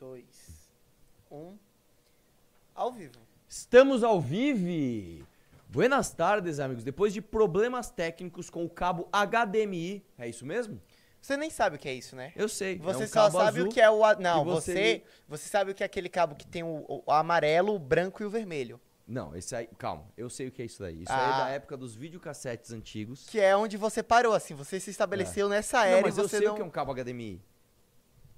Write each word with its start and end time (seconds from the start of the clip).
dois, 0.00 0.70
um. 1.30 1.58
Ao 2.74 2.90
vivo. 2.90 3.12
Estamos 3.46 4.02
ao 4.02 4.18
vivo! 4.18 5.26
Buenas 5.68 6.10
tardes, 6.10 6.58
amigos. 6.58 6.82
Depois 6.82 7.12
de 7.12 7.20
problemas 7.20 7.90
técnicos 7.90 8.48
com 8.48 8.64
o 8.64 8.70
cabo 8.70 9.08
HDMI, 9.12 10.02
é 10.18 10.26
isso 10.26 10.46
mesmo? 10.46 10.80
Você 11.20 11.36
nem 11.36 11.50
sabe 11.50 11.76
o 11.76 11.78
que 11.78 11.86
é 11.88 11.92
isso, 11.92 12.16
né? 12.16 12.32
Eu 12.34 12.48
sei. 12.48 12.78
Você 12.78 13.02
é 13.02 13.04
um 13.04 13.08
só 13.08 13.30
sabe 13.30 13.60
o 13.60 13.68
que 13.68 13.78
é 13.78 13.90
o. 13.90 14.02
a- 14.02 14.14
Não, 14.16 14.42
você 14.42 14.72
você, 14.72 15.02
você 15.28 15.48
sabe 15.50 15.70
o 15.70 15.74
que 15.74 15.82
é 15.82 15.86
aquele 15.86 16.08
cabo 16.08 16.34
que 16.34 16.46
tem 16.46 16.62
o, 16.62 17.02
o 17.06 17.12
amarelo, 17.12 17.74
o 17.74 17.78
branco 17.78 18.22
e 18.22 18.26
o 18.26 18.30
vermelho. 18.30 18.80
Não, 19.06 19.36
esse 19.36 19.54
aí. 19.54 19.68
Calma, 19.76 20.06
eu 20.16 20.30
sei 20.30 20.48
o 20.48 20.50
que 20.52 20.62
é 20.62 20.64
isso 20.64 20.80
daí. 20.80 21.02
Isso 21.02 21.12
aí 21.12 21.18
é 21.20 21.22
Ah. 21.24 21.44
da 21.44 21.48
época 21.50 21.76
dos 21.76 21.94
videocassetes 21.94 22.72
antigos. 22.72 23.26
Que 23.28 23.38
é 23.38 23.54
onde 23.54 23.76
você 23.76 24.02
parou, 24.02 24.32
assim. 24.32 24.54
Você 24.54 24.80
se 24.80 24.90
estabeleceu 24.90 25.46
nessa 25.48 25.84
É. 25.84 25.90
Não, 25.90 25.96
era 25.98 26.06
mas 26.06 26.16
e 26.16 26.20
eu 26.20 26.28
você 26.28 26.38
sei 26.38 26.46
não. 26.46 26.54
o 26.54 26.56
que 26.56 26.62
é 26.62 26.64
um 26.64 26.70
cabo 26.70 26.94
HDMI. 26.94 27.42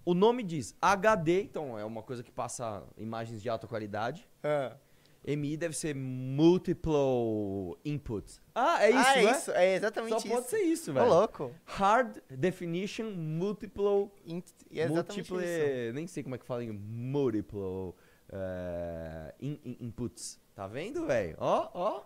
O 0.05 0.15
nome 0.15 0.43
diz 0.43 0.75
HD, 0.83 1.43
então 1.43 1.79
é 1.79 1.85
uma 1.85 2.03
coisa 2.03 2.23
que 2.23 2.31
passa 2.33 2.83
imagens 2.97 3.41
de 3.43 3.49
alta 3.49 3.67
qualidade. 3.67 4.29
Ah. 4.43 4.77
MI 5.25 5.57
deve 5.57 5.77
ser 5.77 5.95
Multiple 5.95 7.77
Input. 7.85 8.41
Ah, 8.55 8.83
é 8.85 8.91
isso, 8.91 8.99
ah, 9.07 9.17
é 9.19 9.25
né? 9.25 9.31
isso. 9.31 9.51
É 9.53 9.75
exatamente 9.77 10.11
Só 10.11 10.17
isso. 10.19 10.29
pode 10.29 10.47
ser 10.49 10.59
isso, 10.63 10.91
Ô, 10.91 10.95
velho. 10.95 11.09
louco. 11.09 11.53
Hard 11.65 12.19
Definition 12.29 13.11
Multiple 13.13 14.11
Int- 14.27 14.51
é 14.73 14.83
exatamente 14.83 15.33
Múltiple, 15.33 15.45
isso. 15.87 15.95
nem 15.95 16.07
sei 16.09 16.23
como 16.25 16.35
é 16.35 16.39
que 16.39 16.45
fala 16.45 16.65
em 16.65 16.73
multiple 16.73 17.95
eh, 18.33 19.35
in- 19.41 19.61
in- 19.65 19.77
inputs. 19.83 20.41
Tá 20.57 20.67
vendo, 20.67 21.07
velho? 21.07 21.37
Ó, 21.39 21.71
ó. 21.73 22.03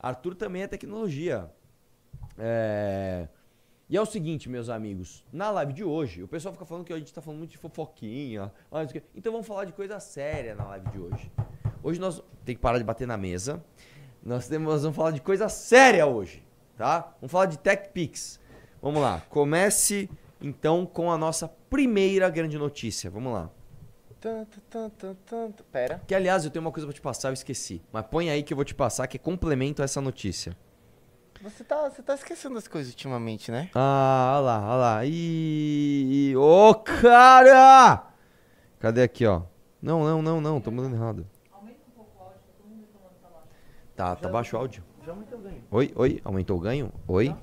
Arthur 0.00 0.34
também 0.34 0.62
é 0.62 0.66
tecnologia. 0.66 1.48
É, 2.38 3.28
E 3.88 3.96
é 3.96 4.00
o 4.00 4.06
seguinte, 4.06 4.48
meus 4.48 4.68
amigos. 4.68 5.24
Na 5.32 5.48
live 5.50 5.72
de 5.72 5.84
hoje, 5.84 6.20
o 6.20 6.26
pessoal 6.26 6.52
fica 6.52 6.66
falando 6.66 6.84
que 6.84 6.92
a 6.92 6.98
gente 6.98 7.14
tá 7.14 7.22
falando 7.22 7.38
muito 7.38 7.52
de 7.52 7.58
fofoquinha. 7.58 8.52
ah. 8.72 8.82
Então 9.14 9.30
vamos 9.30 9.46
falar 9.46 9.64
de 9.64 9.72
coisa 9.72 10.00
séria 10.00 10.56
na 10.56 10.64
live 10.64 10.88
de 10.90 10.98
hoje. 10.98 11.30
Hoje 11.84 12.00
nós 12.00 12.20
tem 12.44 12.56
que 12.56 12.60
parar 12.60 12.78
de 12.78 12.84
bater 12.84 13.06
na 13.06 13.16
mesa. 13.16 13.64
Nós, 14.20 14.48
temos, 14.48 14.66
nós 14.72 14.82
vamos 14.82 14.96
falar 14.96 15.12
de 15.12 15.20
coisa 15.20 15.48
séria 15.48 16.04
hoje, 16.04 16.44
tá? 16.76 17.14
Vamos 17.20 17.30
falar 17.30 17.46
de 17.46 17.58
Tech 17.58 17.90
Pix. 17.90 18.40
Vamos 18.82 19.00
lá. 19.00 19.22
Comece 19.28 20.10
então 20.40 20.84
com 20.84 21.12
a 21.12 21.16
nossa 21.16 21.46
primeira 21.46 22.28
grande 22.28 22.58
notícia. 22.58 23.08
Vamos 23.08 23.32
lá. 23.32 23.48
Tanto, 24.20 24.60
tanto, 24.62 25.16
tanto. 25.24 25.62
Pera. 25.64 26.02
Que 26.08 26.14
aliás, 26.14 26.44
eu 26.44 26.50
tenho 26.50 26.64
uma 26.64 26.72
coisa 26.72 26.88
pra 26.88 26.92
te 26.92 27.00
passar, 27.00 27.28
eu 27.28 27.34
esqueci. 27.34 27.80
Mas 27.92 28.04
põe 28.06 28.30
aí 28.30 28.42
que 28.42 28.52
eu 28.52 28.56
vou 28.56 28.64
te 28.64 28.74
passar 28.74 29.06
que 29.06 29.16
é 29.16 29.20
complemento 29.20 29.80
a 29.80 29.84
essa 29.84 30.00
notícia. 30.00 30.56
Você 31.42 31.62
tá, 31.64 31.88
você 31.88 32.02
tá 32.02 32.14
esquecendo 32.14 32.56
as 32.56 32.66
coisas 32.66 32.92
ultimamente, 32.92 33.50
né? 33.50 33.70
Ah, 33.74 34.36
olha 34.36 34.44
lá, 34.44 34.68
olha 34.68 34.76
lá. 34.76 35.04
Ih, 35.04 36.34
ô 36.36 36.74
cara! 36.74 38.06
Cadê 38.78 39.02
aqui, 39.02 39.26
ó? 39.26 39.42
Não, 39.80 40.04
não, 40.04 40.22
não, 40.22 40.40
não, 40.40 40.60
tô 40.60 40.70
mandando 40.70 40.96
errado. 40.96 41.26
Tá, 43.94 44.14
tá 44.14 44.28
baixo 44.28 44.56
o 44.56 44.58
áudio. 44.58 44.84
Já 45.04 45.12
aumentou 45.12 45.38
o 45.38 45.42
ganho. 45.42 45.64
Oi, 45.70 45.92
oi, 45.96 46.20
aumentou 46.22 46.56
o 46.58 46.60
ganho? 46.60 46.92
Oi? 47.08 47.34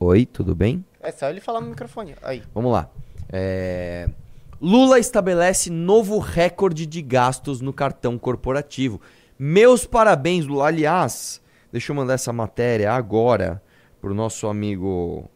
Oi, 0.00 0.24
tudo 0.24 0.54
bem? 0.54 0.84
É 1.00 1.10
só 1.10 1.28
ele 1.28 1.40
falar 1.40 1.60
no 1.60 1.66
microfone. 1.68 2.14
Aí. 2.22 2.42
Vamos 2.54 2.72
lá. 2.72 2.88
É, 3.30 4.08
Lula 4.60 4.98
estabelece 4.98 5.70
novo 5.70 6.18
recorde 6.18 6.86
de 6.86 7.02
gastos 7.02 7.60
no 7.60 7.72
cartão 7.72 8.18
corporativo. 8.18 9.00
Meus 9.38 9.84
parabéns, 9.84 10.46
Lula. 10.46 10.68
Aliás, 10.68 11.42
deixa 11.72 11.92
eu 11.92 11.96
mandar 11.96 12.14
essa 12.14 12.32
matéria 12.32 12.92
agora 12.92 13.62
pro 14.00 14.14
nosso 14.14 14.46
amigo 14.46 15.28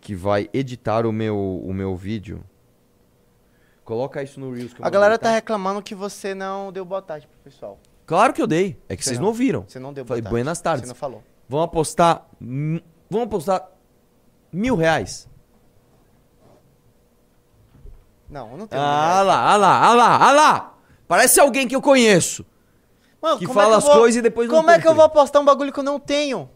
que 0.00 0.14
vai 0.14 0.48
editar 0.52 1.06
o 1.06 1.12
meu, 1.12 1.36
o 1.64 1.72
meu 1.72 1.96
vídeo. 1.96 2.44
Coloca 3.84 4.22
isso 4.22 4.40
no 4.40 4.52
Reels. 4.52 4.72
que 4.72 4.80
eu 4.80 4.86
A 4.86 4.90
galera 4.90 5.18
tá 5.18 5.30
reclamando 5.30 5.82
que 5.82 5.94
você 5.94 6.34
não 6.34 6.72
deu 6.72 6.84
boa 6.84 7.02
tarde 7.02 7.26
pro 7.26 7.38
pessoal. 7.50 7.78
Claro 8.06 8.32
que 8.32 8.40
eu 8.40 8.46
dei. 8.46 8.78
É 8.88 8.96
que 8.96 9.02
Você 9.02 9.10
vocês 9.10 9.18
não. 9.18 9.24
não 9.24 9.28
ouviram. 9.30 9.64
Você 9.68 9.78
não 9.78 9.92
deu 9.92 10.04
boa 10.04 10.08
Falei, 10.08 10.22
tarde. 10.22 10.32
buenas 10.32 10.60
tardes. 10.60 10.82
Você 10.84 10.88
não 10.88 10.94
falou. 10.94 11.22
Vão 11.48 11.62
apostar. 11.62 12.26
Vão 13.10 13.22
apostar 13.22 13.66
mil 14.52 14.76
reais. 14.76 15.28
Não, 18.28 18.50
eu 18.52 18.56
não 18.56 18.66
tenho. 18.66 18.80
Ah 18.82 19.22
lá, 19.22 19.52
ah 19.52 19.56
lá, 19.56 19.84
ah 19.86 19.94
lá, 19.94 20.16
ah 20.28 20.32
lá! 20.32 20.74
Parece 21.06 21.38
alguém 21.40 21.68
que 21.68 21.76
eu 21.76 21.82
conheço. 21.82 22.44
Mano, 23.24 23.38
que 23.38 23.46
como 23.46 23.58
é 23.58 23.62
fala 23.62 23.74
eu 23.74 23.78
as 23.78 23.84
vou- 23.84 23.94
coisas 23.98 24.16
e 24.18 24.22
depois 24.22 24.48
não 24.48 24.56
Como 24.56 24.70
é 24.70 24.78
que 24.78 24.86
eu 24.86 24.94
vou 24.94 25.04
apostar 25.04 25.40
um 25.40 25.44
bagulho 25.44 25.72
que 25.72 25.78
eu 25.80 25.84
não 25.84 25.98
tenho? 25.98 26.48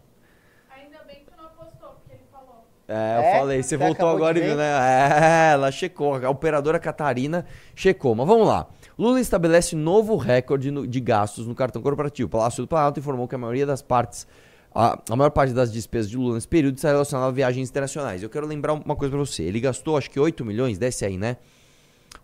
Ainda 0.69 0.99
bem 1.07 1.23
que 1.25 1.31
não 1.35 1.45
apostou, 1.45 1.89
porque 1.89 2.13
ele 2.13 2.23
falou. 2.31 2.63
É, 2.87 3.17
eu 3.17 3.21
É? 3.21 3.39
falei, 3.39 3.63
você 3.63 3.69
Você 3.69 3.77
voltou 3.77 4.07
agora 4.09 4.37
e 4.37 4.41
viu, 4.41 4.55
né? 4.55 4.69
É, 4.69 5.51
ela 5.53 5.71
checou, 5.71 6.15
a 6.15 6.29
operadora 6.29 6.77
Catarina 6.79 7.45
checou. 7.75 8.13
Mas 8.13 8.27
vamos 8.27 8.47
lá. 8.47 8.67
Lula 8.97 9.19
estabelece 9.19 9.75
novo 9.75 10.15
recorde 10.15 10.69
no- 10.71 10.85
de 10.85 10.99
gastos 10.99 11.47
no 11.47 11.55
cartão 11.55 11.81
corporativo. 11.81 12.27
O 12.27 12.29
Palácio 12.29 12.63
do 12.63 12.67
Planalto 12.67 12.99
informou 12.99 13.27
que 13.27 13.33
a 13.35 13.37
maioria 13.37 13.65
das 13.65 13.81
partes, 13.81 14.27
a, 14.75 14.99
a 15.09 15.15
maior 15.15 15.31
parte 15.31 15.53
das 15.53 15.71
despesas 15.71 16.09
de 16.11 16.17
Lula 16.17 16.35
nesse 16.35 16.47
período 16.47 16.75
está 16.75 16.89
relacionada 16.89 17.29
a 17.29 17.31
viagens 17.31 17.69
internacionais. 17.69 18.21
Eu 18.21 18.29
quero 18.29 18.45
lembrar 18.45 18.73
uma 18.73 18.95
coisa 18.95 19.09
pra 19.15 19.19
você. 19.25 19.43
Ele 19.43 19.59
gastou 19.59 19.97
acho 19.97 20.09
que 20.11 20.19
8 20.19 20.45
milhões, 20.45 20.77
desce 20.77 21.03
aí, 21.05 21.17
né? 21.17 21.37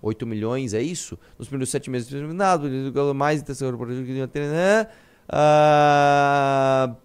8 0.06 0.26
milhões, 0.28 0.74
é 0.74 0.82
isso? 0.82 1.18
Nos 1.38 1.48
primeiros 1.48 1.70
7 1.70 1.90
meses 1.90 2.08
terminado, 2.08 2.70
mais 3.16 3.42
intenção 3.42 3.76
ter, 4.32 4.48
né? 4.48 4.88
Ah, 5.28 6.96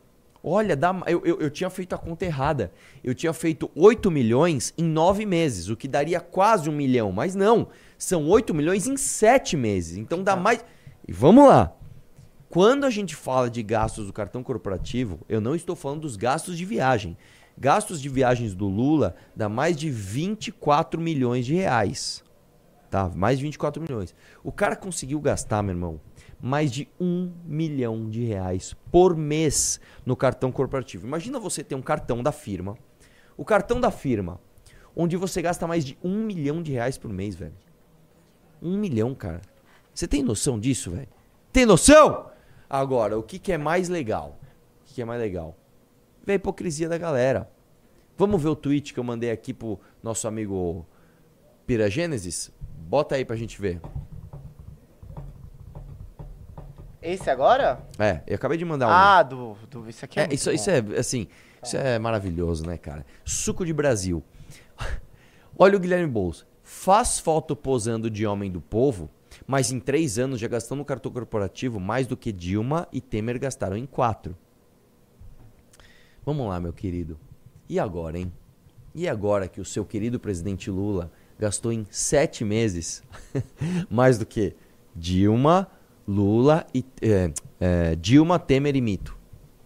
olha, 0.44 0.76
dá, 0.76 0.94
eu, 1.06 1.22
eu, 1.24 1.40
eu 1.40 1.50
tinha 1.50 1.70
feito 1.70 1.94
a 1.94 1.98
conta 1.98 2.26
errada. 2.26 2.70
Eu 3.02 3.14
tinha 3.14 3.32
feito 3.32 3.70
8 3.74 4.10
milhões 4.10 4.74
em 4.76 4.84
9 4.84 5.24
meses, 5.24 5.70
o 5.70 5.76
que 5.76 5.88
daria 5.88 6.20
quase 6.20 6.68
um 6.68 6.72
milhão. 6.72 7.10
Mas 7.10 7.34
não, 7.34 7.68
são 7.96 8.28
8 8.28 8.52
milhões 8.52 8.86
em 8.86 8.96
7 8.96 9.56
meses. 9.56 9.96
Então 9.96 10.22
dá 10.22 10.36
mais. 10.36 10.62
E 11.08 11.12
vamos 11.12 11.48
lá. 11.48 11.72
Quando 12.50 12.84
a 12.84 12.90
gente 12.90 13.16
fala 13.16 13.48
de 13.48 13.62
gastos 13.62 14.06
do 14.06 14.12
cartão 14.12 14.42
corporativo, 14.42 15.20
eu 15.28 15.40
não 15.40 15.54
estou 15.54 15.74
falando 15.74 16.00
dos 16.00 16.16
gastos 16.16 16.58
de 16.58 16.64
viagem. 16.64 17.16
Gastos 17.56 18.00
de 18.00 18.08
viagens 18.08 18.54
do 18.54 18.66
Lula 18.66 19.14
dá 19.34 19.48
mais 19.48 19.76
de 19.76 19.88
24 19.88 21.00
milhões 21.00 21.46
de 21.46 21.54
reais. 21.54 22.24
Tá? 22.90 23.08
Mais 23.08 23.38
de 23.38 23.44
24 23.44 23.80
milhões. 23.80 24.14
O 24.42 24.50
cara 24.50 24.74
conseguiu 24.74 25.20
gastar, 25.20 25.62
meu 25.62 25.74
irmão, 25.74 26.00
mais 26.40 26.72
de 26.72 26.88
um 27.00 27.32
milhão 27.44 28.10
de 28.10 28.24
reais 28.24 28.74
por 28.90 29.16
mês 29.16 29.80
no 30.04 30.16
cartão 30.16 30.50
corporativo. 30.50 31.06
Imagina 31.06 31.38
você 31.38 31.62
ter 31.62 31.76
um 31.76 31.82
cartão 31.82 32.20
da 32.20 32.32
firma. 32.32 32.76
O 33.36 33.44
cartão 33.44 33.80
da 33.80 33.92
firma, 33.92 34.40
onde 34.94 35.16
você 35.16 35.40
gasta 35.40 35.68
mais 35.68 35.84
de 35.84 35.96
um 36.02 36.24
milhão 36.24 36.60
de 36.60 36.72
reais 36.72 36.98
por 36.98 37.12
mês, 37.12 37.36
velho. 37.36 37.54
Um 38.60 38.76
milhão, 38.76 39.14
cara. 39.14 39.40
Você 39.94 40.08
tem 40.08 40.22
noção 40.22 40.58
disso, 40.58 40.90
velho? 40.90 41.08
Tem 41.52 41.64
noção? 41.64 42.28
Agora, 42.68 43.16
o 43.16 43.22
que, 43.22 43.38
que 43.38 43.52
é 43.52 43.58
mais 43.58 43.88
legal? 43.88 44.36
O 44.80 44.84
que, 44.86 44.94
que 44.94 45.02
é 45.02 45.04
mais 45.04 45.20
legal? 45.20 45.56
Ver 46.24 46.32
a 46.32 46.36
hipocrisia 46.36 46.88
da 46.88 46.98
galera. 46.98 47.48
Vamos 48.18 48.42
ver 48.42 48.48
o 48.48 48.56
tweet 48.56 48.92
que 48.92 49.00
eu 49.00 49.04
mandei 49.04 49.30
aqui 49.30 49.54
pro 49.54 49.80
nosso 50.02 50.26
amigo 50.26 50.86
Piragênesis? 51.66 52.52
Bota 52.90 53.14
aí 53.14 53.24
pra 53.24 53.36
gente 53.36 53.60
ver. 53.60 53.80
Esse 57.00 57.30
agora? 57.30 57.86
É, 57.96 58.20
eu 58.26 58.34
acabei 58.34 58.58
de 58.58 58.64
mandar 58.64 58.88
um. 58.88 58.90
Ah, 58.90 59.22
do, 59.22 59.56
do. 59.70 59.88
Isso 59.88 60.04
aqui 60.04 60.18
é. 60.18 60.24
É, 60.24 60.26
muito 60.26 60.34
isso, 60.36 60.50
bom. 60.50 60.54
isso 60.56 60.70
é 60.70 60.98
assim, 60.98 61.28
isso 61.62 61.76
é 61.76 62.00
maravilhoso, 62.00 62.66
né, 62.66 62.76
cara? 62.76 63.06
Suco 63.24 63.64
de 63.64 63.72
Brasil. 63.72 64.24
Olha 65.56 65.76
o 65.76 65.80
Guilherme 65.80 66.08
Boulos. 66.08 66.44
Faz 66.64 67.20
foto 67.20 67.54
posando 67.54 68.10
de 68.10 68.26
homem 68.26 68.50
do 68.50 68.60
povo, 68.60 69.08
mas 69.46 69.70
em 69.70 69.78
três 69.78 70.18
anos 70.18 70.40
já 70.40 70.48
gastou 70.48 70.76
no 70.76 70.84
cartão 70.84 71.12
corporativo 71.12 71.78
mais 71.78 72.08
do 72.08 72.16
que 72.16 72.32
Dilma 72.32 72.88
e 72.92 73.00
Temer 73.00 73.38
gastaram 73.38 73.76
em 73.76 73.86
quatro. 73.86 74.36
Vamos 76.26 76.48
lá, 76.48 76.58
meu 76.58 76.72
querido. 76.72 77.20
E 77.68 77.78
agora, 77.78 78.18
hein? 78.18 78.32
E 78.92 79.08
agora 79.08 79.46
que 79.46 79.60
o 79.60 79.64
seu 79.64 79.84
querido 79.84 80.18
presidente 80.18 80.72
Lula 80.72 81.12
gastou 81.40 81.72
em 81.72 81.86
sete 81.90 82.44
meses 82.44 83.02
mais 83.88 84.18
do 84.18 84.26
que 84.26 84.54
Dilma, 84.94 85.66
Lula 86.06 86.66
e 86.74 86.84
é, 87.00 87.32
é, 87.58 87.96
Dilma, 87.96 88.38
Temer 88.38 88.76
e 88.76 88.80
Mito, 88.80 89.16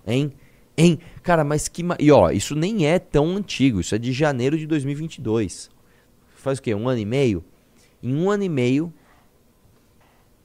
hein? 0.07 0.33
Hein? 0.77 0.99
Cara, 1.23 1.45
mas 1.45 1.69
que 1.69 1.83
ma... 1.83 1.97
e 2.01 2.11
ó, 2.11 2.31
isso 2.31 2.55
nem 2.55 2.87
é 2.87 2.99
tão 2.99 3.37
antigo. 3.37 3.81
Isso 3.81 3.95
é 3.95 3.99
de 3.99 4.13
janeiro 4.13 4.59
de 4.59 4.67
2022. 4.67 5.71
Faz 6.35 6.59
o 6.59 6.63
quê? 6.63 6.75
Um 6.75 6.89
ano 6.89 6.99
e 6.99 7.05
meio? 7.05 7.45
Em 8.03 8.13
um 8.15 8.29
ano 8.29 8.43
e 8.43 8.49
meio, 8.49 8.93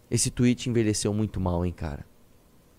esse 0.09 0.29
tweet 0.29 0.69
envelheceu 0.69 1.11
muito 1.13 1.39
mal, 1.39 1.65
hein, 1.65 1.73
cara? 1.73 2.05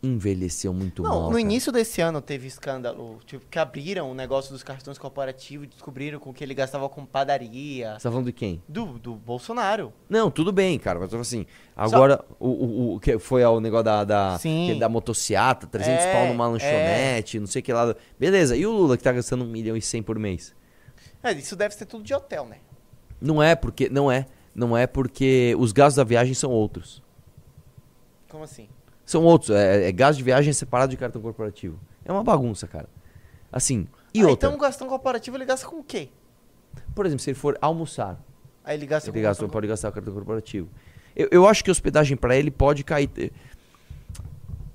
Envelheceu 0.02 0.72
muito 0.72 1.02
Não, 1.02 1.10
mal. 1.10 1.20
no 1.24 1.28
cara. 1.30 1.40
início 1.40 1.70
desse 1.70 2.00
ano 2.00 2.22
teve 2.22 2.46
escândalo, 2.46 3.18
tipo, 3.26 3.44
que 3.50 3.58
abriram 3.58 4.10
o 4.10 4.14
negócio 4.14 4.50
dos 4.50 4.62
cartões 4.62 4.96
corporativos 4.96 5.66
e 5.66 5.68
descobriram 5.68 6.18
com 6.18 6.32
que 6.32 6.42
ele 6.42 6.54
gastava 6.54 6.88
com 6.88 7.04
padaria. 7.04 7.98
Você 7.98 8.04
tá 8.04 8.10
falando 8.10 8.26
de 8.26 8.32
quem? 8.32 8.62
Do, 8.66 8.98
do 8.98 9.14
Bolsonaro. 9.14 9.92
Não, 10.08 10.30
tudo 10.30 10.52
bem, 10.52 10.78
cara. 10.78 10.98
Mas 10.98 11.12
assim, 11.12 11.44
agora 11.76 12.24
o, 12.38 12.48
o, 12.48 12.94
o 12.94 13.00
que 13.00 13.18
foi 13.18 13.44
o 13.44 13.60
negócio 13.60 13.84
da, 13.84 14.04
da, 14.04 14.38
Sim. 14.38 14.78
da 14.78 14.88
motociata, 14.88 15.66
300 15.66 16.04
É, 16.04 16.12
pau 16.14 16.26
numa 16.28 16.48
lanchonete, 16.48 17.38
não 17.38 17.46
sei 17.46 17.60
o 17.60 17.62
que 17.62 17.72
lá. 17.72 17.94
Beleza, 18.18 18.56
e 18.56 18.64
o 18.64 18.72
Lula 18.72 18.96
que 18.96 19.02
tá 19.02 19.12
gastando 19.12 19.44
1 19.44 19.48
milhão 19.48 19.76
e 19.76 19.82
100 19.82 20.02
por 20.02 20.18
mês? 20.18 20.54
É, 21.22 21.32
isso 21.32 21.54
deve 21.54 21.74
ser 21.74 21.84
tudo 21.84 22.02
de 22.02 22.14
hotel, 22.14 22.46
né? 22.46 22.56
Não 23.20 23.42
é, 23.42 23.54
porque. 23.54 23.90
Não 23.90 24.10
é. 24.10 24.24
Não 24.54 24.74
é 24.74 24.86
porque 24.86 25.54
os 25.58 25.72
gastos 25.72 25.96
da 25.96 26.04
viagem 26.04 26.32
são 26.32 26.50
outros. 26.50 27.02
Como 28.30 28.44
assim? 28.44 28.68
São 29.10 29.24
outros. 29.24 29.50
É, 29.50 29.88
é 29.88 29.92
gasto 29.92 30.18
de 30.18 30.22
viagem 30.22 30.52
separado 30.52 30.88
de 30.92 30.96
cartão 30.96 31.20
corporativo. 31.20 31.80
É 32.04 32.12
uma 32.12 32.22
bagunça, 32.22 32.68
cara. 32.68 32.88
Assim. 33.50 33.88
E 34.14 34.20
Ah, 34.20 34.28
outra. 34.28 34.46
Então 34.46 34.56
o 34.56 34.60
gastão 34.60 34.86
corporativo 34.86 35.36
ele 35.36 35.44
gasta 35.44 35.66
com 35.66 35.80
o 35.80 35.82
quê? 35.82 36.10
Por 36.94 37.04
exemplo, 37.06 37.20
se 37.20 37.30
ele 37.30 37.38
for 37.38 37.58
almoçar, 37.60 38.22
Aí 38.64 38.76
ele 38.76 38.86
gasta 38.86 39.10
ele 39.10 39.18
com 39.18 39.22
gasta, 39.22 39.42
cartão 39.42 39.52
pode 39.52 39.66
gastar 39.66 39.88
o 39.88 39.92
cartão 39.92 40.14
corporativo. 40.14 40.68
Eu, 41.16 41.26
eu 41.32 41.48
acho 41.48 41.64
que 41.64 41.72
hospedagem 41.72 42.16
pra 42.16 42.36
ele 42.36 42.52
pode 42.52 42.84
cair. 42.84 43.10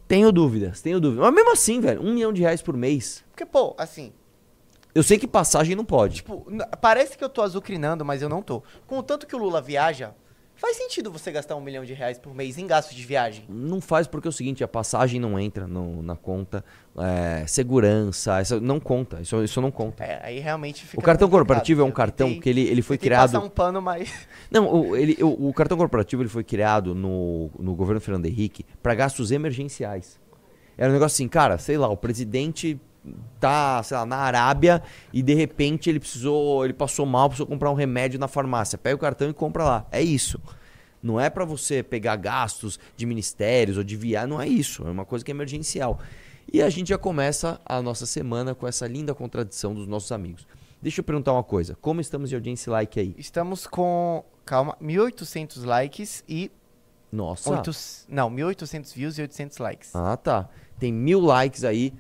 Tenho 0.06 0.34
dúvidas, 0.34 0.82
tenho 0.82 1.00
dúvidas. 1.00 1.26
Mas 1.26 1.34
mesmo 1.34 1.54
assim, 1.54 1.80
velho, 1.80 2.02
um 2.02 2.14
milhão 2.14 2.34
de 2.34 2.42
reais 2.42 2.62
por 2.62 2.76
mês. 2.76 3.24
Porque, 3.32 3.46
pô, 3.46 3.74
assim, 3.78 4.12
Eu 4.94 5.02
sei 5.02 5.18
que 5.18 5.28
passagem 5.28 5.78
não 5.78 5.86
pode. 5.86 6.16
tipo, 6.16 6.46
parece 6.82 7.18
que 7.18 7.24
eu 7.24 7.30
tô 7.30 7.42
azucrinando, 7.42 8.04
mas 8.04 8.22
eu 8.22 8.28
não 8.28 8.42
tô. 8.42 8.62
Com 8.86 8.98
o 9.00 9.04
tanto 9.04 9.26
que 9.26 9.34
o 9.34 9.40
Lula 9.40 9.62
viaja, 9.62 10.14
faz 10.56 10.78
sentido 10.78 11.12
você 11.12 11.32
gastar 11.32 11.56
um 11.56 11.62
milhão 11.62 11.84
de 11.86 11.94
reais 11.94 12.18
por 12.18 12.34
mês 12.34 12.58
em 12.58 12.66
gastos 12.66 12.96
de 12.96 13.04
viagem. 13.06 13.46
Não 13.50 13.80
faz 13.82 14.08
porque 14.08 14.28
é 14.28 14.30
o 14.30 14.32
seguinte, 14.32 14.64
a 14.64 14.68
passagem 14.68 15.20
não 15.20 15.40
entra 15.40 15.68
no- 15.68 16.02
na 16.02 16.16
conta, 16.16 16.64
é, 16.98 17.46
segurança, 17.48 18.42
isso 18.42 18.60
não 18.62 18.80
conta, 18.80 19.22
isso, 19.22 19.44
isso 19.44 19.62
não 19.62 19.70
conta. 19.72 20.04
É, 20.04 20.20
aí 20.26 20.40
realmente 20.40 20.86
fica 20.86 21.00
O 21.00 21.04
cartão 21.04 21.30
corporativo 21.30 21.82
é 21.82 21.84
um 21.84 21.88
Eu 21.90 21.94
cartão 21.94 22.28
tentei- 22.28 22.42
que 22.42 22.50
ele, 22.50 22.62
ele 22.62 22.82
foi 22.82 22.98
criado... 22.98 23.32
passar 23.32 23.46
um 23.46 23.50
pano, 23.50 23.82
mas... 23.82 24.12
Não, 24.50 24.72
o, 24.74 24.96
ele, 24.96 25.18
o, 25.22 25.50
o 25.50 25.54
cartão 25.54 25.78
corporativo 25.78 26.22
ele 26.22 26.30
foi 26.30 26.44
criado 26.44 26.96
no, 26.96 27.50
no 27.60 27.76
governo 27.76 28.00
Fernando 28.00 28.26
Henrique 28.26 28.66
para 28.82 28.96
gastos 28.96 29.32
emergenciais. 29.32 30.20
Era 30.78 30.90
um 30.90 30.94
negócio 30.94 31.16
assim, 31.16 31.28
cara, 31.28 31.58
sei 31.58 31.78
lá, 31.78 31.88
o 31.90 31.98
presidente 31.98 32.80
tá, 33.40 33.82
sei 33.84 33.98
lá, 33.98 34.06
na 34.06 34.18
Arábia 34.18 34.82
e 35.14 35.22
de 35.22 35.34
repente 35.34 35.90
ele 35.90 36.00
precisou, 36.00 36.64
ele 36.64 36.74
passou 36.74 37.06
mal, 37.06 37.30
precisou 37.30 37.48
comprar 37.48 37.72
um 37.72 37.76
remédio 37.76 38.20
na 38.20 38.28
farmácia. 38.28 38.78
Pega 38.78 38.96
o 38.96 39.00
cartão 39.00 39.30
e 39.30 39.34
compra 39.34 39.64
lá. 39.64 39.88
É 39.92 40.02
isso. 40.02 40.42
Não 41.02 41.20
é 41.20 41.30
para 41.30 41.46
você 41.46 41.84
pegar 41.84 42.16
gastos 42.16 42.80
de 42.98 43.06
ministérios 43.06 43.78
ou 43.78 43.84
de 43.84 43.96
viagem, 43.96 44.30
não 44.30 44.42
é 44.42 44.48
isso. 44.48 44.86
É 44.88 44.90
uma 44.90 45.06
coisa 45.06 45.24
que 45.24 45.32
é 45.32 45.34
emergencial. 45.34 46.00
E 46.52 46.62
a 46.62 46.70
gente 46.70 46.90
já 46.90 46.98
começa 46.98 47.60
a 47.66 47.82
nossa 47.82 48.06
semana 48.06 48.56
com 48.56 48.68
essa 48.68 48.88
linda 48.88 49.14
contradição 49.14 49.74
dos 49.74 49.88
nossos 49.88 50.12
amigos. 50.12 50.48
Deixa 50.82 51.02
eu 51.02 51.04
perguntar 51.04 51.34
uma 51.34 51.44
coisa. 51.44 51.76
Como 51.82 52.02
estamos 52.02 52.30
de 52.30 52.36
audiência 52.36 52.72
like 52.72 53.00
aí? 53.00 53.16
Estamos 53.18 53.66
com, 53.68 54.24
calma, 54.46 54.78
1.800 54.82 55.66
likes 55.66 56.24
e... 56.28 56.52
Nossa. 57.12 57.50
Oito, 57.52 57.72
não, 58.10 58.30
1.800 58.30 58.94
views 58.94 59.18
e 59.18 59.22
800 59.22 59.58
likes. 59.60 59.96
Ah, 59.96 60.18
tá. 60.18 60.50
Tem 60.80 60.92
mil 60.92 61.20
likes 61.20 61.64
aí 61.64 61.94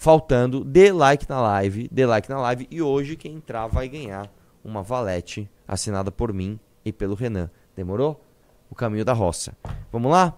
faltando. 0.00 0.64
Dê 0.64 0.90
like 0.90 1.28
na 1.28 1.40
live, 1.42 1.86
dê 1.92 2.06
like 2.06 2.28
na 2.28 2.40
live. 2.40 2.66
E 2.70 2.80
hoje 2.80 3.16
quem 3.16 3.34
entrar 3.34 3.66
vai 3.66 3.86
ganhar 3.86 4.32
uma 4.64 4.82
valete 4.82 5.48
assinada 5.68 6.10
por 6.10 6.32
mim 6.32 6.58
e 6.82 6.90
pelo 6.90 7.14
Renan. 7.14 7.50
Demorou? 7.76 8.18
O 8.70 8.74
caminho 8.74 9.04
da 9.04 9.12
roça. 9.12 9.54
Vamos 9.92 10.10
lá? 10.10 10.34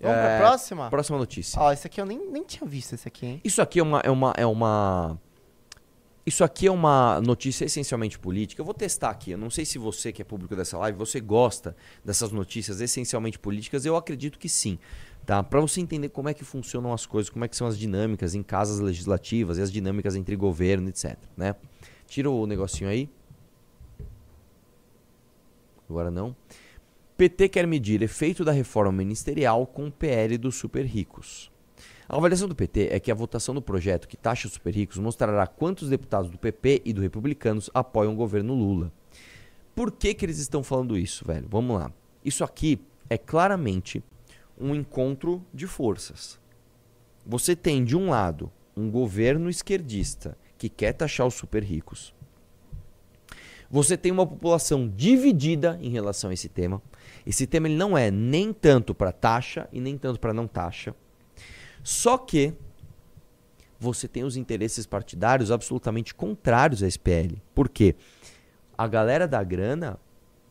Vamos 0.00 0.16
É, 0.16 0.38
pra 0.38 0.38
próxima? 0.38 0.88
Próxima 0.88 1.18
notícia. 1.18 1.60
Ó, 1.60 1.72
esse 1.72 1.84
aqui 1.84 2.00
eu 2.00 2.06
nem, 2.06 2.30
nem 2.30 2.44
tinha 2.44 2.68
visto 2.68 2.94
esse 2.94 3.08
aqui, 3.08 3.26
hein? 3.26 3.40
Isso 3.42 3.60
aqui 3.60 3.80
é 3.80 3.82
uma, 3.82 4.00
é 4.00 4.10
uma, 4.10 4.32
é 4.36 4.46
uma. 4.46 5.18
Isso 6.24 6.44
aqui 6.44 6.68
é 6.68 6.70
uma 6.70 7.20
notícia 7.20 7.64
essencialmente 7.64 8.18
política. 8.18 8.60
Eu 8.60 8.64
vou 8.64 8.74
testar 8.74 9.10
aqui. 9.10 9.32
Eu 9.32 9.38
não 9.38 9.50
sei 9.50 9.64
se 9.64 9.78
você, 9.78 10.12
que 10.12 10.22
é 10.22 10.24
público 10.24 10.54
dessa 10.54 10.78
live, 10.78 10.96
você 10.96 11.20
gosta 11.20 11.74
dessas 12.04 12.30
notícias 12.30 12.80
essencialmente 12.80 13.38
políticas. 13.38 13.84
Eu 13.84 13.96
acredito 13.96 14.38
que 14.38 14.48
sim. 14.48 14.78
Tá? 15.26 15.42
Para 15.42 15.60
você 15.60 15.80
entender 15.80 16.08
como 16.10 16.28
é 16.28 16.34
que 16.34 16.44
funcionam 16.44 16.92
as 16.92 17.04
coisas, 17.04 17.28
como 17.28 17.44
é 17.44 17.48
que 17.48 17.56
são 17.56 17.66
as 17.66 17.76
dinâmicas 17.76 18.36
em 18.36 18.44
casas 18.44 18.78
legislativas 18.78 19.58
e 19.58 19.60
as 19.60 19.72
dinâmicas 19.72 20.14
entre 20.14 20.36
governo, 20.36 20.88
etc. 20.88 21.18
Né? 21.36 21.56
Tira 22.06 22.30
o 22.30 22.46
negocinho 22.46 22.88
aí. 22.88 23.10
Agora 25.90 26.12
não. 26.12 26.34
PT 27.16 27.48
quer 27.48 27.66
medir 27.66 28.02
efeito 28.02 28.44
da 28.44 28.52
reforma 28.52 28.92
ministerial 28.92 29.66
com 29.66 29.88
o 29.88 29.90
PL 29.90 30.38
dos 30.38 30.54
super 30.54 30.84
ricos. 30.84 31.50
A 32.08 32.16
avaliação 32.16 32.46
do 32.46 32.54
PT 32.54 32.90
é 32.92 33.00
que 33.00 33.10
a 33.10 33.14
votação 33.14 33.52
do 33.52 33.60
projeto 33.60 34.06
que 34.06 34.16
taxa 34.16 34.46
os 34.46 34.54
super 34.54 34.72
ricos 34.72 34.96
mostrará 34.96 35.44
quantos 35.44 35.88
deputados 35.88 36.30
do 36.30 36.38
PP 36.38 36.82
e 36.84 36.92
do 36.92 37.00
Republicanos 37.00 37.68
apoiam 37.74 38.12
o 38.12 38.16
governo 38.16 38.54
Lula. 38.54 38.92
Por 39.74 39.90
que, 39.90 40.14
que 40.14 40.24
eles 40.24 40.38
estão 40.38 40.62
falando 40.62 40.96
isso, 40.96 41.24
velho? 41.26 41.48
Vamos 41.50 41.80
lá. 41.80 41.90
Isso 42.24 42.44
aqui 42.44 42.78
é 43.10 43.18
claramente 43.18 44.04
um 44.58 44.74
encontro 44.74 45.44
de 45.52 45.66
forças. 45.66 46.38
Você 47.24 47.56
tem, 47.56 47.84
de 47.84 47.96
um 47.96 48.10
lado, 48.10 48.50
um 48.76 48.90
governo 48.90 49.50
esquerdista 49.50 50.36
que 50.56 50.68
quer 50.68 50.92
taxar 50.92 51.26
os 51.26 51.34
super 51.34 51.62
ricos. 51.62 52.14
Você 53.68 53.96
tem 53.96 54.12
uma 54.12 54.26
população 54.26 54.88
dividida 54.88 55.78
em 55.82 55.90
relação 55.90 56.30
a 56.30 56.34
esse 56.34 56.48
tema. 56.48 56.80
Esse 57.26 57.46
tema 57.46 57.66
ele 57.66 57.76
não 57.76 57.98
é 57.98 58.10
nem 58.10 58.52
tanto 58.52 58.94
para 58.94 59.10
taxa 59.10 59.68
e 59.72 59.80
nem 59.80 59.98
tanto 59.98 60.20
para 60.20 60.32
não 60.32 60.46
taxa. 60.46 60.94
Só 61.82 62.16
que 62.16 62.54
você 63.78 64.08
tem 64.08 64.24
os 64.24 64.36
interesses 64.36 64.86
partidários 64.86 65.50
absolutamente 65.50 66.14
contrários 66.14 66.82
à 66.82 66.86
SPL. 66.86 67.36
Por 67.54 67.68
quê? 67.68 67.96
A 68.78 68.86
galera 68.86 69.26
da 69.26 69.42
grana 69.42 69.98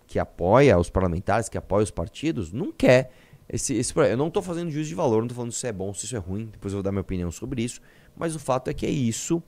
que 0.08 0.20
apoia 0.20 0.78
os 0.78 0.90
parlamentares, 0.90 1.50
que 1.50 1.58
apoia 1.58 1.84
os 1.84 1.92
partidos, 1.92 2.52
não 2.52 2.72
quer 2.72 3.12
esse, 3.48 3.74
esse. 3.76 3.94
Eu 3.98 4.18
não 4.18 4.28
estou 4.28 4.42
fazendo 4.42 4.70
juízo 4.72 4.90
de 4.90 4.96
valor, 4.96 5.18
não 5.18 5.26
estou 5.26 5.36
falando 5.36 5.52
se 5.52 5.58
isso 5.58 5.68
é 5.68 5.72
bom, 5.72 5.94
se 5.94 6.06
isso 6.06 6.16
é 6.16 6.20
ruim, 6.20 6.50
depois 6.52 6.74
eu 6.74 6.78
vou 6.78 6.84
dar 6.84 6.92
minha 6.92 7.02
opinião 7.02 7.32
sobre 7.32 7.64
isso. 7.64 7.80
Mas 8.16 8.36
o 8.36 8.40
fato 8.40 8.70
é 8.70 8.74
que 8.74 8.86
é 8.86 8.90
isso 8.90 9.42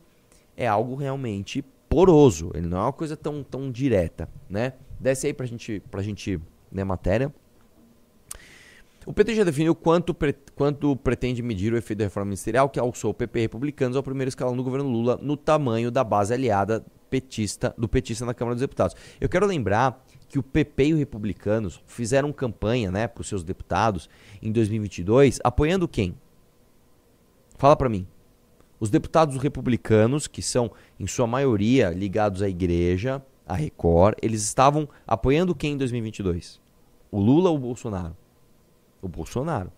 é 0.55 0.67
algo 0.67 0.95
realmente 0.95 1.63
poroso. 1.87 2.51
Ele 2.53 2.67
não 2.67 2.77
é 2.77 2.81
uma 2.81 2.93
coisa 2.93 3.15
tão, 3.15 3.43
tão 3.43 3.71
direta, 3.71 4.29
né? 4.49 4.73
Desce 4.99 5.27
aí 5.27 5.33
pra 5.33 5.45
gente, 5.45 5.81
pra 5.91 6.01
gente 6.01 6.39
né, 6.71 6.83
matéria. 6.83 7.33
O 9.05 9.13
PT 9.13 9.35
já 9.35 9.43
definiu 9.45 9.73
quanto, 9.73 10.13
pre- 10.13 10.35
quanto 10.53 10.95
pretende 10.97 11.41
medir 11.41 11.71
o 11.71 11.77
efeito 11.77 11.99
da 11.99 12.05
reforma 12.05 12.25
ministerial 12.25 12.67
que 12.67 12.77
alçou 12.77 13.11
o 13.11 13.13
PP 13.13 13.39
republicanos 13.39 13.95
ao 13.95 14.03
primeiro 14.03 14.27
escalão 14.27 14.57
do 14.57 14.63
governo 14.63 14.89
Lula 14.89 15.17
no 15.21 15.37
tamanho 15.37 15.89
da 15.89 16.03
base 16.03 16.33
aliada 16.33 16.85
petista, 17.09 17.73
do 17.77 17.87
petista 17.87 18.25
na 18.25 18.33
Câmara 18.33 18.55
dos 18.55 18.61
Deputados. 18.61 18.97
Eu 19.21 19.29
quero 19.29 19.45
lembrar 19.45 20.05
que 20.27 20.39
o 20.39 20.43
PP 20.43 20.87
e 20.87 20.93
o 20.93 20.97
republicanos 20.97 21.81
fizeram 21.85 22.33
campanha 22.33 22.91
né, 22.91 23.07
para 23.07 23.21
os 23.21 23.27
seus 23.27 23.43
deputados 23.43 24.09
em 24.41 24.51
2022 24.51 25.39
apoiando 25.43 25.87
quem? 25.87 26.17
Fala 27.57 27.75
para 27.75 27.89
mim. 27.89 28.07
Os 28.79 28.91
deputados 28.91 29.37
republicanos, 29.37 30.27
que 30.27 30.41
são 30.41 30.71
em 30.99 31.07
sua 31.07 31.25
maioria 31.25 31.89
ligados 31.89 32.43
à 32.43 32.49
igreja, 32.49 33.23
à 33.45 33.55
Record, 33.55 34.15
eles 34.21 34.43
estavam 34.43 34.87
apoiando 35.07 35.55
quem 35.55 35.73
em 35.73 35.77
2022? 35.77 36.61
O 37.09 37.19
Lula 37.19 37.49
ou 37.49 37.55
o 37.55 37.59
Bolsonaro? 37.59 38.15
O 39.01 39.07
Bolsonaro. 39.07 39.71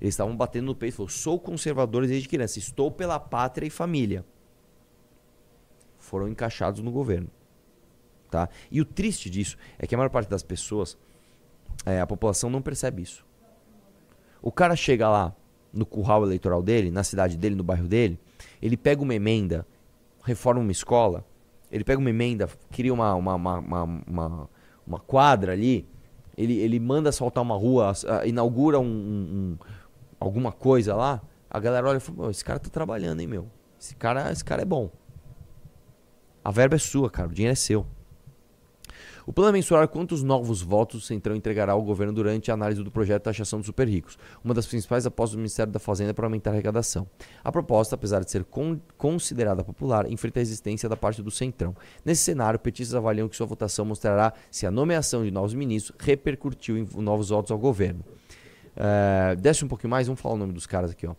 Eles 0.00 0.14
estavam 0.14 0.36
batendo 0.36 0.66
no 0.66 0.74
peito 0.74 0.94
e 0.94 0.96
falaram: 0.96 1.14
sou 1.14 1.40
conservador 1.40 2.06
desde 2.06 2.28
criança, 2.28 2.58
estou 2.58 2.90
pela 2.90 3.18
pátria 3.18 3.66
e 3.66 3.70
família. 3.70 4.24
Foram 5.98 6.28
encaixados 6.28 6.80
no 6.82 6.92
governo. 6.92 7.30
Tá? 8.30 8.48
E 8.70 8.80
o 8.80 8.84
triste 8.84 9.30
disso 9.30 9.56
é 9.78 9.86
que 9.86 9.94
a 9.94 9.98
maior 9.98 10.10
parte 10.10 10.28
das 10.28 10.42
pessoas, 10.42 10.98
é, 11.84 12.00
a 12.00 12.06
população 12.06 12.50
não 12.50 12.60
percebe 12.60 13.02
isso. 13.02 13.24
O 14.42 14.50
cara 14.52 14.74
chega 14.76 15.08
lá 15.08 15.34
no 15.72 15.86
curral 15.86 16.24
eleitoral 16.24 16.62
dele, 16.62 16.90
na 16.90 17.04
cidade 17.04 17.36
dele, 17.36 17.54
no 17.54 17.62
bairro 17.62 17.86
dele, 17.86 18.18
ele 18.60 18.76
pega 18.76 19.02
uma 19.02 19.14
emenda, 19.14 19.66
reforma 20.24 20.60
uma 20.60 20.72
escola, 20.72 21.24
ele 21.70 21.84
pega 21.84 21.98
uma 22.00 22.10
emenda, 22.10 22.48
cria 22.70 22.92
uma, 22.92 23.14
uma, 23.14 23.34
uma, 23.34 23.58
uma, 24.06 24.50
uma, 24.86 24.98
quadra 25.00 25.52
ali, 25.52 25.86
ele, 26.36 26.58
ele 26.58 26.78
manda 26.80 27.08
asfaltar 27.10 27.42
uma 27.42 27.56
rua, 27.56 27.92
inaugura 28.24 28.78
um, 28.78 28.84
um- 28.84 28.88
um- 28.88 29.58
alguma 30.18 30.50
coisa 30.52 30.94
lá, 30.94 31.22
a 31.50 31.58
galera 31.60 31.88
olha 31.88 31.96
e 31.98 32.00
fala, 32.00 32.18
"Pô, 32.18 32.30
esse 32.30 32.44
cara 32.44 32.58
tá 32.58 32.68
trabalhando, 32.70 33.20
hein, 33.20 33.26
meu? 33.26 33.48
Esse 33.80 33.94
cara, 33.94 34.30
esse 34.32 34.44
cara 34.44 34.62
é 34.62 34.64
bom. 34.64 34.90
A 36.44 36.50
verba 36.50 36.76
é 36.76 36.78
sua, 36.78 37.10
cara, 37.10 37.28
o 37.28 37.32
dinheiro 37.32 37.52
é 37.52 37.56
seu. 37.56 37.86
O 39.26 39.32
plano 39.32 39.48
é 39.48 39.52
mensurar 39.52 39.88
quantos 39.88 40.22
novos 40.22 40.62
votos 40.62 41.02
o 41.02 41.04
Centrão 41.04 41.34
entregará 41.34 41.72
ao 41.72 41.82
governo 41.82 42.12
durante 42.12 42.48
a 42.48 42.54
análise 42.54 42.80
do 42.80 42.92
projeto 42.92 43.22
de 43.22 43.24
taxação 43.24 43.58
dos 43.58 43.66
super 43.66 43.88
ricos, 43.88 44.16
uma 44.44 44.54
das 44.54 44.68
principais 44.68 45.04
apostas 45.04 45.32
do 45.32 45.38
Ministério 45.38 45.72
da 45.72 45.80
Fazenda 45.80 46.14
para 46.14 46.26
aumentar 46.26 46.50
a 46.50 46.52
arrecadação. 46.52 47.08
A 47.42 47.50
proposta, 47.50 47.96
apesar 47.96 48.22
de 48.22 48.30
ser 48.30 48.44
con- 48.44 48.78
considerada 48.96 49.64
popular, 49.64 50.08
enfrenta 50.08 50.38
a 50.38 50.42
resistência 50.42 50.88
da 50.88 50.96
parte 50.96 51.22
do 51.22 51.30
Centrão. 51.32 51.74
Nesse 52.04 52.22
cenário, 52.22 52.56
petistas 52.56 52.94
avaliam 52.94 53.28
que 53.28 53.34
sua 53.34 53.46
votação 53.46 53.84
mostrará 53.84 54.32
se 54.48 54.64
a 54.64 54.70
nomeação 54.70 55.24
de 55.24 55.32
novos 55.32 55.54
ministros 55.54 55.98
repercutiu 55.98 56.78
em 56.78 56.86
novos 56.94 57.30
votos 57.30 57.50
ao 57.50 57.58
governo. 57.58 58.04
É, 58.76 59.34
desce 59.34 59.64
um 59.64 59.68
pouquinho 59.68 59.90
mais, 59.90 60.06
vamos 60.06 60.20
falar 60.20 60.36
o 60.36 60.38
nome 60.38 60.52
dos 60.52 60.66
caras 60.66 60.92
aqui, 60.92 61.04
ó. 61.04 61.16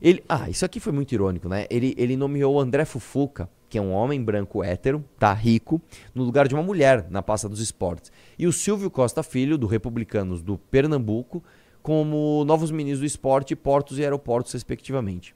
Ele, 0.00 0.22
ah, 0.28 0.48
isso 0.48 0.64
aqui 0.64 0.78
foi 0.78 0.92
muito 0.92 1.12
irônico, 1.12 1.48
né? 1.48 1.66
Ele, 1.68 1.92
ele 1.98 2.16
nomeou 2.16 2.60
André 2.60 2.84
Fufuca, 2.84 3.50
que 3.72 3.78
é 3.78 3.80
um 3.80 3.90
homem 3.90 4.22
branco 4.22 4.62
hétero, 4.62 5.02
tá 5.18 5.32
rico, 5.32 5.80
no 6.14 6.24
lugar 6.24 6.46
de 6.46 6.52
uma 6.54 6.62
mulher 6.62 7.06
na 7.08 7.22
pasta 7.22 7.48
dos 7.48 7.58
esportes. 7.58 8.12
E 8.38 8.46
o 8.46 8.52
Silvio 8.52 8.90
Costa 8.90 9.22
Filho, 9.22 9.56
do 9.56 9.66
Republicanos 9.66 10.42
do 10.42 10.58
Pernambuco, 10.58 11.42
como 11.82 12.44
novos 12.44 12.70
ministros 12.70 13.00
do 13.00 13.06
esporte, 13.06 13.56
portos 13.56 13.98
e 13.98 14.02
aeroportos, 14.04 14.52
respectivamente. 14.52 15.34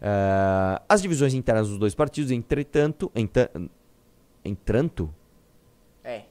Eh, 0.00 0.82
as 0.88 1.00
divisões 1.00 1.34
internas 1.34 1.68
dos 1.68 1.78
dois 1.78 1.94
partidos, 1.94 2.32
entretanto, 2.32 3.12
entranto, 4.44 5.14
É. 6.02 6.24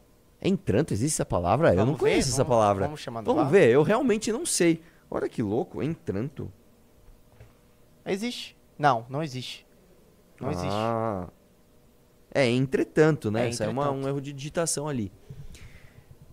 Entranto? 0.44 0.94
Existe 0.94 1.16
essa 1.16 1.26
palavra? 1.26 1.70
eu 1.70 1.76
não 1.78 1.86
Vamos 1.86 2.02
ver? 2.02 2.10
conheço 2.10 2.28
essa 2.30 2.44
Vamos- 2.44 2.50
palavra. 2.60 2.86
vamos 2.88 3.00
chamar 3.00 3.22
Vamos 3.22 3.50
ver, 3.50 3.70
eu 3.70 3.84
realmente 3.84 4.34
não 4.34 4.46
sei. 4.46 4.82
Olha 5.10 5.30
que 5.30 5.42
louco, 5.42 5.82
entranto. 5.82 6.52
Existe. 8.06 8.58
Não, 8.78 9.06
não 9.10 9.24
existe. 9.24 9.66
Não 10.42 10.52
existe. 10.52 10.68
Ah. 10.70 11.28
É, 12.34 12.50
entretanto, 12.50 13.30
né? 13.30 13.48
É, 13.48 13.50
Isso 13.50 13.64
é 13.64 13.68
uma- 13.68 13.92
um 13.92 14.08
erro 14.08 14.22
de 14.22 14.32
digitação 14.34 14.88
ali. 14.88 15.12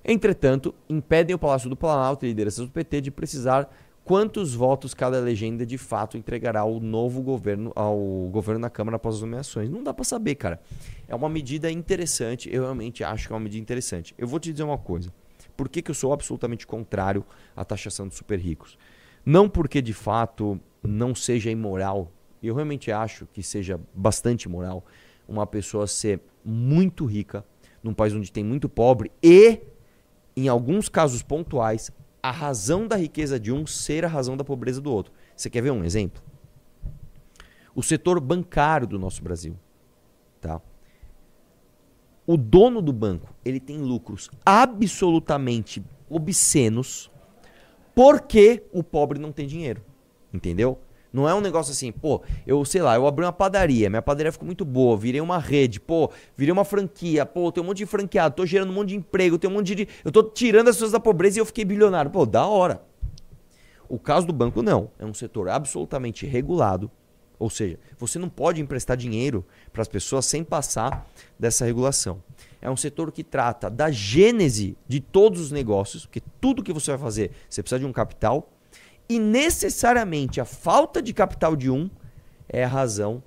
Entretanto, 0.05 0.75
impedem 0.89 1.35
o 1.35 1.39
Palácio 1.39 1.69
do 1.69 1.77
Planalto 1.77 2.25
e 2.25 2.29
lideranças 2.29 2.65
do 2.65 2.71
PT 2.73 3.01
de 3.03 3.11
precisar 3.11 3.69
quantos 4.05 4.55
votos 4.55 4.95
cada 4.95 5.19
legenda 5.21 5.67
de 5.67 5.77
fato 5.77 6.17
entregará 6.17 6.61
ao 6.61 6.81
novo 6.81 7.21
governo, 7.21 7.73
ao 7.77 7.99
governo 8.31 8.61
na 8.61 8.71
Câmara 8.71 8.97
após 8.97 9.17
as 9.17 9.21
nomeações. 9.21 9.69
Não 9.69 9.83
dá 9.83 9.93
pra 9.93 10.05
saber, 10.05 10.37
cara. 10.37 10.63
É 11.07 11.15
uma 11.15 11.29
medida 11.29 11.71
interessante, 11.71 12.49
eu 12.53 12.63
realmente 12.63 13.05
acho 13.05 13.27
que 13.27 13.33
é 13.33 13.37
uma 13.37 13.41
medida 13.43 13.61
interessante. 13.61 14.15
Eu 14.17 14.27
vou 14.27 14.41
te 14.41 14.51
dizer 14.51 14.63
uma 14.63 14.79
coisa. 14.79 15.13
Por 15.57 15.69
que, 15.69 15.83
que 15.83 15.91
eu 15.91 15.95
sou 15.95 16.13
absolutamente 16.13 16.67
contrário 16.67 17.25
à 17.55 17.65
taxação 17.65 18.07
dos 18.09 18.17
super 18.17 18.39
ricos? 18.39 18.79
Não 19.27 19.49
porque 19.49 19.83
de 19.83 19.93
fato 19.93 20.59
não 20.83 21.15
seja 21.15 21.51
imoral, 21.51 22.11
eu 22.47 22.55
realmente 22.55 22.93
acho 22.93 23.27
que 23.27 23.43
seja 23.43 23.81
bastante 23.93 24.45
imoral 24.45 24.85
uma 25.27 25.47
pessoa 25.47 25.87
ser 25.87 26.21
muito 26.45 27.05
rica 27.05 27.45
num 27.83 27.93
país 27.93 28.15
onde 28.15 28.31
tem 28.31 28.45
muito 28.45 28.69
pobre 28.69 29.11
e, 29.23 29.61
em 30.37 30.49
alguns 30.49 30.89
casos 30.89 31.23
pontuais, 31.23 31.91
a 32.23 32.31
razão 32.31 32.87
da 32.87 32.97
riqueza 32.97 33.39
de 33.39 33.53
um 33.53 33.67
ser 33.67 34.05
a 34.05 34.09
razão 34.09 34.37
da 34.37 34.45
pobreza 34.45 34.81
do 34.81 34.93
outro. 34.93 35.13
Você 35.37 35.51
quer 35.51 35.63
ver 35.63 35.71
um 35.71 35.85
exemplo? 35.85 36.23
O 37.75 37.83
setor 37.83 38.19
bancário 38.21 38.87
do 38.87 38.99
nosso 38.99 39.23
Brasil, 39.23 39.57
tá? 40.41 40.61
O 42.27 42.37
dono 42.37 42.83
do 42.83 42.93
banco, 42.93 43.35
ele 43.45 43.61
tem 43.61 43.79
lucros 43.79 44.31
absolutamente 44.45 45.83
obscenos 46.11 47.11
porque 47.95 48.63
o 48.73 48.83
pobre 48.83 49.19
não 49.19 49.33
tem 49.33 49.47
dinheiro. 49.47 49.83
Entendeu? 50.33 50.79
Não 51.13 51.29
é 51.29 51.35
um 51.35 51.41
negócio 51.41 51.73
assim, 51.73 51.91
pô, 51.91 52.23
eu 52.47 52.65
sei 52.65 52.83
lá, 52.83 52.95
eu 52.95 53.07
abri 53.07 53.25
uma 53.25 53.33
padaria, 53.33 53.89
minha 53.89 54.03
padaria 54.03 54.31
ficou 54.31 54.45
muito 54.45 54.65
boa, 54.65 54.97
virei 54.97 55.21
uma 55.21 55.39
rede, 55.39 55.81
pô, 55.81 56.11
virei 56.37 56.53
uma 56.53 56.65
franquia, 56.65 57.25
pô, 57.25 57.51
tem 57.51 57.63
um 57.63 57.67
monte 57.67 57.79
de 57.79 57.87
franqueado, 57.87 58.37
tô 58.37 58.45
gerando 58.45 58.71
um 58.71 58.75
monte 58.75 58.91
de 58.91 58.97
emprego, 58.97 59.39
tem 59.39 59.49
um 59.49 59.55
monte 59.55 59.75
de. 59.75 59.89
Eu 60.05 60.13
tô 60.13 60.23
tirando 60.23 60.69
as 60.69 60.77
pessoas 60.77 60.93
da 60.93 61.01
pobreza 61.01 61.39
e 61.39 61.41
eu 61.41 61.47
fiquei 61.47 61.65
bilionário. 61.65 62.11
Pô, 62.11 62.27
da 62.27 62.47
hora. 62.47 62.83
O 63.89 63.99
caso 63.99 64.27
do 64.27 64.33
banco 64.33 64.63
não. 64.63 64.91
É 64.99 65.05
um 65.05 65.15
setor 65.15 65.49
absolutamente 65.49 66.27
regulado. 66.27 66.91
Ou 67.39 67.49
seja, 67.49 67.79
você 67.97 68.19
não 68.19 68.29
pode 68.29 68.61
emprestar 68.61 68.97
dinheiro 68.97 69.47
para 69.73 69.81
as 69.81 69.89
pessoas 69.89 70.27
sem 70.27 70.43
passar 70.43 71.09
dessa 71.39 71.65
regulação. 71.65 72.23
É 72.61 72.69
um 72.69 72.77
setor 72.77 73.13
que 73.13 73.23
trata 73.23 73.71
da 73.71 73.91
gênese 73.91 74.77
de 74.89 75.01
todos 75.01 75.41
os 75.41 75.53
negócios, 75.53 76.05
porque 76.05 76.21
tudo 76.41 76.63
que 76.63 76.73
você 76.73 76.91
vai 76.91 76.99
fazer, 76.99 77.31
você 77.49 77.63
precisa 77.63 77.79
de 77.79 77.87
um 77.87 77.93
capital, 77.93 78.51
e 79.09 79.19
necessariamente 79.19 80.41
a 80.41 80.45
falta 80.45 81.01
de 81.01 81.15
capital 81.15 81.57
de 81.57 81.71
um 81.71 81.91
é 82.49 82.65
a 82.65 82.69
razão 82.69 83.23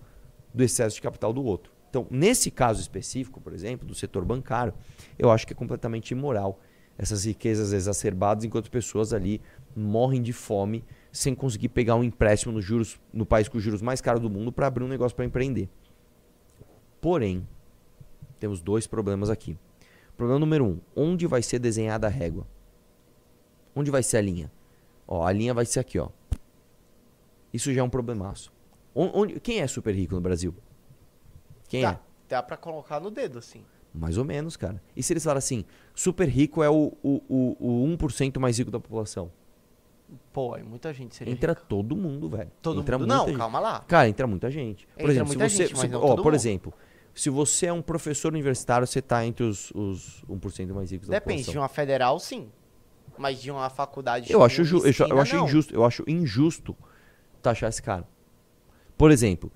do 0.53 0.63
excesso 0.63 0.95
de 0.95 1.01
capital 1.01 1.33
do 1.33 1.43
outro. 1.43 1.71
Então, 1.89 2.07
nesse 2.09 2.49
caso 2.51 2.79
específico, 2.79 3.41
por 3.41 3.53
exemplo, 3.53 3.87
do 3.87 3.93
setor 3.93 4.23
bancário, 4.23 4.73
eu 5.17 5.29
acho 5.29 5.45
que 5.45 5.53
é 5.53 5.55
completamente 5.55 6.11
imoral 6.11 6.59
essas 6.97 7.25
riquezas 7.25 7.73
exacerbadas 7.73 8.43
enquanto 8.43 8.69
pessoas 8.69 9.11
ali 9.11 9.41
morrem 9.75 10.21
de 10.21 10.31
fome 10.31 10.83
sem 11.11 11.33
conseguir 11.33 11.69
pegar 11.69 11.95
um 11.95 12.03
empréstimo 12.03 12.53
nos 12.53 12.63
juros 12.63 12.99
no 13.11 13.25
país 13.25 13.49
com 13.49 13.57
os 13.57 13.63
juros 13.63 13.81
mais 13.81 13.99
caros 13.99 14.21
do 14.21 14.29
mundo 14.29 14.51
para 14.51 14.67
abrir 14.67 14.83
um 14.83 14.87
negócio 14.87 15.15
para 15.15 15.25
empreender. 15.25 15.67
Porém, 17.01 17.45
temos 18.39 18.61
dois 18.61 18.87
problemas 18.87 19.29
aqui. 19.29 19.57
Problema 20.15 20.39
número 20.39 20.63
um: 20.63 20.79
onde 20.95 21.25
vai 21.25 21.41
ser 21.41 21.59
desenhada 21.59 22.07
a 22.07 22.09
régua? 22.09 22.47
Onde 23.75 23.89
vai 23.89 24.03
ser 24.03 24.17
a 24.17 24.21
linha? 24.21 24.51
Ó, 25.07 25.25
a 25.25 25.31
linha 25.31 25.53
vai 25.53 25.65
ser 25.65 25.79
aqui, 25.79 25.99
ó. 25.99 26.09
Isso 27.53 27.73
já 27.73 27.81
é 27.81 27.83
um 27.83 27.89
problemaço. 27.89 28.51
On- 28.95 29.11
Onde, 29.13 29.39
quem 29.39 29.59
é 29.61 29.67
super 29.67 29.93
rico 29.93 30.15
no 30.15 30.21
Brasil? 30.21 30.53
Quem 31.67 31.81
é? 31.83 31.91
Dá, 31.91 31.99
dá 32.29 32.43
pra 32.43 32.57
colocar 32.57 32.99
no 32.99 33.09
dedo, 33.11 33.39
assim. 33.39 33.63
Mais 33.93 34.17
ou 34.17 34.23
menos, 34.23 34.55
cara. 34.55 34.81
E 34.95 35.03
se 35.03 35.11
eles 35.11 35.23
falarem 35.23 35.39
assim, 35.39 35.65
super 35.93 36.27
rico 36.27 36.63
é 36.63 36.69
o, 36.69 36.93
o, 37.03 37.21
o, 37.59 37.83
o 37.83 37.97
1% 37.97 38.39
mais 38.39 38.57
rico 38.57 38.71
da 38.71 38.79
população? 38.79 39.31
Pô, 40.31 40.53
aí 40.55 40.63
muita 40.63 40.93
gente 40.93 41.15
seria 41.15 41.33
Entra 41.33 41.53
rica. 41.53 41.65
todo 41.67 41.95
mundo, 41.95 42.29
velho. 42.29 42.51
Todo 42.61 42.79
entra 42.81 42.97
mundo. 42.97 43.07
muita 43.07 43.17
Não, 43.21 43.27
gente. 43.29 43.37
calma 43.37 43.59
lá. 43.59 43.79
Cara, 43.81 44.07
entra 44.07 44.27
muita 44.27 44.49
gente. 44.51 44.85
Por 44.87 45.01
Entra 45.01 45.11
exemplo, 45.11 45.27
muita 45.27 45.49
se 45.49 45.55
você. 45.57 45.67
gente, 45.67 45.77
se- 45.79 45.95
ó, 45.95 46.15
por 46.15 46.25
mundo. 46.25 46.35
exemplo, 46.35 46.73
se 47.13 47.29
você 47.29 47.65
é 47.67 47.73
um 47.73 47.81
professor 47.81 48.31
universitário, 48.31 48.85
você 48.87 49.01
tá 49.01 49.25
entre 49.25 49.43
os, 49.45 49.71
os 49.71 50.23
1% 50.29 50.73
mais 50.73 50.91
ricos 50.91 51.07
da 51.07 51.13
Depende, 51.13 51.39
de 51.41 51.45
população. 51.47 51.61
uma 51.61 51.69
federal, 51.69 52.19
sim. 52.19 52.49
Mas 53.17 53.41
de 53.41 53.51
uma 53.51 53.69
faculdade. 53.69 54.31
Eu 54.31 54.43
acho, 54.43 54.63
ju- 54.63 54.83
eu, 54.85 55.07
eu 55.07 55.19
acho 55.19 55.35
não. 55.35 55.45
injusto, 55.45 55.73
eu 55.73 55.83
acho 55.85 56.03
injusto 56.07 56.75
taxar 57.41 57.69
esse 57.69 57.81
cara. 57.81 58.07
Por 58.97 59.11
exemplo, 59.11 59.51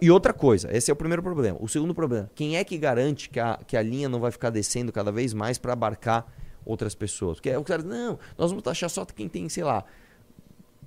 e 0.00 0.10
outra 0.10 0.32
coisa, 0.32 0.68
esse 0.76 0.90
é 0.90 0.94
o 0.94 0.96
primeiro 0.96 1.22
problema. 1.22 1.56
O 1.60 1.68
segundo 1.68 1.94
problema, 1.94 2.30
quem 2.34 2.56
é 2.56 2.64
que 2.64 2.76
garante 2.76 3.30
que 3.30 3.38
a, 3.40 3.58
que 3.66 3.76
a 3.76 3.82
linha 3.82 4.08
não 4.08 4.20
vai 4.20 4.30
ficar 4.30 4.50
descendo 4.50 4.92
cada 4.92 5.12
vez 5.12 5.32
mais 5.32 5.58
para 5.58 5.72
abarcar 5.72 6.26
outras 6.64 6.94
pessoas? 6.94 7.38
Porque 7.38 7.54
o 7.56 7.64
cara, 7.64 7.82
não, 7.82 8.18
nós 8.36 8.50
vamos 8.50 8.62
taxar 8.62 8.90
só 8.90 9.04
quem 9.04 9.28
tem, 9.28 9.48
sei 9.48 9.64
lá, 9.64 9.84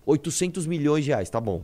800 0.05 0.67
milhões 0.67 1.03
de 1.03 1.11
reais, 1.11 1.29
tá 1.29 1.39
bom. 1.39 1.63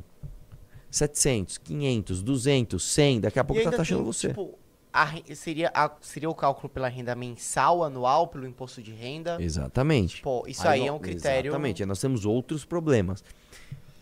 700, 0.90 1.58
500, 1.58 2.22
200, 2.22 2.84
100, 2.84 3.22
daqui 3.22 3.40
a 3.40 3.44
pouco 3.44 3.64
tá 3.64 3.72
taxando 3.72 4.04
tem, 4.04 4.12
você. 4.14 4.28
Tipo, 4.30 4.58
a 4.94 5.08
seria, 5.36 5.72
a- 5.74 5.92
seria 6.02 6.30
o 6.30 6.36
cálculo 6.36 6.70
pela 6.70 6.88
renda 6.88 7.16
mensal, 7.16 7.84
anual, 7.84 8.28
pelo 8.28 8.46
imposto 8.48 8.82
de 8.82 8.92
renda. 8.92 9.38
Exatamente. 9.42 10.22
Pô, 10.22 10.44
isso 10.48 10.68
aí, 10.68 10.82
é 10.82 10.86
nó- 10.88 10.96
um 10.96 11.00
critério. 11.00 11.50
Exatamente, 11.50 11.84
aí 11.84 11.88
nós 11.88 12.00
temos 12.00 12.26
outros 12.26 12.66
problemas. 12.66 13.24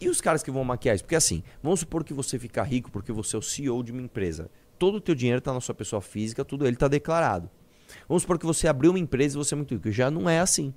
E 0.01 0.07
os 0.09 0.21
caras 0.21 0.41
que 0.41 0.49
vão 0.49 0.63
maquiar 0.63 0.95
isso? 0.95 1.03
Porque 1.03 1.15
assim, 1.15 1.43
vamos 1.61 1.81
supor 1.81 2.03
que 2.03 2.13
você 2.13 2.39
fica 2.39 2.63
rico 2.63 2.89
porque 2.89 3.11
você 3.11 3.35
é 3.35 3.39
o 3.39 3.41
CEO 3.41 3.83
de 3.83 3.91
uma 3.91 4.01
empresa. 4.01 4.49
Todo 4.77 4.95
o 4.95 5.01
teu 5.01 5.13
dinheiro 5.13 5.39
está 5.39 5.53
na 5.53 5.59
sua 5.59 5.75
pessoa 5.75 6.01
física, 6.01 6.45
tudo 6.45 6.65
ele 6.65 6.75
está 6.75 6.87
declarado. 6.87 7.49
Vamos 8.07 8.23
supor 8.23 8.39
que 8.39 8.45
você 8.45 8.67
abriu 8.67 8.91
uma 8.91 8.99
empresa 8.99 9.35
e 9.35 9.37
você 9.37 9.53
é 9.53 9.57
muito 9.57 9.73
rico. 9.73 9.91
Já 9.91 10.09
não 10.09 10.29
é 10.29 10.39
assim. 10.39 10.73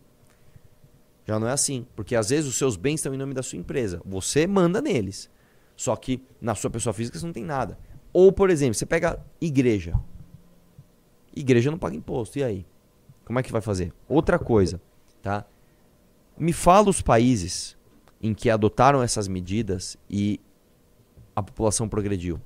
Já 1.25 1.39
não 1.39 1.47
é 1.47 1.53
assim. 1.53 1.87
Porque 1.95 2.17
às 2.17 2.31
vezes 2.31 2.51
os 2.51 2.57
seus 2.59 2.77
bens 2.77 2.95
estão 2.97 3.15
em 3.15 3.17
nome 3.17 3.33
da 3.33 3.43
sua 3.45 3.59
empresa. 3.59 4.03
Você 4.05 4.47
manda 4.47 4.81
neles. 4.83 5.31
Só 5.77 5.95
que 5.95 6.21
na 6.41 6.55
sua 6.55 6.69
pessoa 6.71 6.93
física 6.93 7.17
você 7.19 7.25
não 7.25 7.33
tem 7.33 7.45
nada. 7.45 7.79
Ou, 8.13 8.33
por 8.33 8.51
exemplo, 8.51 8.75
você 8.75 8.85
pega 8.87 9.19
igreja. 9.41 9.95
Igreja 11.35 11.71
não 11.71 11.79
paga 11.79 11.97
imposto. 11.97 12.39
E 12.39 12.45
aí? 12.45 12.67
Como 13.25 13.39
é 13.39 13.43
que 13.43 13.53
vai 13.53 13.61
fazer? 13.61 13.93
Outra 14.09 14.39
coisa, 14.39 14.81
tá? 15.23 15.45
Me 16.37 16.53
fala 16.53 16.91
os 16.91 17.01
países 17.01 17.77
em 18.21 18.35
que 18.35 18.51
adotaram 18.51 19.03
essas 19.03 19.29
medidas 19.29 19.97
e 20.11 20.41
a 21.35 21.43
população 21.43 21.89
progrediu. 21.89 22.41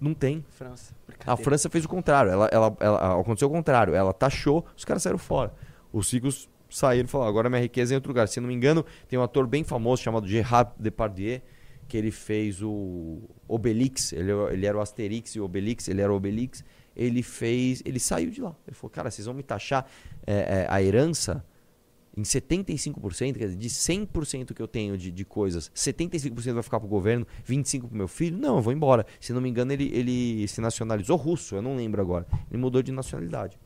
Não 0.00 0.14
tem. 0.14 0.44
França. 0.48 0.94
A. 1.26 1.36
França 1.36 1.68
fez 1.68 1.84
o 1.84 1.88
contrário. 1.88 2.30
Ela, 2.30 2.48
ela, 2.50 2.76
ela- 2.80 3.20
aconteceu 3.20 3.48
o 3.48 3.50
contrário. 3.50 3.94
Ela 3.94 4.12
taxou, 4.14 4.64
os 4.76 4.84
caras 4.84 5.02
saíram 5.02 5.18
fora. 5.18 5.52
Os 5.92 6.10
ricos 6.10 6.48
saíram 6.70 7.04
e 7.04 7.08
falaram, 7.08 7.28
agora 7.28 7.50
minha 7.50 7.60
riqueza 7.60 7.92
é 7.92 7.94
em 7.94 7.96
outro 7.96 8.10
lugar. 8.10 8.26
Se 8.28 8.40
não 8.40 8.48
me 8.48 8.54
engano, 8.54 8.84
tem 9.08 9.18
um 9.18 9.22
ator 9.22 9.46
bem 9.46 9.62
famoso 9.62 10.02
chamado 10.02 10.26
Gerard 10.26 10.70
Depardieu, 10.78 11.42
que 11.90 11.96
ele 11.96 12.12
fez 12.12 12.62
o 12.62 13.18
Obelix. 13.48 14.12
Ele, 14.12 14.30
ele 14.52 14.64
era 14.64 14.78
o 14.78 14.80
Asterix 14.80 15.34
e 15.34 15.40
o 15.40 15.44
Obelix, 15.44 15.88
ele 15.88 16.00
era 16.00 16.12
o 16.12 16.16
Obelix. 16.16 16.64
Ele 16.96 17.20
fez. 17.20 17.82
Ele 17.84 17.98
saiu 17.98 18.30
de 18.30 18.40
lá. 18.40 18.54
Ele 18.66 18.76
falou, 18.76 18.90
cara, 18.90 19.10
vocês 19.10 19.26
vão 19.26 19.34
me 19.34 19.42
taxar 19.42 19.90
é, 20.24 20.34
é, 20.34 20.66
a 20.70 20.80
herança 20.80 21.44
em 22.16 22.22
75%, 22.22 23.38
quer 23.38 23.46
dizer, 23.46 23.56
de 23.56 23.68
100% 23.68 24.54
que 24.54 24.60
eu 24.60 24.68
tenho 24.68 24.96
de, 24.96 25.10
de 25.10 25.24
coisas, 25.24 25.70
75% 25.74 26.54
vai 26.54 26.62
ficar 26.62 26.80
pro 26.80 26.88
governo, 26.88 27.26
25% 27.48 27.88
pro 27.88 27.96
meu 27.96 28.08
filho? 28.08 28.36
Não, 28.36 28.56
eu 28.56 28.62
vou 28.62 28.72
embora. 28.72 29.06
Se 29.20 29.32
não 29.32 29.40
me 29.40 29.48
engano, 29.48 29.72
ele, 29.72 29.90
ele 29.92 30.46
se 30.48 30.60
nacionalizou 30.60 31.16
russo, 31.16 31.56
eu 31.56 31.62
não 31.62 31.76
lembro 31.76 32.00
agora. 32.00 32.26
Ele 32.50 32.60
mudou 32.60 32.82
de 32.82 32.92
nacionalidade. 32.92 33.58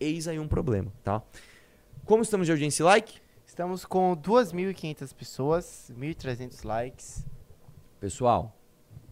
Eis 0.00 0.26
aí 0.26 0.38
um 0.38 0.48
problema, 0.48 0.92
tá? 1.04 1.22
Como 2.04 2.22
estamos 2.22 2.46
de 2.46 2.52
audiência 2.52 2.82
e 2.82 2.84
like? 2.84 3.20
Estamos 3.58 3.84
com 3.84 4.16
2.500 4.16 5.12
pessoas, 5.12 5.92
1.300 5.98 6.64
likes. 6.64 7.26
Pessoal, 7.98 8.56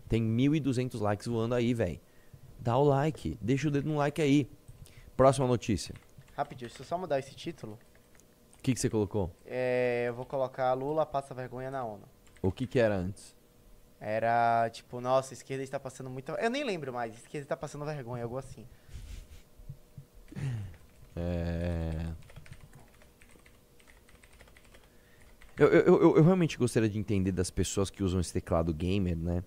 tem 0.09 0.23
1.200 0.23 1.01
likes 1.01 1.27
voando 1.27 1.57
aí, 1.57 1.75
velho. 1.75 1.99
Dá 2.61 2.79
o 2.79 2.85
like, 2.85 3.37
deixa 3.43 3.67
o 3.67 3.73
dedo 3.73 3.89
no 3.89 3.97
like 3.97 4.23
aí. 4.23 4.49
Próxima 5.17 5.49
notícia. 5.49 5.97
Rapidinho, 6.37 6.69
deixa 6.69 6.81
eu 6.81 6.87
só 6.87 6.97
mudar 6.97 7.19
esse 7.19 7.35
título. 7.35 7.77
O 8.57 8.63
que, 8.63 8.73
que 8.73 8.79
você 8.79 8.89
colocou? 8.89 9.33
É, 9.45 10.05
eu 10.07 10.15
vou 10.15 10.25
colocar 10.25 10.73
Lula 10.75 11.05
passa 11.05 11.35
vergonha 11.35 11.69
na 11.69 11.85
ONU. 11.85 12.05
O 12.41 12.53
que, 12.53 12.69
que 12.69 12.79
era 12.79 12.95
antes? 12.95 13.35
Era 13.99 14.71
tipo, 14.71 15.01
nossa, 15.01 15.33
a 15.33 15.35
esquerda 15.35 15.65
está 15.65 15.81
passando 15.81 16.09
muita. 16.09 16.35
Eu 16.35 16.51
nem 16.51 16.63
lembro 16.63 16.93
mais, 16.93 17.13
a 17.15 17.17
esquerda 17.17 17.47
está 17.47 17.57
passando 17.57 17.85
vergonha, 17.85 18.23
algo 18.23 18.39
assim. 18.39 18.65
É... 21.17 22.26
Eu, 25.59 25.69
eu, 25.69 25.83
eu, 26.03 26.17
eu 26.19 26.23
realmente 26.23 26.59
gostaria 26.59 26.89
de 26.89 26.99
entender 26.99 27.33
das 27.33 27.51
pessoas 27.51 27.89
que 27.91 28.03
usam 28.05 28.21
esse 28.21 28.33
teclado 28.33 28.73
gamer, 28.75 29.17
né? 29.17 29.43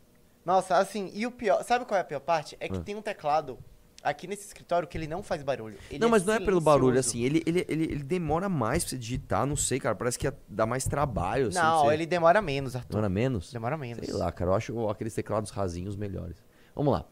Nossa, 0.45 0.77
assim, 0.77 1.11
e 1.13 1.27
o 1.27 1.31
pior, 1.31 1.63
sabe 1.63 1.85
qual 1.85 1.97
é 1.97 2.01
a 2.01 2.03
pior 2.05 2.19
parte? 2.19 2.57
É 2.59 2.67
que 2.67 2.77
Ah. 2.77 2.81
tem 2.81 2.95
um 2.95 3.01
teclado 3.01 3.59
aqui 4.01 4.25
nesse 4.25 4.45
escritório 4.47 4.87
que 4.87 4.97
ele 4.97 5.05
não 5.05 5.21
faz 5.21 5.43
barulho. 5.43 5.77
Ele 5.91 5.99
não, 5.99 6.07
é 6.07 6.11
mas 6.11 6.25
não 6.25 6.33
é 6.33 6.39
pelo 6.39 6.59
barulho, 6.59 6.97
assim. 6.99 7.21
Ele, 7.21 7.43
ele, 7.45 7.65
ele, 7.69 7.83
ele 7.83 8.03
demora 8.03 8.49
mais 8.49 8.83
pra 8.83 8.89
você 8.91 8.97
digitar, 8.97 9.45
não 9.45 9.55
sei, 9.55 9.79
cara. 9.79 9.93
Parece 9.93 10.17
que 10.17 10.31
dar 10.47 10.65
mais 10.65 10.85
trabalho, 10.85 11.49
assim. 11.49 11.59
Não, 11.59 11.85
você- 11.85 11.93
ele 11.93 12.05
demora 12.07 12.41
menos, 12.41 12.75
Arthur. 12.75 12.89
Demora 12.89 13.09
menos? 13.09 13.51
Demora 13.53 13.77
menos. 13.77 14.05
Sei 14.05 14.13
lá, 14.15 14.31
cara. 14.31 14.49
Eu 14.51 14.55
acho 14.55 14.89
aqueles 14.89 15.13
teclados 15.13 15.51
rasinhos 15.51 15.95
melhores. 15.95 16.37
Vamos 16.73 16.93
lá. 16.93 17.05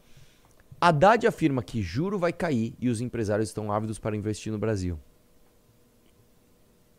Haddad 0.80 1.24
afirma 1.26 1.62
que 1.62 1.82
juro 1.82 2.18
vai 2.18 2.32
cair 2.32 2.74
e 2.80 2.88
os 2.88 3.00
empresários 3.00 3.48
estão 3.50 3.70
ávidos 3.70 3.98
para 3.98 4.16
investir 4.16 4.50
no 4.52 4.58
Brasil. 4.58 4.98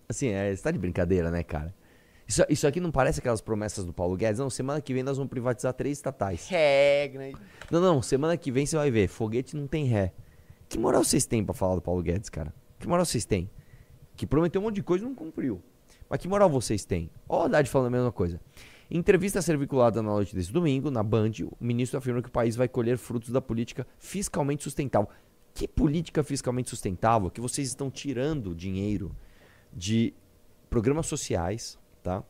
Assim, 0.07 0.29
é, 0.29 0.55
você 0.55 0.61
tá 0.61 0.71
de 0.71 0.77
brincadeira, 0.79 1.29
né, 1.29 1.43
cara? 1.43 1.73
Isso, 2.29 2.45
isso 2.47 2.67
aqui 2.67 2.79
não 2.79 2.91
parece 2.91 3.19
aquelas 3.19 3.41
promessas 3.41 3.83
do 3.83 3.91
Paulo 3.91 4.15
Guedes? 4.15 4.37
Não, 4.37 4.51
semana 4.51 4.79
que 4.79 4.93
vem 4.93 5.01
nós 5.01 5.17
vamos 5.17 5.31
privatizar 5.31 5.73
três 5.73 5.97
estatais. 5.97 6.47
Regra. 6.47 7.31
Não, 7.71 7.81
não, 7.81 8.03
semana 8.03 8.37
que 8.37 8.51
vem 8.51 8.67
você 8.67 8.77
vai 8.77 8.91
ver. 8.91 9.07
Foguete 9.07 9.55
não 9.55 9.65
tem 9.65 9.85
ré. 9.85 10.13
Que 10.69 10.77
moral 10.77 11.03
vocês 11.03 11.25
têm 11.25 11.43
pra 11.43 11.55
falar 11.55 11.73
do 11.73 11.81
Paulo 11.81 12.03
Guedes, 12.03 12.29
cara? 12.29 12.53
Que 12.77 12.87
moral 12.87 13.03
vocês 13.03 13.25
têm? 13.25 13.49
Que 14.15 14.27
prometeu 14.27 14.61
um 14.61 14.65
monte 14.65 14.75
de 14.75 14.83
coisa 14.83 15.03
e 15.03 15.07
não 15.07 15.15
cumpriu. 15.15 15.59
Mas 16.07 16.19
que 16.19 16.27
moral 16.27 16.47
vocês 16.51 16.85
têm? 16.85 17.09
Ó, 17.27 17.41
o 17.41 17.45
Haddad 17.45 17.67
falando 17.67 17.87
a 17.87 17.97
mesma 17.97 18.11
coisa. 18.11 18.39
Em 18.91 18.99
entrevista 18.99 19.39
a 19.39 19.41
ser 19.41 19.57
vinculada 19.57 19.99
na 20.03 20.11
noite 20.11 20.35
desse 20.35 20.53
domingo, 20.53 20.91
na 20.91 21.01
Band, 21.01 21.31
o 21.43 21.57
ministro 21.59 21.97
afirma 21.97 22.21
que 22.21 22.29
o 22.29 22.31
país 22.31 22.55
vai 22.55 22.67
colher 22.67 22.99
frutos 22.99 23.31
da 23.31 23.41
política 23.41 23.87
fiscalmente 23.97 24.61
sustentável. 24.61 25.09
Que 25.51 25.67
política 25.67 26.23
fiscalmente 26.23 26.69
sustentável? 26.69 27.31
Que 27.31 27.41
vocês 27.41 27.67
estão 27.67 27.89
tirando 27.89 28.53
dinheiro 28.53 29.15
de 29.73 30.13
programas 30.69 31.07
sociais, 31.07 31.78
tá? 32.01 32.23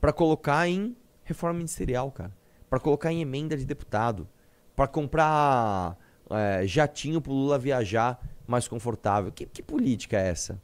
Pra 0.00 0.12
colocar 0.12 0.68
em 0.68 0.96
reforma 1.22 1.58
ministerial, 1.58 2.10
cara. 2.10 2.32
Pra 2.68 2.80
colocar 2.80 3.12
em 3.12 3.20
emenda 3.20 3.56
de 3.56 3.64
deputado. 3.64 4.28
Pra 4.74 4.86
comprar 4.86 5.96
é, 6.30 6.66
jatinho 6.66 7.20
pro 7.20 7.32
Lula 7.32 7.58
viajar 7.58 8.20
mais 8.46 8.66
confortável. 8.66 9.30
Que, 9.30 9.46
que 9.46 9.62
política 9.62 10.18
é 10.18 10.28
essa? 10.28 10.54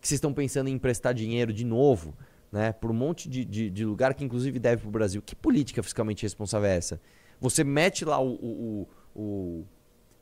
Que 0.00 0.06
vocês 0.06 0.18
estão 0.18 0.32
pensando 0.32 0.68
em 0.68 0.72
emprestar 0.74 1.14
dinheiro 1.14 1.52
de 1.52 1.64
novo, 1.64 2.16
né? 2.50 2.72
Por 2.72 2.90
um 2.90 2.94
monte 2.94 3.28
de, 3.28 3.44
de, 3.44 3.70
de 3.70 3.84
lugar 3.84 4.14
que 4.14 4.24
inclusive 4.24 4.58
deve 4.58 4.82
pro 4.82 4.90
Brasil. 4.90 5.22
Que 5.22 5.34
política 5.34 5.82
fiscalmente 5.82 6.22
responsável 6.22 6.68
é 6.68 6.76
essa? 6.76 7.00
Você 7.40 7.64
mete 7.64 8.04
lá 8.04 8.20
o, 8.20 8.34
o, 8.34 8.88
o, 9.14 9.20
o, 9.20 9.66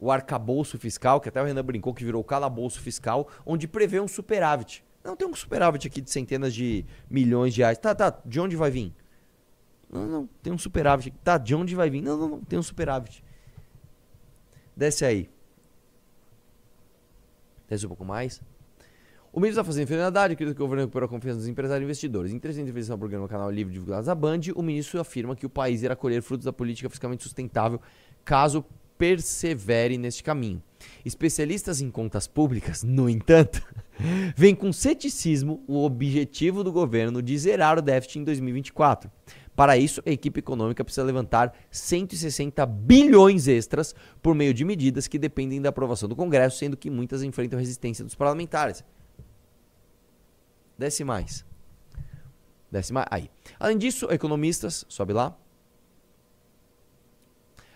o 0.01 0.11
arcabouço 0.11 0.79
fiscal, 0.79 1.21
que 1.21 1.29
até 1.29 1.43
o 1.43 1.45
Renan 1.45 1.65
brincou 1.65 1.93
que 1.93 2.05
virou 2.05 2.25
calabouço 2.25 2.81
fiscal, 2.81 3.29
onde 3.45 3.69
prevê 3.69 4.01
um 4.01 4.09
superávit. 4.09 4.83
Não 5.03 5.17
tem 5.17 5.27
um 5.27 5.35
superávit 5.35 5.87
aqui 5.87 6.01
de 6.01 6.11
centenas 6.11 6.55
de 6.55 6.85
milhões 7.09 7.55
de 7.55 7.61
reais. 7.61 7.79
Tá, 7.79 7.95
tá, 7.95 8.21
de 8.25 8.39
onde 8.39 8.57
vai 8.57 8.71
vir? 8.71 8.95
Não, 9.91 10.07
não, 10.07 10.27
tem 10.43 10.53
um 10.53 10.59
superávit. 10.59 11.09
aqui. 11.09 11.19
Tá, 11.25 11.39
de 11.39 11.55
onde 11.55 11.75
vai 11.75 11.91
vir? 11.91 12.03
Não, 12.03 12.17
não, 12.17 12.29
não, 12.29 12.41
tem 12.41 12.59
um 12.59 12.63
superávit. 12.63 13.25
Desce 14.77 15.05
aí. 15.05 15.31
Desce 17.69 17.87
um 17.87 17.89
pouco 17.89 18.05
mais. 18.05 18.41
O 19.33 19.39
ministro 19.39 19.63
da 19.63 19.65
Fazenda, 19.65 19.87
Fernando 19.87 20.07
Haddad, 20.09 20.33
acredita 20.33 20.57
que 20.57 20.63
o 20.63 20.65
governo 20.65 20.83
recuperou 20.83 21.07
a 21.07 21.09
confiança 21.09 21.39
dos 21.39 21.49
empresários 21.49 21.83
e 21.83 21.85
investidores. 21.85 22.33
Em 22.33 22.37
entrevista 22.37 22.63
entrevista 22.63 22.93
ao 22.93 22.99
programa 22.99 23.29
Canal 23.29 23.51
Livre 23.51 23.73
divulgado 23.73 24.05
da 24.05 24.15
Band, 24.15 24.41
o 24.57 24.63
ministro 24.63 25.01
afirma 25.01 25.37
que 25.37 25.47
o 25.47 25.51
país 25.51 25.83
irá 25.83 25.95
colher 25.95 26.21
frutos 26.21 26.45
da 26.45 26.53
política 26.53 26.91
fiscalmente 26.91 27.23
sustentável 27.23 27.81
caso 28.25 28.65
persevere 28.99 29.97
neste 29.97 30.23
caminho. 30.23 30.61
Especialistas 31.05 31.81
em 31.81 31.91
contas 31.91 32.27
públicas, 32.27 32.83
no 32.83 33.09
entanto, 33.09 33.63
veem 34.37 34.55
com 34.55 34.73
ceticismo 34.73 35.63
o 35.67 35.85
objetivo 35.85 36.63
do 36.65 36.73
governo 36.73 37.23
de 37.23 37.37
zerar 37.39 37.79
o 37.79 37.83
déficit 37.83 38.19
em 38.19 38.25
2024. 38.25 39.11
Para 39.55 39.77
isso, 39.77 40.03
a 40.07 40.11
equipe 40.11 40.41
econômica 40.41 40.83
precisa 40.83 41.05
levantar 41.05 41.53
160 41.71 42.65
bilhões 42.65 43.47
extras 43.47 43.95
por 44.23 44.35
meio 44.35 44.55
de 44.55 44.65
medidas 44.65 45.07
que 45.07 45.19
dependem 45.19 45.61
da 45.61 45.69
aprovação 45.69 46.09
do 46.09 46.17
Congresso, 46.17 46.59
sendo 46.59 46.77
que 46.77 46.89
muitas 46.89 47.23
enfrentam 47.23 47.59
resistência 47.59 48.05
dos 48.05 48.15
parlamentares. 48.15 48.83
Desce 50.79 51.05
mais. 51.05 51.45
Desce 52.71 52.93
mais. 52.93 53.07
Aí. 53.11 53.31
Além 53.59 53.77
disso, 53.77 54.07
economistas, 54.11 54.87
sobe 54.89 55.13
lá. 55.13 55.37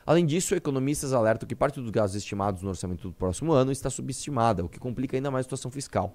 Além 0.06 0.26
disso, 0.26 0.54
economistas 0.54 1.12
alertam 1.12 1.46
que 1.48 1.54
parte 1.54 1.80
dos 1.80 1.90
gastos 1.90 2.16
estimados 2.16 2.62
no 2.62 2.68
orçamento 2.68 3.08
do 3.08 3.12
próximo 3.14 3.52
ano 3.52 3.72
está 3.72 3.88
subestimada, 3.88 4.64
o 4.64 4.68
que 4.68 4.78
complica 4.78 5.16
ainda 5.16 5.30
mais 5.30 5.42
a 5.42 5.44
situação 5.44 5.70
fiscal. 5.70 6.14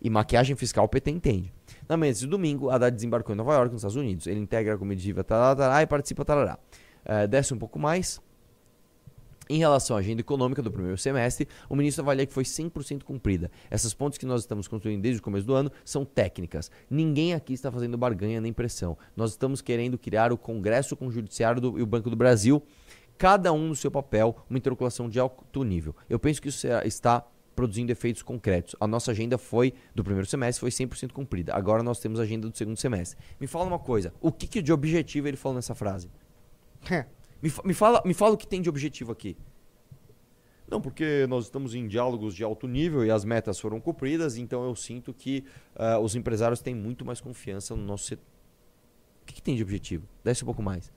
E 0.00 0.10
maquiagem 0.10 0.56
fiscal 0.56 0.84
o 0.84 0.88
PT 0.88 1.10
entende. 1.10 1.52
Na 1.88 1.96
manhã 1.96 2.10
desse 2.12 2.26
domingo, 2.26 2.68
Haddad 2.70 2.94
desembarcou 2.94 3.34
em 3.34 3.38
Nova 3.38 3.54
York, 3.54 3.72
nos 3.72 3.80
Estados 3.80 3.96
Unidos. 3.96 4.26
Ele 4.26 4.40
integra 4.40 4.74
a 4.74 4.78
comitiva 4.78 5.24
e 5.80 5.86
participa 5.86 6.24
tarará. 6.24 6.58
Eh, 7.04 7.26
desce 7.28 7.54
um 7.54 7.58
pouco 7.58 7.78
mais. 7.78 8.20
Em 9.50 9.58
relação 9.58 9.96
à 9.96 10.00
agenda 10.00 10.20
econômica 10.20 10.62
do 10.62 10.70
primeiro 10.70 10.96
semestre, 10.96 11.46
o 11.68 11.76
ministro 11.76 12.02
avalia 12.02 12.24
que 12.24 12.32
foi 12.32 12.44
100% 12.44 13.02
cumprida. 13.04 13.50
Essas 13.70 13.92
pontes 13.92 14.16
que 14.18 14.24
nós 14.24 14.40
estamos 14.40 14.66
construindo 14.66 15.02
desde 15.02 15.20
o 15.20 15.22
começo 15.22 15.46
do 15.46 15.52
ano 15.54 15.70
são 15.84 16.04
técnicas. 16.04 16.70
Ninguém 16.88 17.34
aqui 17.34 17.52
está 17.52 17.70
fazendo 17.70 17.98
barganha 17.98 18.40
nem 18.40 18.52
pressão. 18.52 18.96
Nós 19.16 19.30
estamos 19.30 19.60
querendo 19.60 19.98
criar 19.98 20.32
o 20.32 20.38
Congresso 20.38 20.96
com 20.96 21.06
o 21.08 21.10
Judiciário 21.12 21.60
do- 21.60 21.78
e 21.78 21.82
o 21.82 21.86
Banco 21.86 22.08
do 22.08 22.16
Brasil, 22.16 22.62
cada 23.22 23.52
um 23.52 23.68
no 23.68 23.76
seu 23.76 23.88
papel, 23.88 24.34
uma 24.50 24.58
interlocução 24.58 25.08
de 25.08 25.20
alto 25.20 25.62
nível. 25.62 25.94
Eu 26.10 26.18
penso 26.18 26.42
que 26.42 26.48
isso 26.48 26.66
está 26.84 27.24
produzindo 27.54 27.92
efeitos 27.92 28.20
concretos. 28.20 28.74
A 28.80 28.86
nossa 28.88 29.12
agenda 29.12 29.38
foi, 29.38 29.72
do 29.94 30.02
primeiro 30.02 30.26
semestre, 30.28 30.58
foi 30.58 30.70
100% 30.70 31.12
cumprida. 31.12 31.54
Agora 31.54 31.84
nós 31.84 32.00
temos 32.00 32.18
a 32.18 32.24
agenda 32.24 32.48
do 32.50 32.58
segundo 32.58 32.76
semestre. 32.76 33.16
Me 33.38 33.46
fala 33.46 33.66
uma 33.66 33.78
coisa, 33.78 34.12
o 34.20 34.32
que, 34.32 34.48
que 34.48 34.60
de 34.60 34.72
objetivo 34.72 35.28
ele 35.28 35.36
falou 35.36 35.54
nessa 35.54 35.72
frase? 35.72 36.10
Me, 37.40 37.48
fa- 37.48 37.62
me 37.64 37.72
fala, 37.72 38.02
me 38.04 38.12
fala 38.12 38.34
o 38.34 38.36
que 38.36 38.44
tem 38.46 38.60
de 38.60 38.68
objetivo 38.68 39.12
aqui. 39.12 39.36
Não, 40.68 40.80
porque 40.80 41.24
nós 41.28 41.44
estamos 41.44 41.76
em 41.76 41.86
diálogos 41.86 42.34
de 42.34 42.42
alto 42.42 42.66
nível 42.66 43.06
e 43.06 43.10
as 43.12 43.24
metas 43.24 43.60
foram 43.60 43.80
cumpridas, 43.80 44.36
então 44.36 44.64
eu 44.64 44.74
sinto 44.74 45.14
que 45.14 45.44
ah, 45.76 46.00
os 46.00 46.16
empresários 46.16 46.60
têm 46.60 46.74
muito 46.74 47.04
mais 47.04 47.20
confiança 47.20 47.76
no 47.76 47.84
nosso 47.84 48.06
setor. 48.06 48.24
O 49.22 49.26
que, 49.26 49.34
que 49.34 49.42
tem 49.42 49.54
de 49.54 49.62
objetivo? 49.62 50.08
Desce 50.24 50.42
um 50.42 50.46
pouco 50.46 50.60
mais. 50.60 50.90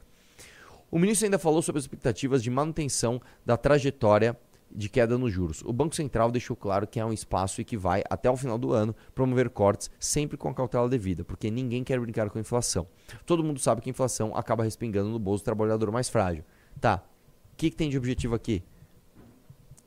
O 0.95 0.97
ministro 0.97 1.25
ainda 1.25 1.37
falou 1.37 1.61
sobre 1.61 1.77
as 1.77 1.83
expectativas 1.83 2.41
de 2.41 2.49
manutenção 2.49 3.21
da 3.45 3.57
trajetória 3.57 4.39
de 4.71 4.87
queda 4.87 5.17
nos 5.17 5.29
juros. 5.29 5.61
O 5.65 5.73
Banco 5.73 5.93
Central 5.93 6.31
deixou 6.31 6.55
claro 6.55 6.87
que 6.87 7.01
há 7.01 7.05
um 7.05 7.11
espaço 7.11 7.59
e 7.59 7.65
que 7.65 7.75
vai, 7.75 8.01
até 8.09 8.31
o 8.31 8.37
final 8.37 8.57
do 8.57 8.71
ano, 8.71 8.95
promover 9.13 9.49
cortes 9.49 9.91
sempre 9.99 10.37
com 10.37 10.47
a 10.47 10.53
cautela 10.53 10.87
devida, 10.87 11.25
porque 11.25 11.51
ninguém 11.51 11.83
quer 11.83 11.99
brincar 11.99 12.29
com 12.29 12.37
a 12.37 12.41
inflação. 12.41 12.87
Todo 13.25 13.43
mundo 13.43 13.59
sabe 13.59 13.81
que 13.81 13.89
a 13.89 13.91
inflação 13.91 14.37
acaba 14.37 14.63
respingando 14.63 15.09
no 15.09 15.19
bolso 15.19 15.43
do 15.43 15.47
trabalhador 15.47 15.91
mais 15.91 16.07
frágil. 16.07 16.45
Tá, 16.79 17.03
o 17.51 17.57
que, 17.57 17.71
que 17.71 17.75
tem 17.75 17.89
de 17.89 17.97
objetivo 17.97 18.33
aqui? 18.33 18.63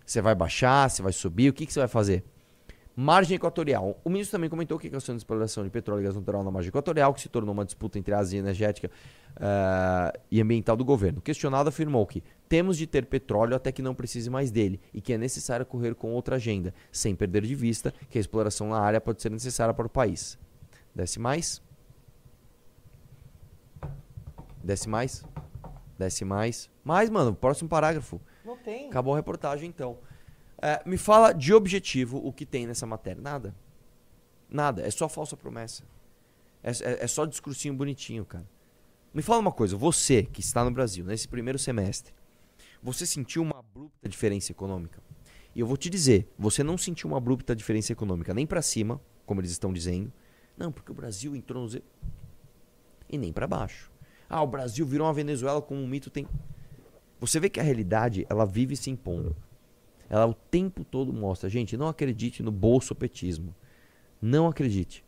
Você 0.05 0.21
vai 0.21 0.35
baixar, 0.35 0.91
você 0.91 1.01
vai 1.01 1.15
subir, 1.15 1.49
o 1.49 1.55
que, 1.55 1.65
que 1.65 1.73
você 1.73 1.81
vai 1.81 1.89
fazer? 1.89 2.23
Margem 2.95 3.37
equatorial. 3.37 3.99
O 4.05 4.11
ministro 4.11 4.33
também 4.33 4.51
comentou 4.51 4.79
que 4.79 4.89
a 4.89 4.91
questão 4.91 5.15
de 5.15 5.21
exploração 5.21 5.65
de 5.65 5.71
petróleo 5.71 6.01
e 6.01 6.05
gás 6.05 6.17
natural 6.17 6.45
na 6.45 6.51
margem 6.51 6.69
equatorial, 6.69 7.15
que 7.15 7.23
se 7.23 7.31
tornou 7.31 7.55
uma 7.55 7.65
disputa 7.65 7.99
entre 7.99 8.13
a 8.13 8.19
Ásia 8.19 8.39
energética 8.39 8.91
eh, 9.37 10.21
e 10.31 10.41
ambiental 10.41 10.77
do 10.77 10.85
governo. 10.85 11.21
Questionado, 11.21 11.69
afirmou 11.69 12.07
que 12.07 12.23
temos 12.49 12.77
de 12.79 12.87
ter 12.87 13.07
petróleo 13.07 13.55
até 13.55 13.71
que 13.71 13.83
não 13.83 13.95
precise 13.95 14.31
mais 14.31 14.51
dele 14.51 14.81
e 14.93 15.01
que 15.01 15.13
é 15.13 15.19
necessário 15.19 15.67
correr 15.67 15.95
com 15.95 16.13
outra 16.13 16.37
agenda, 16.37 16.73
sem 16.91 17.15
perder 17.15 17.43
de 17.43 17.55
vista 17.55 17.93
que 18.09 18.19
a 18.19 18.21
exploração 18.21 18.71
na 18.71 18.81
área 18.81 19.01
pode 19.01 19.21
ser 19.23 19.31
necessária 19.31 19.75
para 19.75 19.87
o 19.87 19.91
país. 19.91 20.39
Desce 20.95 21.21
mais. 21.21 21.63
Desce 24.63 24.89
mais. 24.89 25.25
Desce 25.99 26.25
mais. 26.25 26.71
Mais, 26.85 27.11
mano, 27.11 27.35
próximo 27.35 27.69
parágrafo. 27.69 28.21
Não 28.45 28.57
tem. 28.57 28.89
Acabou 28.89 29.15
a 29.15 29.17
reportagem, 29.17 29.69
então. 29.69 29.99
É, 30.61 30.83
me 30.89 30.97
fala 30.97 31.33
de 31.33 31.55
objetivo 31.55 32.19
o 32.19 32.33
que 32.33 32.45
tem 32.45 32.67
nessa 32.67 32.87
matéria. 32.87 33.21
Nada. 33.23 33.55
Nada. 34.49 34.87
É 34.87 34.91
só 34.91 35.09
falsa 35.09 35.37
promessa. 35.37 35.85
É, 36.63 36.71
é- 36.71 37.05
é 37.05 37.07
só 37.07 37.25
discursinho 37.25 37.75
bonitinho, 37.75 38.25
cara. 38.25 38.45
Me 39.13 39.23
fala 39.23 39.41
uma 39.41 39.53
coisa. 39.53 39.77
Você 39.77 40.23
que 40.23 40.41
está 40.41 40.65
no 40.65 40.71
Brasil, 40.71 41.05
nesse 41.05 41.27
primeiro 41.29 41.59
semestre, 41.59 42.13
você 42.83 43.07
sentiu 43.07 43.43
uma 43.43 43.59
abrupta 43.59 44.09
diferença 44.09 44.53
econômica? 44.53 45.03
E 45.55 45.61
eu 45.61 45.67
vou 45.67 45.77
te 45.77 45.91
dizer, 45.91 46.33
você 46.39 46.63
não 46.63 46.79
sentiu 46.79 47.09
uma 47.09 47.17
abrupta 47.17 47.57
diferença 47.57 47.93
econômica 47.93 48.33
nem 48.35 48.47
pra 48.47 48.63
cima, 48.63 49.01
como 49.27 49.41
eles 49.41 49.51
estão 49.51 49.73
dizendo. 49.73 50.13
Não, 50.57 50.71
porque 50.71 50.93
o 50.93 50.95
Brasil 50.95 51.35
entrou 51.35 51.63
no... 51.63 51.69
ze- 51.69 51.83
E 53.09 53.17
nem 53.19 53.33
pra 53.33 53.47
baixo. 53.47 53.91
Ah, 54.29 54.43
o 54.43 54.47
Brasil 54.47 54.87
virou 54.87 55.07
uma 55.07 55.13
Venezuela 55.13 55.61
como 55.63 55.81
um 55.81 55.89
mito 55.89 56.11
tem... 56.11 56.27
Você 57.19 57.41
vê 57.41 57.49
que 57.49 57.59
a 57.59 57.63
realidade, 57.63 58.27
ela 58.29 58.45
vive 58.45 58.77
se 58.77 58.91
impondo. 58.91 59.35
Ela 60.09 60.27
o 60.27 60.35
tempo 60.35 60.85
todo 60.85 61.13
mostra, 61.13 61.49
gente, 61.49 61.77
não 61.77 61.89
acredite 61.89 62.43
no 62.43 62.53
bolsopetismo. 62.53 63.55
Não 64.23 64.47
acredite. 64.47 65.05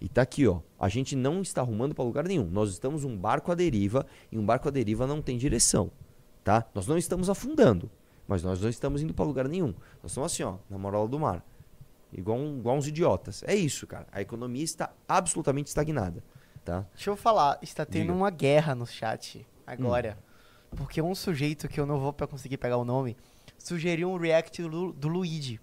E 0.00 0.08
tá 0.08 0.22
aqui, 0.22 0.46
ó. 0.46 0.60
A 0.78 0.88
gente 0.88 1.16
não 1.16 1.40
está 1.40 1.60
arrumando 1.62 1.94
para 1.94 2.04
lugar 2.04 2.24
nenhum. 2.24 2.44
Nós 2.50 2.70
estamos 2.70 3.04
um 3.04 3.16
barco 3.16 3.50
à 3.50 3.54
deriva 3.54 4.06
e 4.30 4.38
um 4.38 4.44
barco 4.44 4.68
à 4.68 4.70
deriva 4.70 5.06
não 5.06 5.22
tem 5.22 5.38
direção, 5.38 5.90
tá? 6.44 6.66
Nós 6.74 6.86
não 6.86 6.98
estamos 6.98 7.30
afundando, 7.30 7.90
mas 8.28 8.42
nós 8.42 8.60
não 8.60 8.68
estamos 8.68 9.00
indo 9.02 9.14
para 9.14 9.24
lugar 9.24 9.48
nenhum. 9.48 9.74
Nós 10.02 10.12
estamos 10.12 10.32
assim, 10.32 10.42
ó, 10.42 10.56
na 10.68 10.76
moral 10.76 11.08
do 11.08 11.18
mar. 11.18 11.44
Igual, 12.12 12.38
um- 12.38 12.58
igual 12.58 12.76
uns 12.76 12.86
idiotas. 12.86 13.42
É 13.46 13.54
isso, 13.54 13.86
cara. 13.86 14.06
A 14.12 14.20
economia 14.20 14.62
está 14.62 14.92
absolutamente 15.08 15.68
estagnada, 15.68 16.22
tá? 16.64 16.86
Deixa 16.94 17.10
eu 17.10 17.16
falar, 17.16 17.58
está 17.62 17.84
tendo 17.86 18.02
Diga. 18.02 18.12
Hum. 18.12 18.16
uma 18.18 18.30
guerra 18.30 18.74
no 18.74 18.86
chat 18.86 19.46
agora. 19.66 20.18
Porque 20.76 21.00
um 21.00 21.14
sujeito 21.14 21.68
que 21.68 21.80
eu 21.80 21.86
não 21.86 21.98
vou 21.98 22.12
conseguir 22.12 22.58
pegar 22.58 22.76
o 22.76 22.84
nome 22.84 23.16
sugeriu 23.58 24.10
um 24.10 24.18
react 24.18 24.62
do, 24.62 24.92
do 24.92 25.08
Luigi. 25.08 25.58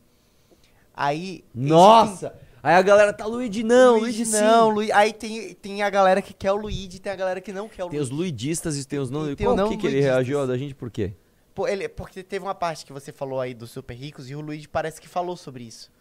Aí. 0.93 1.43
esse 1.55 1.67
Nossa! 1.67 2.35
Aí 2.63 2.75
a 2.75 2.81
galera 2.81 3.11
tá 3.11 3.25
Luigi 3.25 3.61
não, 3.61 3.99
Luigi 3.99 4.23
Luigi 4.23 4.31
não. 4.31 4.69
Luigi. 4.69 4.91
Aí 4.93 5.11
tem, 5.11 5.53
tem 5.53 5.83
a 5.83 5.89
galera 5.89 6.21
que 6.21 6.33
quer 6.33 6.53
o 6.53 6.55
Luigi, 6.55 6.97
tem 6.97 7.11
a 7.11 7.15
galera 7.15 7.41
que 7.41 7.51
não 7.51 7.67
quer 7.67 7.83
o 7.83 7.89
Tem 7.89 7.99
os 7.99 8.09
Luigi. 8.09 8.21
luidistas 8.31 8.77
e 8.79 8.85
tem 8.87 8.99
os 8.99 9.09
não. 9.09 9.29
E 9.29 9.35
tem 9.35 9.45
Qual 9.45 9.55
não 9.55 9.69
que, 9.69 9.75
que 9.77 9.85
ele 9.87 9.99
reagiu 9.99 10.47
da 10.47 10.57
gente 10.57 10.73
por 10.73 10.89
quê? 10.89 11.11
Pô, 11.53 11.67
ele, 11.67 11.89
porque 11.89 12.23
teve 12.23 12.43
uma 12.45 12.55
parte 12.55 12.85
que 12.85 12.93
você 12.93 13.11
falou 13.11 13.41
aí 13.41 13.53
dos 13.53 13.69
super 13.69 13.93
ricos 13.93 14.29
e 14.29 14.35
o 14.35 14.39
Luigi 14.39 14.67
parece 14.67 15.01
que 15.01 15.07
falou 15.09 15.35
sobre 15.35 15.65
isso. 15.65 15.91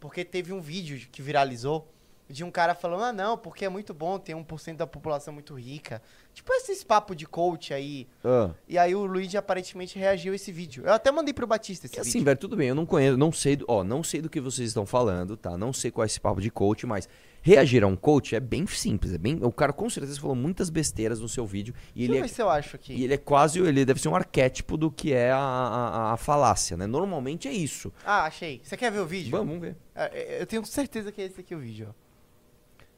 Porque 0.00 0.24
teve 0.24 0.52
um 0.52 0.60
vídeo 0.60 0.98
de- 0.98 1.06
que 1.06 1.22
viralizou 1.22 1.88
de 2.30 2.44
um 2.44 2.50
cara 2.50 2.74
falando, 2.76 3.02
ah 3.02 3.12
não, 3.12 3.36
porque 3.36 3.64
é 3.64 3.68
muito 3.68 3.92
bom 3.92 4.18
ter 4.18 4.34
1% 4.34 4.76
da 4.76 4.86
população 4.86 5.34
muito 5.34 5.52
rica. 5.54 6.00
Tipo 6.32 6.52
esses 6.54 6.84
papo 6.84 7.12
de 7.14 7.26
coach 7.26 7.74
aí. 7.74 8.06
Ah. 8.24 8.50
E 8.68 8.78
aí 8.78 8.94
o 8.94 9.04
Luigi 9.04 9.36
aparentemente 9.36 9.98
reagiu 9.98 10.32
a 10.32 10.36
esse 10.36 10.52
vídeo. 10.52 10.84
Eu 10.86 10.92
até 10.92 11.10
mandei 11.10 11.34
pro 11.34 11.46
Batista 11.46 11.86
esse 11.86 11.94
Que 11.94 12.00
assim, 12.00 12.12
vídeo. 12.12 12.24
velho, 12.26 12.38
tudo 12.38 12.56
bem, 12.56 12.68
eu 12.68 12.74
não 12.74 12.86
conheço, 12.86 13.16
não 13.16 13.32
sei, 13.32 13.56
do- 13.56 13.64
ó, 13.68 13.82
não 13.82 14.04
sei 14.04 14.22
do 14.22 14.30
que 14.30 14.40
vocês 14.40 14.68
estão 14.68 14.86
falando, 14.86 15.36
tá? 15.36 15.58
Não 15.58 15.72
sei 15.72 15.90
qual 15.90 16.04
é 16.04 16.06
esse 16.06 16.20
papo 16.20 16.40
de 16.40 16.50
coach, 16.50 16.86
mas 16.86 17.08
reagir 17.42 17.82
a 17.82 17.86
um 17.88 17.96
coach 17.96 18.36
é 18.36 18.40
bem 18.40 18.64
simples, 18.66 19.12
é 19.12 19.18
bem, 19.18 19.40
o 19.42 19.50
cara 19.50 19.72
com 19.72 19.90
certeza 19.90 20.20
falou 20.20 20.36
muitas 20.36 20.70
besteiras 20.70 21.18
no 21.20 21.28
seu 21.28 21.44
vídeo 21.46 21.74
e 21.96 22.06
Deixa 22.06 22.12
ele 22.12 22.24
é, 22.24 22.28
se 22.28 22.42
eu 22.42 22.48
acho 22.50 22.76
aqui. 22.76 22.92
e 22.92 23.02
ele 23.02 23.14
é 23.14 23.18
quase, 23.18 23.58
ele 23.58 23.84
deve 23.84 24.00
ser 24.00 24.08
um 24.08 24.14
arquétipo 24.14 24.76
do 24.76 24.88
que 24.90 25.12
é 25.12 25.32
a, 25.32 25.38
a, 25.38 26.12
a 26.12 26.16
falácia, 26.16 26.76
né? 26.76 26.86
Normalmente 26.86 27.48
é 27.48 27.52
isso. 27.52 27.92
Ah, 28.04 28.24
achei. 28.26 28.60
Você 28.62 28.76
quer 28.76 28.92
ver 28.92 29.00
o 29.00 29.06
vídeo? 29.06 29.30
Vamos, 29.32 29.46
vamos 29.48 29.60
ver. 29.62 29.76
É, 29.96 30.36
é, 30.36 30.42
Eu 30.42 30.46
tenho 30.46 30.64
certeza 30.64 31.10
que 31.10 31.20
é 31.20 31.24
esse 31.24 31.40
aqui 31.40 31.54
o 31.54 31.58
vídeo, 31.58 31.88
ó. 31.90 32.09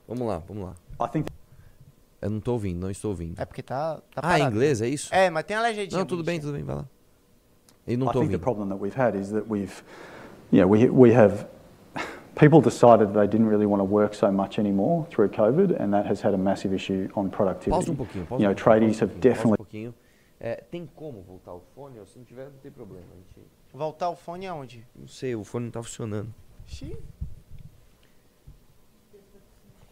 Vamos 0.08 0.26
lá, 0.26 0.38
vamos 0.46 0.64
lá. 0.64 0.74
I 1.06 1.10
think 1.10 1.26
Eu 2.20 2.30
não 2.30 2.40
tô 2.40 2.52
ouvindo, 2.52 2.80
não 2.80 2.90
estou 2.90 3.10
ouvindo. 3.10 3.40
É 3.40 3.44
porque 3.44 3.62
tá, 3.62 3.96
tá 4.14 4.20
ah, 4.22 4.36
em 4.36 4.38
parado. 4.40 4.54
inglês, 4.54 4.80
é 4.82 4.88
isso? 4.88 5.12
É, 5.14 5.28
mas 5.30 5.44
tem 5.44 5.56
a 5.56 5.62
legendinha. 5.62 5.98
não, 5.98 6.06
tudo 6.06 6.22
bem, 6.22 6.38
tudo 6.40 6.52
bem, 6.52 6.62
vai 6.62 6.76
lá. 6.76 6.84
Eu 7.86 7.98
não 7.98 8.06
I 8.06 8.12
tô 8.12 8.20
think 8.20 8.30
the 8.30 8.36
ouvindo. 8.36 8.40
problem 8.40 8.68
that 8.68 8.80
we've 8.80 8.96
had 8.96 9.16
is 9.18 9.30
that 9.30 9.44
we've, 9.48 9.82
you 10.52 10.60
know, 10.60 10.68
we, 10.68 10.88
we 10.88 11.12
have 11.12 11.46
people 12.36 12.60
decided 12.60 13.12
they 13.12 13.26
didn't 13.26 13.48
really 13.48 13.66
want 13.66 13.80
to 13.80 13.84
work 13.84 14.14
so 14.14 14.30
much 14.30 14.58
anymore 14.58 15.04
through 15.10 15.28
COVID, 15.30 15.80
and 15.80 15.92
that 15.92 16.06
has 16.06 16.20
had 16.22 16.32
a 16.32 16.38
massive 16.38 16.72
issue 16.72 17.08
on 17.16 17.28
productivity. 17.28 17.70
Pausa 17.70 17.90
um 17.90 17.96
pouquinho, 17.96 18.26
pausa 18.26 18.42
you 18.42 18.48
um 18.48 18.52
know, 18.52 18.54
pouquinho, 18.54 18.64
tradies 18.64 18.98
pausa 19.00 19.04
um 19.04 19.08
have 19.08 19.14
pausa 19.14 19.16
um 19.16 19.20
definitely 19.20 19.56
pouquinho. 19.56 19.94
É, 20.38 20.56
tem 20.70 20.86
como 20.94 21.22
voltar 21.22 21.54
o 21.54 21.62
fone? 21.74 21.98
Se 22.06 22.18
não 22.18 22.24
tiver, 22.24 22.44
não 22.44 22.58
tem 22.62 22.70
problema. 22.70 23.04
A 23.12 23.16
gente, 23.16 23.48
Voltar 23.74 24.10
o 24.10 24.16
fone 24.16 24.46
aonde? 24.46 24.84
não 24.94 25.08
sei, 25.08 25.34
o 25.34 25.42
fone 25.44 25.66
não 25.66 25.72
tá 25.72 25.82
funcionando. 25.82 26.32
Xiii. 26.66 26.96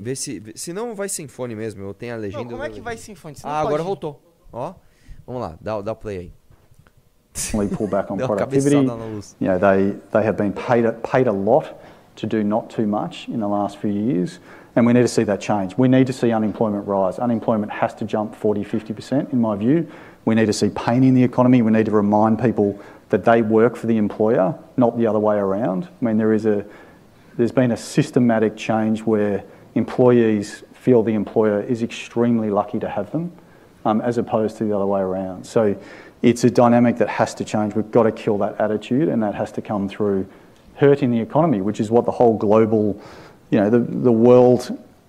Vê 0.00 0.16
se, 0.16 0.38
vê- 0.38 0.52
se 0.56 0.72
não 0.72 0.94
vai 0.94 1.08
sem 1.08 1.28
fone 1.28 1.54
mesmo, 1.54 1.82
eu 1.82 1.92
tenho 1.92 2.14
a 2.14 2.16
legenda. 2.16 2.42
Não, 2.44 2.50
como 2.50 2.62
é 2.64 2.70
que 2.70 2.80
a 2.80 2.82
vai 2.82 2.96
sem 2.96 3.14
fone? 3.14 3.34
Você 3.34 3.46
não 3.46 3.52
Ah, 3.52 3.58
agora 3.60 3.74
pode- 3.76 3.84
voltou. 3.84 4.22
Ó, 4.52 4.72
vamos 5.26 5.42
lá, 5.42 5.56
dá, 5.60 5.80
dá 5.82 5.92
o 5.92 5.96
play 5.96 6.18
aí. 6.18 6.32
pull 7.76 7.86
back 7.86 8.10
on 8.12 8.16
productivity. 8.26 8.76
cabeçada 8.76 8.98
na 8.98 9.04
luz. 9.04 9.36
You 9.40 9.48
know, 9.48 9.58
they, 9.58 9.92
they 10.10 10.26
have 10.26 10.36
been 10.36 10.52
paid 10.52 10.86
a, 10.86 10.92
paid 10.92 11.28
a 11.28 11.32
lot 11.32 11.74
to 12.16 12.26
do 12.26 12.42
not 12.42 12.68
too 12.74 12.86
much 12.86 13.28
in 13.28 13.40
the 13.40 13.46
last 13.46 13.78
few 13.78 13.90
years, 13.92 14.40
and 14.74 14.86
we 14.86 14.92
need 14.92 15.02
to 15.02 15.08
see 15.08 15.24
that 15.24 15.40
change. 15.40 15.76
We 15.78 15.88
need 15.88 16.06
to 16.06 16.12
see 16.12 16.32
unemployment 16.32 16.86
rise. 16.86 17.18
Unemployment 17.18 17.70
has 17.72 17.94
to 17.96 18.04
jump 18.04 18.34
40, 18.34 18.64
50%, 18.64 19.32
in 19.32 19.40
my 19.40 19.54
view. 19.56 19.86
We 20.24 20.34
need 20.34 20.46
to 20.46 20.52
see 20.52 20.70
pain 20.70 21.02
in 21.04 21.14
the 21.14 21.22
economy. 21.22 21.62
We 21.62 21.70
need 21.70 21.86
to 21.86 21.92
remind 21.92 22.38
people 22.40 22.78
that 23.10 23.24
they 23.24 23.42
work 23.42 23.76
for 23.76 23.86
the 23.86 23.96
employer, 23.96 24.54
not 24.76 24.96
the 24.98 25.06
other 25.06 25.18
way 25.18 25.36
around. 25.36 25.88
I 26.00 26.04
mean, 26.04 26.16
there 26.18 26.32
is 26.34 26.46
a, 26.46 26.64
there's 27.36 27.52
been 27.52 27.72
a 27.72 27.76
systematic 27.76 28.56
change 28.56 29.02
where 29.06 29.44
employees 29.84 30.62
feel 30.84 31.02
the 31.02 31.14
employer 31.14 31.60
is 31.72 31.82
extremely 31.82 32.50
lucky 32.50 32.78
to 32.78 32.88
have 32.88 33.10
them, 33.10 33.24
um, 33.84 34.00
as 34.00 34.18
opposed 34.18 34.56
to 34.58 34.64
the 34.64 34.74
other 34.76 34.86
way 34.86 35.00
around. 35.00 35.44
So 35.44 35.74
it's 36.22 36.44
a 36.44 36.50
dynamic 36.50 36.96
that 36.98 37.08
has 37.08 37.34
to 37.34 37.44
change. 37.44 37.74
We've 37.74 37.90
got 37.98 38.04
to 38.04 38.12
kill 38.12 38.38
that 38.38 38.54
attitude, 38.60 39.08
and 39.08 39.22
that 39.22 39.34
has 39.34 39.50
to 39.52 39.62
come 39.62 39.88
through 39.88 40.26
hurting 40.76 41.10
the 41.10 41.20
economy, 41.20 41.60
which 41.60 41.80
is 41.80 41.90
what 41.90 42.04
the 42.04 42.10
whole 42.12 42.36
global, 42.36 42.84
you 43.50 43.58
know, 43.60 43.68
the, 43.70 43.80
the 43.80 44.12
world 44.28 44.62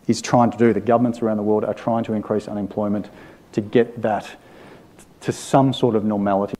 is 0.08 0.22
trying 0.22 0.52
to 0.52 0.58
do. 0.58 0.74
The 0.74 0.82
governments 0.92 1.22
around 1.22 1.38
the 1.38 1.44
world 1.44 1.64
are 1.64 1.74
trying 1.74 2.04
to 2.06 2.14
increase 2.14 2.48
unemployment 2.52 3.10
to 3.54 3.62
get 3.62 4.02
that 4.02 4.26
to 5.22 5.32
some 5.32 5.72
sort 5.74 5.96
of 5.96 6.04
normality. 6.04 6.56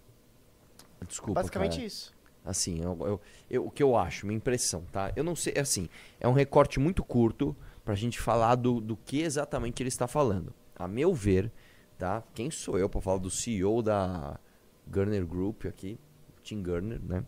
Desculpa, 1.08 1.42
Basicamente 1.42 1.76
cara. 1.76 1.88
isso. 1.88 2.12
Assim, 2.46 2.82
eu, 2.82 2.98
eu- 3.02 3.20
eu- 3.50 3.66
o 3.66 3.70
que 3.70 3.84
eu 3.84 3.96
acho, 3.96 4.26
minha 4.26 4.38
impressão, 4.38 4.82
tá? 4.92 5.12
Eu 5.16 5.24
não 5.24 5.36
sei, 5.36 5.54
assim, 5.58 5.88
é 6.20 6.28
um 6.28 6.34
recorte 6.34 6.80
muito 6.80 7.04
curto 7.04 7.56
pra 7.84 7.96
gente 7.96 8.20
falar 8.20 8.56
do, 8.56 8.80
do 8.80 8.96
que 8.96 9.22
exatamente 9.22 9.82
ele 9.82 9.90
está 9.90 10.08
falando. 10.08 10.54
A 10.76 10.88
meu 10.88 11.14
ver, 11.14 11.52
tá? 11.98 12.24
Quem 12.34 12.50
sou 12.50 12.78
eu 12.78 12.90
pra 12.90 13.02
falar 13.02 13.20
do 13.20 13.30
CEO 13.30 13.82
da 13.82 14.40
Gurner 14.88 15.26
Group 15.26 15.66
aqui, 15.66 16.00
Tim 16.44 16.62
Gurner, 16.62 17.02
né? 17.02 17.24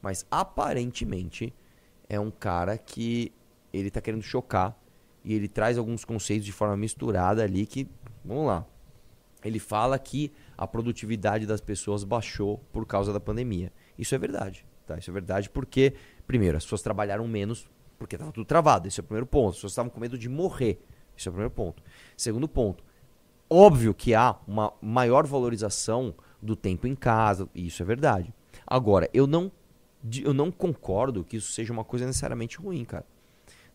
Mas 0.00 0.26
aparentemente 0.30 1.52
é 2.08 2.18
um 2.18 2.30
cara 2.30 2.78
que 2.78 3.32
ele 3.72 3.90
tá 3.90 4.00
querendo 4.00 4.22
chocar 4.22 4.78
e 5.24 5.34
ele 5.34 5.48
traz 5.48 5.76
alguns 5.76 6.04
conceitos 6.04 6.46
de 6.46 6.52
forma 6.52 6.76
misturada 6.76 7.42
ali 7.42 7.66
que, 7.66 7.88
vamos 8.24 8.46
lá. 8.46 8.66
Ele 9.44 9.58
fala 9.58 9.98
que 9.98 10.32
a 10.56 10.66
produtividade 10.66 11.46
das 11.46 11.60
pessoas 11.60 12.02
baixou 12.02 12.58
por 12.72 12.86
causa 12.86 13.12
da 13.12 13.20
pandemia. 13.20 13.72
Isso 13.96 14.14
é 14.14 14.18
verdade, 14.18 14.64
tá? 14.86 14.96
Isso 14.98 15.10
é 15.10 15.12
verdade 15.12 15.50
porque, 15.50 15.94
primeiro, 16.26 16.56
as 16.56 16.64
pessoas 16.64 16.82
trabalharam 16.82 17.26
menos 17.28 17.68
porque 17.98 18.16
estava 18.16 18.32
tudo 18.32 18.46
travado. 18.46 18.86
Esse 18.86 19.00
é 19.00 19.02
o 19.02 19.04
primeiro 19.04 19.26
ponto. 19.26 19.50
As 19.50 19.54
pessoas 19.56 19.72
estavam 19.72 19.90
com 19.90 20.00
medo 20.00 20.16
de 20.16 20.28
morrer. 20.28 20.80
Esse 21.16 21.28
é 21.28 21.30
o 21.30 21.32
primeiro 21.32 21.50
ponto. 21.50 21.82
Segundo 22.16 22.48
ponto, 22.48 22.84
óbvio 23.50 23.92
que 23.92 24.14
há 24.14 24.36
uma 24.46 24.72
maior 24.80 25.26
valorização 25.26 26.14
do 26.40 26.54
tempo 26.54 26.86
em 26.86 26.94
casa. 26.94 27.48
e 27.54 27.66
Isso 27.66 27.82
é 27.82 27.86
verdade. 27.86 28.32
Agora, 28.66 29.10
eu 29.12 29.26
não, 29.26 29.50
eu 30.22 30.32
não 30.32 30.50
concordo 30.50 31.24
que 31.24 31.36
isso 31.36 31.52
seja 31.52 31.72
uma 31.72 31.84
coisa 31.84 32.06
necessariamente 32.06 32.58
ruim, 32.58 32.84
cara. 32.84 33.04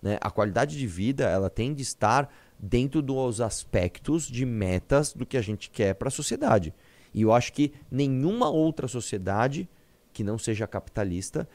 Né? 0.01 0.17
A 0.21 0.29
qualidade 0.29 0.77
de 0.77 0.87
vida 0.87 1.25
ela 1.25 1.49
tem 1.49 1.73
de 1.73 1.81
estar 1.81 2.33
dentro 2.57 3.01
dos 3.01 3.41
aspectos 3.41 4.27
de 4.27 4.45
metas 4.45 5.13
do 5.13 5.25
que 5.25 5.37
a 5.37 5.41
gente 5.41 5.69
quer 5.69 5.95
para 5.95 6.07
a 6.07 6.11
sociedade. 6.11 6.73
E 7.13 7.21
eu 7.21 7.33
acho 7.33 7.53
que 7.53 7.73
nenhuma 7.91 8.49
outra 8.49 8.87
sociedade 8.87 9.67
que 10.11 10.23
não 10.23 10.37
seja 10.37 10.67
capitalista 10.67 11.47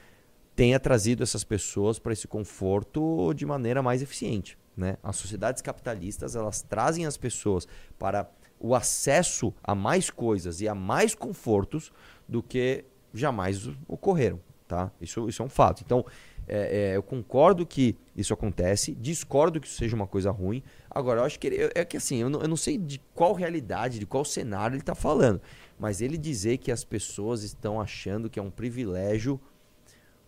tenha 0.58 0.80
trazido 0.80 1.22
essas 1.22 1.44
pessoas 1.44 2.00
para 2.00 2.12
esse 2.12 2.26
conforto 2.26 3.32
de 3.32 3.46
maneira 3.46 3.80
mais 3.80 4.02
eficiente. 4.02 4.58
Né? 4.76 4.96
As 5.04 5.14
sociedades 5.14 5.62
capitalistas 5.62 6.34
elas 6.34 6.62
trazem 6.62 7.06
as 7.06 7.16
pessoas 7.16 7.68
para 7.96 8.28
o 8.58 8.74
acesso 8.74 9.54
a 9.62 9.72
mais 9.72 10.10
coisas 10.10 10.60
e 10.60 10.66
a 10.66 10.74
mais 10.74 11.14
confortos 11.14 11.92
do 12.26 12.42
que 12.42 12.84
jamais 13.14 13.70
ocorreram. 13.86 14.40
Tá? 14.66 14.90
Isso, 15.00 15.28
isso 15.28 15.40
é 15.40 15.44
um 15.44 15.48
fato. 15.48 15.84
Então, 15.86 16.04
é, 16.48 16.90
é, 16.90 16.96
eu 16.96 17.04
concordo 17.04 17.64
que 17.64 17.96
isso 18.16 18.34
acontece, 18.34 18.96
discordo 18.96 19.60
que 19.60 19.68
isso 19.68 19.76
seja 19.76 19.94
uma 19.94 20.08
coisa 20.08 20.32
ruim. 20.32 20.60
Agora, 20.90 21.20
eu 21.20 21.24
acho 21.24 21.38
que 21.38 21.46
ele, 21.46 21.70
é 21.72 21.84
que 21.84 21.96
assim, 21.96 22.16
eu 22.16 22.28
não, 22.28 22.42
eu 22.42 22.48
não 22.48 22.56
sei 22.56 22.76
de 22.76 23.00
qual 23.14 23.32
realidade, 23.32 24.00
de 24.00 24.06
qual 24.06 24.24
cenário 24.24 24.74
ele 24.74 24.82
está 24.82 24.96
falando, 24.96 25.40
mas 25.78 26.00
ele 26.00 26.18
dizer 26.18 26.58
que 26.58 26.72
as 26.72 26.82
pessoas 26.82 27.44
estão 27.44 27.80
achando 27.80 28.28
que 28.28 28.40
é 28.40 28.42
um 28.42 28.50
privilégio 28.50 29.40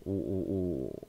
o, 0.05 0.11
o, 0.11 1.09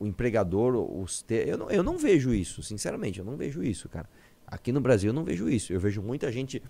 o, 0.00 0.06
empregador 0.06 0.74
os 1.00 1.22
ter. 1.22 1.48
Eu 1.48 1.58
não, 1.58 1.70
eu 1.70 1.82
não 1.82 1.98
vejo 1.98 2.34
isso, 2.34 2.62
sinceramente, 2.62 3.18
eu 3.18 3.24
não 3.24 3.36
vejo 3.36 3.62
isso, 3.62 3.88
cara. 3.88 4.08
Aqui 4.46 4.72
no 4.72 4.80
Brasil 4.80 5.10
eu 5.10 5.14
não 5.14 5.24
vejo 5.24 5.48
isso. 5.48 5.72
Eu 5.72 5.80
vejo 5.80 6.02
muita 6.02 6.30
gente 6.30 6.62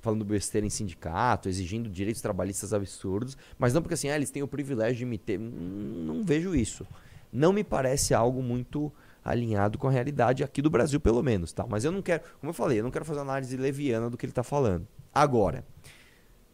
falando 0.00 0.24
besteira 0.24 0.66
em 0.66 0.70
sindicato, 0.70 1.48
exigindo 1.48 1.88
direitos 1.88 2.20
trabalhistas 2.20 2.74
absurdos, 2.74 3.36
mas 3.58 3.72
não 3.72 3.80
porque 3.80 3.94
assim, 3.94 4.08
ah, 4.08 4.16
eles 4.16 4.30
têm 4.30 4.42
o 4.42 4.48
privilégio 4.48 4.98
de 4.98 5.04
me 5.06 5.16
ter. 5.16 5.38
Não 5.38 6.24
vejo 6.24 6.54
isso. 6.54 6.86
Não 7.32 7.52
me 7.52 7.64
parece 7.64 8.12
algo 8.12 8.42
muito 8.42 8.92
alinhado 9.24 9.78
com 9.78 9.86
a 9.86 9.90
realidade 9.90 10.42
aqui 10.42 10.60
do 10.60 10.68
Brasil, 10.68 11.00
pelo 11.00 11.22
menos, 11.22 11.52
tá? 11.52 11.64
Mas 11.68 11.84
eu 11.84 11.92
não 11.92 12.02
quero, 12.02 12.22
como 12.40 12.50
eu 12.50 12.54
falei, 12.54 12.80
eu 12.80 12.82
não 12.82 12.90
quero 12.90 13.04
fazer 13.04 13.20
análise 13.20 13.56
leviana 13.56 14.10
do 14.10 14.16
que 14.16 14.26
ele 14.26 14.32
está 14.32 14.42
falando. 14.42 14.86
Agora, 15.14 15.64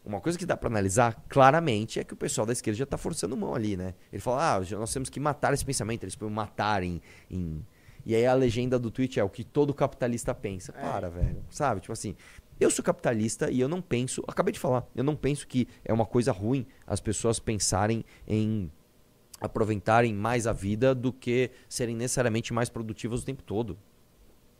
uma 0.05 0.21
coisa 0.21 0.37
que 0.37 0.45
dá 0.45 0.55
para 0.55 0.69
analisar 0.69 1.23
claramente 1.27 1.99
é 1.99 2.03
que 2.03 2.13
o 2.13 2.17
pessoal 2.17 2.45
da 2.47 2.53
esquerda 2.53 2.77
já 2.77 2.83
está 2.83 2.97
forçando 2.97 3.35
mão 3.35 3.53
ali, 3.53 3.77
né? 3.77 3.93
Ele 4.11 4.21
fala, 4.21 4.57
ah, 4.57 4.59
nós 4.77 4.93
temos 4.93 5.09
que 5.09 5.19
matar 5.19 5.53
esse 5.53 5.65
pensamento, 5.65 6.03
eles 6.03 6.15
põem 6.15 6.29
matar 6.29 6.83
em, 6.83 7.01
em... 7.29 7.65
E 8.05 8.15
aí 8.15 8.25
a 8.25 8.33
legenda 8.33 8.79
do 8.79 8.89
tweet 8.89 9.19
é 9.19 9.23
o 9.23 9.29
que 9.29 9.43
todo 9.43 9.73
capitalista 9.73 10.33
pensa. 10.33 10.73
É. 10.77 10.81
Para, 10.81 11.09
velho. 11.09 11.43
Sabe? 11.49 11.81
Tipo 11.81 11.93
assim, 11.93 12.15
eu 12.59 12.69
sou 12.71 12.83
capitalista 12.83 13.49
e 13.51 13.59
eu 13.59 13.69
não 13.69 13.81
penso, 13.81 14.23
acabei 14.27 14.51
de 14.51 14.59
falar, 14.59 14.85
eu 14.95 15.03
não 15.03 15.15
penso 15.15 15.47
que 15.47 15.67
é 15.85 15.93
uma 15.93 16.05
coisa 16.05 16.31
ruim 16.31 16.65
as 16.85 16.99
pessoas 16.99 17.39
pensarem 17.39 18.03
em 18.27 18.71
aproveitarem 19.39 20.13
mais 20.13 20.45
a 20.45 20.51
vida 20.51 20.93
do 20.93 21.13
que 21.13 21.51
serem 21.69 21.95
necessariamente 21.95 22.53
mais 22.53 22.69
produtivas 22.69 23.21
o 23.21 23.25
tempo 23.25 23.43
todo. 23.43 23.77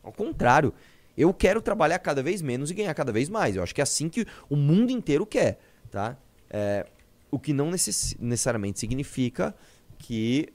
Ao 0.01 0.13
contrário, 0.13 0.73
eu 1.19 1.33
quero 1.33 1.61
trabalhar 1.61 1.99
cada 1.99 2.23
vez 2.23 2.41
menos 2.41 2.71
e 2.71 2.73
ganhar 2.73 2.93
cada 2.93 3.11
vez 3.11 3.27
mais. 3.27 3.57
Eu 3.57 3.61
acho 3.61 3.75
que 3.75 3.81
é 3.81 3.83
assim 3.83 4.07
que 4.07 4.25
o 4.49 4.55
mundo 4.55 4.89
inteiro 4.89 5.25
quer, 5.25 5.59
tá? 5.91 6.17
É, 6.49 6.87
o 7.29 7.37
que 7.37 7.51
não 7.51 7.69
necess- 7.69 8.15
necessariamente 8.17 8.79
significa 8.79 9.53
que 9.97 10.47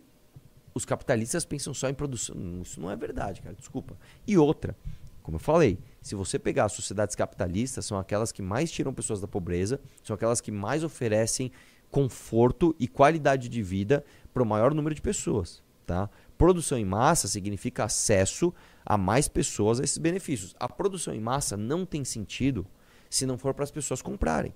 os 0.74 0.86
capitalistas 0.86 1.44
pensam 1.44 1.74
só 1.74 1.88
em 1.90 1.94
produção. 1.94 2.34
Isso 2.62 2.80
não 2.80 2.90
é 2.90 2.96
verdade, 2.96 3.42
cara. 3.42 3.54
Desculpa. 3.54 3.94
E 4.26 4.38
outra, 4.38 4.74
como 5.22 5.36
eu 5.36 5.40
falei, 5.40 5.78
se 6.00 6.14
você 6.14 6.38
pegar 6.38 6.64
as 6.64 6.72
sociedades 6.72 7.14
capitalistas, 7.14 7.84
são 7.84 7.98
aquelas 7.98 8.32
que 8.32 8.40
mais 8.40 8.72
tiram 8.72 8.94
pessoas 8.94 9.20
da 9.20 9.28
pobreza, 9.28 9.78
são 10.02 10.14
aquelas 10.14 10.40
que 10.40 10.50
mais 10.50 10.82
oferecem 10.82 11.52
conforto 11.90 12.74
e 12.80 12.88
qualidade 12.88 13.50
de 13.50 13.62
vida 13.62 14.02
para 14.32 14.42
o 14.42 14.46
maior 14.46 14.74
número 14.74 14.94
de 14.94 15.02
pessoas. 15.02 15.62
Tá? 15.86 16.08
Produção 16.38 16.78
em 16.78 16.84
massa 16.86 17.28
significa 17.28 17.84
acesso 17.84 18.52
a 18.84 18.98
mais 18.98 19.28
pessoas 19.28 19.80
a 19.80 19.84
esses 19.84 19.98
benefícios. 19.98 20.54
A 20.58 20.68
produção 20.68 21.14
em 21.14 21.20
massa 21.20 21.56
não 21.56 21.86
tem 21.86 22.04
sentido 22.04 22.66
se 23.08 23.26
não 23.26 23.38
for 23.38 23.54
para 23.54 23.64
as 23.64 23.70
pessoas 23.70 24.02
comprarem. 24.02 24.54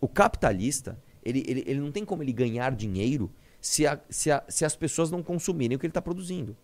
O 0.00 0.08
capitalista, 0.08 1.00
ele, 1.24 1.44
ele, 1.46 1.64
ele 1.66 1.80
não 1.80 1.90
tem 1.90 2.04
como 2.04 2.22
ele 2.22 2.32
ganhar 2.32 2.74
dinheiro 2.74 3.32
se, 3.60 3.86
a, 3.86 4.00
se, 4.08 4.30
a, 4.30 4.44
se 4.48 4.64
as 4.64 4.76
pessoas 4.76 5.10
não 5.10 5.22
consumirem 5.22 5.76
o 5.76 5.80
que 5.80 5.86
ele 5.86 5.90
está 5.90 6.02
produzindo. 6.02 6.56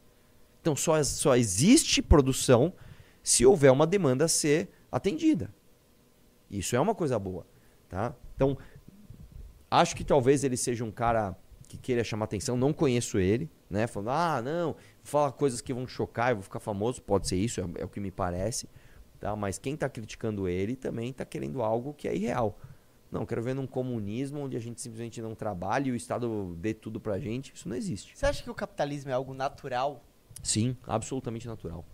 Então 0.61 0.77
só, 0.77 1.03
só 1.03 1.37
existe 1.37 2.03
produção 2.03 2.73
se 3.23 3.47
houver 3.47 3.71
uma 3.71 3.87
demanda 3.87 4.25
a 4.25 4.29
ser 4.29 4.69
atendida. 4.91 5.55
Isso 6.51 6.75
é 6.75 6.81
uma 6.81 6.95
coisa 6.95 7.19
boa. 7.19 7.47
Tá? 7.89 8.15
Então, 8.35 8.57
acho 9.71 9.97
que 9.97 10.05
talvez 10.05 10.45
ele 10.45 10.57
seja 10.57 10.85
um 10.85 10.91
cara 10.91 11.37
que 11.69 11.77
queira 11.77 12.03
chamar 12.03 12.25
atenção, 12.25 12.57
não 12.57 12.73
conheço 12.73 13.19
ele, 13.19 13.51
né? 13.69 13.87
Falando, 13.87 14.11
ah, 14.11 14.43
não, 14.43 14.77
fala 15.03 15.33
coisas 15.33 15.61
que 15.61 15.73
vão 15.73 15.87
chocar, 15.87 16.31
eu 16.31 16.37
vou 16.37 16.43
ficar 16.43 16.61
famoso, 16.61 17.03
pode 17.03 17.29
ser 17.29 17.37
isso, 17.37 17.61
é, 17.61 17.83
é 17.83 17.85
o 17.85 17.89
que 17.89 18.01
me 18.01 18.11
parece. 18.11 18.69
Tá? 19.21 19.35
Mas 19.35 19.59
quem 19.59 19.75
está 19.75 19.89
criticando 19.89 20.49
ele 20.49 20.77
também 20.77 21.11
está 21.11 21.25
querendo 21.25 21.63
algo 21.63 21.93
que 21.93 22.07
é 22.07 22.15
irreal. 22.15 22.59
Não, 23.11 23.25
quero 23.25 23.43
ver 23.43 23.55
num 23.55 23.67
comunismo 23.67 24.41
onde 24.41 24.57
a 24.57 24.61
gente 24.61 24.81
simplesmente 24.81 25.21
não 25.23 25.35
trabalha 25.35 25.89
e 25.89 25.93
o 25.93 25.97
Estado 25.97 26.55
dê 26.59 26.75
tudo 26.75 27.01
pra 27.01 27.19
gente. 27.19 27.53
Isso 27.55 27.69
não 27.69 27.75
existe. 27.75 28.17
Você 28.17 28.27
acha 28.27 28.43
que 28.43 28.51
o 28.51 28.55
capitalismo 28.55 29.11
é 29.11 29.15
algo 29.15 29.33
natural? 29.33 30.05
Sim, 30.43 30.77
absolutamente 30.87 31.47
natural. 31.47 31.85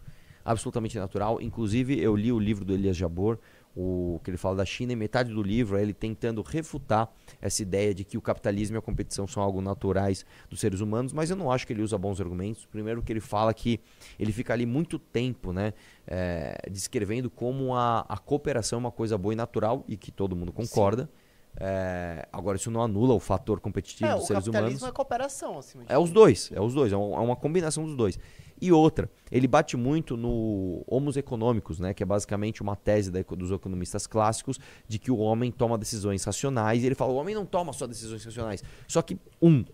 Absolutamente 0.45 0.99
natural. 0.99 1.41
Inclusive, 1.41 1.99
eu 1.99 2.17
li 2.17 2.33
o 2.33 2.39
livro 2.39 2.65
do 2.65 2.75
Elias 2.75 2.97
Jabor, 2.97 3.39
o 3.77 4.21
que 4.23 4.31
ele 4.31 4.37
fala 4.37 4.57
da 4.57 4.65
China, 4.65 4.93
e 4.93 4.97
metade 4.97 5.33
do 5.33 5.43
livro 5.43 5.77
é 5.77 5.83
ele 5.83 5.93
tentando 5.93 6.43
refutar 6.43 7.11
essa 7.41 7.61
ideia 7.61 7.93
de 7.93 8.05
que 8.05 8.17
o 8.17 8.21
capitalismo 8.23 8.77
e 8.77 8.79
a 8.79 8.81
competição 8.83 9.27
são 9.27 9.43
algo 9.43 9.61
naturais 9.61 10.25
dos 10.49 10.61
seres 10.61 10.81
humanos, 10.81 11.13
mas 11.13 11.29
eu 11.31 11.37
não 11.37 11.51
acho 11.51 11.67
que 11.67 11.73
ele 11.73 11.83
usa 11.83 11.99
bons 11.99 12.21
argumentos. 12.21 12.65
Primeiro 12.67 13.03
que 13.03 13.13
ele 13.13 13.21
fala 13.21 13.53
que 13.53 13.81
ele 14.19 14.31
fica 14.33 14.53
ali 14.53 14.65
muito 14.65 14.99
tempo 14.99 15.53
né, 15.53 15.73
é, 16.07 16.57
descrevendo 16.71 17.29
como 17.29 17.75
a, 17.75 18.05
a 18.09 18.17
cooperação 18.17 18.77
é 18.77 18.81
uma 18.81 18.93
coisa 18.93 19.19
boa 19.19 19.33
e 19.33 19.37
natural, 19.37 19.85
e 19.89 19.97
que 19.97 20.13
todo 20.13 20.37
mundo 20.37 20.53
concorda. 20.53 21.11
É, 21.57 22.27
agora, 22.33 22.57
isso 22.57 22.71
não 22.71 22.83
anula 22.83 23.15
o 23.15 23.21
fator 23.21 23.61
competitivo 23.61 24.11
É, 24.11 24.15
dos 24.15 24.25
o 24.25 24.27
seres 24.27 24.47
humanos. 24.47 24.53
capitalismo 24.61 24.89
é 24.89 24.93
cooperação, 24.93 25.59
acima 25.59 25.85
de 25.85 25.93
É 25.93 25.97
os 25.97 26.11
dois, 26.11 26.51
é 26.53 26.61
os 26.61 26.75
dois, 26.75 26.93
é 26.93 26.97
é 26.97 26.99
uma 26.99 27.37
combinação 27.37 27.85
dos 27.85 27.97
dois. 27.97 28.19
E 28.65 28.73
outra, 28.73 29.11
ele 29.31 29.47
bate 29.47 29.77
muito 29.77 30.17
no 30.17 30.83
homos 30.87 31.19
econômicos, 31.19 31.79
né, 31.79 31.93
que 31.93 32.03
é 32.03 32.07
basicamente 32.07 32.63
uma 32.63 32.75
tese 32.75 33.11
da 33.11 33.21
dos 33.21 33.51
economistas 33.51 34.07
clássicos 34.07 34.59
de 34.89 34.99
que 34.99 35.11
o 35.11 35.19
homem 35.19 35.53
toma 35.53 35.77
decisões 35.77 36.25
racionais. 36.25 36.83
E 36.83 36.87
ele 36.87 36.95
fala: 36.95 37.13
o 37.13 37.17
homem 37.17 37.35
não 37.35 37.45
toma 37.45 37.75
só 37.75 37.87
decisões 37.87 38.25
racionais. 38.25 38.65
Só 38.89 39.03
que, 39.03 39.19
um, 39.43 39.67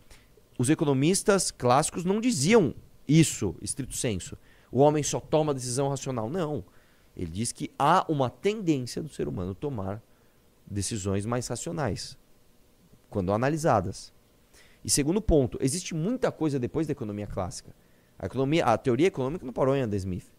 os 0.58 0.68
economistas 0.70 1.52
clássicos 1.52 2.04
não 2.04 2.20
diziam 2.20 2.74
isso, 3.06 3.54
estrito 3.62 3.94
senso. 3.94 4.36
O 4.72 4.80
homem 4.80 5.04
só 5.04 5.20
toma 5.20 5.54
decisão 5.54 5.88
racional. 5.88 6.28
Não. 6.28 6.64
Ele 7.16 7.30
diz 7.30 7.52
que 7.52 7.70
há 7.78 8.04
uma 8.08 8.28
tendência 8.28 9.00
do 9.00 9.08
ser 9.08 9.28
humano 9.28 9.54
tomar 9.54 10.02
decisões 10.66 11.24
mais 11.24 11.46
racionais, 11.46 12.18
quando 13.08 13.32
analisadas. 13.32 14.12
E 14.84 14.90
segundo 14.90 15.22
ponto, 15.22 15.58
existe 15.60 15.94
muita 15.94 16.32
coisa 16.32 16.58
depois 16.58 16.88
da 16.88 16.92
economia 16.92 17.28
clássica. 17.28 17.72
A, 18.20 18.26
economia, 18.26 18.66
a 18.66 18.76
teoria 18.76 19.06
econômica 19.06 19.46
não 19.46 19.52
parou 19.52 19.74
em 19.74 19.82
Adam 19.82 19.96
Smith. 19.96 20.30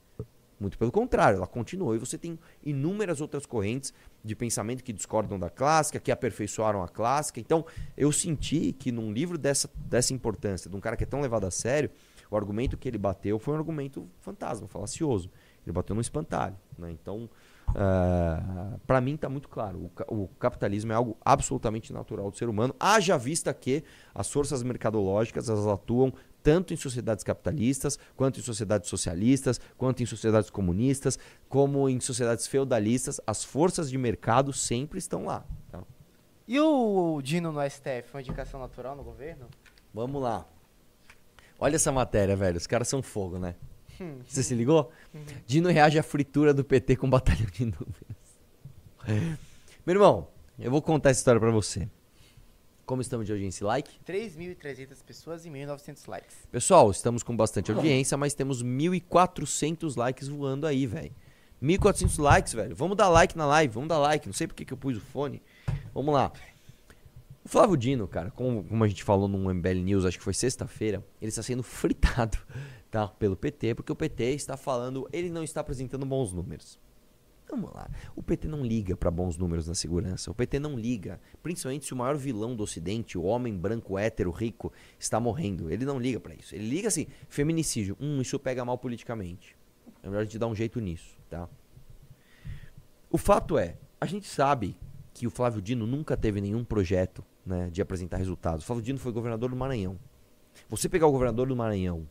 Muito 0.59 0.77
pelo 0.77 0.91
contrário, 0.91 1.37
ela 1.37 1.47
continuou. 1.47 1.95
E 1.95 1.97
você 1.97 2.19
tem 2.19 2.37
inúmeras 2.63 3.19
outras 3.19 3.47
correntes 3.47 3.91
de 4.23 4.35
pensamento 4.35 4.83
que 4.83 4.93
discordam 4.93 5.39
da 5.39 5.49
clássica, 5.49 5.99
que 5.99 6.11
aperfeiçoaram 6.11 6.83
a 6.83 6.87
clássica. 6.87 7.39
Então, 7.39 7.65
eu 7.97 8.11
senti 8.11 8.71
que 8.71 8.91
num 8.91 9.11
livro 9.11 9.39
dessa, 9.39 9.67
dessa 9.89 10.13
importância, 10.13 10.69
de 10.69 10.75
um 10.75 10.79
cara 10.79 10.95
que 10.95 11.03
é 11.03 11.07
tão 11.07 11.19
levado 11.19 11.47
a 11.47 11.51
sério, 11.51 11.89
o 12.29 12.37
argumento 12.37 12.77
que 12.77 12.87
ele 12.87 12.99
bateu 12.99 13.39
foi 13.39 13.55
um 13.55 13.57
argumento 13.57 14.07
fantasma, 14.19 14.67
falacioso. 14.67 15.31
Ele 15.65 15.73
bateu 15.73 15.95
no 15.95 16.01
espantalho. 16.01 16.55
Né? 16.77 16.91
Então, 16.91 17.27
para 18.85 19.01
mim 19.01 19.15
está 19.15 19.29
muito 19.29 19.49
claro. 19.49 19.91
O, 20.09 20.23
o 20.23 20.27
capitalismo 20.39 20.91
é 20.91 20.95
algo 20.95 21.17
absolutamente 21.23 21.93
natural 21.93 22.29
do 22.29 22.37
ser 22.37 22.49
humano, 22.49 22.75
haja 22.79 23.17
vista 23.17 23.53
que 23.53 23.83
as 24.13 24.29
forças 24.29 24.61
mercadológicas 24.63 25.49
elas 25.49 25.67
atuam 25.67 26.13
tanto 26.43 26.73
em 26.73 26.77
sociedades 26.77 27.23
capitalistas, 27.23 27.97
quanto 28.15 28.39
em 28.39 28.43
sociedades 28.43 28.89
socialistas, 28.89 29.59
quanto 29.77 30.01
em 30.01 30.05
sociedades 30.05 30.49
comunistas, 30.49 31.17
como 31.47 31.87
em 31.89 31.99
sociedades 31.99 32.47
feudalistas. 32.47 33.19
As 33.25 33.43
forças 33.43 33.89
de 33.89 33.97
mercado 33.97 34.51
sempre 34.53 34.99
estão 34.99 35.25
lá. 35.25 35.45
tá? 35.71 35.83
E 36.47 36.59
o 36.59 37.21
Dino 37.21 37.51
no 37.51 37.61
STF, 37.69 38.13
uma 38.13 38.21
indicação 38.21 38.59
natural 38.59 38.95
no 38.95 39.03
governo? 39.03 39.47
Vamos 39.93 40.21
lá. 40.21 40.45
Olha 41.59 41.75
essa 41.75 41.91
matéria, 41.91 42.35
velho. 42.35 42.57
Os 42.57 42.65
caras 42.67 42.87
são 42.87 43.01
fogo, 43.01 43.37
né? 43.37 43.55
Você 44.25 44.41
se 44.41 44.55
ligou? 44.55 44.91
Dino 45.45 45.69
reage 45.69 45.99
à 45.99 46.03
fritura 46.03 46.53
do 46.53 46.63
PT 46.63 46.95
com 46.95 47.07
batalhão 47.09 47.45
de 47.51 47.65
números. 47.65 49.37
Meu 49.85 49.95
irmão, 49.95 50.27
eu 50.57 50.71
vou 50.71 50.81
contar 50.81 51.11
essa 51.11 51.19
história 51.19 51.39
pra 51.39 51.51
você. 51.51 51.87
Como 52.85 53.01
estamos 53.01 53.25
de 53.25 53.31
audiência 53.31 53.63
e 53.63 53.67
like? 53.67 53.91
3.300 54.05 55.03
pessoas 55.03 55.45
e 55.45 55.49
1.900 55.49 56.07
likes. 56.07 56.35
Pessoal, 56.51 56.91
estamos 56.91 57.23
com 57.23 57.35
bastante 57.35 57.71
audiência, 57.71 58.17
mas 58.17 58.33
temos 58.33 58.63
1.400 58.63 59.95
likes 59.95 60.27
voando 60.27 60.67
aí, 60.67 60.85
velho. 60.85 61.13
1.400 61.61 62.19
likes, 62.19 62.53
velho. 62.53 62.75
Vamos 62.75 62.97
dar 62.97 63.07
like 63.09 63.37
na 63.37 63.45
live, 63.45 63.73
vamos 63.73 63.89
dar 63.89 63.99
like. 63.99 64.27
Não 64.27 64.33
sei 64.33 64.47
porque 64.47 64.65
que 64.65 64.73
eu 64.73 64.77
pus 64.77 64.97
o 64.97 65.01
fone. 65.01 65.41
Vamos 65.93 66.13
lá. 66.13 66.31
O 67.43 67.49
Flávio 67.49 67.75
Dino, 67.75 68.07
cara, 68.07 68.29
como, 68.31 68.63
como 68.63 68.83
a 68.83 68.87
gente 68.87 69.03
falou 69.03 69.27
no 69.27 69.53
MBL 69.53 69.81
News, 69.83 70.05
acho 70.05 70.17
que 70.17 70.23
foi 70.23 70.33
sexta-feira, 70.33 71.03
ele 71.19 71.29
está 71.29 71.41
sendo 71.41 71.63
fritado, 71.63 72.37
tá? 72.89 73.07
Pelo 73.07 73.35
PT, 73.35 73.75
porque 73.75 73.91
o 73.91 73.95
PT 73.95 74.23
está 74.35 74.55
falando, 74.55 75.07
ele 75.11 75.29
não 75.29 75.43
está 75.43 75.61
apresentando 75.61 76.05
bons 76.05 76.31
números. 76.31 76.79
Vamos 77.51 77.69
lá. 77.73 77.89
O 78.15 78.23
PT 78.23 78.47
não 78.47 78.65
liga 78.65 78.95
para 78.95 79.11
bons 79.11 79.37
números 79.37 79.67
na 79.67 79.75
segurança. 79.75 80.31
O 80.31 80.33
PT 80.33 80.57
não 80.57 80.79
liga, 80.79 81.19
principalmente 81.43 81.85
se 81.85 81.93
o 81.93 81.97
maior 81.97 82.15
vilão 82.15 82.55
do 82.55 82.63
Ocidente, 82.63 83.17
o 83.17 83.23
homem 83.23 83.53
branco, 83.53 83.99
hétero, 83.99 84.31
rico, 84.31 84.71
está 84.97 85.19
morrendo. 85.19 85.69
Ele 85.69 85.83
não 85.83 85.99
liga 85.99 86.17
para 86.17 86.33
isso. 86.33 86.55
Ele 86.55 86.69
liga 86.69 86.87
assim: 86.87 87.07
feminicídio. 87.27 87.97
Hum, 87.99 88.21
isso 88.21 88.39
pega 88.39 88.63
mal 88.63 88.77
politicamente. 88.77 89.57
É 90.01 90.07
melhor 90.07 90.21
a 90.21 90.23
gente 90.23 90.39
dar 90.39 90.47
um 90.47 90.55
jeito 90.55 90.79
nisso, 90.79 91.17
tá? 91.29 91.49
O 93.09 93.17
fato 93.17 93.57
é, 93.57 93.75
a 93.99 94.05
gente 94.05 94.27
sabe 94.27 94.77
que 95.13 95.27
o 95.27 95.29
Flávio 95.29 95.61
Dino 95.61 95.85
nunca 95.85 96.15
teve 96.15 96.39
nenhum 96.39 96.63
projeto 96.63 97.21
né, 97.45 97.69
de 97.69 97.81
apresentar 97.81 98.15
resultados. 98.15 98.63
O 98.63 98.67
Flávio 98.67 98.81
Dino 98.81 98.97
foi 98.97 99.11
governador 99.11 99.49
do 99.49 99.57
Maranhão. 99.57 99.99
Você 100.69 100.87
pegar 100.87 101.07
o 101.07 101.11
governador 101.11 101.49
do 101.49 101.55
Maranhão 101.55 102.07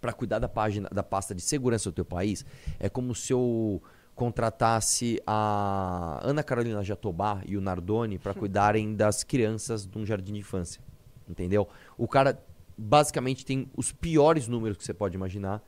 para 0.00 0.14
cuidar 0.14 0.38
da 0.38 0.48
página 0.48 0.88
da 0.90 1.02
pasta 1.02 1.34
de 1.34 1.42
segurança 1.42 1.90
do 1.90 1.94
teu 1.94 2.04
país 2.04 2.44
é 2.80 2.88
como 2.88 3.14
se 3.14 3.32
eu 3.32 3.82
contratasse 4.14 5.20
a 5.26 6.20
Ana 6.22 6.42
Carolina 6.42 6.82
Jatobá 6.82 7.42
e 7.46 7.56
o 7.56 7.60
Nardoni 7.60 8.18
para 8.18 8.32
cuidarem 8.34 8.94
das 8.94 9.24
crianças 9.24 9.86
de 9.86 9.98
um 9.98 10.06
jardim 10.06 10.34
de 10.34 10.40
infância. 10.40 10.80
Entendeu? 11.28 11.68
O 11.96 12.06
cara 12.06 12.38
basicamente 12.76 13.44
tem 13.44 13.68
os 13.76 13.92
piores 13.92 14.48
números 14.48 14.76
que 14.76 14.84
você 14.84 14.94
pode 14.94 15.14
imaginar 15.14 15.62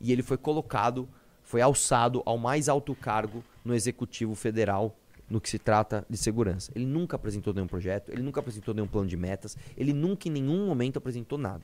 e 0.00 0.12
ele 0.12 0.22
foi 0.22 0.36
colocado, 0.36 1.08
foi 1.42 1.60
alçado 1.60 2.22
ao 2.24 2.38
mais 2.38 2.68
alto 2.68 2.94
cargo 2.94 3.44
no 3.64 3.74
executivo 3.74 4.34
federal 4.34 4.96
no 5.28 5.40
que 5.40 5.48
se 5.48 5.58
trata 5.58 6.04
de 6.08 6.16
segurança. 6.16 6.70
Ele 6.74 6.84
nunca 6.84 7.16
apresentou 7.16 7.54
nenhum 7.54 7.66
projeto, 7.66 8.10
ele 8.10 8.22
nunca 8.22 8.40
apresentou 8.40 8.74
nenhum 8.74 8.86
plano 8.86 9.08
de 9.08 9.16
metas, 9.16 9.56
ele 9.76 9.92
nunca 9.92 10.28
em 10.28 10.32
nenhum 10.32 10.66
momento 10.66 10.98
apresentou 10.98 11.38
nada. 11.38 11.62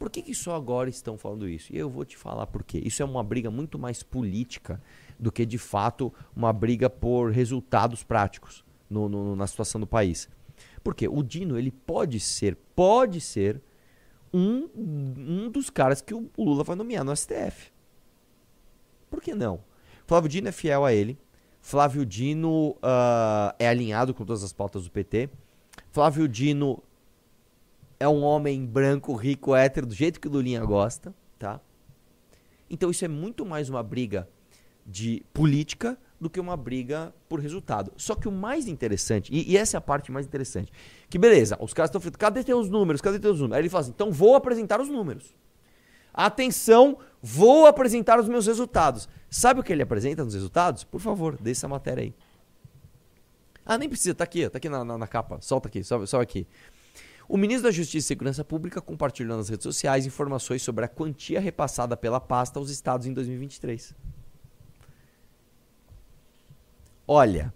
Por 0.00 0.08
que, 0.08 0.22
que 0.22 0.34
só 0.34 0.56
agora 0.56 0.88
estão 0.88 1.18
falando 1.18 1.46
isso? 1.46 1.70
E 1.70 1.76
eu 1.76 1.90
vou 1.90 2.06
te 2.06 2.16
falar 2.16 2.46
por 2.46 2.64
quê. 2.64 2.80
Isso 2.82 3.02
é 3.02 3.04
uma 3.04 3.22
briga 3.22 3.50
muito 3.50 3.78
mais 3.78 4.02
política 4.02 4.82
do 5.18 5.30
que 5.30 5.44
de 5.44 5.58
fato 5.58 6.10
uma 6.34 6.54
briga 6.54 6.88
por 6.88 7.30
resultados 7.30 8.02
práticos 8.02 8.64
no- 8.88 9.10
no- 9.10 9.36
na 9.36 9.46
situação 9.46 9.78
do 9.78 9.86
país. 9.86 10.26
Porque 10.82 11.06
o 11.06 11.22
Dino, 11.22 11.58
ele 11.58 11.70
pode 11.70 12.18
ser, 12.18 12.56
pode 12.74 13.20
ser 13.20 13.60
um, 14.32 14.70
um 14.74 15.50
dos 15.50 15.68
caras 15.68 16.00
que 16.00 16.14
o 16.14 16.30
Lula 16.38 16.64
vai 16.64 16.76
nomear 16.76 17.04
no 17.04 17.14
STF. 17.14 17.70
Por 19.10 19.20
que 19.20 19.34
não? 19.34 19.60
Flávio 20.06 20.30
Dino 20.30 20.48
é 20.48 20.52
fiel 20.52 20.82
a 20.82 20.94
ele. 20.94 21.18
Flávio 21.60 22.06
Dino 22.06 22.74
ah, 22.82 23.54
é 23.58 23.68
alinhado 23.68 24.14
com 24.14 24.24
todas 24.24 24.42
as 24.42 24.52
pautas 24.54 24.84
do 24.84 24.90
PT. 24.90 25.28
Flávio 25.92 26.26
Dino 26.26 26.82
é 28.00 28.08
um 28.08 28.22
homem 28.22 28.64
branco, 28.64 29.14
rico, 29.14 29.54
hétero, 29.54 29.86
do 29.86 29.94
jeito 29.94 30.18
que 30.18 30.26
o 30.26 30.30
Lulinha 30.30 30.64
gosta, 30.64 31.14
tá? 31.38 31.60
Então 32.68 32.90
isso 32.90 33.04
é 33.04 33.08
muito 33.08 33.44
mais 33.44 33.68
uma 33.68 33.82
briga 33.82 34.26
de 34.86 35.22
política 35.34 35.98
do 36.18 36.30
que 36.30 36.40
uma 36.40 36.56
briga 36.56 37.14
por 37.28 37.40
resultado. 37.40 37.92
Só 37.96 38.14
que 38.14 38.26
o 38.26 38.32
mais 38.32 38.66
interessante, 38.66 39.30
e, 39.32 39.52
e 39.52 39.56
essa 39.56 39.76
é 39.76 39.78
a 39.78 39.82
parte 39.82 40.10
mais 40.10 40.26
interessante, 40.26 40.72
que 41.10 41.18
beleza, 41.18 41.58
os 41.60 41.74
caras 41.74 41.88
estão 41.90 42.00
falando, 42.00 42.16
cadê 42.16 42.42
teus 42.42 42.70
números? 42.70 43.02
Cadê 43.02 43.18
teus 43.18 43.38
números? 43.38 43.56
Aí 43.56 43.62
ele 43.62 43.68
fala 43.68 43.82
assim, 43.82 43.90
então 43.90 44.10
vou 44.10 44.34
apresentar 44.34 44.80
os 44.80 44.88
números. 44.88 45.34
Atenção, 46.12 46.98
vou 47.22 47.66
apresentar 47.66 48.18
os 48.18 48.28
meus 48.28 48.46
resultados. 48.46 49.08
Sabe 49.28 49.60
o 49.60 49.62
que 49.62 49.72
ele 49.72 49.82
apresenta 49.82 50.24
nos 50.24 50.34
resultados? 50.34 50.84
Por 50.84 51.00
favor, 51.00 51.36
dê 51.38 51.50
essa 51.50 51.68
matéria 51.68 52.02
aí. 52.02 52.14
Ah, 53.64 53.76
nem 53.76 53.88
precisa, 53.88 54.14
tá 54.14 54.24
aqui, 54.24 54.48
tá 54.48 54.56
aqui 54.56 54.68
na, 54.68 54.84
na, 54.84 54.98
na 54.98 55.06
capa. 55.06 55.38
Solta 55.40 55.68
aqui, 55.68 55.84
só, 55.84 56.04
só 56.06 56.20
aqui. 56.20 56.46
O 57.32 57.36
ministro 57.36 57.68
da 57.68 57.70
Justiça 57.70 58.06
e 58.06 58.08
Segurança 58.08 58.44
Pública 58.44 58.80
compartilhou 58.80 59.36
nas 59.36 59.48
redes 59.48 59.62
sociais 59.62 60.04
informações 60.04 60.62
sobre 60.62 60.84
a 60.84 60.88
quantia 60.88 61.38
repassada 61.38 61.96
pela 61.96 62.20
pasta 62.20 62.58
aos 62.58 62.70
estados 62.70 63.06
em 63.06 63.12
2023. 63.12 63.94
Olha, 67.06 67.54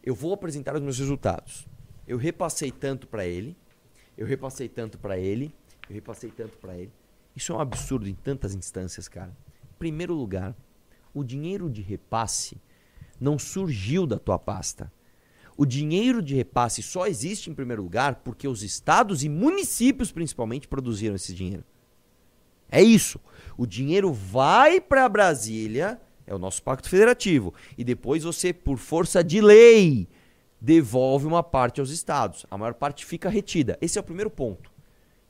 eu 0.00 0.14
vou 0.14 0.32
apresentar 0.32 0.76
os 0.76 0.80
meus 0.80 0.96
resultados. 0.96 1.66
Eu 2.06 2.16
repassei 2.16 2.70
tanto 2.70 3.08
para 3.08 3.26
ele, 3.26 3.56
eu 4.16 4.28
repassei 4.28 4.68
tanto 4.68 4.96
para 4.96 5.18
ele, 5.18 5.52
eu 5.88 5.94
repassei 5.96 6.30
tanto 6.30 6.56
para 6.58 6.76
ele. 6.76 6.92
Isso 7.34 7.50
é 7.50 7.56
um 7.56 7.60
absurdo 7.60 8.08
em 8.08 8.14
tantas 8.14 8.54
instâncias, 8.54 9.08
cara. 9.08 9.36
Em 9.74 9.76
primeiro 9.76 10.14
lugar, 10.14 10.54
o 11.12 11.24
dinheiro 11.24 11.68
de 11.68 11.82
repasse 11.82 12.62
não 13.20 13.40
surgiu 13.40 14.06
da 14.06 14.20
tua 14.20 14.38
pasta. 14.38 14.92
O 15.56 15.64
dinheiro 15.64 16.20
de 16.20 16.34
repasse 16.34 16.82
só 16.82 17.06
existe 17.06 17.48
em 17.48 17.54
primeiro 17.54 17.82
lugar 17.82 18.16
porque 18.16 18.48
os 18.48 18.62
estados 18.62 19.22
e 19.22 19.28
municípios 19.28 20.10
principalmente 20.10 20.66
produziram 20.66 21.14
esse 21.14 21.32
dinheiro. 21.32 21.64
É 22.70 22.82
isso. 22.82 23.20
O 23.56 23.66
dinheiro 23.66 24.12
vai 24.12 24.80
para 24.80 25.08
Brasília, 25.08 26.00
é 26.26 26.34
o 26.34 26.38
nosso 26.38 26.62
pacto 26.62 26.88
federativo, 26.88 27.54
e 27.78 27.84
depois 27.84 28.24
você, 28.24 28.52
por 28.52 28.78
força 28.78 29.22
de 29.22 29.40
lei, 29.40 30.08
devolve 30.60 31.26
uma 31.26 31.42
parte 31.42 31.78
aos 31.78 31.90
estados. 31.90 32.44
A 32.50 32.58
maior 32.58 32.74
parte 32.74 33.06
fica 33.06 33.28
retida. 33.28 33.78
Esse 33.80 33.96
é 33.96 34.00
o 34.00 34.04
primeiro 34.04 34.30
ponto. 34.30 34.72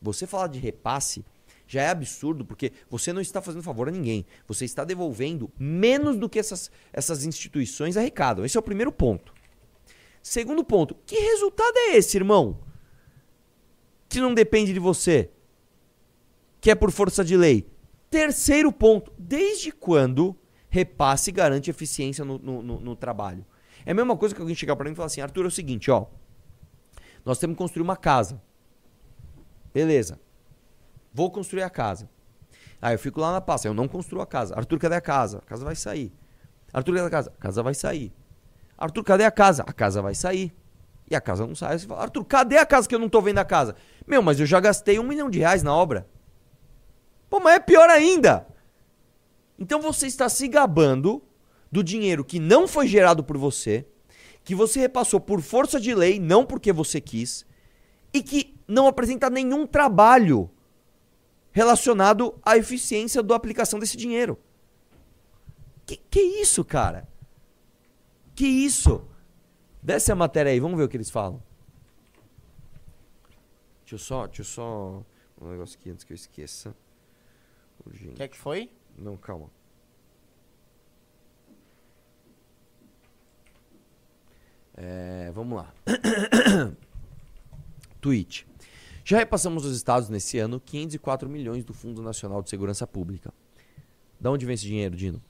Você 0.00 0.26
falar 0.26 0.46
de 0.46 0.58
repasse 0.58 1.22
já 1.66 1.82
é 1.82 1.88
absurdo, 1.88 2.44
porque 2.44 2.72
você 2.88 3.12
não 3.12 3.20
está 3.20 3.42
fazendo 3.42 3.62
favor 3.62 3.88
a 3.88 3.92
ninguém. 3.92 4.24
Você 4.46 4.64
está 4.64 4.84
devolvendo 4.84 5.50
menos 5.58 6.16
do 6.16 6.28
que 6.28 6.38
essas, 6.38 6.70
essas 6.92 7.24
instituições 7.24 7.96
arrecadam. 7.96 8.44
Esse 8.44 8.56
é 8.56 8.60
o 8.60 8.62
primeiro 8.62 8.92
ponto. 8.92 9.33
Segundo 10.24 10.64
ponto, 10.64 10.96
que 11.04 11.16
resultado 11.16 11.76
é 11.76 11.96
esse, 11.98 12.16
irmão? 12.16 12.58
Que 14.08 14.22
não 14.22 14.32
depende 14.32 14.72
de 14.72 14.80
você. 14.80 15.30
Que 16.62 16.70
é 16.70 16.74
por 16.74 16.90
força 16.90 17.22
de 17.22 17.36
lei. 17.36 17.70
Terceiro 18.08 18.72
ponto, 18.72 19.12
desde 19.18 19.70
quando 19.70 20.34
repasse 20.70 21.30
garante 21.30 21.68
eficiência 21.68 22.24
no, 22.24 22.38
no, 22.38 22.62
no, 22.62 22.80
no 22.80 22.96
trabalho? 22.96 23.44
É 23.84 23.90
a 23.90 23.94
mesma 23.94 24.16
coisa 24.16 24.34
que 24.34 24.40
alguém 24.40 24.56
chegar 24.56 24.74
para 24.76 24.86
mim 24.86 24.92
e 24.92 24.96
falar 24.96 25.06
assim, 25.06 25.20
Arthur, 25.20 25.44
é 25.44 25.48
o 25.48 25.50
seguinte, 25.50 25.90
ó. 25.90 26.06
Nós 27.22 27.38
temos 27.38 27.54
que 27.54 27.58
construir 27.58 27.82
uma 27.82 27.96
casa. 27.96 28.42
Beleza. 29.74 30.18
Vou 31.12 31.30
construir 31.30 31.64
a 31.64 31.70
casa. 31.70 32.08
Aí 32.80 32.94
eu 32.94 32.98
fico 32.98 33.20
lá 33.20 33.30
na 33.30 33.42
pasta, 33.42 33.68
eu 33.68 33.74
não 33.74 33.86
construo 33.86 34.22
a 34.22 34.26
casa. 34.26 34.54
Arthur, 34.54 34.78
cadê 34.78 34.94
a 34.94 35.02
casa? 35.02 35.38
A 35.38 35.42
casa 35.42 35.66
vai 35.66 35.76
sair. 35.76 36.10
Arthur, 36.72 36.94
cadê 36.94 37.06
a 37.06 37.10
casa? 37.10 37.30
A 37.36 37.40
casa 37.42 37.62
vai 37.62 37.74
sair. 37.74 38.10
Arthur, 38.76 39.04
cadê 39.04 39.24
a 39.24 39.30
casa? 39.30 39.62
A 39.66 39.72
casa 39.72 40.02
vai 40.02 40.14
sair. 40.14 40.54
E 41.10 41.14
a 41.14 41.20
casa 41.20 41.46
não 41.46 41.54
sai. 41.54 41.78
Você 41.78 41.86
fala, 41.86 42.02
Arthur, 42.02 42.24
cadê 42.24 42.58
a 42.58 42.66
casa 42.66 42.88
que 42.88 42.94
eu 42.94 42.98
não 42.98 43.08
tô 43.08 43.20
vendo 43.20 43.38
a 43.38 43.44
casa? 43.44 43.76
Meu, 44.06 44.22
mas 44.22 44.40
eu 44.40 44.46
já 44.46 44.60
gastei 44.60 44.98
um 44.98 45.04
milhão 45.04 45.30
de 45.30 45.38
reais 45.38 45.62
na 45.62 45.74
obra. 45.74 46.08
Pô, 47.28 47.40
mas 47.40 47.56
é 47.56 47.60
pior 47.60 47.88
ainda. 47.90 48.46
Então 49.58 49.80
você 49.80 50.06
está 50.06 50.28
se 50.28 50.48
gabando 50.48 51.22
do 51.70 51.82
dinheiro 51.82 52.24
que 52.24 52.38
não 52.38 52.66
foi 52.66 52.86
gerado 52.86 53.22
por 53.22 53.36
você, 53.36 53.86
que 54.42 54.54
você 54.54 54.80
repassou 54.80 55.20
por 55.20 55.40
força 55.40 55.80
de 55.80 55.94
lei, 55.94 56.18
não 56.20 56.44
porque 56.44 56.72
você 56.72 57.00
quis, 57.00 57.46
e 58.12 58.22
que 58.22 58.54
não 58.66 58.86
apresenta 58.86 59.28
nenhum 59.30 59.66
trabalho 59.66 60.50
relacionado 61.50 62.34
à 62.44 62.56
eficiência 62.56 63.22
da 63.22 63.34
aplicação 63.34 63.78
desse 63.78 63.96
dinheiro. 63.96 64.38
Que, 65.86 65.96
que 65.96 66.20
isso, 66.20 66.64
cara? 66.64 67.08
Que 68.34 68.46
isso? 68.46 69.06
Desce 69.82 70.10
a 70.10 70.14
matéria 70.14 70.50
aí, 70.50 70.58
vamos 70.58 70.76
ver 70.76 70.84
o 70.84 70.88
que 70.88 70.96
eles 70.96 71.10
falam. 71.10 71.42
Deixa 73.82 73.94
eu 73.94 73.98
só, 73.98 74.26
deixa 74.26 74.42
eu 74.42 74.46
só. 74.46 75.04
Um 75.40 75.50
negócio 75.50 75.78
aqui 75.78 75.90
antes 75.90 76.04
que 76.04 76.12
eu 76.12 76.14
esqueça. 76.14 76.74
Urgente. 77.86 78.12
O 78.12 78.16
que 78.16 78.22
é 78.22 78.28
que 78.28 78.36
foi? 78.36 78.70
Não, 78.96 79.16
calma. 79.16 79.50
É, 84.76 85.30
vamos 85.32 85.56
lá. 85.56 85.72
Tweet. 88.00 88.46
Já 89.04 89.18
repassamos 89.18 89.66
os 89.66 89.76
estados 89.76 90.08
nesse 90.08 90.38
ano 90.38 90.58
504 90.58 91.28
milhões 91.28 91.62
do 91.62 91.74
Fundo 91.74 92.02
Nacional 92.02 92.42
de 92.42 92.48
Segurança 92.48 92.86
Pública. 92.86 93.32
Da 94.18 94.30
onde 94.30 94.46
vem 94.46 94.54
esse 94.54 94.64
dinheiro, 94.64 94.96
Dino? 94.96 95.22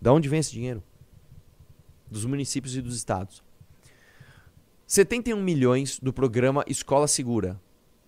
Da 0.00 0.12
onde 0.12 0.28
vem 0.28 0.40
esse 0.40 0.52
dinheiro? 0.52 0.82
Dos 2.12 2.26
municípios 2.26 2.76
e 2.76 2.82
dos 2.82 2.94
estados. 2.94 3.42
71 4.86 5.42
milhões 5.42 5.98
do 5.98 6.12
programa 6.12 6.62
Escola 6.68 7.08
Segura. 7.08 7.58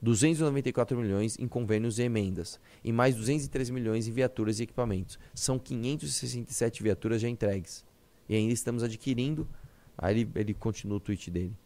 294 0.03 0.95
milhões 0.99 1.39
em 1.39 1.49
convênios 1.49 1.99
e 1.99 2.03
emendas. 2.03 2.61
E 2.85 2.93
mais 2.93 3.15
213 3.15 3.73
milhões 3.73 4.07
em 4.07 4.13
viaturas 4.13 4.61
e 4.61 4.65
equipamentos. 4.65 5.19
São 5.35 5.59
567 5.59 6.83
viaturas 6.83 7.23
já 7.23 7.29
entregues. 7.31 7.83
E 8.29 8.35
ainda 8.37 8.53
estamos 8.53 8.83
adquirindo. 8.83 9.49
Aí 9.97 10.21
ele, 10.21 10.31
ele 10.35 10.53
continua 10.53 10.99
o 10.99 11.01
tweet 11.01 11.31
dele. 11.31 11.57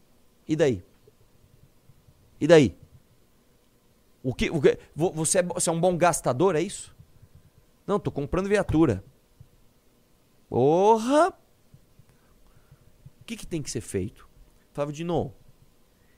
E 0.47 0.55
daí? 0.55 0.85
E 2.41 2.47
daí? 2.47 2.77
O 4.23 4.33
que, 4.33 4.49
o 4.49 4.61
que 4.61 4.79
vo- 4.95 5.11
você, 5.11 5.39
é, 5.39 5.43
você 5.43 5.69
é 5.69 5.73
um 5.73 5.81
bom 5.81 5.97
gastador, 5.97 6.55
é 6.55 6.63
isso? 6.63 6.95
Não, 7.85 7.99
tô 7.99 8.13
comprando 8.13 8.47
viatura. 8.49 9.03
Porra! 10.49 11.33
Que, 13.29 13.37
que 13.37 13.47
tem 13.47 13.61
que 13.61 13.71
ser 13.71 13.83
feito? 13.83 14.27
Flávio 14.73 14.95
Dino, 14.95 15.35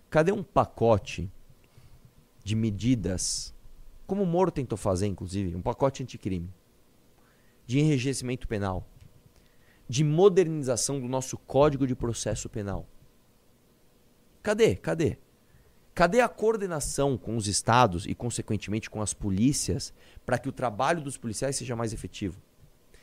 cadê 0.08 0.30
um 0.30 0.44
pacote 0.44 1.28
de 2.44 2.54
medidas, 2.54 3.52
como 4.06 4.22
o 4.22 4.26
Moro 4.26 4.52
tentou 4.52 4.78
fazer, 4.78 5.08
inclusive, 5.08 5.56
um 5.56 5.60
pacote 5.60 6.04
anticrime, 6.04 6.54
de 7.66 7.80
enrijecimento 7.80 8.46
penal, 8.46 8.86
de 9.88 10.04
modernização 10.04 11.00
do 11.00 11.08
nosso 11.08 11.36
Código 11.36 11.84
de 11.84 11.96
Processo 11.96 12.48
Penal? 12.48 12.86
Cadê? 14.40 14.76
Cadê? 14.76 15.18
Cadê 15.92 16.20
a 16.20 16.28
coordenação 16.28 17.18
com 17.18 17.36
os 17.36 17.48
estados 17.48 18.06
e, 18.06 18.14
consequentemente, 18.14 18.88
com 18.88 19.02
as 19.02 19.12
polícias 19.12 19.92
para 20.24 20.38
que 20.38 20.48
o 20.48 20.52
trabalho 20.52 21.02
dos 21.02 21.18
policiais 21.18 21.56
seja 21.56 21.74
mais 21.74 21.92
efetivo? 21.92 22.40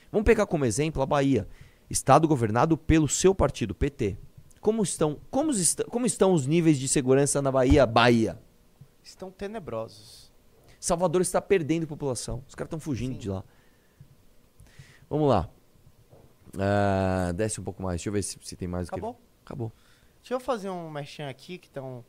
Vamos 0.09 0.23
pegar 0.23 0.45
como 0.45 0.63
exemplo 0.63 1.01
a 1.01 1.05
Bahia, 1.05 1.45
estado 1.89 2.27
governado 2.27 2.77
pelo 2.77 3.07
seu 3.07 3.33
partido, 3.33 3.73
PT. 3.75 4.17
Como 4.59 4.81
estão, 4.83 5.19
como, 5.29 5.51
est- 5.51 5.83
como 5.89 6.05
estão 6.05 6.33
os 6.33 6.45
níveis 6.45 6.77
de 6.79 6.87
segurança 6.87 7.41
na 7.41 7.51
Bahia, 7.51 7.85
Bahia? 7.85 8.39
Estão 9.03 9.31
tenebrosos. 9.31 10.31
Salvador 10.79 11.21
está 11.21 11.41
perdendo 11.41 11.87
população. 11.87 12.43
Os 12.47 12.55
caras 12.55 12.67
estão 12.67 12.79
fugindo 12.79 13.13
Sim. 13.13 13.19
de 13.19 13.29
lá. 13.29 13.43
Vamos 15.09 15.29
lá. 15.29 15.49
Ah, 16.59 17.31
desce 17.35 17.59
um 17.59 17.63
pouco 17.63 17.81
mais. 17.81 17.95
Deixa 17.99 18.09
eu 18.09 18.13
ver 18.13 18.23
se, 18.23 18.37
se 18.41 18.55
tem 18.55 18.67
mais 18.67 18.87
o 18.87 18.91
que. 18.91 18.95
Acabou? 18.95 19.19
Acabou. 19.45 19.71
Deixa 20.21 20.33
eu 20.33 20.39
fazer 20.39 20.69
um 20.69 20.89
merchan 20.89 21.29
aqui 21.29 21.57
que 21.57 21.67
estão. 21.67 22.03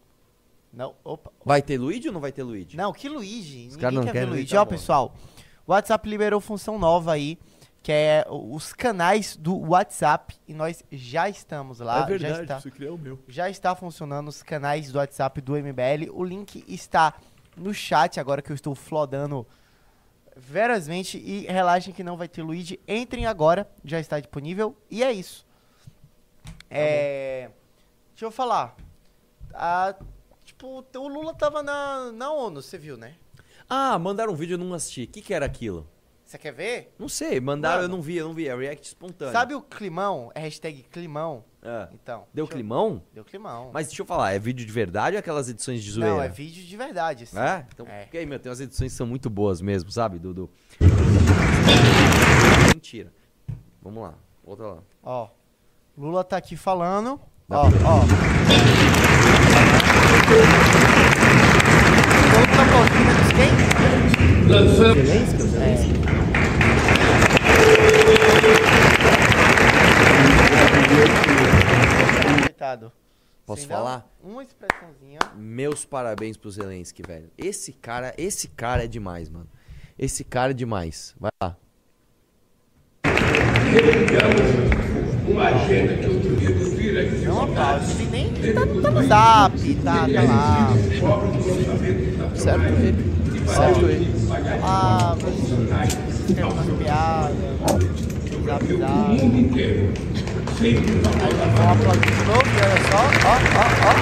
Não, 0.73 0.95
opa. 1.05 1.31
Vai 1.45 1.62
ter 1.62 1.79
Luigi 1.79 2.09
ou 2.09 2.12
não 2.14 2.21
vai 2.21 2.33
ter 2.33 2.43
Luigi? 2.43 2.77
Não, 2.77 2.93
que 2.93 3.09
Luigi. 3.09 3.69
Os 3.69 3.77
Ninguém 3.77 3.79
caras 3.79 3.95
não 3.95 4.03
quer 4.03 4.12
ver 4.12 4.19
querem, 4.21 4.31
Luigi. 4.35 4.55
tá 4.55 4.61
Ó, 4.61 4.64
bom. 4.64 4.71
pessoal. 4.71 5.14
O 5.67 5.73
WhatsApp 5.73 6.09
liberou 6.09 6.41
função 6.41 6.79
nova 6.79 7.12
aí, 7.12 7.38
que 7.83 7.93
é 7.93 8.25
os 8.29 8.73
canais 8.73 9.37
do 9.37 9.57
WhatsApp. 9.57 10.37
E 10.47 10.53
nós 10.53 10.83
já 10.91 11.29
estamos 11.29 11.81
lá. 11.81 12.07
já 12.19 12.43
está, 12.43 12.61
criar 12.71 12.93
o 12.93 12.99
meu. 12.99 13.19
já 13.29 13.49
está 13.49 13.75
funcionando 13.75 14.29
os 14.29 14.43
canais 14.43 14.93
do 14.93 14.99
WhatsApp 14.99 15.41
do 15.41 15.53
MBL. 15.53 16.11
O 16.12 16.25
link 16.25 16.64
está 16.69 17.14
no 17.57 17.73
chat 17.73 18.21
agora 18.21 18.43
que 18.43 18.51
eu 18.51 18.55
estou 18.55 18.75
flodando 18.75 19.47
verazmente. 20.37 21.19
E 21.19 21.47
relaxem 21.47 21.93
que 21.93 22.05
não 22.05 22.17
vai 22.17 22.29
ter 22.29 22.43
Luigi. 22.43 22.81
Entrem 22.87 23.27
agora, 23.27 23.69
já 23.85 23.99
está 24.01 24.21
disponível. 24.21 24.77
E 24.91 25.03
é 25.03 25.12
isso. 25.12 25.47
é. 26.71 27.50
Deixa 28.11 28.27
eu 28.27 28.31
falar. 28.33 28.77
Ah, 29.55 29.94
tipo, 30.44 30.85
o 30.96 31.09
Lula 31.09 31.33
tava 31.35 31.63
na, 31.63 32.11
na 32.11 32.33
ONU, 32.33 32.61
você 32.61 32.77
viu, 32.77 32.96
né? 32.96 33.15
Ah, 33.69 33.98
mandaram 33.98 34.33
um 34.33 34.37
vídeo 34.37 34.55
eu 34.55 34.59
não 34.59 34.75
assisti. 34.75 35.05
O 35.05 35.09
que, 35.09 35.23
que 35.23 35.33
era 35.33 35.46
aquilo? 35.46 35.87
Você 36.29 36.37
quer 36.37 36.52
ver? 36.52 36.94
Não 36.98 37.08
sei, 37.08 37.40
mandaram, 37.40 37.76
eu 37.76 37.83
Mano. 37.85 37.96
não 37.96 38.02
vi, 38.02 38.16
eu 38.18 38.29
não 38.29 38.35
vi. 38.35 38.48
É 38.48 38.54
react 38.54 38.87
espontâneo. 38.88 39.33
Sabe 39.33 39.54
o 39.54 39.62
climão? 39.62 40.31
É 40.35 40.40
hashtag 40.40 40.83
climão. 40.92 41.42
É. 41.62 41.88
Então. 41.94 42.24
Deu 42.35 42.44
deixa 42.44 42.52
eu- 42.52 42.56
climão? 42.58 43.02
Deu 43.14 43.24
climão. 43.24 43.70
Mas 43.72 43.87
deixa 43.87 44.02
eu 44.02 44.06
falar, 44.06 44.35
é 44.35 44.38
vídeo 44.38 44.66
de 44.66 44.70
verdade 44.70 45.16
ou 45.16 45.20
aquelas 45.20 45.48
edições 45.48 45.83
de 45.83 45.90
zoeira? 45.90 46.14
Não, 46.16 46.22
é 46.22 46.29
vídeo 46.29 46.62
de 46.62 46.76
verdade. 46.76 47.24
assim. 47.24 47.38
É? 47.38 47.64
Então, 47.72 47.87
É. 47.88 48.02
porque 48.02 48.18
aí, 48.18 48.26
meu, 48.26 48.38
tem 48.38 48.50
umas 48.50 48.60
edições 48.60 48.92
que 48.92 48.98
são 48.98 49.06
muito 49.06 49.31
boas 49.31 49.62
mesmo, 49.62 49.90
sabe, 49.90 50.18
Dudu? 50.18 50.50
Mentira. 52.74 53.10
Vamos 53.81 54.02
lá, 54.02 54.12
volta 54.44 54.62
lá. 54.64 54.79
Ó. 55.02 55.29
Lula 55.96 56.22
tá 56.24 56.37
aqui 56.37 56.56
falando. 56.58 57.18
Dá 57.48 57.60
Ó, 57.62 57.64
ó. 57.64 58.00
Todo 62.35 62.50
tá 62.54 62.76
ouvindo 62.76 63.06
menos 63.06 63.33
quem? 63.33 63.50
Zelensky, 64.76 65.42
Zelensky? 65.42 66.08
Fechado. 72.69 72.92
Posso 73.46 73.62
Sem 73.62 73.69
dar 73.69 73.77
falar? 73.77 74.06
Uma 74.23 74.42
expressãozinha. 74.42 75.21
Meus 75.35 75.85
parabéns 75.85 76.37
pro 76.37 76.50
Zelensky, 76.50 77.02
velho. 77.06 77.31
Esse 77.38 77.73
cara, 77.73 78.12
esse 78.19 78.48
cara 78.48 78.85
é 78.85 78.87
demais, 78.87 79.31
mano. 79.31 79.48
Esse 79.98 80.23
cara 80.23 80.50
é 80.50 80.54
demais. 80.54 81.14
Vai 81.19 81.31
lá. 81.42 81.56
Não 87.25 87.42
aplaude. 87.42 87.94
Tem 87.94 88.06
nem. 88.08 88.35
Tá, 88.52 88.60
tá 88.83 88.90
no 88.90 89.02
zap, 89.06 89.75
tá, 89.77 90.06
tá 90.08 90.23
lá. 90.23 90.75
Certo 92.35 92.64
ele. 92.64 93.46
Certo 93.46 93.87
ele. 93.88 94.08
Ah, 94.62 95.16
mas. 95.23 95.98
Escreve 96.29 96.52
umas 96.52 96.66
piadas. 96.79 97.35
Zap, 98.44 98.64
zap. 98.77 100.17
Aí 100.61 100.75
vão 100.75 101.71
aplaudir 101.73 102.11
de 102.11 102.25
novo, 102.25 102.42
olha 102.63 102.79
só. 102.90 102.98
Ó, 103.29 103.33
ó, 103.59 103.65
ó. 103.85 103.92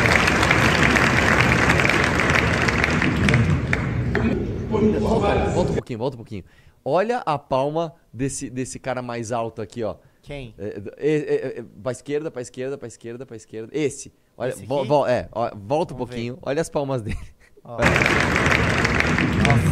Volta, 5.01 5.51
volta 5.51 5.71
um 5.71 5.75
pouquinho, 5.75 5.99
volta 5.99 6.15
um 6.15 6.19
pouquinho. 6.19 6.45
Olha 6.85 7.19
a 7.27 7.39
palma 7.39 7.95
desse, 8.13 8.49
desse 8.49 8.79
cara 8.79 9.03
mais 9.03 9.33
alto 9.33 9.61
aqui, 9.61 9.83
ó. 9.83 9.97
Quem? 10.23 10.55
É, 10.59 10.67
é, 10.67 11.15
é, 11.15 11.59
é, 11.61 11.65
pra 11.83 11.93
esquerda, 11.93 12.31
pra 12.31 12.43
esquerda, 12.43 12.79
pra 12.79 12.89
esquerda, 12.89 13.27
pra 13.27 13.37
esquerda. 13.37 13.69
Esse. 13.73 14.13
Olha, 14.37 14.51
Esse 14.51 14.65
vo- 14.67 14.85
vo- 14.85 15.07
é, 15.07 15.29
ó, 15.33 15.51
volta 15.55 15.95
um 15.95 15.97
Vamos 15.97 16.11
pouquinho. 16.11 16.39
Olha 16.43 16.61
as 16.61 16.69
palmas 16.69 17.03
dele. 17.03 17.19
Ó. 17.65 17.79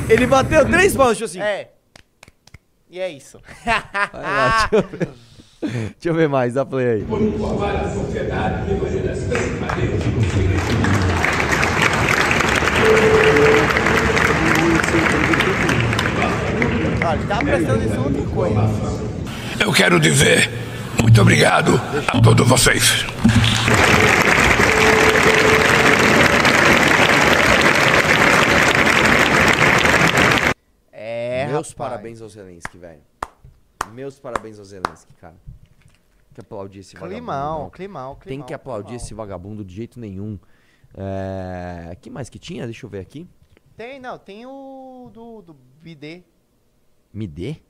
Ele 0.08 0.26
bateu 0.26 0.64
três 0.68 0.94
palmas, 0.96 1.20
assim. 1.22 1.40
É. 1.40 1.70
E 2.90 3.00
é 3.00 3.08
isso. 3.08 3.40
Vai 3.64 4.22
lá, 4.22 4.68
deixa 4.70 4.86
eu 4.86 4.98
ver. 4.98 5.08
Deixa 5.98 6.08
eu 6.08 6.14
ver 6.14 6.28
mais, 6.28 6.54
dá 6.54 6.64
play 6.64 6.86
aí. 6.86 7.06
Olha, 17.06 17.16
ele 17.18 17.26
tava 17.26 17.42
prestando 17.44 17.74
atenção 17.74 18.02
em 18.02 18.06
outra 18.06 18.34
coisa. 18.34 18.60
Eu 19.60 19.72
quero 19.72 20.00
dizer 20.00 20.50
muito 21.04 21.20
obrigado 21.20 21.80
a 22.08 22.20
todos 22.20 22.48
vocês. 22.48 23.04
É, 30.92 31.46
Meus 31.46 31.68
rapaz. 31.68 31.74
parabéns 31.74 32.20
ao 32.20 32.28
Zelensky, 32.28 32.78
velho. 32.78 33.13
Meus 33.92 34.18
parabéns 34.18 34.58
ao 34.58 34.64
Zelensky, 34.64 35.12
cara. 35.14 35.36
Tem 35.36 36.34
que 36.34 36.40
aplaudir 36.40 36.80
esse 36.80 36.94
vagabundo. 36.94 37.14
Climão, 37.14 37.58
não. 37.62 37.70
climão, 37.70 38.16
climão. 38.16 38.38
Tem 38.38 38.46
que 38.46 38.54
aplaudir 38.54 38.86
climão. 38.88 39.04
esse 39.04 39.14
vagabundo 39.14 39.64
de 39.64 39.74
jeito 39.74 40.00
nenhum. 40.00 40.38
É... 40.96 41.96
que 42.00 42.10
mais 42.10 42.28
que 42.28 42.38
tinha? 42.38 42.64
Deixa 42.64 42.86
eu 42.86 42.90
ver 42.90 43.00
aqui. 43.00 43.28
Tem, 43.76 43.98
não, 43.98 44.18
tem 44.18 44.46
o 44.46 45.10
do, 45.12 45.42
do 45.42 45.54
bidê. 45.54 46.22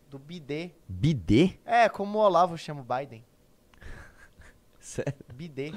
Do 0.09 0.19
bidê. 0.19 0.71
Bidê? 0.89 1.59
É, 1.65 1.89
como 1.89 2.19
o 2.19 2.23
Olavo 2.23 2.57
chama 2.57 2.81
o 2.81 2.85
Biden. 2.85 3.25
Sério? 4.79 5.15
Bidê. 5.35 5.73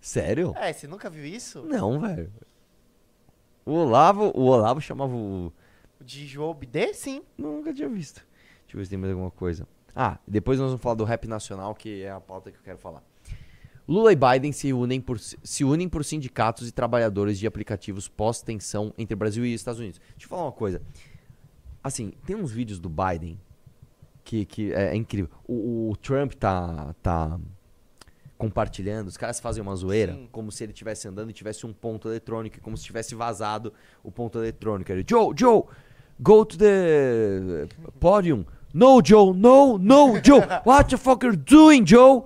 Sério? 0.00 0.52
É, 0.56 0.72
você 0.72 0.86
nunca 0.86 1.10
viu 1.10 1.24
isso? 1.24 1.62
Não, 1.62 2.00
velho. 2.00 2.32
O 3.64 3.72
Olavo, 3.72 4.32
o 4.34 4.42
Olavo 4.42 4.80
chamava 4.80 5.14
o. 5.14 5.52
De 6.00 6.26
João 6.26 6.54
Bidê? 6.54 6.94
Sim. 6.94 7.22
Nunca 7.36 7.72
tinha 7.74 7.88
visto. 7.88 8.26
Deixa 8.70 8.76
eu 8.76 8.78
ver 8.78 8.84
se 8.84 8.90
tem 8.90 8.98
mais 8.98 9.12
alguma 9.12 9.32
coisa. 9.32 9.66
Ah, 9.96 10.16
depois 10.26 10.56
nós 10.60 10.68
vamos 10.68 10.80
falar 10.80 10.94
do 10.94 11.02
rap 11.02 11.26
nacional, 11.26 11.74
que 11.74 12.02
é 12.02 12.10
a 12.10 12.20
pauta 12.20 12.52
que 12.52 12.56
eu 12.56 12.62
quero 12.62 12.78
falar. 12.78 13.02
Lula 13.88 14.12
e 14.12 14.16
Biden 14.16 14.52
se 14.52 14.72
unem 14.72 15.00
por, 15.00 15.18
se 15.18 15.64
unem 15.64 15.88
por 15.88 16.04
sindicatos 16.04 16.68
e 16.68 16.72
trabalhadores 16.72 17.36
de 17.36 17.48
aplicativos 17.48 18.06
pós-tensão 18.06 18.94
entre 18.96 19.16
Brasil 19.16 19.44
e 19.44 19.52
Estados 19.52 19.80
Unidos. 19.80 20.00
Deixa 20.10 20.26
eu 20.26 20.28
falar 20.28 20.44
uma 20.44 20.52
coisa. 20.52 20.80
Assim, 21.82 22.12
tem 22.24 22.36
uns 22.36 22.52
vídeos 22.52 22.78
do 22.78 22.88
Biden 22.88 23.40
que, 24.22 24.44
que 24.44 24.72
é, 24.72 24.90
é 24.90 24.94
incrível. 24.94 25.28
O, 25.48 25.90
o 25.90 25.96
Trump 25.96 26.34
tá, 26.34 26.94
tá 27.02 27.40
compartilhando, 28.38 29.08
os 29.08 29.16
caras 29.16 29.40
fazem 29.40 29.60
uma 29.60 29.74
zoeira, 29.74 30.14
Sim. 30.14 30.28
como 30.30 30.52
se 30.52 30.62
ele 30.62 30.70
estivesse 30.70 31.08
andando 31.08 31.30
e 31.30 31.32
tivesse 31.32 31.66
um 31.66 31.72
ponto 31.72 32.06
eletrônico, 32.08 32.60
como 32.60 32.76
se 32.76 32.84
tivesse 32.84 33.16
vazado 33.16 33.72
o 34.04 34.12
ponto 34.12 34.38
eletrônico. 34.38 34.92
Ele, 34.92 35.04
Joe, 35.04 35.34
Joe, 35.36 35.64
go 36.20 36.44
to 36.44 36.56
the 36.56 37.66
podium. 37.98 38.44
No, 38.72 39.00
Joe, 39.04 39.34
no, 39.34 39.78
no, 39.78 40.20
Joe. 40.24 40.40
What 40.64 40.90
the 40.90 40.96
fuck 40.96 41.24
are 41.26 41.34
you 41.34 41.42
doing, 41.42 41.84
Joe? 41.86 42.24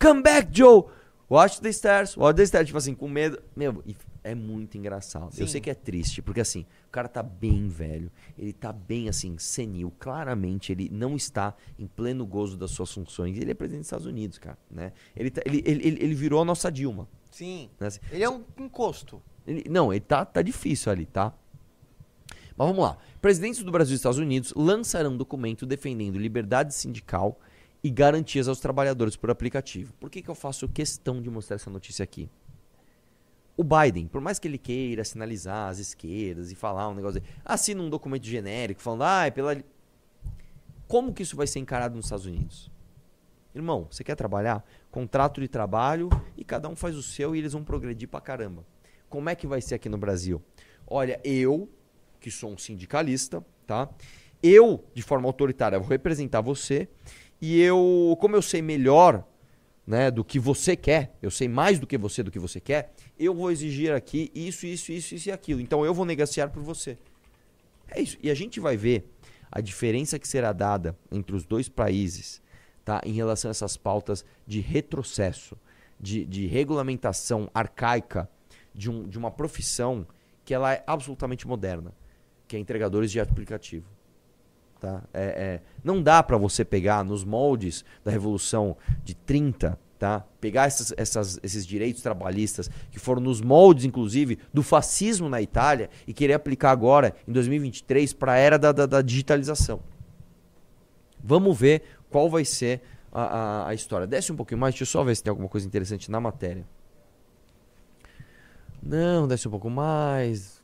Come 0.00 0.22
back, 0.22 0.48
Joe. 0.52 0.84
Watch 1.28 1.60
the 1.60 1.72
stairs, 1.72 2.16
watch 2.16 2.36
the 2.36 2.44
stairs. 2.46 2.66
Tipo 2.66 2.78
assim, 2.78 2.94
com 2.94 3.08
medo. 3.08 3.42
Meu, 3.56 3.82
é 4.24 4.34
muito 4.34 4.76
engraçado. 4.76 5.30
Eu 5.38 5.46
Sim. 5.46 5.52
sei 5.52 5.60
que 5.60 5.70
é 5.70 5.74
triste, 5.74 6.20
porque 6.22 6.40
assim, 6.40 6.66
o 6.88 6.90
cara 6.90 7.08
tá 7.08 7.22
bem 7.22 7.68
velho, 7.68 8.10
ele 8.38 8.52
tá 8.52 8.72
bem 8.72 9.08
assim, 9.08 9.36
senil. 9.38 9.92
Claramente, 9.98 10.72
ele 10.72 10.88
não 10.92 11.16
está 11.16 11.54
em 11.78 11.86
pleno 11.86 12.24
gozo 12.26 12.56
das 12.56 12.70
suas 12.70 12.92
funções. 12.92 13.36
Ele 13.38 13.50
é 13.50 13.54
presidente 13.54 13.80
dos 13.80 13.86
Estados 13.86 14.06
Unidos, 14.06 14.38
cara, 14.38 14.58
né? 14.70 14.92
Ele, 15.16 15.30
tá- 15.30 15.42
ele, 15.46 15.62
ele, 15.64 15.86
ele, 15.86 16.04
ele 16.04 16.14
virou 16.14 16.40
a 16.40 16.44
nossa 16.44 16.70
Dilma. 16.70 17.08
Sim. 17.30 17.70
Né? 17.80 17.86
Assim, 17.86 18.00
Ele 18.10 18.22
é 18.24 18.28
um 18.30 18.42
encosto. 18.58 19.22
ele- 19.46 19.64
não, 19.70 19.90
ele 19.92 20.00
tá, 20.00 20.24
tá 20.24 20.42
difícil 20.42 20.92
ali, 20.92 21.06
tá? 21.06 21.32
Mas 22.56 22.68
vamos 22.68 22.82
lá. 22.82 22.98
Presidentes 23.20 23.62
do 23.62 23.70
Brasil 23.70 23.94
e 23.94 23.96
Estados 23.96 24.18
Unidos 24.18 24.52
lançarão 24.56 25.16
documento 25.16 25.66
defendendo 25.66 26.18
liberdade 26.18 26.74
sindical 26.74 27.38
e 27.82 27.90
garantias 27.90 28.48
aos 28.48 28.60
trabalhadores 28.60 29.16
por 29.16 29.30
aplicativo. 29.30 29.92
Por 29.94 30.10
que, 30.10 30.22
que 30.22 30.28
eu 30.28 30.34
faço 30.34 30.68
questão 30.68 31.20
de 31.20 31.28
mostrar 31.28 31.56
essa 31.56 31.70
notícia 31.70 32.04
aqui? 32.04 32.30
O 33.56 33.64
Biden, 33.64 34.06
por 34.06 34.20
mais 34.20 34.38
que 34.38 34.48
ele 34.48 34.58
queira 34.58 35.04
sinalizar 35.04 35.68
as 35.68 35.78
esquerdas 35.78 36.50
e 36.50 36.54
falar 36.54 36.88
um 36.88 36.94
negócio, 36.94 37.20
de, 37.20 37.26
assina 37.44 37.82
um 37.82 37.90
documento 37.90 38.24
genérico 38.24 38.80
falando, 38.80 39.02
ah, 39.02 39.26
é 39.26 39.30
pela. 39.30 39.54
li-" 39.54 39.64
Como 40.88 41.12
que 41.12 41.22
isso 41.22 41.36
vai 41.36 41.46
ser 41.46 41.58
encarado 41.58 41.94
nos 41.94 42.06
Estados 42.06 42.26
Unidos? 42.26 42.70
Irmão, 43.54 43.86
você 43.90 44.02
quer 44.02 44.14
trabalhar? 44.14 44.64
Contrato 44.90 45.40
de 45.40 45.48
trabalho 45.48 46.08
e 46.36 46.44
cada 46.44 46.68
um 46.68 46.76
faz 46.76 46.96
o 46.96 47.02
seu 47.02 47.36
e 47.36 47.38
eles 47.38 47.52
vão 47.52 47.62
progredir 47.62 48.08
pra 48.08 48.20
caramba. 48.20 48.64
Como 49.08 49.28
é 49.28 49.34
que 49.34 49.46
vai 49.46 49.60
ser 49.60 49.74
aqui 49.74 49.90
no 49.90 49.98
Brasil? 49.98 50.42
Olha, 50.86 51.20
eu, 51.22 51.68
que 52.22 52.30
sou 52.30 52.52
um 52.52 52.56
sindicalista, 52.56 53.44
tá? 53.66 53.88
Eu, 54.42 54.84
de 54.94 55.02
forma 55.02 55.28
autoritária, 55.28 55.78
vou 55.78 55.88
representar 55.88 56.40
você 56.40 56.88
e 57.40 57.60
eu, 57.60 58.16
como 58.20 58.36
eu 58.36 58.42
sei 58.42 58.62
melhor, 58.62 59.26
né, 59.84 60.10
do 60.10 60.24
que 60.24 60.38
você 60.38 60.76
quer, 60.76 61.16
eu 61.20 61.30
sei 61.30 61.48
mais 61.48 61.78
do 61.80 61.86
que 61.86 61.98
você 61.98 62.22
do 62.22 62.30
que 62.30 62.38
você 62.38 62.60
quer, 62.60 62.94
eu 63.18 63.34
vou 63.34 63.50
exigir 63.50 63.92
aqui 63.92 64.30
isso, 64.34 64.64
isso, 64.64 64.92
isso, 64.92 65.14
isso 65.16 65.28
e 65.28 65.32
aquilo. 65.32 65.60
Então 65.60 65.84
eu 65.84 65.92
vou 65.92 66.04
negociar 66.04 66.48
por 66.48 66.62
você. 66.62 66.96
É 67.88 68.00
isso. 68.00 68.16
E 68.22 68.30
a 68.30 68.34
gente 68.34 68.60
vai 68.60 68.76
ver 68.76 69.10
a 69.50 69.60
diferença 69.60 70.18
que 70.18 70.26
será 70.26 70.52
dada 70.52 70.96
entre 71.10 71.34
os 71.34 71.44
dois 71.44 71.68
países 71.68 72.40
tá, 72.84 73.00
em 73.04 73.12
relação 73.12 73.50
a 73.50 73.52
essas 73.52 73.76
pautas 73.76 74.24
de 74.46 74.60
retrocesso, 74.60 75.58
de, 76.00 76.24
de 76.24 76.46
regulamentação 76.46 77.50
arcaica 77.52 78.28
de, 78.74 78.90
um, 78.90 79.08
de 79.08 79.18
uma 79.18 79.30
profissão 79.30 80.06
que 80.44 80.54
ela 80.54 80.72
é 80.72 80.82
absolutamente 80.86 81.46
moderna, 81.46 81.92
que 82.52 82.56
é 82.56 82.58
entregadores 82.58 83.10
de 83.10 83.18
aplicativo. 83.18 83.86
Tá? 84.78 85.02
É, 85.14 85.22
é, 85.22 85.60
não 85.82 86.02
dá 86.02 86.22
para 86.22 86.36
você 86.36 86.66
pegar 86.66 87.02
nos 87.02 87.24
moldes 87.24 87.82
da 88.04 88.10
Revolução 88.10 88.76
de 89.02 89.14
30, 89.14 89.78
tá? 89.98 90.22
pegar 90.38 90.66
essas, 90.66 90.92
essas- 90.98 91.40
esses 91.42 91.66
direitos 91.66 92.02
trabalhistas 92.02 92.68
que 92.90 92.98
foram 92.98 93.22
nos 93.22 93.40
moldes, 93.40 93.86
inclusive, 93.86 94.38
do 94.52 94.62
fascismo 94.62 95.30
na 95.30 95.40
Itália 95.40 95.88
e 96.06 96.12
querer 96.12 96.34
aplicar 96.34 96.72
agora, 96.72 97.14
em 97.26 97.32
2023, 97.32 98.12
para 98.12 98.32
a 98.32 98.36
era 98.36 98.58
da, 98.58 98.70
da- 98.70 98.84
da 98.86 99.00
digitalização. 99.00 99.80
Vamos 101.24 101.58
ver 101.58 101.82
qual 102.10 102.28
vai 102.28 102.44
ser 102.44 102.82
a, 103.10 103.22
a- 103.22 103.68
a 103.68 103.74
história. 103.74 104.06
Desce 104.06 104.30
um 104.30 104.36
pouquinho 104.36 104.60
mais, 104.60 104.74
deixa 104.74 104.82
eu 104.82 104.86
só 104.88 105.02
ver 105.02 105.14
se 105.16 105.22
tem 105.22 105.30
alguma 105.30 105.48
coisa 105.48 105.66
interessante 105.66 106.10
na 106.10 106.20
matéria. 106.20 106.66
Não, 108.82 109.26
desce 109.26 109.48
um 109.48 109.50
pouco 109.50 109.70
mais. 109.70 110.61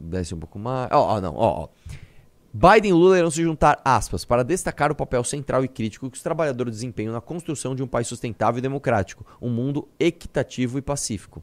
Desce 0.00 0.34
um 0.34 0.38
pouco 0.38 0.58
mais. 0.58 0.88
Ó, 0.92 1.16
ó, 1.16 1.20
não, 1.20 1.34
ó, 1.36 1.64
ó. 1.64 1.68
Biden 2.52 2.90
e 2.90 2.92
Lula 2.94 3.18
irão 3.18 3.30
se 3.30 3.42
juntar, 3.42 3.80
aspas, 3.84 4.24
para 4.24 4.42
destacar 4.42 4.90
o 4.90 4.94
papel 4.94 5.22
central 5.22 5.64
e 5.64 5.68
crítico 5.68 6.10
que 6.10 6.16
os 6.16 6.22
trabalhadores 6.22 6.72
desempenham 6.74 7.12
na 7.12 7.20
construção 7.20 7.74
de 7.76 7.82
um 7.82 7.86
país 7.86 8.08
sustentável 8.08 8.58
e 8.58 8.62
democrático, 8.62 9.24
um 9.40 9.48
mundo 9.50 9.86
equitativo 10.00 10.76
e 10.78 10.82
pacífico. 10.82 11.42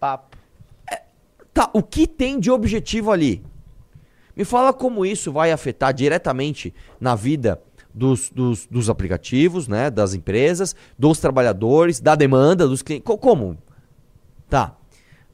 Papo. 0.00 0.36
Tá, 1.52 1.70
o 1.72 1.82
que 1.82 2.06
tem 2.06 2.38
de 2.38 2.50
objetivo 2.50 3.10
ali? 3.10 3.44
Me 4.36 4.44
fala 4.44 4.72
como 4.72 5.04
isso 5.06 5.32
vai 5.32 5.50
afetar 5.50 5.92
diretamente 5.92 6.74
na 7.00 7.14
vida 7.14 7.60
dos, 7.94 8.28
dos, 8.30 8.66
dos 8.66 8.90
aplicativos, 8.90 9.66
né? 9.66 9.90
Das 9.90 10.12
empresas, 10.12 10.76
dos 10.98 11.18
trabalhadores, 11.18 11.98
da 11.98 12.14
demanda, 12.14 12.68
dos 12.68 12.82
clientes. 12.82 13.06
Co- 13.06 13.16
Como? 13.16 13.56
Tá. 14.50 14.75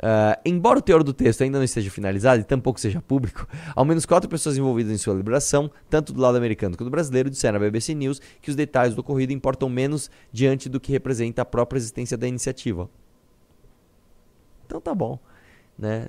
Ah, 0.04 0.36
embora 0.44 0.80
o 0.80 0.82
teor 0.82 1.04
do 1.04 1.12
texto 1.12 1.42
ainda 1.42 1.58
não 1.58 1.64
esteja 1.64 1.88
finalizado 1.88 2.40
e 2.40 2.44
tampouco 2.44 2.80
seja 2.80 3.00
público, 3.00 3.46
ao 3.76 3.84
menos 3.84 4.04
quatro 4.04 4.28
pessoas 4.28 4.58
envolvidas 4.58 4.90
em 4.90 4.98
sua 4.98 5.14
liberação, 5.14 5.70
tanto 5.88 6.12
do 6.12 6.20
lado 6.20 6.36
americano 6.36 6.76
quanto 6.76 6.88
do 6.88 6.90
brasileiro, 6.90 7.30
disseram 7.30 7.58
à 7.58 7.60
BBC 7.60 7.94
News 7.94 8.20
que 8.40 8.50
os 8.50 8.56
detalhes 8.56 8.96
do 8.96 9.00
ocorrido 9.00 9.32
importam 9.32 9.68
menos 9.68 10.10
diante 10.32 10.68
do 10.68 10.80
que 10.80 10.90
representa 10.90 11.42
a 11.42 11.44
própria 11.44 11.78
existência 11.78 12.18
da 12.18 12.26
iniciativa. 12.26 12.90
Então 14.66 14.80
tá 14.80 14.92
bom, 14.92 15.20
né? 15.78 16.08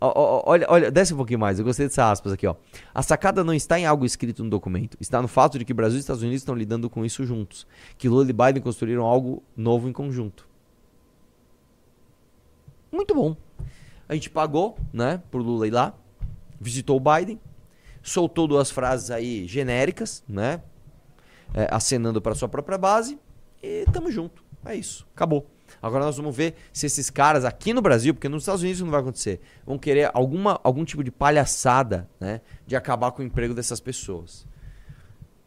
Olha, 0.00 0.66
olha, 0.68 0.90
desce 0.90 1.14
um 1.14 1.16
pouquinho 1.16 1.38
mais, 1.38 1.58
eu 1.58 1.64
gostei 1.64 1.86
dessas 1.86 2.04
aspas 2.04 2.32
aqui, 2.32 2.46
ó. 2.46 2.56
A 2.92 3.02
sacada 3.02 3.44
não 3.44 3.54
está 3.54 3.78
em 3.78 3.86
algo 3.86 4.04
escrito 4.04 4.42
no 4.42 4.50
documento, 4.50 4.98
está 5.00 5.22
no 5.22 5.28
fato 5.28 5.58
de 5.58 5.64
que 5.64 5.72
Brasil 5.72 5.96
e 5.96 6.00
Estados 6.00 6.22
Unidos 6.22 6.42
estão 6.42 6.56
lidando 6.56 6.90
com 6.90 7.04
isso 7.04 7.24
juntos, 7.24 7.66
que 7.96 8.08
Lula 8.08 8.28
e 8.28 8.32
Biden 8.32 8.60
construíram 8.60 9.04
algo 9.04 9.42
novo 9.56 9.88
em 9.88 9.92
conjunto. 9.92 10.52
Muito 12.94 13.12
bom. 13.12 13.36
A 14.08 14.14
gente 14.14 14.30
pagou, 14.30 14.78
né, 14.92 15.20
pro 15.28 15.42
Lula 15.42 15.66
ir 15.66 15.72
lá, 15.72 15.92
visitou 16.60 16.96
o 16.96 17.00
Biden, 17.00 17.40
soltou 18.00 18.46
duas 18.46 18.70
frases 18.70 19.10
aí 19.10 19.48
genéricas, 19.48 20.22
né, 20.28 20.62
é, 21.52 21.66
acenando 21.72 22.22
para 22.22 22.36
sua 22.36 22.48
própria 22.48 22.78
base 22.78 23.18
e 23.60 23.84
tamo 23.92 24.12
junto. 24.12 24.44
É 24.64 24.76
isso, 24.76 25.04
acabou. 25.12 25.50
Agora 25.82 26.04
nós 26.04 26.16
vamos 26.16 26.36
ver 26.36 26.54
se 26.72 26.86
esses 26.86 27.10
caras 27.10 27.44
aqui 27.44 27.74
no 27.74 27.82
Brasil, 27.82 28.14
porque 28.14 28.28
nos 28.28 28.44
Estados 28.44 28.62
Unidos 28.62 28.78
isso 28.78 28.84
não 28.84 28.92
vai 28.92 29.00
acontecer, 29.00 29.40
vão 29.66 29.76
querer 29.76 30.10
alguma, 30.14 30.60
algum 30.62 30.84
tipo 30.84 31.02
de 31.02 31.10
palhaçada, 31.10 32.08
né, 32.20 32.42
de 32.64 32.76
acabar 32.76 33.10
com 33.10 33.22
o 33.22 33.24
emprego 33.24 33.54
dessas 33.54 33.80
pessoas. 33.80 34.46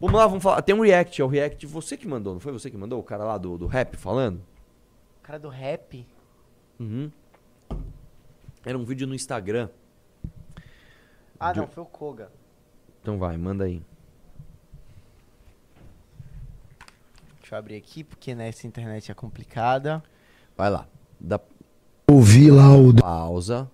Vamos 0.02 0.20
lá, 0.20 0.28
vamos 0.28 0.44
falar. 0.44 0.62
Tem 0.62 0.76
um 0.76 0.82
react, 0.82 1.22
é 1.22 1.24
o 1.24 1.28
react 1.28 1.66
você 1.66 1.96
que 1.96 2.08
mandou, 2.08 2.34
não 2.34 2.42
foi 2.42 2.52
você 2.52 2.70
que 2.70 2.78
mandou? 2.78 3.00
O 3.00 3.04
cara 3.04 3.24
lá 3.24 3.38
do, 3.38 3.58
do 3.58 3.68
rap 3.68 3.96
falando? 3.96 4.42
O 5.20 5.24
cara 5.24 5.40
do 5.40 5.48
rap. 5.48 6.06
Uhum. 6.80 7.10
Era 8.68 8.78
um 8.78 8.84
vídeo 8.84 9.08
no 9.08 9.16
Instagram. 9.16 9.70
Ah, 11.40 11.54
De- 11.54 11.60
não, 11.62 11.68
foi 11.68 11.84
o 11.84 11.86
Koga. 11.86 12.30
Então 13.02 13.18
vai, 13.18 13.38
manda 13.38 13.64
aí. 13.64 13.82
Deixa 17.40 17.56
eu 17.56 17.60
abrir 17.60 17.78
aqui, 17.78 18.04
porque 18.04 18.36
nessa 18.36 18.68
internet 18.68 19.10
é 19.10 19.14
complicada. 19.16 20.04
Vai 20.58 20.70
lá. 20.70 20.86
Dá 21.18 21.40
Ouvi 22.12 22.52
lá 22.52 22.76
o. 22.76 22.94
pausa. 22.94 23.72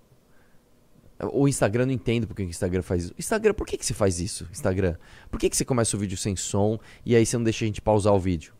O 1.32 1.48
Instagram 1.48 1.88
não 1.88 1.94
entende 1.94 2.28
por 2.28 2.36
que 2.36 2.44
o 2.44 2.46
Instagram 2.46 2.84
faz 2.84 3.06
isso. 3.06 3.16
Instagram, 3.18 3.56
por 3.56 3.66
que, 3.66 3.78
que 3.78 3.86
você 3.86 3.96
faz 3.96 4.20
isso? 4.20 4.48
Instagram? 4.52 4.96
Por 5.32 5.40
que, 5.40 5.50
que 5.50 5.58
você 5.58 5.66
começa 5.66 5.96
o 5.98 6.00
vídeo 6.00 6.18
sem 6.18 6.36
som 6.36 6.78
e 7.04 7.16
aí 7.16 7.26
você 7.26 7.36
não 7.36 7.44
deixa 7.44 7.66
a 7.66 7.68
gente 7.68 7.82
pausar 7.82 8.14
o 8.14 8.20
vídeo? 8.20 8.54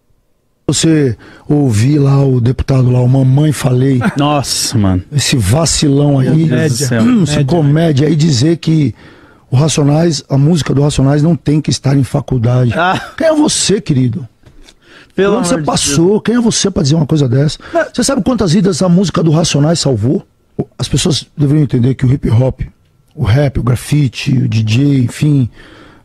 Você 0.66 1.18
ouvir 1.48 2.00
lá 2.00 2.26
o 2.26 2.40
deputado 2.40 2.90
lá, 2.90 3.02
o 3.02 3.08
Mamãe 3.08 3.52
Falei, 3.52 4.00
Nossa, 4.18 4.78
mano. 4.78 5.04
esse 5.12 5.36
vacilão 5.36 6.20
aí, 6.20 6.46
Deus 6.46 6.82
essa 6.82 7.02
Média. 7.02 7.46
comédia 7.46 8.08
aí 8.08 8.16
dizer 8.16 8.58
que 8.58 8.96
o 9.52 9.56
Racionais, 9.58 10.24
a 10.30 10.38
música 10.38 10.74
do 10.74 10.82
Racionais 10.82 11.22
não 11.22 11.36
tem 11.36 11.60
que 11.62 11.70
estar 11.70 11.98
em 11.98 12.04
faculdade. 12.04 12.72
Ah, 12.76 13.12
Quem 13.18 13.28
é 13.28 13.34
você, 13.36 13.82
querido? 13.82 14.28
pelo 15.16 15.38
Onde 15.38 15.48
você 15.50 15.58
de 15.58 15.64
passou? 15.64 16.20
Quem 16.22 16.36
é 16.36 16.40
você 16.42 16.72
pra 16.72 16.82
dizer 16.82 16.96
uma 16.96 17.06
coisa 17.06 17.28
dessa? 17.30 17.60
Você 17.94 18.04
sabe 18.04 18.24
quantas 18.24 18.54
vidas 18.54 18.82
a 18.82 18.90
música 18.90 19.22
do 19.22 19.30
Racionais 19.32 19.80
salvou? 19.80 20.26
As 20.80 20.88
pessoas 20.88 21.28
deveriam 21.38 21.64
entender 21.64 21.94
que 21.94 22.06
o 22.06 22.12
hip 22.12 22.28
hop, 22.32 22.62
o 23.14 23.24
rap, 23.24 23.60
o 23.60 23.64
grafite, 23.64 24.32
o 24.32 24.48
DJ, 24.48 25.04
enfim, 25.04 25.50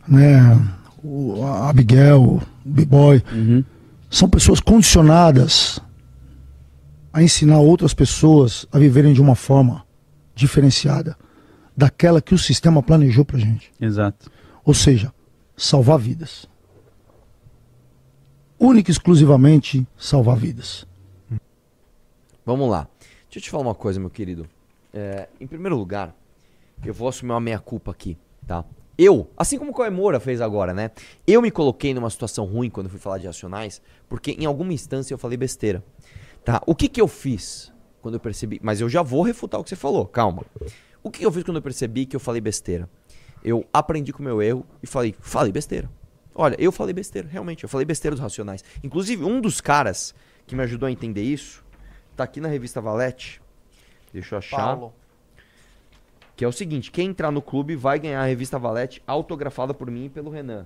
né, 0.07 0.59
o, 1.03 1.43
a 1.43 1.69
Abigail, 1.69 2.21
o 2.21 2.41
B-boy, 2.63 3.23
Uhum. 3.33 3.63
São 4.09 4.29
pessoas 4.29 4.59
condicionadas 4.59 5.79
a 7.13 7.21
ensinar 7.21 7.59
outras 7.59 7.93
pessoas 7.93 8.65
a 8.71 8.79
viverem 8.79 9.13
de 9.13 9.21
uma 9.21 9.35
forma 9.35 9.85
diferenciada 10.33 11.17
daquela 11.75 12.21
que 12.21 12.33
o 12.33 12.37
sistema 12.37 12.81
planejou 12.81 13.23
pra 13.23 13.39
gente. 13.39 13.71
Exato. 13.79 14.31
Ou 14.65 14.73
seja, 14.73 15.13
salvar 15.55 15.99
vidas. 15.99 16.47
Única 18.59 18.89
e 18.89 18.93
exclusivamente 18.93 19.87
salvar 19.97 20.35
vidas. 20.35 20.85
Vamos 22.45 22.69
lá. 22.69 22.87
Deixa 23.23 23.37
eu 23.37 23.41
te 23.41 23.49
falar 23.49 23.63
uma 23.63 23.75
coisa, 23.75 23.99
meu 23.99 24.09
querido. 24.09 24.47
É, 24.93 25.29
em 25.39 25.47
primeiro 25.47 25.77
lugar, 25.77 26.15
eu 26.83 26.93
vou 26.93 27.07
assumir 27.07 27.31
uma 27.31 27.39
meia-culpa 27.39 27.91
aqui, 27.91 28.17
tá? 28.45 28.65
Eu, 29.01 29.31
assim 29.37 29.57
como 29.57 29.71
o 29.71 29.73
Coé 29.73 29.89
Moura 29.89 30.19
fez 30.19 30.41
agora, 30.41 30.73
né? 30.73 30.91
Eu 31.25 31.41
me 31.41 31.49
coloquei 31.49 31.93
numa 31.93 32.09
situação 32.09 32.43
ruim 32.43 32.69
quando 32.69 32.89
fui 32.89 32.99
falar 32.99 33.17
de 33.17 33.27
racionais, 33.27 33.81
porque 34.09 34.31
em 34.31 34.45
alguma 34.45 34.73
instância 34.73 35.13
eu 35.13 35.17
falei 35.17 35.37
besteira. 35.37 35.81
Tá? 36.43 36.61
O 36.65 36.75
que 36.75 36.89
que 36.89 36.99
eu 36.99 37.07
fiz 37.07 37.71
quando 38.01 38.15
eu 38.15 38.19
percebi... 38.19 38.59
Mas 38.61 38.81
eu 38.81 38.89
já 38.89 39.01
vou 39.01 39.23
refutar 39.23 39.57
o 39.57 39.63
que 39.63 39.69
você 39.69 39.77
falou, 39.77 40.05
calma. 40.05 40.43
O 41.01 41.09
que 41.09 41.19
que 41.19 41.25
eu 41.25 41.31
fiz 41.31 41.45
quando 41.45 41.55
eu 41.55 41.61
percebi 41.61 42.05
que 42.05 42.13
eu 42.13 42.19
falei 42.19 42.41
besteira? 42.41 42.89
Eu 43.41 43.65
aprendi 43.71 44.11
com 44.11 44.19
o 44.19 44.25
meu 44.25 44.41
erro 44.41 44.65
e 44.83 44.87
falei, 44.87 45.15
falei 45.21 45.53
besteira. 45.53 45.89
Olha, 46.35 46.57
eu 46.59 46.69
falei 46.69 46.93
besteira, 46.93 47.25
realmente, 47.25 47.63
eu 47.63 47.69
falei 47.69 47.85
besteira 47.85 48.15
dos 48.15 48.21
racionais. 48.21 48.65
Inclusive, 48.83 49.23
um 49.23 49.39
dos 49.39 49.61
caras 49.61 50.13
que 50.45 50.53
me 50.53 50.63
ajudou 50.63 50.87
a 50.87 50.91
entender 50.91 51.23
isso 51.23 51.63
tá 52.17 52.25
aqui 52.25 52.41
na 52.41 52.49
revista 52.49 52.81
Valete. 52.81 53.41
Deixa 54.11 54.35
eu 54.35 54.39
achar. 54.39 54.57
Paulo. 54.57 54.93
Que 56.39 56.45
é 56.45 56.47
o 56.47 56.53
seguinte: 56.53 56.89
quem 56.89 57.09
entrar 57.09 57.31
no 57.31 57.41
clube 57.41 57.75
vai 57.75 57.99
ganhar 57.99 58.21
a 58.21 58.25
revista 58.25 58.57
Valete 58.57 59.03
autografada 59.05 59.73
por 59.73 59.91
mim 59.91 60.05
e 60.05 60.09
pelo 60.09 60.31
Renan. 60.31 60.65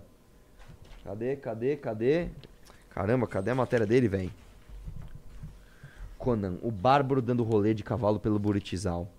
Cadê, 1.04 1.36
cadê, 1.36 1.76
cadê? 1.76 2.28
Caramba, 2.92 3.26
cadê 3.26 3.50
a 3.50 3.56
matéria 3.56 3.84
dele, 3.84 4.08
velho? 4.08 4.32
Conan, 6.16 6.60
o 6.62 6.70
bárbaro 6.70 7.24
dando 7.24 7.42
rolê 7.42 7.74
de 7.74 7.82
cavalo 7.84 8.20
pelo 8.20 8.38
Buritizal. 8.38 9.10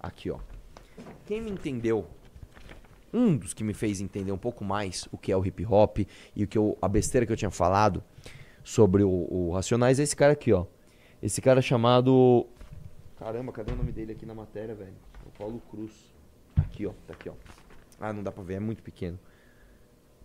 Aqui, 0.00 0.30
ó. 0.30 0.38
Quem 1.26 1.42
me 1.42 1.50
entendeu, 1.50 2.06
um 3.12 3.36
dos 3.36 3.52
que 3.52 3.62
me 3.62 3.74
fez 3.74 4.00
entender 4.00 4.32
um 4.32 4.38
pouco 4.38 4.64
mais 4.64 5.06
o 5.12 5.18
que 5.18 5.30
é 5.30 5.36
o 5.36 5.44
hip 5.44 5.66
hop 5.66 5.98
e 6.34 6.44
o 6.44 6.48
que 6.48 6.56
eu, 6.56 6.78
a 6.80 6.88
besteira 6.88 7.26
que 7.26 7.32
eu 7.32 7.36
tinha 7.36 7.50
falado 7.50 8.02
sobre 8.64 9.04
o, 9.04 9.10
o 9.30 9.52
Racionais 9.52 10.00
é 10.00 10.02
esse 10.02 10.16
cara 10.16 10.32
aqui, 10.32 10.50
ó. 10.50 10.64
Esse 11.22 11.42
cara 11.42 11.60
chamado. 11.60 12.46
Caramba, 13.18 13.52
cadê 13.52 13.72
o 13.72 13.76
nome 13.76 13.90
dele 13.90 14.12
aqui 14.12 14.24
na 14.24 14.34
matéria, 14.34 14.74
velho? 14.74 14.94
O 15.26 15.30
Paulo 15.36 15.60
Cruz. 15.70 15.92
Aqui, 16.56 16.86
ó. 16.86 16.92
Tá 17.06 17.14
aqui, 17.14 17.28
ó. 17.28 17.32
Ah, 18.00 18.12
não 18.12 18.22
dá 18.22 18.30
pra 18.30 18.44
ver, 18.44 18.54
é 18.54 18.60
muito 18.60 18.82
pequeno. 18.82 19.18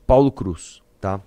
Paulo 0.05 0.31
Cruz, 0.31 0.83
tá? 1.01 1.19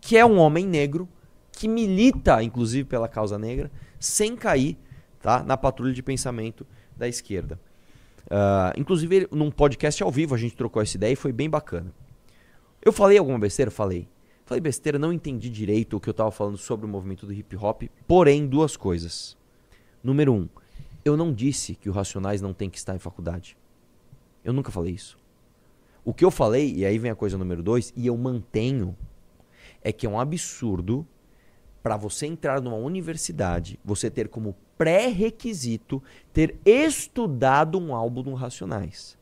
Que 0.00 0.18
é 0.18 0.26
um 0.26 0.38
homem 0.38 0.66
negro 0.66 1.08
que 1.50 1.66
milita, 1.66 2.42
inclusive, 2.42 2.86
pela 2.86 3.08
causa 3.08 3.38
negra, 3.38 3.70
sem 3.98 4.36
cair, 4.36 4.76
tá? 5.20 5.42
Na 5.42 5.56
patrulha 5.56 5.94
de 5.94 6.02
pensamento 6.02 6.66
da 6.94 7.08
esquerda. 7.08 7.58
Ah, 8.30 8.74
inclusive, 8.76 9.26
num 9.32 9.50
podcast 9.50 10.02
ao 10.02 10.10
vivo 10.10 10.34
a 10.34 10.38
gente 10.38 10.54
trocou 10.54 10.82
essa 10.82 10.96
ideia 10.96 11.14
e 11.14 11.16
foi 11.16 11.32
bem 11.32 11.48
bacana. 11.48 11.90
Eu 12.84 12.92
falei 12.92 13.16
alguma 13.16 13.38
besteira? 13.38 13.70
Falei. 13.70 14.06
Falei 14.44 14.60
besteira, 14.60 14.98
não 14.98 15.12
entendi 15.12 15.48
direito 15.48 15.96
o 15.96 16.00
que 16.00 16.08
eu 16.08 16.14
tava 16.14 16.30
falando 16.30 16.58
sobre 16.58 16.84
o 16.84 16.88
movimento 16.88 17.24
do 17.24 17.32
hip 17.32 17.56
hop, 17.56 17.84
porém, 18.06 18.46
duas 18.46 18.76
coisas. 18.76 19.37
Número 20.02 20.32
um, 20.32 20.48
eu 21.04 21.16
não 21.16 21.32
disse 21.32 21.74
que 21.74 21.88
o 21.88 21.92
Racionais 21.92 22.40
não 22.40 22.52
tem 22.52 22.68
que 22.70 22.78
estar 22.78 22.94
em 22.94 22.98
faculdade. 22.98 23.56
Eu 24.44 24.52
nunca 24.52 24.70
falei 24.70 24.94
isso. 24.94 25.18
O 26.04 26.14
que 26.14 26.24
eu 26.24 26.30
falei, 26.30 26.74
e 26.74 26.86
aí 26.86 26.98
vem 26.98 27.10
a 27.10 27.14
coisa 27.14 27.36
número 27.36 27.62
dois, 27.62 27.92
e 27.96 28.06
eu 28.06 28.16
mantenho, 28.16 28.96
é 29.82 29.92
que 29.92 30.06
é 30.06 30.08
um 30.08 30.18
absurdo 30.18 31.06
para 31.82 31.96
você 31.96 32.26
entrar 32.26 32.60
numa 32.60 32.76
universidade, 32.76 33.78
você 33.84 34.10
ter 34.10 34.28
como 34.28 34.56
pré-requisito 34.76 36.02
ter 36.32 36.56
estudado 36.64 37.78
um 37.78 37.94
álbum 37.94 38.22
do 38.22 38.34
Racionais. 38.34 39.18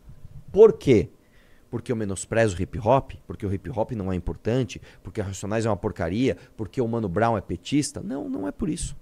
Por 0.52 0.74
quê? 0.74 1.08
Porque 1.70 1.90
eu 1.90 1.96
menosprezo 1.96 2.56
o 2.56 2.62
hip 2.62 2.78
hop, 2.78 3.12
porque 3.26 3.44
o 3.44 3.52
hip 3.52 3.70
hop 3.70 3.92
não 3.92 4.12
é 4.12 4.16
importante, 4.16 4.80
porque 5.02 5.20
o 5.20 5.24
Racionais 5.24 5.66
é 5.66 5.70
uma 5.70 5.76
porcaria, 5.76 6.36
porque 6.56 6.80
o 6.80 6.88
Mano 6.88 7.08
Brown 7.08 7.36
é 7.36 7.40
petista. 7.40 8.00
Não, 8.00 8.28
não 8.28 8.46
é 8.46 8.52
por 8.52 8.68
isso. 8.68 8.96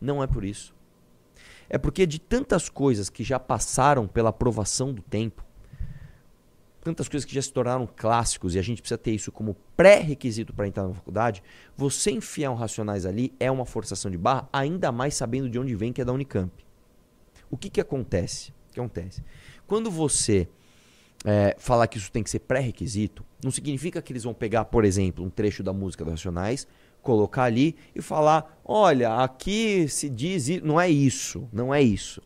Não 0.00 0.22
é 0.22 0.26
por 0.26 0.44
isso. 0.44 0.74
É 1.74 1.78
porque 1.78 2.06
de 2.06 2.20
tantas 2.20 2.68
coisas 2.68 3.10
que 3.10 3.24
já 3.24 3.40
passaram 3.40 4.06
pela 4.06 4.28
aprovação 4.30 4.92
do 4.92 5.02
tempo, 5.02 5.44
tantas 6.80 7.08
coisas 7.08 7.24
que 7.24 7.34
já 7.34 7.42
se 7.42 7.52
tornaram 7.52 7.84
clássicos 7.84 8.54
e 8.54 8.60
a 8.60 8.62
gente 8.62 8.80
precisa 8.80 8.96
ter 8.96 9.10
isso 9.10 9.32
como 9.32 9.56
pré-requisito 9.76 10.54
para 10.54 10.68
entrar 10.68 10.86
na 10.86 10.94
faculdade, 10.94 11.42
você 11.76 12.12
enfiar 12.12 12.52
um 12.52 12.54
Racionais 12.54 13.04
ali 13.04 13.34
é 13.40 13.50
uma 13.50 13.66
forçação 13.66 14.08
de 14.08 14.16
barra, 14.16 14.48
ainda 14.52 14.92
mais 14.92 15.16
sabendo 15.16 15.50
de 15.50 15.58
onde 15.58 15.74
vem, 15.74 15.92
que 15.92 16.00
é 16.00 16.04
da 16.04 16.12
Unicamp. 16.12 16.52
O 17.50 17.56
que 17.56 17.68
que 17.68 17.80
acontece? 17.80 18.52
O 18.70 18.74
que 18.74 18.78
acontece? 18.78 19.24
Quando 19.66 19.90
você 19.90 20.46
é, 21.24 21.56
falar 21.58 21.88
que 21.88 21.98
isso 21.98 22.12
tem 22.12 22.22
que 22.22 22.30
ser 22.30 22.38
pré-requisito, 22.38 23.24
não 23.42 23.50
significa 23.50 24.00
que 24.00 24.12
eles 24.12 24.22
vão 24.22 24.32
pegar, 24.32 24.66
por 24.66 24.84
exemplo, 24.84 25.24
um 25.24 25.28
trecho 25.28 25.64
da 25.64 25.72
música 25.72 26.04
dos 26.04 26.12
Racionais, 26.12 26.68
colocar 27.04 27.44
ali 27.44 27.76
e 27.94 28.02
falar: 28.02 28.60
olha, 28.64 29.14
aqui 29.16 29.86
se 29.88 30.08
diz. 30.08 30.48
i-". 30.48 30.60
Não 30.60 30.80
é 30.80 30.90
isso. 30.90 31.48
Não 31.52 31.72
é 31.72 31.80
isso. 31.80 32.20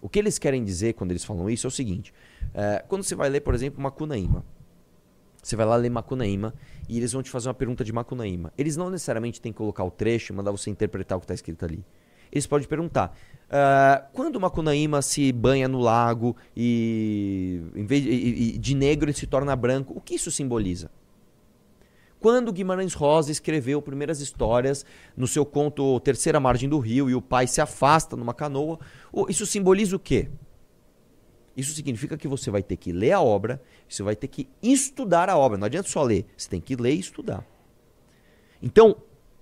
O 0.00 0.08
que 0.08 0.18
eles 0.18 0.38
querem 0.38 0.62
dizer 0.64 0.92
quando 0.94 1.10
eles 1.10 1.24
falam 1.24 1.50
isso 1.50 1.66
é 1.66 1.68
o 1.68 1.70
seguinte: 1.70 2.14
é, 2.54 2.84
quando 2.86 3.02
você 3.02 3.14
vai 3.16 3.28
ler, 3.28 3.40
por 3.40 3.54
exemplo, 3.54 3.82
Macunaíma, 3.82 4.44
Você 5.42 5.56
vai 5.56 5.66
lá 5.66 5.76
ler 5.76 5.90
Macunaíma 5.90 6.52
e 6.88 6.98
eles 6.98 7.12
vão 7.12 7.22
te 7.22 7.30
fazer 7.30 7.48
uma 7.48 7.54
pergunta 7.54 7.84
de 7.84 7.92
Macunaíma. 7.92 8.52
Eles 8.56 8.76
não 8.76 8.90
necessariamente 8.90 9.40
têm 9.40 9.52
que 9.52 9.58
colocar 9.58 9.84
o 9.84 9.90
trecho 9.90 10.32
e 10.32 10.36
mandar 10.36 10.50
você 10.50 10.68
interpretar 10.70 11.16
o 11.16 11.20
que 11.20 11.24
está 11.24 11.34
escrito 11.34 11.64
ali. 11.64 11.84
Eles 12.30 12.46
podem 12.46 12.68
perguntar: 12.68 13.16
ah, 13.50 14.06
quando 14.12 14.38
Macunaíma 14.40 15.00
se 15.02 15.32
banha 15.32 15.66
no 15.68 15.78
lago 15.78 16.36
e, 16.56 17.62
de, 17.74 17.94
e 18.54 18.58
de 18.58 18.74
negro 18.74 19.06
ele 19.06 19.16
se 19.16 19.26
torna 19.26 19.56
branco, 19.56 19.94
o 19.96 20.00
que 20.00 20.14
isso 20.14 20.30
simboliza? 20.30 20.90
Quando 22.20 22.52
Guimarães 22.52 22.94
Rosa 22.94 23.30
escreveu 23.30 23.80
primeiras 23.80 24.20
histórias 24.20 24.84
no 25.16 25.26
seu 25.26 25.46
conto 25.46 26.00
Terceira 26.00 26.40
Margem 26.40 26.68
do 26.68 26.78
Rio 26.78 27.08
e 27.08 27.14
o 27.14 27.22
pai 27.22 27.46
se 27.46 27.60
afasta 27.60 28.16
numa 28.16 28.34
canoa, 28.34 28.78
isso 29.28 29.46
simboliza 29.46 29.94
o 29.94 29.98
quê? 30.00 30.28
Isso 31.56 31.72
significa 31.74 32.16
que 32.16 32.28
você 32.28 32.50
vai 32.50 32.62
ter 32.62 32.76
que 32.76 32.92
ler 32.92 33.12
a 33.12 33.20
obra, 33.20 33.60
você 33.88 34.02
vai 34.02 34.14
ter 34.14 34.28
que 34.28 34.48
estudar 34.62 35.28
a 35.28 35.36
obra. 35.36 35.58
Não 35.58 35.66
adianta 35.66 35.88
só 35.88 36.02
ler, 36.02 36.26
você 36.36 36.48
tem 36.48 36.60
que 36.60 36.76
ler 36.76 36.94
e 36.94 37.00
estudar. 37.00 37.44
Então, 38.62 38.96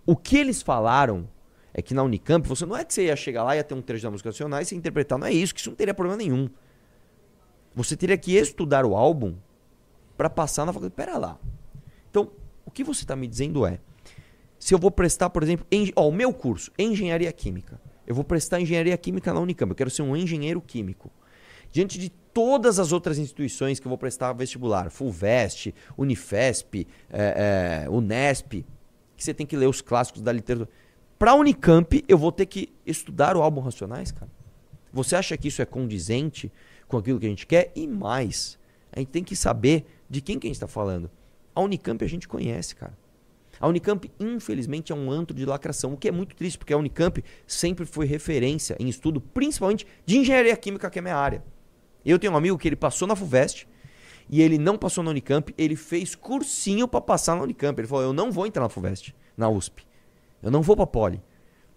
o 0.05 0.17
que 0.17 0.37
eles 0.37 0.63
falaram 0.63 1.29
é 1.73 1.83
que 1.83 1.93
na 1.93 2.03
Unicamp, 2.03 2.47
você 2.49 2.65
não 2.65 2.77
é 2.77 2.85
que 2.85 2.95
você 2.95 3.07
ia 3.07 3.17
chegar 3.17 3.45
lá 3.45 3.55
e 3.55 3.59
ia 3.59 3.65
ter 3.65 3.75
um 3.75 3.83
trecho 3.83 4.05
da 4.05 4.11
música 4.11 4.31
nacional 4.31 4.61
e 4.61 4.65
ia 4.65 4.79
interpretar, 4.79 5.19
não 5.19 5.27
é 5.27 5.33
isso, 5.33 5.55
que 5.55 5.61
isso 5.61 5.69
não 5.69 5.77
teria 5.77 5.93
problema 5.93 6.17
nenhum. 6.17 6.49
Você 7.75 7.95
teria 7.95 8.17
que 8.17 8.35
estudar 8.35 8.87
o 8.87 8.97
álbum 8.97 9.35
para 10.17 10.31
passar 10.31 10.65
na 10.65 10.73
faculdade. 10.73 10.95
Pera 10.95 11.19
lá. 11.19 11.39
O 12.67 12.71
que 12.71 12.85
você 12.85 13.05
está 13.05 13.17
me 13.17 13.27
dizendo 13.27 13.65
é, 13.65 13.79
se 14.59 14.75
eu 14.75 14.79
vou 14.79 14.91
prestar, 14.91 15.31
por 15.31 15.43
exemplo, 15.43 15.65
em, 15.71 15.93
ó, 15.95 16.09
o 16.09 16.13
meu 16.13 16.33
curso, 16.33 16.71
engenharia 16.79 17.33
química. 17.33 17.81
Eu 18.07 18.15
vou 18.15 18.25
prestar 18.25 18.61
engenharia 18.61 18.97
química 18.99 19.33
na 19.33 19.41
Unicamp, 19.41 19.71
eu 19.71 19.77
quero 19.77 19.91
ser 19.91 20.03
um 20.03 20.17
engenheiro 20.17 20.61
químico. 20.61 21.11
Diante 21.71 21.99
de 21.99 22.11
todas 22.11 22.79
as 22.79 22.93
outras 22.93 23.19
instituições 23.19 23.81
que 23.81 23.87
eu 23.87 23.89
vou 23.89 23.99
prestar 23.99 24.33
vestibular, 24.33 24.91
FUVEST, 24.91 25.75
Unifesp, 25.97 26.87
eh, 27.11 27.85
eh, 27.85 27.91
Unesp, 27.91 28.65
que 29.17 29.25
você 29.25 29.33
tem 29.33 29.47
que 29.47 29.57
ler 29.57 29.67
os 29.67 29.81
clássicos 29.81 30.21
da 30.21 30.33
literatura. 30.33 30.69
Para 31.19 31.35
Unicamp, 31.35 32.05
eu 32.07 32.19
vou 32.19 32.31
ter 32.31 32.47
que 32.47 32.73
estudar 32.85 33.37
o 33.37 33.43
álbum 33.43 33.61
Racionais, 33.61 34.13
cara. 34.13 34.31
Você 34.93 35.17
acha 35.17 35.37
que 35.37 35.49
isso 35.49 35.63
é 35.63 35.65
condizente 35.65 36.53
com 36.87 36.97
aquilo 36.97 37.19
que 37.19 37.27
a 37.27 37.29
gente 37.29 37.47
quer? 37.47 37.73
E 37.75 37.87
mais, 37.87 38.59
a 38.93 38.99
gente 38.99 39.09
tem 39.09 39.25
que 39.25 39.35
saber 39.35 39.87
de 40.09 40.21
quem 40.21 40.39
que 40.39 40.47
a 40.47 40.49
gente 40.49 40.57
está 40.57 40.69
falando. 40.69 41.11
A 41.57 41.63
Unicamp 41.63 42.05
a 42.05 42.09
gente 42.09 42.29
conhece, 42.29 42.77
cara. 42.77 42.97
A 43.59 43.67
Unicamp, 43.67 44.13
infelizmente, 44.21 44.93
é 44.93 44.95
um 44.95 45.11
antro 45.11 45.35
de 45.35 45.47
lacração, 45.47 45.95
o 45.95 45.97
que 45.97 46.07
é 46.07 46.13
muito 46.13 46.37
triste, 46.37 46.59
porque 46.59 46.75
a 46.75 46.77
Unicamp 46.77 47.25
sempre 47.47 47.87
foi 47.87 48.05
referência 48.05 48.77
em 48.79 48.91
estudo, 48.91 49.23
principalmente 49.23 49.87
de 50.05 50.19
engenharia 50.19 50.55
química, 50.55 50.91
que 50.91 50.99
é 50.99 51.03
minha 51.03 51.17
área. 51.17 51.43
Eu 52.05 52.19
tenho 52.19 52.35
um 52.35 52.37
amigo 52.37 52.59
que 52.59 52.69
ele 52.69 52.77
passou 52.77 53.09
na 53.09 53.17
FUVEST 53.17 53.67
e 54.29 54.43
ele 54.43 54.59
não 54.59 54.77
passou 54.77 55.03
na 55.03 55.11
Unicamp, 55.11 55.55
ele 55.57 55.77
fez 55.77 56.15
cursinho 56.15 56.87
para 56.87 57.01
passar 57.01 57.35
na 57.35 57.43
Unicamp. 57.43 57.81
Ele 57.81 57.89
falou: 57.89 58.05
Eu 58.05 58.13
não 58.13 58.31
vou 58.31 58.47
entrar 58.47 58.63
na 58.63 58.69
FUVEST, 58.69 59.15
na 59.35 59.49
USP. 59.49 59.87
Eu 60.43 60.51
não 60.51 60.61
vou 60.61 60.77
pra 60.77 60.87
Poli. 60.87 61.23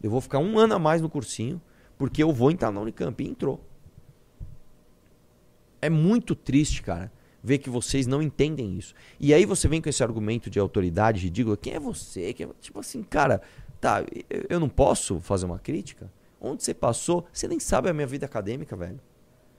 Eu 0.04 0.12
vou 0.12 0.20
ficar 0.20 0.40
um 0.40 0.60
ano 0.60 0.76
a 0.76 0.80
mais 0.80 1.02
no 1.02 1.10
cursinho, 1.10 1.62
porque 1.98 2.22
eu 2.22 2.34
vou 2.34 2.52
entrar 2.52 2.70
na 2.70 2.82
Unicamp. 2.82 3.24
E 3.24 3.30
entrou. 3.30 3.66
É 5.82 5.90
muito 5.90 6.36
triste, 6.36 6.84
cara, 6.84 7.10
ver 7.44 7.58
que 7.60 7.70
vocês 7.70 8.06
não 8.08 8.22
entendem 8.22 8.78
isso. 8.78 8.94
E 9.20 9.34
aí 9.34 9.46
você 9.46 9.68
vem 9.68 9.82
com 9.82 9.90
esse 9.90 10.04
argumento 10.04 10.50
de 10.50 10.60
autoridade 10.60 11.22
ridícula. 11.22 11.56
Quem 11.58 11.74
é 11.74 11.80
você? 11.80 12.34
Quem 12.34 12.48
é- 12.48 12.50
Tipo 12.60 12.80
assim, 12.80 13.02
cara, 13.04 13.42
tá, 13.80 14.04
eu- 14.30 14.46
eu 14.50 14.60
não 14.60 14.70
posso 14.70 15.20
fazer 15.20 15.46
uma 15.46 15.60
crítica? 15.60 16.12
Onde 16.42 16.64
você 16.64 16.74
passou? 16.74 17.26
Você 17.32 17.48
nem 17.48 17.60
sabe 17.60 17.90
a 17.90 17.94
minha 17.94 18.08
vida 18.08 18.26
acadêmica, 18.26 18.76
velho. 18.76 19.00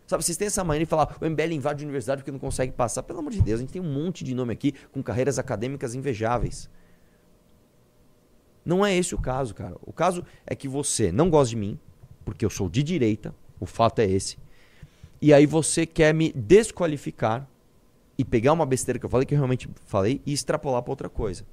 Sabe, 0.06 0.24
vocês 0.24 0.36
têm 0.36 0.46
essa 0.46 0.64
mania 0.64 0.80
de 0.80 0.86
falar, 0.86 1.16
o 1.20 1.24
MBL 1.24 1.54
invade 1.54 1.84
a 1.84 1.86
universidade 1.86 2.22
porque 2.22 2.32
não 2.32 2.38
consegue 2.38 2.72
passar. 2.72 3.02
Pelo 3.04 3.20
amor 3.20 3.30
de 3.32 3.40
Deus, 3.40 3.60
a 3.60 3.62
gente 3.62 3.72
tem 3.72 3.80
um 3.80 3.92
monte 3.92 4.24
de 4.24 4.34
nome 4.34 4.52
aqui 4.52 4.74
com 4.90 5.02
carreiras 5.02 5.38
acadêmicas 5.38 5.94
invejáveis. 5.94 6.68
Não 8.64 8.84
é 8.84 8.94
esse 8.96 9.14
o 9.14 9.18
caso, 9.18 9.54
cara. 9.54 9.76
O 9.82 9.92
caso 9.92 10.24
é 10.46 10.54
que 10.54 10.68
você 10.68 11.12
não 11.12 11.30
gosta 11.30 11.50
de 11.50 11.56
mim, 11.56 11.78
porque 12.24 12.44
eu 12.44 12.50
sou 12.50 12.68
de 12.68 12.82
direita, 12.82 13.34
o 13.58 13.66
fato 13.66 14.00
é 14.00 14.04
esse. 14.06 14.36
E 15.22 15.32
aí 15.32 15.46
você 15.46 15.86
quer 15.86 16.12
me 16.14 16.32
desqualificar 16.32 17.48
e 18.20 18.24
pegar 18.24 18.52
uma 18.52 18.66
besteira 18.66 18.98
que 18.98 19.06
eu 19.06 19.08
falei, 19.08 19.24
que 19.24 19.32
eu 19.32 19.38
realmente 19.38 19.66
falei, 19.86 20.20
e 20.26 20.32
extrapolar 20.34 20.82
pra 20.82 20.92
outra 20.92 21.08
coisa. 21.08 21.46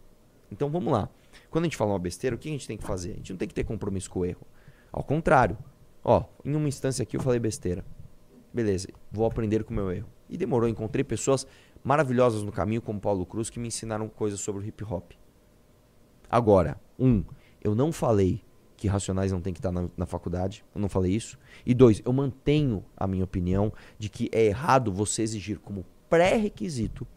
Então 0.51 0.69
vamos 0.69 0.91
lá. 0.91 1.09
Quando 1.49 1.63
a 1.63 1.67
gente 1.67 1.77
fala 1.77 1.93
uma 1.93 1.99
besteira, 1.99 2.35
o 2.35 2.39
que 2.39 2.49
a 2.49 2.51
gente 2.51 2.67
tem 2.67 2.77
que 2.77 2.83
fazer? 2.83 3.11
A 3.11 3.15
gente 3.15 3.31
não 3.31 3.37
tem 3.37 3.47
que 3.47 3.53
ter 3.53 3.63
compromisso 3.63 4.09
com 4.09 4.19
o 4.19 4.25
erro. 4.25 4.45
Ao 4.91 5.01
contrário. 5.01 5.57
Ó, 6.03 6.25
em 6.43 6.53
uma 6.57 6.67
instância 6.67 7.03
aqui 7.03 7.15
eu 7.15 7.21
falei 7.21 7.39
besteira. 7.39 7.85
Beleza, 8.53 8.89
vou 9.09 9.25
aprender 9.25 9.63
com 9.63 9.71
o 9.71 9.75
meu 9.77 9.89
erro. 9.89 10.09
E 10.29 10.35
demorou, 10.35 10.67
encontrei 10.67 11.05
pessoas 11.05 11.47
maravilhosas 11.81 12.43
no 12.43 12.51
caminho, 12.51 12.81
como 12.81 12.99
Paulo 12.99 13.25
Cruz, 13.25 13.49
que 13.49 13.61
me 13.61 13.69
ensinaram 13.69 14.09
coisas 14.09 14.41
sobre 14.41 14.61
o 14.61 14.67
hip 14.67 14.83
hop. 14.83 15.13
Agora, 16.29 16.81
um, 16.99 17.23
eu 17.61 17.73
não 17.73 17.93
falei 17.93 18.43
que 18.75 18.89
Racionais 18.89 19.31
não 19.31 19.39
tem 19.39 19.53
que 19.53 19.59
estar 19.59 19.71
na, 19.71 19.87
na 19.95 20.05
faculdade, 20.05 20.65
eu 20.75 20.81
não 20.81 20.89
falei 20.89 21.13
isso. 21.13 21.39
E 21.65 21.73
dois, 21.73 22.01
eu 22.03 22.11
mantenho 22.11 22.83
a 22.97 23.07
minha 23.07 23.23
opinião 23.23 23.71
de 23.97 24.09
que 24.09 24.29
é 24.33 24.45
errado 24.45 24.91
você 24.91 25.21
exigir 25.21 25.59
como 25.59 25.85
pré-requisito 26.09 27.07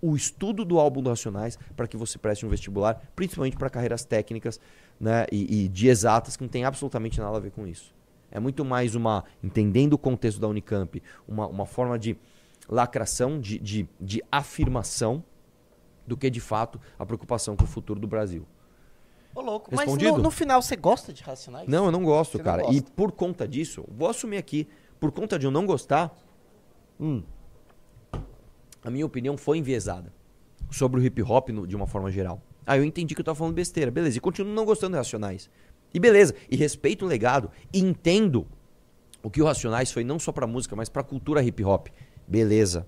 o 0.00 0.14
estudo 0.14 0.64
do 0.64 0.78
álbum 0.78 1.02
do 1.02 1.10
Racionais 1.10 1.58
para 1.76 1.86
que 1.86 1.96
você 1.96 2.18
preste 2.18 2.46
um 2.46 2.48
vestibular, 2.48 3.02
principalmente 3.16 3.56
para 3.56 3.68
carreiras 3.68 4.04
técnicas 4.04 4.60
né, 4.98 5.26
e, 5.30 5.64
e 5.64 5.68
de 5.68 5.88
exatas 5.88 6.36
que 6.36 6.42
não 6.42 6.48
tem 6.48 6.64
absolutamente 6.64 7.20
nada 7.20 7.36
a 7.36 7.40
ver 7.40 7.50
com 7.50 7.66
isso. 7.66 7.94
É 8.30 8.38
muito 8.38 8.64
mais 8.64 8.94
uma, 8.94 9.24
entendendo 9.42 9.94
o 9.94 9.98
contexto 9.98 10.40
da 10.40 10.46
Unicamp, 10.46 11.02
uma, 11.26 11.46
uma 11.46 11.66
forma 11.66 11.98
de 11.98 12.16
lacração, 12.68 13.40
de, 13.40 13.58
de, 13.58 13.88
de 14.00 14.22
afirmação, 14.30 15.24
do 16.06 16.16
que 16.16 16.30
de 16.30 16.40
fato 16.40 16.80
a 16.98 17.04
preocupação 17.04 17.56
com 17.56 17.64
o 17.64 17.66
futuro 17.66 17.98
do 17.98 18.06
Brasil. 18.06 18.46
Ô, 19.34 19.40
louco. 19.40 19.70
Mas 19.70 19.80
Respondido? 19.80 20.16
no, 20.16 20.22
no 20.24 20.30
final 20.30 20.60
você 20.60 20.76
gosta 20.76 21.12
de 21.12 21.22
Racionais? 21.22 21.68
Não, 21.68 21.86
eu 21.86 21.92
não 21.92 22.02
gosto, 22.02 22.32
Você 22.32 22.38
não 22.38 22.44
cara. 22.44 22.62
gosta. 22.62 22.76
E 22.76 22.82
por 22.82 23.12
conta 23.12 23.46
disso, 23.46 23.84
vou 23.88 24.08
assumir 24.08 24.36
aqui, 24.38 24.66
por 24.98 25.12
conta 25.12 25.38
de 25.38 25.46
eu 25.46 25.50
não 25.50 25.66
gostar, 25.66 26.14
hum, 26.98 27.22
a 28.84 28.90
minha 28.90 29.06
opinião 29.06 29.36
foi 29.36 29.58
enviesada 29.58 30.12
sobre 30.70 31.00
o 31.00 31.04
hip 31.04 31.22
hop 31.22 31.48
no- 31.50 31.66
de 31.66 31.74
uma 31.76 31.86
forma 31.86 32.10
geral. 32.10 32.42
Ah, 32.66 32.76
eu 32.76 32.84
entendi 32.84 33.14
que 33.14 33.20
eu 33.20 33.24
tava 33.24 33.36
falando 33.36 33.54
besteira, 33.54 33.90
beleza. 33.90 34.18
E 34.18 34.20
continuo 34.20 34.52
não 34.52 34.64
gostando 34.64 34.92
do 34.92 34.96
Racionais. 34.98 35.48
E 35.92 35.98
beleza, 35.98 36.34
e 36.50 36.56
respeito 36.56 37.04
o 37.04 37.08
legado, 37.08 37.50
e 37.72 37.78
entendo 37.80 38.46
o 39.22 39.30
que 39.30 39.40
o 39.40 39.46
Racionais 39.46 39.90
foi 39.90 40.04
não 40.04 40.18
só 40.18 40.30
pra 40.32 40.46
música, 40.46 40.76
mas 40.76 40.88
pra 40.88 41.02
cultura 41.02 41.42
hip 41.42 41.64
hop. 41.64 41.88
Beleza. 42.26 42.86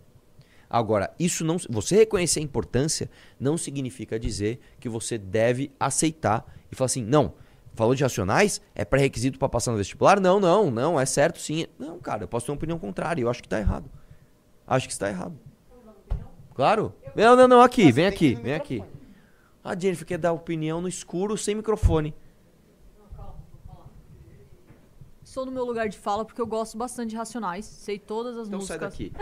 Agora, 0.69 1.13
isso 1.19 1.45
não, 1.45 1.57
você 1.69 1.97
reconhecer 1.97 2.41
a 2.41 2.43
importância 2.43 3.11
não 3.41 3.57
significa 3.57 4.21
dizer 4.21 4.61
que 4.79 4.89
você 4.89 5.19
deve 5.19 5.73
aceitar 5.81 6.45
e 6.71 6.77
falar 6.77 6.87
assim, 6.87 7.03
não, 7.03 7.33
falou 7.75 7.95
de 7.95 8.03
racionais, 8.05 8.61
é 8.75 8.85
pré-requisito 8.85 9.39
pra 9.39 9.49
passar 9.49 9.73
no 9.73 9.79
vestibular? 9.79 10.21
Não, 10.21 10.39
não, 10.39 10.71
não, 10.71 11.01
é 11.01 11.07
certo 11.07 11.41
sim. 11.41 11.67
Não, 11.79 11.99
cara, 11.99 12.23
eu 12.25 12.29
posso 12.29 12.47
ter 12.47 12.53
uma 12.53 12.57
opinião 12.57 12.79
contrária, 12.79 13.21
eu 13.23 13.29
acho 13.31 13.43
que 13.43 13.49
tá 13.49 13.59
errado. 13.59 13.91
Acho 14.67 14.87
que 14.87 14.93
está 14.93 15.09
errado. 15.09 15.37
Claro. 16.61 16.93
Não, 17.17 17.35
não, 17.35 17.49
não, 17.49 17.63
aqui, 17.63 17.91
vem 17.91 18.05
aqui, 18.05 18.35
vem 18.35 18.53
aqui. 18.53 18.85
A 19.65 19.75
Jennifer 19.75 20.07
quer 20.07 20.19
dar 20.19 20.35
opinião 20.35 20.79
no 20.83 20.89
escuro 20.89 21.35
sem 21.39 21.55
microfone. 21.55 22.15
Sou 25.25 25.47
no 25.47 25.53
meu 25.53 25.65
lugar 25.65 25.89
de 25.89 25.97
fala 25.97 26.23
porque 26.23 26.39
eu 26.39 26.47
gosto 26.47 26.77
bastante 26.77 27.11
de 27.11 27.17
Racionais, 27.17 27.65
sei 27.65 27.99
todas 27.99 28.37
as 28.37 28.49
Então 28.49 28.61
sai 28.61 28.79
músicas. 28.79 28.93
daqui. 28.93 29.13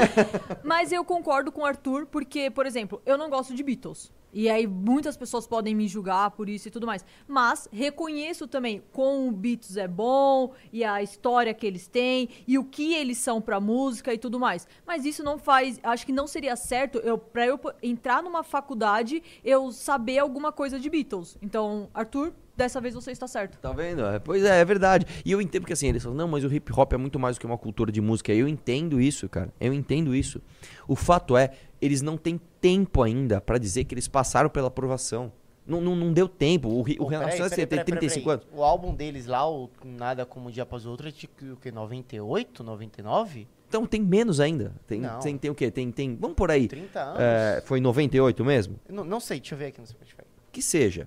Mas 0.64 0.90
eu 0.90 1.04
concordo 1.04 1.52
com 1.52 1.60
o 1.60 1.66
Arthur 1.66 2.06
porque, 2.06 2.50
por 2.50 2.64
exemplo, 2.64 3.02
eu 3.04 3.18
não 3.18 3.28
gosto 3.28 3.54
de 3.54 3.62
Beatles. 3.62 4.10
E 4.32 4.48
aí 4.48 4.66
muitas 4.66 5.16
pessoas 5.16 5.46
podem 5.46 5.74
me 5.74 5.88
julgar 5.88 6.30
por 6.32 6.48
isso 6.48 6.68
e 6.68 6.70
tudo 6.70 6.86
mais. 6.86 7.04
Mas 7.26 7.68
reconheço 7.72 8.46
também 8.46 8.82
como 8.92 9.28
o 9.28 9.32
Beatles 9.32 9.76
é 9.76 9.88
bom 9.88 10.52
e 10.72 10.84
a 10.84 11.02
história 11.02 11.54
que 11.54 11.66
eles 11.66 11.86
têm 11.86 12.28
e 12.46 12.58
o 12.58 12.64
que 12.64 12.94
eles 12.94 13.18
são 13.18 13.40
pra 13.40 13.60
música 13.60 14.12
e 14.12 14.18
tudo 14.18 14.38
mais. 14.38 14.66
Mas 14.86 15.04
isso 15.04 15.22
não 15.22 15.38
faz, 15.38 15.80
acho 15.82 16.06
que 16.06 16.12
não 16.12 16.26
seria 16.26 16.56
certo 16.56 16.98
eu 16.98 17.18
para 17.18 17.46
eu 17.46 17.58
entrar 17.82 18.22
numa 18.22 18.42
faculdade 18.42 19.22
eu 19.44 19.72
saber 19.72 20.18
alguma 20.18 20.52
coisa 20.52 20.78
de 20.78 20.88
Beatles. 20.88 21.36
Então, 21.42 21.88
Arthur, 21.94 22.32
dessa 22.58 22.80
vez 22.80 22.92
você 22.92 23.12
está 23.12 23.28
certo. 23.28 23.56
Tá 23.58 23.72
vendo? 23.72 24.04
É, 24.04 24.18
Pois 24.18 24.42
é, 24.44 24.60
é 24.60 24.64
verdade. 24.64 25.06
E 25.24 25.30
eu 25.30 25.40
entendo 25.40 25.62
porque 25.62 25.72
assim, 25.72 25.86
eles 25.88 26.02
falam, 26.02 26.18
não, 26.18 26.26
mas 26.26 26.44
o 26.44 26.52
hip 26.52 26.72
hop 26.76 26.92
é 26.92 26.96
muito 26.96 27.18
mais 27.18 27.36
do 27.36 27.40
que 27.40 27.46
uma 27.46 27.56
cultura 27.56 27.92
de 27.92 28.00
música. 28.00 28.32
Eu 28.34 28.48
entendo 28.48 29.00
isso, 29.00 29.28
cara. 29.28 29.54
Eu 29.60 29.72
entendo 29.72 30.14
isso. 30.14 30.42
O 30.88 30.96
fato 30.96 31.36
é, 31.36 31.52
eles 31.80 32.02
não 32.02 32.16
têm 32.16 32.40
tempo 32.60 33.02
ainda 33.02 33.40
pra 33.40 33.58
dizer 33.58 33.84
que 33.84 33.94
eles 33.94 34.08
passaram 34.08 34.48
pela 34.50 34.68
aprovação. 34.68 35.32
Não, 35.66 35.82
não, 35.82 35.94
não 35.94 36.12
deu 36.12 36.26
tempo. 36.26 36.68
O, 36.68 36.80
o 36.80 37.06
Renato 37.06 37.36
tem 37.36 37.48
peraí, 37.48 37.66
peraí, 37.66 37.84
35 37.84 38.30
anos. 38.30 38.46
O 38.52 38.62
álbum 38.62 38.94
deles 38.94 39.26
lá, 39.26 39.48
o 39.48 39.68
Nada 39.84 40.24
Como 40.24 40.48
Um 40.48 40.50
Dia 40.50 40.62
Após 40.62 40.86
o 40.86 40.90
Outro, 40.90 41.08
é 41.08 41.10
de 41.10 41.28
o 41.52 41.56
que, 41.56 41.70
98, 41.70 42.64
99? 42.64 43.46
Então 43.68 43.84
tem 43.84 44.00
menos 44.00 44.40
ainda. 44.40 44.74
Tem, 44.86 45.02
tem, 45.22 45.36
tem 45.36 45.50
o 45.50 45.54
quê? 45.54 45.70
Tem, 45.70 45.92
tem. 45.92 46.16
Vamos 46.16 46.34
por 46.34 46.50
aí. 46.50 46.68
30 46.68 47.00
anos? 47.00 47.20
É, 47.20 47.62
foi 47.66 47.80
em 47.80 47.82
98 47.82 48.42
mesmo? 48.42 48.80
Não, 48.88 49.04
não 49.04 49.20
sei, 49.20 49.40
deixa 49.40 49.54
eu 49.54 49.58
ver 49.58 49.66
aqui 49.66 49.80
no 49.80 49.86
Spotify. 49.86 50.22
Que 50.50 50.62
seja. 50.62 51.06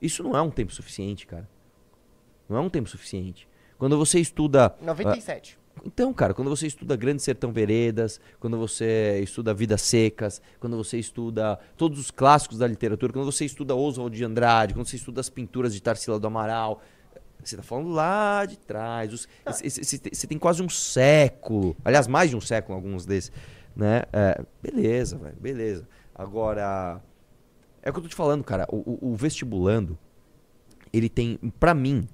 Isso 0.00 0.22
não 0.22 0.34
é 0.34 0.40
um 0.40 0.50
tempo 0.50 0.72
suficiente, 0.72 1.26
cara. 1.26 1.46
Não 2.48 2.56
é 2.56 2.60
um 2.60 2.70
tempo 2.70 2.88
suficiente. 2.88 3.46
Quando 3.76 3.98
você 3.98 4.18
estuda. 4.18 4.74
97. 4.80 5.58
Então, 5.84 6.12
cara, 6.12 6.32
quando 6.34 6.48
você 6.48 6.66
estuda 6.66 6.94
Grande 6.96 7.22
Sertão 7.22 7.50
Veredas, 7.52 8.20
quando 8.38 8.56
você 8.58 9.20
estuda 9.22 9.52
Vidas 9.54 9.82
Secas, 9.82 10.40
quando 10.60 10.76
você 10.76 10.98
estuda 10.98 11.58
todos 11.76 11.98
os 11.98 12.10
clássicos 12.10 12.58
da 12.58 12.66
literatura, 12.66 13.12
quando 13.12 13.24
você 13.30 13.44
estuda 13.44 13.74
Oswald 13.74 14.16
de 14.16 14.24
Andrade, 14.24 14.74
quando 14.74 14.86
você 14.86 14.96
estuda 14.96 15.20
as 15.20 15.28
pinturas 15.30 15.74
de 15.74 15.82
Tarsila 15.82 16.20
do 16.20 16.26
Amaral, 16.26 16.80
você 17.42 17.56
tá 17.56 17.62
falando 17.62 17.88
lá 17.88 18.44
de 18.44 18.56
trás. 18.58 19.26
esse- 19.64 19.82
Você 20.12 20.26
tem 20.26 20.38
quase 20.38 20.62
um 20.62 20.68
século, 20.68 21.74
aliás, 21.84 22.06
mais 22.06 22.30
de 22.30 22.36
um 22.36 22.40
século 22.40 22.74
alguns 22.76 23.04
desses, 23.04 23.32
né? 23.74 24.02
É, 24.12 24.40
beleza, 24.62 25.16
velho, 25.18 25.36
beleza. 25.40 25.88
Agora, 26.14 27.02
é 27.82 27.90
o 27.90 27.92
que 27.92 27.98
eu 27.98 28.02
tô 28.04 28.08
te 28.08 28.14
falando, 28.14 28.44
cara, 28.44 28.66
o, 28.70 28.76
o- 28.76 29.12
o 29.12 29.16
vestibulando, 29.16 29.98
ele 30.92 31.08
tem, 31.08 31.36
pra 31.58 31.74
mim, 31.74 32.06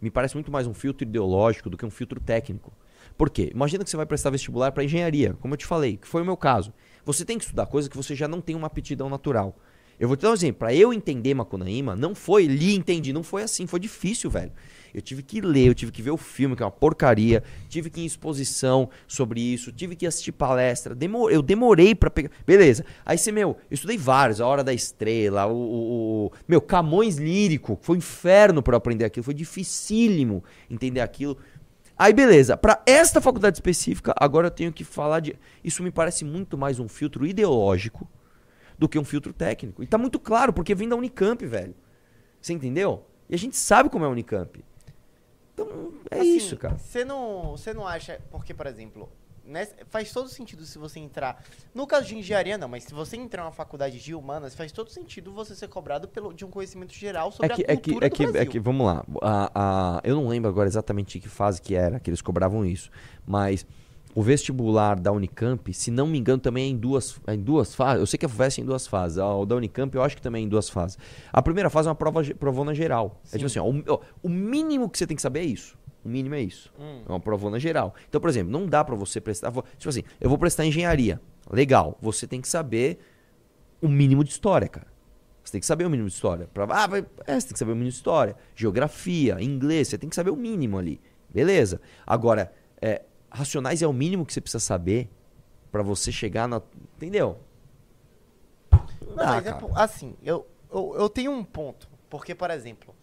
me 0.00 0.10
parece 0.10 0.34
muito 0.36 0.52
mais 0.52 0.66
um 0.68 0.74
filtro 0.74 1.02
ideológico 1.02 1.68
do 1.68 1.76
que 1.76 1.84
um 1.84 1.90
filtro 1.90 2.20
técnico. 2.20 2.72
Por 3.16 3.30
quê? 3.30 3.50
Imagina 3.54 3.82
que 3.82 3.90
você 3.90 3.96
vai 3.96 4.06
prestar 4.06 4.30
vestibular 4.30 4.72
para 4.72 4.84
engenharia, 4.84 5.34
como 5.40 5.54
eu 5.54 5.58
te 5.58 5.66
falei, 5.66 5.96
que 5.96 6.06
foi 6.06 6.22
o 6.22 6.24
meu 6.24 6.36
caso. 6.36 6.72
Você 7.04 7.24
tem 7.24 7.38
que 7.38 7.44
estudar 7.44 7.66
coisas 7.66 7.88
que 7.88 7.96
você 7.96 8.14
já 8.14 8.28
não 8.28 8.40
tem 8.40 8.54
uma 8.56 8.66
aptidão 8.66 9.08
natural. 9.08 9.56
Eu 9.98 10.08
vou 10.08 10.16
te 10.16 10.20
dar 10.22 10.30
um 10.30 10.34
exemplo. 10.34 10.58
Para 10.58 10.74
eu 10.74 10.92
entender 10.92 11.32
Macunaíma, 11.32 11.96
não 11.96 12.14
foi 12.14 12.46
li 12.46 12.74
entendi, 12.74 13.14
não 13.14 13.22
foi 13.22 13.42
assim, 13.42 13.66
foi 13.66 13.80
difícil, 13.80 14.28
velho. 14.28 14.52
Eu 14.92 15.00
tive 15.00 15.22
que 15.22 15.40
ler, 15.40 15.68
eu 15.68 15.74
tive 15.74 15.90
que 15.90 16.02
ver 16.02 16.10
o 16.10 16.16
filme, 16.18 16.54
que 16.54 16.62
é 16.62 16.66
uma 16.66 16.70
porcaria, 16.70 17.42
tive 17.68 17.88
que 17.88 18.00
ir 18.00 18.02
em 18.02 18.06
exposição 18.06 18.90
sobre 19.06 19.40
isso, 19.40 19.72
tive 19.72 19.96
que 19.96 20.06
assistir 20.06 20.32
palestra. 20.32 20.94
Demo- 20.94 21.30
eu 21.30 21.40
demorei 21.40 21.94
para 21.94 22.10
pegar. 22.10 22.30
Beleza. 22.46 22.84
Aí 23.06 23.16
você, 23.16 23.32
meu, 23.32 23.56
eu 23.70 23.74
estudei 23.74 23.96
vários, 23.96 24.38
A 24.40 24.46
Hora 24.46 24.62
da 24.62 24.74
Estrela, 24.74 25.46
o. 25.46 25.56
o- 25.56 26.26
o- 26.26 26.32
meu, 26.46 26.60
Camões 26.60 27.16
Lírico, 27.16 27.78
foi 27.80 27.96
um 27.96 27.98
inferno 27.98 28.62
para 28.62 28.76
aprender 28.76 29.06
aquilo, 29.06 29.24
foi 29.24 29.34
dificílimo 29.34 30.44
entender 30.70 31.00
aquilo. 31.00 31.38
Aí 31.98 32.12
beleza, 32.12 32.56
para 32.56 32.82
esta 32.84 33.20
faculdade 33.20 33.56
específica, 33.56 34.14
agora 34.18 34.48
eu 34.48 34.50
tenho 34.50 34.72
que 34.72 34.84
falar 34.84 35.20
de. 35.20 35.34
Isso 35.64 35.82
me 35.82 35.90
parece 35.90 36.24
muito 36.24 36.58
mais 36.58 36.78
um 36.78 36.88
filtro 36.88 37.26
ideológico 37.26 38.06
do 38.78 38.88
que 38.88 38.98
um 38.98 39.04
filtro 39.04 39.32
técnico. 39.32 39.82
E 39.82 39.86
tá 39.86 39.96
muito 39.96 40.18
claro, 40.18 40.52
porque 40.52 40.74
vem 40.74 40.88
da 40.88 40.96
Unicamp, 40.96 41.44
velho. 41.46 41.74
Você 42.40 42.52
entendeu? 42.52 43.04
E 43.28 43.34
a 43.34 43.38
gente 43.38 43.56
sabe 43.56 43.88
como 43.88 44.04
é 44.04 44.08
a 44.08 44.10
Unicamp. 44.10 44.62
Então, 45.54 45.94
é 46.10 46.18
Assim, 46.20 46.36
isso, 46.36 46.56
cara. 46.58 46.76
Você 46.76 47.02
não, 47.02 47.52
você 47.52 47.72
não 47.72 47.86
acha. 47.86 48.20
Porque, 48.30 48.52
por 48.52 48.66
exemplo, 48.66 49.10
nessa- 49.46 49.74
faz 49.88 50.12
todo 50.12 50.28
sentido 50.28 50.64
se 50.66 50.78
você 50.78 50.98
entrar. 50.98 51.42
No 51.74 51.86
caso 51.86 52.06
de 52.06 52.16
engenharia, 52.16 52.58
não, 52.58 52.68
mas 52.68 52.84
se 52.84 52.92
você 52.94 53.16
entrar 53.16 53.42
numa 53.42 53.52
faculdade 53.52 53.98
de 54.00 54.14
humanas, 54.14 54.54
faz 54.54 54.72
todo 54.72 54.90
sentido 54.90 55.32
você 55.32 55.54
ser 55.54 55.68
cobrado 55.68 56.08
pelo, 56.08 56.32
de 56.34 56.44
um 56.44 56.50
conhecimento 56.50 56.92
geral 56.94 57.30
sobre 57.32 57.52
É 57.52 57.56
que, 57.56 57.62
a 57.62 57.72
é 57.72 57.76
que, 57.76 57.82
cultura 57.90 58.06
é 58.06 58.08
do 58.10 58.14
que, 58.16 58.22
Brasil. 58.24 58.40
é 58.42 58.46
que, 58.46 58.58
vamos 58.60 58.86
lá. 58.86 59.04
A, 59.22 59.50
a- 59.54 60.00
eu 60.04 60.16
não 60.16 60.28
lembro 60.28 60.48
agora 60.50 60.68
exatamente 60.68 61.18
que 61.20 61.28
fase 61.28 61.60
que 61.62 61.74
era, 61.74 61.98
que 62.00 62.10
eles 62.10 62.20
cobravam 62.20 62.64
isso. 62.64 62.90
Mas 63.26 63.64
o 64.14 64.22
vestibular 64.22 64.98
da 64.98 65.12
Unicamp, 65.12 65.72
se 65.74 65.90
não 65.90 66.06
me 66.06 66.18
engano, 66.18 66.40
também 66.40 66.64
é 66.64 66.68
em 66.68 66.76
duas, 66.76 67.20
é 67.26 67.34
em 67.34 67.40
duas 67.40 67.74
fases. 67.74 68.00
Eu 68.00 68.06
sei 68.06 68.18
que 68.18 68.24
a 68.24 68.28
FUVEST 68.28 68.60
é 68.60 68.62
em 68.62 68.66
duas 68.66 68.86
fases. 68.86 69.18
O 69.18 69.44
da 69.44 69.54
Unicamp 69.56 69.94
eu 69.94 70.02
acho 70.02 70.16
que 70.16 70.22
também 70.22 70.42
é 70.42 70.46
em 70.46 70.48
duas 70.48 70.70
fases. 70.70 70.96
A 71.32 71.42
primeira 71.42 71.68
fase 71.68 71.86
é 71.86 71.90
uma 71.90 71.94
prova, 71.94 72.22
provona 72.38 72.74
geral. 72.74 73.20
É 73.30 73.36
tipo 73.36 73.44
assim, 73.46 73.58
ó, 73.58 73.64
o, 73.68 73.82
ó, 73.88 74.00
o 74.22 74.28
mínimo 74.28 74.88
que 74.88 74.96
você 74.96 75.06
tem 75.06 75.14
que 75.16 75.22
saber 75.22 75.40
é 75.40 75.44
isso. 75.44 75.76
O 76.06 76.08
mínimo 76.08 76.36
é 76.36 76.40
isso. 76.40 76.72
Hum. 76.78 77.02
É 77.04 77.10
uma 77.10 77.18
provona 77.18 77.58
geral. 77.58 77.92
Então, 78.08 78.20
por 78.20 78.30
exemplo, 78.30 78.52
não 78.52 78.64
dá 78.64 78.84
pra 78.84 78.94
você 78.94 79.20
prestar. 79.20 79.50
Tipo 79.50 79.88
assim, 79.88 80.04
eu 80.20 80.28
vou 80.28 80.38
prestar 80.38 80.64
engenharia. 80.64 81.20
Legal. 81.50 81.98
Você 82.00 82.28
tem 82.28 82.40
que 82.40 82.46
saber 82.48 83.00
o 83.82 83.88
mínimo 83.88 84.22
de 84.22 84.30
história, 84.30 84.68
cara. 84.68 84.86
Você 85.42 85.50
tem 85.50 85.60
que 85.60 85.66
saber 85.66 85.84
o 85.84 85.90
mínimo 85.90 86.08
de 86.08 86.14
história. 86.14 86.48
Pra, 86.54 86.64
ah, 86.70 86.88
é, 87.26 87.40
você 87.40 87.48
tem 87.48 87.54
que 87.54 87.58
saber 87.58 87.72
o 87.72 87.74
mínimo 87.74 87.90
de 87.90 87.96
história. 87.96 88.36
Geografia, 88.54 89.42
inglês, 89.42 89.88
você 89.88 89.98
tem 89.98 90.08
que 90.08 90.14
saber 90.14 90.30
o 90.30 90.36
mínimo 90.36 90.78
ali. 90.78 91.00
Beleza. 91.28 91.80
Agora, 92.06 92.52
é, 92.80 93.02
racionais 93.28 93.82
é 93.82 93.86
o 93.88 93.92
mínimo 93.92 94.24
que 94.24 94.32
você 94.32 94.40
precisa 94.40 94.60
saber 94.60 95.10
pra 95.72 95.82
você 95.82 96.12
chegar 96.12 96.46
na. 96.46 96.62
Entendeu? 96.94 97.40
Não, 98.70 99.16
dá, 99.16 99.26
mas 99.26 99.46
é 99.46 99.56
assim, 99.74 100.14
eu, 100.22 100.46
eu, 100.70 100.94
eu 100.98 101.08
tenho 101.08 101.32
um 101.32 101.42
ponto. 101.42 101.88
Porque, 102.08 102.32
por 102.32 102.50
exemplo, 102.52 102.94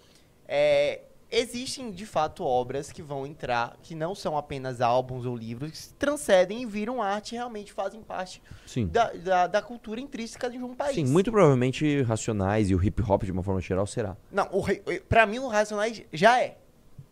é, 0.48 1.02
existem 1.36 1.92
de 1.92 2.06
fato 2.06 2.44
obras 2.46 2.92
que 2.92 3.02
vão 3.02 3.26
entrar, 3.26 3.76
que 3.82 3.96
não 3.96 4.14
são 4.14 4.38
apenas 4.38 4.80
álbuns 4.82 5.26
ou 5.26 5.36
livros, 5.36 5.72
que 5.72 5.78
se 5.78 5.94
transcendem 5.96 6.62
e 6.62 6.66
viram 6.66 7.02
arte 7.02 7.34
e 7.34 7.36
realmente 7.38 7.74
fazem 7.74 8.02
parte 8.02 8.42
Sim. 8.66 8.88
da, 8.88 9.12
da, 9.14 9.48
da 9.48 9.62
cultura 9.62 10.00
intrínseca 10.00 10.50
de 10.50 10.58
um 10.60 10.76
país. 10.76 10.96
Sim, 10.96 11.06
muito 11.06 11.32
provavelmente 11.32 12.02
racionais 12.04 12.70
e 12.70 12.76
o 12.76 12.84
hip 12.84 13.02
hop 13.02 13.24
de 13.24 13.32
uma 13.32 13.42
forma 13.42 13.60
geral 13.60 13.88
será. 13.88 14.16
Não, 14.32 14.48
o, 14.52 14.64
pra 15.10 15.26
mim 15.26 15.40
o 15.40 15.48
Racionais 15.48 16.04
já 16.14 16.40
é. 16.42 16.58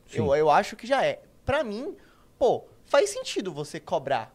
Sim. 0.07 0.19
Eu, 0.19 0.35
eu 0.35 0.49
acho 0.49 0.75
que 0.75 0.85
já 0.85 1.03
é. 1.03 1.21
Pra 1.43 1.63
mim, 1.63 1.95
pô, 2.37 2.63
faz 2.85 3.09
sentido 3.09 3.51
você 3.51 3.79
cobrar. 3.79 4.33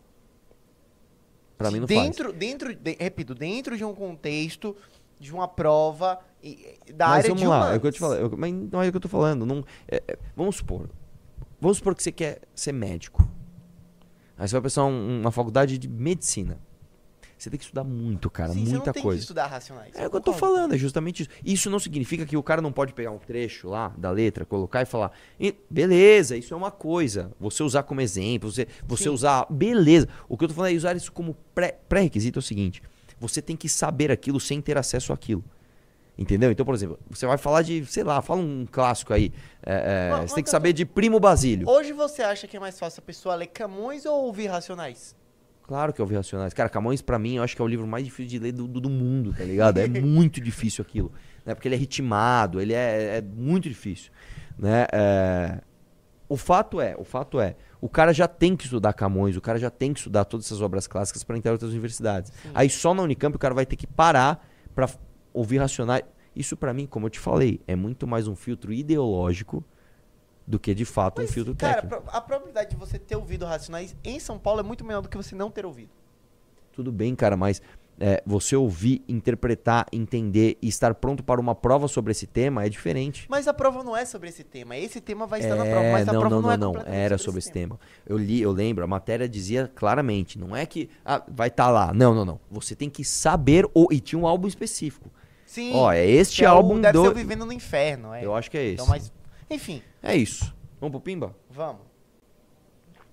Pra 1.57 1.70
mim 1.70 1.80
não 1.80 1.89
faz. 1.89 2.01
dentro, 2.01 2.32
Dentro, 2.32 2.74
de- 2.74 2.97
repito, 2.99 3.34
dentro 3.34 3.76
de 3.76 3.84
um 3.84 3.95
contexto, 3.95 4.76
de 5.18 5.32
uma 5.32 5.49
prova 5.49 6.18
da 6.95 7.09
Mas 7.09 7.16
área 7.18 7.28
vamos 7.28 7.41
de 7.43 7.47
lá, 7.49 7.57
humanas. 7.57 7.74
é 7.74 7.76
o 7.76 7.80
que 7.80 7.87
eu 7.87 7.93
te 7.93 7.99
falei. 7.99 8.22
eu- 8.22 8.34
mas 8.37 8.53
não 8.72 8.82
é 8.82 8.89
o 8.89 8.91
que 8.91 8.97
eu 8.97 9.01
tô 9.01 9.09
falando. 9.09 9.45
Não, 9.47 9.64
é- 9.89 10.03
é- 10.07 10.18
vamos 10.37 10.57
supor. 10.57 10.89
Vamos 11.61 11.78
supor 11.78 11.95
que 11.95 12.03
você 12.03 12.12
quer 12.12 12.41
ser 12.55 12.72
médico. 12.72 13.28
Aí 14.39 14.47
você 14.47 14.53
vai 14.55 14.62
pensar 14.62 14.84
um- 14.84 15.20
uma 15.22 15.30
faculdade 15.32 15.78
de 15.78 15.89
medicina. 15.89 16.59
Você 17.39 17.51
tem 17.51 17.59
que 17.59 17.64
estudar 17.64 17.84
muito, 17.84 18.30
cara, 18.30 18.51
Sim, 18.55 18.64
você 18.64 18.70
muita 18.70 18.87
não 18.87 18.93
tem 18.95 19.03
coisa. 19.03 19.18
que 19.18 19.22
estudar 19.24 19.47
racionais. 19.47 19.93
É 19.95 20.07
o 20.07 20.11
que 20.11 20.16
eu 20.16 20.20
tô 20.22 20.32
falando, 20.32 20.74
é 20.74 20.78
justamente 20.78 21.22
isso. 21.22 21.30
Isso 21.45 21.70
não 21.70 21.78
significa 21.78 22.24
que 22.24 22.34
o 22.34 22.43
cara 22.43 22.62
não 22.62 22.72
pode 22.72 22.95
pegar 22.95 23.11
um 23.11 23.18
trecho 23.18 23.68
lá 23.68 23.93
da 23.99 24.11
letra, 24.11 24.47
colocar 24.47 24.80
e 24.80 24.87
falar, 24.87 25.12
"E- 25.39 25.55
beleza, 25.68 26.34
isso 26.34 26.55
é 26.55 26.57
uma 26.57 26.70
coisa. 26.70 27.30
Você 27.39 27.62
usar 27.62 27.82
como 27.82 28.01
exemplo, 28.01 28.51
você, 28.51 28.66
você 28.87 29.05
Sim. 29.05 29.09
usar, 29.11 29.47
beleza. 29.51 30.09
O 30.30 30.37
que 30.39 30.45
eu 30.45 30.49
tô 30.49 30.55
falando 30.55 30.72
é 30.72 30.76
usar 30.76 30.97
isso 30.97 31.12
como 31.12 31.37
pré- 31.55 31.78
pré-requisito 31.87 32.39
é 32.39 32.41
o 32.41 32.43
seguinte: 32.43 32.82
você 33.20 33.43
tem 33.43 33.55
que 33.55 33.68
saber 33.68 34.11
aquilo 34.11 34.41
sem 34.41 34.61
ter 34.62 34.78
acesso 34.78 35.12
àquilo. 35.12 35.45
Entendeu? 36.18 36.50
Então, 36.50 36.64
por 36.64 36.74
exemplo, 36.74 36.98
você 37.10 37.26
vai 37.26 37.36
falar 37.36 37.60
de, 37.62 37.84
sei 37.84 38.02
lá, 38.02 38.22
fala 38.22 38.40
um 38.40 38.66
clássico 38.70 39.12
aí. 39.12 39.32
é, 39.64 40.10
é, 40.14 40.26
você 40.26 40.36
tem 40.36 40.44
que 40.44 40.48
saber 40.50 40.72
de 40.72 40.86
Primo 40.86 41.20
Basílio. 41.20 41.68
Hoje 41.68 41.92
você 41.92 42.22
acha 42.22 42.46
que 42.46 42.56
é 42.56 42.60
mais 42.60 42.78
fácil 42.78 43.00
a 43.00 43.04
pessoa 43.06 43.34
ler 43.34 43.48
Camões 43.48 44.06
ou 44.06 44.24
ouvir 44.24 44.46
Racionais? 44.46 45.14
Claro 45.62 45.92
que 45.92 46.00
eu 46.00 46.04
ouvi 46.04 46.14
Racionais. 46.14 46.54
Cara, 46.54 46.68
Camões, 46.70 47.02
pra 47.02 47.18
mim, 47.18 47.34
eu 47.36 47.42
acho 47.42 47.54
que 47.54 47.60
é 47.60 47.64
o 47.64 47.68
livro 47.68 47.86
mais 47.86 48.04
difícil 48.04 48.30
de 48.30 48.38
ler 48.38 48.52
do, 48.52 48.66
do, 48.66 48.80
do 48.80 48.88
mundo, 48.88 49.34
tá 49.36 49.44
ligado? 49.44 49.76
É 49.78 49.86
muito 50.00 50.40
difícil 50.40 50.80
aquilo. 50.82 51.12
Né? 51.44 51.54
Porque 51.54 51.68
ele 51.68 51.74
é 51.74 51.78
ritmado, 51.78 52.60
ele 52.62 52.72
é, 52.72 53.18
é 53.18 53.20
muito 53.22 53.68
difícil. 53.68 54.10
Né? 54.58 54.86
É, 54.92 55.60
O 56.28 56.36
fato 56.38 56.80
é, 56.80 56.94
o 56.96 57.04
fato 57.04 57.38
é, 57.38 57.56
o 57.78 57.90
cara 57.90 58.14
já 58.14 58.26
tem 58.26 58.56
que 58.56 58.64
estudar 58.64 58.94
Camões, 58.94 59.36
o 59.36 59.40
cara 59.40 59.58
já 59.58 59.68
tem 59.68 59.92
que 59.92 59.98
estudar 60.00 60.24
todas 60.24 60.46
essas 60.46 60.62
obras 60.62 60.86
clássicas 60.86 61.22
para 61.22 61.36
entrar 61.36 61.50
em 61.50 61.54
outras 61.54 61.72
universidades. 61.72 62.32
Aí 62.54 62.70
só 62.70 62.94
na 62.94 63.02
Unicamp 63.02 63.36
o 63.36 63.38
cara 63.38 63.52
vai 63.54 63.66
ter 63.66 63.76
que 63.76 63.86
parar 63.86 64.48
pra 64.74 64.86
f- 64.86 64.98
ouvir 65.37 65.59
Racionais. 65.59 66.03
Isso 66.34 66.57
pra 66.57 66.74
mim, 66.74 66.87
como 66.87 67.07
eu 67.07 67.11
te 67.11 67.18
falei, 67.20 67.61
é 67.66 67.74
muito 67.76 68.07
mais 68.07 68.26
um 68.28 68.34
filtro 68.37 68.72
ideológico 68.72 69.64
do 70.47 70.59
que 70.59 70.74
de 70.74 70.84
fato 70.84 71.22
um 71.22 71.22
Mas, 71.22 71.32
filtro 71.32 71.55
cara, 71.57 71.82
técnico. 71.82 72.03
pro- 72.03 72.11
a 72.11 72.20
probabilidade 72.20 72.70
de 72.70 72.76
você 72.76 72.99
ter 72.99 73.16
ouvido 73.16 73.45
Racionais 73.45 73.97
em 74.05 74.18
São 74.20 74.39
Paulo 74.39 74.61
é 74.61 74.62
muito 74.62 74.84
menor 74.84 75.01
do 75.03 75.09
que 75.09 75.16
você 75.16 75.34
não 75.34 75.51
ter 75.51 75.64
ouvido. 75.66 75.91
Tudo 76.72 76.93
bem, 76.93 77.14
cara, 77.14 77.37
mas 77.37 77.62
é, 77.99 78.22
você 78.26 78.55
ouvir, 78.55 79.03
interpretar, 79.09 79.87
entender 79.91 80.59
e 80.61 80.68
estar 80.68 80.95
pronto 80.95 81.24
para 81.24 81.41
uma 81.41 81.55
prova 81.55 81.89
sobre 81.89 82.11
esse 82.12 82.26
tema 82.26 82.64
é 82.64 82.68
diferente. 82.68 83.26
Mas 83.30 83.49
a 83.49 83.55
prova 83.55 83.82
não 83.82 83.97
é 83.97 84.05
sobre 84.05 84.28
esse 84.28 84.45
tema. 84.45 84.76
Esse 84.76 85.01
tema 85.01 85.26
vai 85.26 85.41
estar 85.41 85.57
na 85.57 85.64
É, 85.66 85.70
prova, 85.70 85.91
mas 85.91 86.07
a 86.09 86.12
não, 86.12 86.20
prova 86.20 86.34
não, 86.34 86.43
não, 86.43 86.49
não, 86.49 86.55
é 86.55 86.57
não. 86.59 86.66
completamente 86.74 87.01
Era 87.01 87.16
sobre 87.18 87.39
esse 87.39 87.51
tema. 87.51 87.80
Eu 88.07 88.18
li, 88.18 88.43
eu 88.43 88.53
lembro, 88.53 88.84
a 88.84 88.87
matéria 88.87 89.26
dizia 89.26 89.72
claramente, 89.74 90.39
não 90.39 90.55
é 90.55 90.66
que 90.66 90.91
ah, 91.05 91.24
vai 91.26 91.49
estar 91.49 91.70
lá. 91.70 91.95
Não, 91.95 92.14
não, 92.14 92.26
não. 92.26 92.41
Você 92.51 92.76
tem 92.76 92.91
que 92.91 93.03
saber 93.03 93.66
o 93.74 93.89
e 93.91 93.99
tinha 94.01 94.18
um 94.18 94.26
álbum 94.26 94.47
específico. 94.47 95.11
Sim. 95.47 95.72
Ó, 95.74 95.90
é 95.92 96.05
este 96.05 96.44
é 96.44 96.49
o- 96.51 96.55
álbum 96.57 96.80
deve 96.80 96.92
do 96.99 97.05
ser 97.05 97.11
o 97.11 97.14
Vivendo 97.14 97.47
no 97.47 97.53
Inferno, 97.53 98.12
é. 98.12 98.24
Eu 98.24 98.34
acho 98.34 98.51
que 98.51 98.59
é 98.59 98.64
esse. 98.64 98.74
Então, 98.74 98.86
mas, 98.86 99.11
enfim, 99.49 99.82
É 100.03 100.14
isso. 100.14 100.55
Vamos 100.80 100.90
pro 100.92 101.01
Pimba? 101.01 101.34
vamos. 101.49 101.82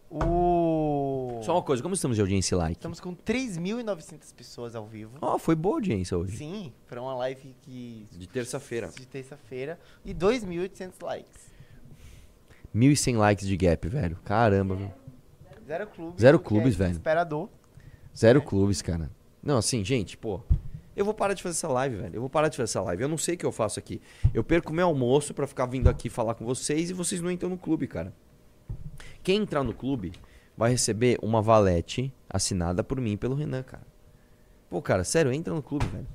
O... 0.09 1.39
Só 1.43 1.53
uma 1.53 1.63
coisa, 1.63 1.81
como 1.81 1.95
estamos 1.95 2.15
de 2.17 2.21
audiência 2.21 2.53
e 2.53 2.57
like? 2.57 2.77
Estamos 2.77 2.99
com 2.99 3.15
3.900 3.15 4.31
pessoas 4.35 4.75
ao 4.75 4.85
vivo. 4.85 5.17
Ó, 5.19 5.39
foi 5.39 5.55
boa 5.55 5.75
audiência 5.77 6.15
hoje. 6.15 6.37
Sim, 6.37 6.71
para 6.87 7.01
uma 7.01 7.15
live 7.15 7.55
que... 7.61 8.05
De 8.11 8.27
terça-feira. 8.27 8.89
De 8.89 9.07
terça-feira. 9.07 9.79
E 10.05 10.13
2.800 10.13 10.91
likes. 11.01 11.51
1.100 12.75 13.17
likes 13.17 13.47
de 13.47 13.57
gap, 13.57 13.87
velho. 13.87 14.15
Caramba, 14.23 14.75
viu? 14.75 14.91
Zero 15.67 15.87
clubes. 15.87 16.21
Zero 16.21 16.37
o 16.37 16.39
que 16.39 16.47
clubes, 16.47 16.75
é 16.75 16.77
velho. 16.77 16.89
Desesperador. 16.91 17.49
Zero 18.15 18.41
clubes, 18.41 18.81
cara. 18.83 19.09
Não, 19.41 19.57
assim, 19.57 19.83
gente, 19.83 20.15
pô. 20.15 20.41
Eu 20.95 21.03
vou 21.05 21.13
parar 21.13 21.33
de 21.33 21.41
fazer 21.41 21.55
essa 21.55 21.67
live, 21.67 21.95
velho. 21.95 22.15
Eu 22.15 22.21
vou 22.21 22.29
parar 22.29 22.47
de 22.47 22.57
fazer 22.57 22.65
essa 22.65 22.81
live. 22.81 23.03
Eu 23.03 23.09
não 23.09 23.17
sei 23.17 23.35
o 23.35 23.37
que 23.37 23.45
eu 23.45 23.51
faço 23.51 23.79
aqui. 23.79 24.01
Eu 24.33 24.43
perco 24.43 24.71
meu 24.71 24.87
almoço 24.87 25.33
pra 25.33 25.47
ficar 25.47 25.65
vindo 25.65 25.89
aqui 25.89 26.09
falar 26.09 26.35
com 26.35 26.45
vocês 26.45 26.89
e 26.89 26.93
vocês 26.93 27.21
não 27.21 27.31
entram 27.31 27.49
no 27.49 27.57
clube, 27.57 27.87
cara. 27.87 28.13
Quem 29.23 29.41
entrar 29.41 29.63
no 29.63 29.73
clube 29.73 30.11
vai 30.55 30.71
receber 30.71 31.17
uma 31.21 31.41
valete 31.41 32.13
assinada 32.29 32.83
por 32.83 32.99
mim 33.01 33.13
e 33.13 33.17
pelo 33.17 33.35
Renan, 33.35 33.63
cara. 33.63 33.87
Pô, 34.69 34.81
cara, 34.81 35.03
sério, 35.03 35.31
entra 35.31 35.53
no 35.53 35.61
clube, 35.61 35.85
velho. 35.87 36.07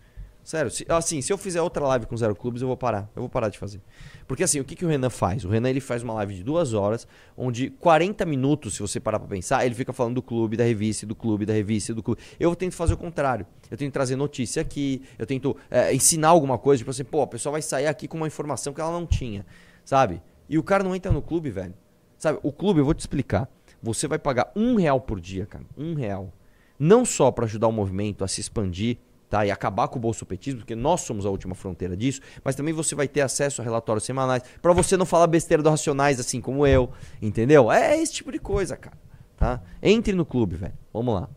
Sério, 0.48 0.70
se- 0.70 0.86
assim, 0.88 1.20
se 1.20 1.30
eu 1.30 1.36
fizer 1.36 1.60
outra 1.60 1.86
live 1.88 2.06
com 2.06 2.16
zero 2.16 2.34
clubes, 2.34 2.62
eu 2.62 2.68
vou 2.68 2.76
parar. 2.76 3.10
Eu 3.14 3.20
vou 3.20 3.28
parar 3.28 3.50
de 3.50 3.58
fazer. 3.58 3.82
Porque 4.26 4.42
assim, 4.42 4.58
o 4.58 4.64
que, 4.64 4.74
que 4.74 4.82
o 4.82 4.88
Renan 4.88 5.10
faz? 5.10 5.44
O 5.44 5.48
Renan 5.50 5.68
ele 5.68 5.78
faz 5.78 6.02
uma 6.02 6.14
live 6.14 6.36
de 6.36 6.42
duas 6.42 6.72
horas, 6.72 7.06
onde 7.36 7.68
40 7.68 8.24
minutos, 8.24 8.72
se 8.76 8.80
você 8.80 8.98
parar 8.98 9.18
pra 9.18 9.28
pensar, 9.28 9.66
ele 9.66 9.74
fica 9.74 9.92
falando 9.92 10.14
do 10.14 10.22
clube, 10.22 10.56
da 10.56 10.64
revista, 10.64 11.04
do 11.04 11.14
clube, 11.14 11.44
da 11.44 11.52
revista, 11.52 11.92
do 11.92 12.02
clube. 12.02 12.22
Eu 12.40 12.56
tento 12.56 12.72
fazer 12.74 12.94
o 12.94 12.96
contrário. 12.96 13.44
Eu 13.70 13.76
tento 13.76 13.92
trazer 13.92 14.16
notícia 14.16 14.62
aqui, 14.62 15.02
eu 15.18 15.26
tento 15.26 15.54
é, 15.70 15.94
ensinar 15.94 16.28
alguma 16.28 16.56
coisa, 16.56 16.78
tipo 16.78 16.90
assim, 16.90 17.04
pô, 17.04 17.20
a 17.20 17.26
pessoa 17.26 17.52
vai 17.52 17.60
sair 17.60 17.86
aqui 17.86 18.08
com 18.08 18.16
uma 18.16 18.26
informação 18.26 18.72
que 18.72 18.80
ela 18.80 18.90
não 18.90 19.04
tinha, 19.04 19.44
sabe? 19.84 20.22
E 20.48 20.56
o 20.56 20.62
cara 20.62 20.82
não 20.82 20.96
entra 20.96 21.12
no 21.12 21.20
clube, 21.20 21.50
velho. 21.50 21.74
Sabe, 22.16 22.38
o 22.42 22.50
clube, 22.50 22.80
eu 22.80 22.86
vou 22.86 22.94
te 22.94 23.00
explicar. 23.00 23.46
Você 23.82 24.08
vai 24.08 24.18
pagar 24.18 24.50
um 24.56 24.76
real 24.76 24.98
por 24.98 25.20
dia, 25.20 25.44
cara. 25.44 25.66
Um 25.76 25.92
real. 25.92 26.32
Não 26.78 27.04
só 27.04 27.30
pra 27.30 27.44
ajudar 27.44 27.68
o 27.68 27.72
movimento 27.72 28.24
a 28.24 28.28
se 28.28 28.40
expandir, 28.40 28.96
tá? 29.28 29.44
E 29.46 29.50
acabar 29.50 29.88
com 29.88 29.98
o 29.98 30.00
bolsopetismo, 30.00 30.60
porque 30.60 30.74
nós 30.74 31.02
somos 31.02 31.26
a 31.26 31.30
última 31.30 31.54
fronteira 31.54 31.96
disso, 31.96 32.20
mas 32.44 32.54
também 32.54 32.72
você 32.74 32.94
vai 32.94 33.06
ter 33.08 33.20
acesso 33.20 33.60
a 33.60 33.64
relatórios 33.64 34.04
semanais 34.04 34.42
pra 34.62 34.72
você 34.72 34.96
não 34.96 35.04
falar 35.06 35.26
besteira 35.26 35.62
do 35.62 35.68
Racionais 35.70 36.18
assim 36.18 36.40
como 36.40 36.66
eu, 36.66 36.90
entendeu? 37.20 37.70
É 37.70 37.96
esse 38.00 38.12
tipo 38.14 38.32
de 38.32 38.38
coisa, 38.38 38.76
cara, 38.76 38.96
tá? 39.36 39.62
Entre 39.82 40.12
no 40.14 40.24
clube, 40.24 40.56
velho. 40.56 40.74
Vamos 40.92 41.14
lá. 41.14 41.28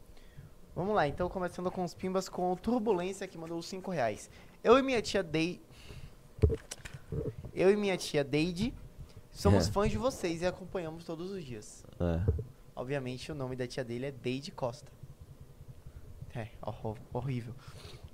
Vamos 0.75 0.95
lá, 0.95 1.07
então 1.07 1.27
começando 1.29 1.69
com 1.69 1.83
os 1.83 1.93
pimbas 1.93 2.29
com 2.29 2.53
o 2.53 2.55
Turbulência 2.55 3.27
que 3.27 3.37
mandou 3.37 3.59
os 3.59 3.65
5 3.65 3.91
reais. 3.91 4.29
Eu 4.63 4.77
e 4.77 4.81
minha 4.81 5.01
tia 5.01 5.21
Dei. 5.21 5.59
Eu 7.53 7.69
e 7.71 7.75
minha 7.75 7.97
tia 7.97 8.23
Deide 8.23 8.73
somos 9.31 9.67
É. 9.67 9.71
fãs 9.71 9.91
de 9.91 9.97
vocês 9.97 10.41
e 10.41 10.45
acompanhamos 10.45 11.03
todos 11.03 11.31
os 11.31 11.43
dias. 11.43 11.83
É. 11.99 12.21
Obviamente 12.75 13.31
o 13.31 13.35
nome 13.35 13.55
da 13.55 13.67
tia 13.67 13.83
dele 13.83 14.05
é 14.07 14.11
Deide 14.11 14.51
Costa. 14.51 14.89
É, 16.35 16.47
hor- 16.61 16.97
horrível. 17.13 17.53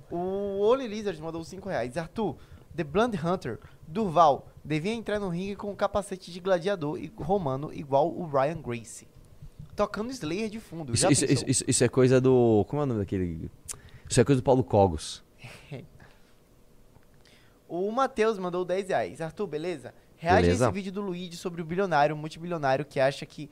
O 0.10 0.62
Only 0.62 0.88
Lizard 0.88 1.22
mandou 1.22 1.44
5 1.44 1.68
reais. 1.70 1.98
Arthur, 1.98 2.36
The 2.76 2.84
Blunt 2.84 3.16
Hunter, 3.24 3.60
Durval, 3.88 4.48
devia 4.64 4.94
entrar 4.94 5.20
no 5.20 5.30
ringue 5.30 5.56
com 5.56 5.72
um 5.72 5.76
capacete 5.76 6.32
de 6.32 6.40
gladiador 6.40 7.00
romano 7.18 7.74
igual 7.74 8.10
o 8.10 8.26
Ryan 8.26 8.62
Gracie. 8.62 9.08
Tocando 9.76 10.10
Slayer 10.12 10.50
de 10.50 10.60
fundo. 10.60 10.94
Isso, 10.94 11.12
isso, 11.12 11.26
isso, 11.26 11.64
isso- 11.68 11.84
é 11.84 11.88
coisa 11.88 12.20
do. 12.20 12.66
Como 12.68 12.82
é 12.82 12.84
o 12.84 12.88
nome 12.88 13.00
daquele. 13.02 13.52
Isso 14.10 14.20
é 14.20 14.24
coisa 14.24 14.42
do 14.42 14.44
Paulo 14.44 14.64
Cogos. 14.64 15.24
O 17.68 17.92
Matheus 17.92 18.38
mandou 18.40 18.64
10 18.64 18.88
reais. 18.88 19.20
Arthur, 19.22 19.46
beleza? 19.48 19.94
Reage 20.16 20.42
Beleza. 20.44 20.66
a 20.66 20.68
esse 20.70 20.74
vídeo 20.74 20.92
do 20.92 21.02
Luigi 21.02 21.36
sobre 21.36 21.62
o 21.62 21.66
bilionário, 21.66 22.16
multibilionário, 22.16 22.86
que 22.86 23.00
acha 23.00 23.26
que 23.26 23.50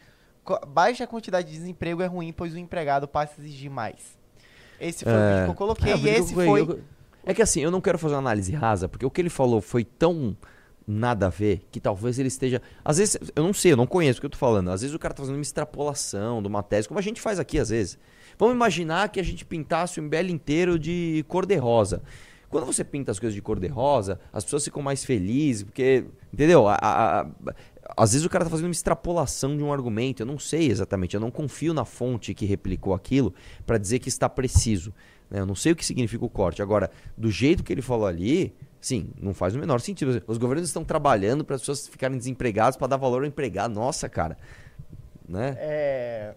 baixa 0.68 1.06
quantidade 1.06 1.50
de 1.52 1.58
desemprego 1.58 2.02
é 2.02 2.06
ruim, 2.08 2.32
pois 2.32 2.54
o 2.54 2.58
empregado 2.58 3.08
passa 3.08 3.42
a 3.42 3.44
exigir 3.44 3.70
mais. 3.70 4.15
Esse 4.80 5.04
foi 5.04 5.14
o 5.14 5.16
vídeo 5.30 5.44
que 5.46 5.52
eu 5.52 5.56
coloquei 5.56 5.92
É, 5.94 5.98
e 5.98 6.08
eu 6.08 6.14
esse 6.14 6.34
coloquei, 6.34 6.66
foi... 6.66 6.76
eu- 6.76 6.80
É 7.26 7.34
que 7.34 7.42
assim, 7.42 7.62
eu 7.62 7.72
não 7.72 7.82
quero 7.82 7.98
fazer 7.98 8.14
uma 8.16 8.20
análise 8.20 8.52
rasa, 8.54 8.88
porque 8.88 9.06
o 9.06 9.10
que 9.10 9.20
ele 9.22 9.30
falou 9.30 9.60
foi 9.62 9.84
tão 9.84 10.36
nada 10.88 11.26
a 11.26 11.30
ver 11.30 11.62
que 11.72 11.80
talvez 11.80 12.20
ele 12.20 12.28
esteja. 12.28 12.62
Às 12.84 12.98
vezes, 12.98 13.18
eu 13.36 13.44
não 13.44 13.54
sei, 13.54 13.72
eu 13.72 13.78
não 13.78 13.88
conheço 13.88 14.20
o 14.20 14.22
que 14.22 14.28
eu 14.28 14.30
tô 14.30 14.38
falando. 14.38 14.70
Às 14.70 14.82
vezes 14.82 14.96
o 14.96 15.00
cara 15.00 15.14
tá 15.14 15.24
fazendo 15.24 15.36
uma 15.36 15.42
extrapolação 15.42 16.42
de 16.42 16.48
uma 16.48 16.62
tese, 16.62 16.88
como 16.88 17.00
a 17.00 17.04
gente 17.04 17.20
faz 17.20 17.40
aqui 17.40 17.58
às 17.58 17.70
vezes. 17.70 17.98
Vamos 18.38 18.54
imaginar 18.54 19.10
que 19.10 19.20
a 19.20 19.24
gente 19.24 19.44
pintasse 19.46 20.00
o 20.00 20.04
MBL 20.04 20.30
inteiro 20.30 20.78
de 20.78 21.26
cor-de-rosa. 21.28 22.04
Quando 22.50 22.66
você 22.68 22.84
pinta 22.84 23.12
as 23.12 23.18
coisas 23.20 23.34
de 23.34 23.42
cor-de-rosa, 23.42 24.20
as 24.32 24.44
pessoas 24.44 24.64
ficam 24.64 24.82
mais 24.82 25.04
felizes, 25.04 25.64
porque. 25.64 26.06
Entendeu? 26.32 26.68
A- 26.68 26.76
a- 26.82 27.22
a- 27.22 27.28
às 27.96 28.14
vezes 28.14 28.26
o 28.26 28.30
cara 28.30 28.44
tá 28.44 28.50
fazendo 28.50 28.66
uma 28.66 28.72
extrapolação 28.72 29.56
de 29.56 29.64
um 29.64 29.72
argumento, 29.72 30.22
eu 30.22 30.26
não 30.26 30.40
sei 30.40 30.70
exatamente, 30.70 31.14
eu 31.14 31.20
não 31.20 31.30
confio 31.30 31.74
na 31.74 31.86
fonte 31.86 32.34
que 32.34 32.46
replicou 32.46 32.94
aquilo 32.94 33.34
para 33.66 33.78
dizer 33.78 34.00
que 34.00 34.10
está 34.10 34.28
preciso. 34.28 34.94
né? 35.30 35.40
Eu 35.40 35.46
não 35.46 35.56
sei 35.56 35.72
o 35.74 35.76
que 35.76 35.86
significa 35.86 36.26
o 36.26 36.30
corte. 36.30 36.62
Agora, 36.62 36.90
do 37.18 37.30
jeito 37.30 37.64
que 37.64 37.72
ele 37.72 37.82
falou 37.82 38.08
ali, 38.08 38.56
sim, 38.82 39.10
não 39.22 39.34
faz 39.34 39.56
o 39.56 39.60
menor 39.60 39.80
sentido. 39.80 40.22
Os 40.28 40.38
governos 40.38 40.68
estão 40.68 40.84
trabalhando 40.84 41.46
para 41.46 41.56
as 41.56 41.62
pessoas 41.62 41.88
ficarem 41.88 42.18
desempregadas 42.18 42.76
para 42.76 42.88
dar 42.88 42.98
valor 42.98 43.22
ao 43.22 43.28
empregado. 43.28 43.74
Nossa, 43.74 44.10
cara. 44.10 44.38
Né? 45.28 45.56
É... 45.58 46.36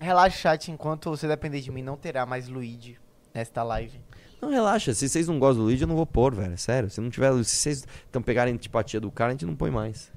Relaxa, 0.00 0.36
chat, 0.36 0.70
enquanto 0.70 1.10
você 1.10 1.26
depender 1.26 1.60
de 1.60 1.70
mim, 1.70 1.82
não 1.82 1.96
terá 1.96 2.26
mais 2.26 2.48
Luigi 2.48 2.98
nesta 3.34 3.62
live. 3.62 3.98
Não, 4.40 4.50
relaxa. 4.50 4.92
Se 4.92 5.08
vocês 5.08 5.26
não 5.26 5.38
gostam 5.38 5.62
do 5.62 5.64
Luigi, 5.64 5.82
eu 5.82 5.88
não 5.88 5.96
vou 5.96 6.06
pôr, 6.06 6.34
velho. 6.34 6.58
Sério. 6.58 6.90
Se 6.90 7.00
não 7.00 7.08
tiver. 7.08 7.32
Se 7.44 7.56
vocês 7.56 7.86
estão 8.04 8.20
pegarem 8.20 8.52
antipatia 8.54 9.00
do 9.00 9.10
cara, 9.10 9.30
a 9.30 9.32
gente 9.32 9.46
não 9.46 9.56
põe 9.56 9.70
mais. 9.70 10.12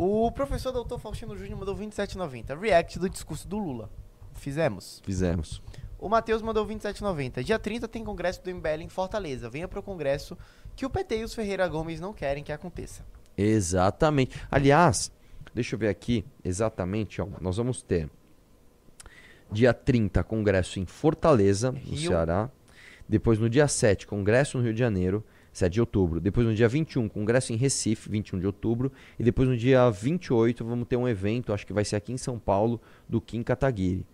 O 0.00 0.30
professor 0.30 0.70
doutor 0.70 1.00
Faustino 1.00 1.36
Júnior 1.36 1.58
mandou 1.58 1.74
27,90. 1.74 2.56
React 2.56 3.00
do 3.00 3.10
discurso 3.10 3.48
do 3.48 3.58
Lula. 3.58 3.90
Fizemos. 4.34 5.02
Fizemos. 5.04 5.60
O 5.98 6.08
Matheus 6.08 6.40
mandou 6.40 6.64
27,90. 6.64 7.42
Dia 7.42 7.58
30 7.58 7.88
tem 7.88 8.04
congresso 8.04 8.40
do 8.40 8.48
MBL 8.48 8.82
em 8.82 8.88
Fortaleza. 8.88 9.50
Venha 9.50 9.66
pro 9.66 9.82
congresso 9.82 10.38
que 10.76 10.86
o 10.86 10.90
PT 10.90 11.18
e 11.18 11.24
os 11.24 11.34
Ferreira 11.34 11.66
Gomes 11.66 11.98
não 11.98 12.12
querem 12.12 12.44
que 12.44 12.52
aconteça. 12.52 13.04
Exatamente. 13.36 14.40
Aliás, 14.48 15.10
deixa 15.52 15.74
eu 15.74 15.80
ver 15.80 15.88
aqui 15.88 16.24
exatamente, 16.44 17.20
ó. 17.20 17.26
Nós 17.40 17.56
vamos 17.56 17.82
ter 17.82 18.08
dia 19.50 19.74
30, 19.74 20.22
congresso 20.22 20.78
em 20.78 20.86
Fortaleza, 20.86 21.72
no 21.72 21.78
Rio. 21.78 22.10
Ceará. 22.10 22.48
Depois 23.08 23.40
no 23.40 23.50
dia 23.50 23.66
7, 23.66 24.06
congresso 24.06 24.58
no 24.58 24.62
Rio 24.62 24.72
de 24.72 24.78
Janeiro, 24.78 25.24
7 25.58 25.72
de 25.74 25.80
outubro. 25.80 26.20
Depois 26.20 26.46
no 26.46 26.54
dia 26.54 26.68
21, 26.68 27.08
congresso 27.08 27.52
em 27.52 27.56
Recife, 27.56 28.08
21 28.10 28.38
de 28.40 28.46
outubro. 28.46 28.90
E 29.18 29.22
depois 29.24 29.48
no 29.48 29.56
dia 29.56 29.88
28, 29.90 30.64
vamos 30.64 30.86
ter 30.88 30.96
um 30.96 31.06
evento, 31.08 31.52
acho 31.52 31.66
que 31.66 31.72
vai 31.72 31.84
ser 31.84 31.96
aqui 31.96 32.12
em 32.12 32.16
São 32.16 32.38
Paulo, 32.38 32.80
do 33.08 33.20
Kim 33.20 33.42
Kataguiri. 33.42 34.06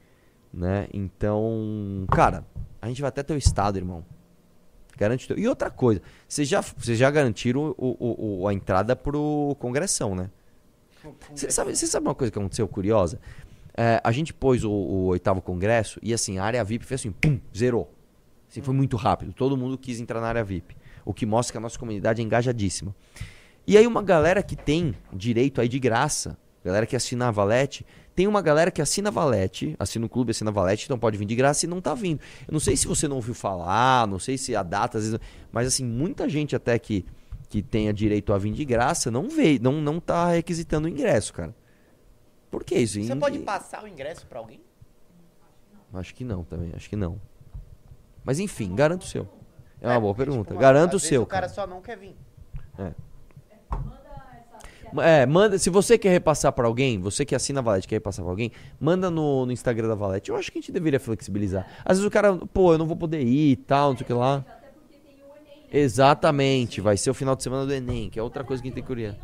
Né? 0.52 0.86
Então, 0.92 2.04
cara, 2.10 2.44
a 2.80 2.88
gente 2.88 3.00
vai 3.00 3.08
até 3.08 3.22
teu 3.22 3.36
estado, 3.36 3.76
irmão. 3.76 4.04
Garante 4.96 5.26
teu... 5.26 5.36
E 5.38 5.48
outra 5.48 5.70
coisa, 5.70 6.00
vocês 6.28 6.46
já, 6.48 6.60
vocês 6.60 6.96
já 6.96 7.10
garantiram 7.10 7.74
o, 7.76 7.96
o- 7.98 8.42
o- 8.42 8.48
a 8.48 8.54
entrada 8.54 8.94
pro 8.94 9.56
congressão, 9.58 10.14
né? 10.14 10.30
Você 11.34 11.50
sabe, 11.50 11.74
sabe 11.76 12.06
uma 12.06 12.14
coisa 12.14 12.30
que 12.30 12.38
aconteceu 12.38 12.66
curiosa? 12.68 13.20
É, 13.76 14.00
a 14.04 14.12
gente 14.12 14.32
pôs 14.32 14.62
o, 14.62 14.70
o 14.70 15.04
oitavo 15.06 15.42
congresso 15.42 15.98
e 16.00 16.14
assim, 16.14 16.38
a 16.38 16.44
área 16.44 16.62
VIP 16.62 16.84
fez 16.86 17.00
assim, 17.00 17.10
pum, 17.10 17.40
zerou. 17.54 17.92
Assim, 18.48 18.62
foi 18.62 18.72
muito 18.72 18.96
rápido. 18.96 19.32
Todo 19.32 19.56
mundo 19.56 19.76
quis 19.76 20.00
entrar 20.00 20.20
na 20.20 20.28
área 20.28 20.44
VIP. 20.44 20.76
O 21.04 21.12
que 21.12 21.26
mostra 21.26 21.52
que 21.52 21.58
a 21.58 21.60
nossa 21.60 21.78
comunidade 21.78 22.20
é 22.20 22.24
engajadíssima. 22.24 22.94
E 23.66 23.76
aí 23.78 23.86
uma 23.86 24.02
galera 24.02 24.42
que 24.42 24.56
tem 24.56 24.94
direito 25.12 25.60
aí 25.60 25.68
de 25.68 25.78
graça, 25.78 26.36
galera 26.64 26.86
que 26.86 26.96
assina 26.96 27.28
a 27.28 27.30
Valete, 27.30 27.86
tem 28.14 28.28
uma 28.28 28.40
galera 28.40 28.70
que 28.70 28.80
assina 28.80 29.08
a 29.08 29.12
Valete, 29.12 29.74
assina 29.78 30.06
o 30.06 30.08
clube, 30.08 30.30
assina 30.30 30.50
a 30.50 30.52
Valete, 30.52 30.84
então 30.84 30.98
pode 30.98 31.16
vir 31.16 31.24
de 31.24 31.34
graça 31.34 31.66
e 31.66 31.68
não 31.68 31.80
tá 31.80 31.94
vindo. 31.94 32.20
Eu 32.46 32.52
não 32.52 32.60
sei 32.60 32.76
se 32.76 32.86
você 32.86 33.08
não 33.08 33.16
ouviu 33.16 33.34
falar, 33.34 34.06
não 34.06 34.18
sei 34.18 34.38
se 34.38 34.54
a 34.54 34.62
data, 34.62 34.98
às 34.98 35.04
vezes, 35.04 35.20
mas 35.50 35.66
assim, 35.66 35.84
muita 35.84 36.28
gente 36.28 36.54
até 36.54 36.78
que, 36.78 37.04
que 37.48 37.60
tenha 37.62 37.92
direito 37.92 38.32
a 38.32 38.38
vir 38.38 38.52
de 38.52 38.64
graça 38.64 39.10
não 39.10 39.28
veio, 39.28 39.60
não, 39.60 39.80
não 39.80 39.98
tá 39.98 40.30
requisitando 40.30 40.86
o 40.86 40.90
ingresso, 40.90 41.32
cara. 41.32 41.54
Por 42.50 42.62
que 42.62 42.76
isso? 42.76 43.02
Você 43.02 43.16
pode 43.16 43.40
passar 43.40 43.82
o 43.82 43.88
ingresso 43.88 44.26
pra 44.26 44.38
alguém? 44.38 44.60
Acho 45.92 46.14
que 46.14 46.22
não 46.22 46.44
também, 46.44 46.70
acho 46.74 46.88
que 46.88 46.96
não. 46.96 47.20
Mas 48.22 48.38
enfim, 48.38 48.74
garanto 48.74 49.02
o 49.02 49.06
seu. 49.06 49.28
É 49.84 49.88
uma 49.88 50.00
boa 50.00 50.14
porque, 50.14 50.30
pergunta. 50.30 50.48
tipo, 50.48 50.60
Garanto 50.60 50.94
o 50.94 51.00
seu. 51.00 51.22
O 51.22 51.26
cara 51.26 51.42
cara. 51.42 51.52
só 51.52 51.66
não 51.66 51.82
quer 51.82 51.98
vir. 51.98 52.16
É, 55.02 55.26
manda, 55.26 55.58
se 55.58 55.68
você 55.70 55.98
quer 55.98 56.10
repassar 56.10 56.52
pra 56.52 56.66
alguém, 56.66 57.00
você 57.00 57.24
que 57.24 57.34
assina 57.34 57.58
a 57.58 57.62
Valete 57.62 57.88
quer 57.88 57.96
repassar 57.96 58.24
pra 58.24 58.32
alguém, 58.32 58.52
manda 58.78 59.10
no, 59.10 59.44
no 59.44 59.52
Instagram 59.52 59.88
da 59.88 59.94
Valete. 59.94 60.30
Eu 60.30 60.36
acho 60.36 60.52
que 60.52 60.58
a 60.58 60.60
gente 60.60 60.70
deveria 60.70 61.00
flexibilizar. 61.00 61.66
Às 61.84 61.98
vezes 61.98 62.06
o 62.06 62.10
cara, 62.10 62.36
pô, 62.36 62.72
eu 62.72 62.78
não 62.78 62.86
vou 62.86 62.96
poder 62.96 63.20
ir 63.20 63.50
e 63.52 63.56
tal, 63.56 63.90
não 63.90 63.96
sei 63.96 64.04
o 64.04 64.06
que 64.06 64.12
lá. 64.12 64.44
Exatamente, 65.72 66.80
vai 66.80 66.96
ser 66.96 67.10
o 67.10 67.14
final 67.14 67.34
de 67.34 67.42
semana 67.42 67.66
do 67.66 67.72
Enem, 67.72 68.08
que 68.08 68.18
é 68.18 68.22
outra 68.22 68.44
coisa 68.44 68.62
que 68.62 68.68
a 68.68 68.70
gente 68.70 68.76
tem 68.76 68.84
que 68.84 68.88
criar. 68.88 69.16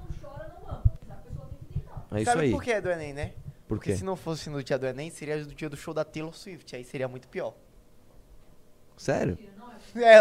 É 2.11 2.17
isso 2.17 2.25
Sabe 2.25 2.47
aí. 2.47 2.51
por 2.51 2.63
que 2.63 2.73
é 2.73 2.81
do 2.81 2.91
Enem, 2.91 3.13
né? 3.13 3.33
Por 3.69 3.77
Porque 3.77 3.97
se 3.97 4.05
não 4.05 4.17
fosse 4.17 4.51
no 4.51 4.63
dia 4.65 4.77
do 4.77 4.85
Enem, 4.85 5.11
seria 5.11 5.37
no 5.37 5.55
dia 5.55 5.71
do 5.71 5.77
show 5.77 5.95
da 5.95 6.05
Taylor 6.05 6.35
Swift. 6.35 6.75
Aí 6.75 6.83
seria 6.83 7.07
muito 7.07 7.29
pior. 7.29 7.55
Sério? 8.97 9.39
É, 9.97 10.19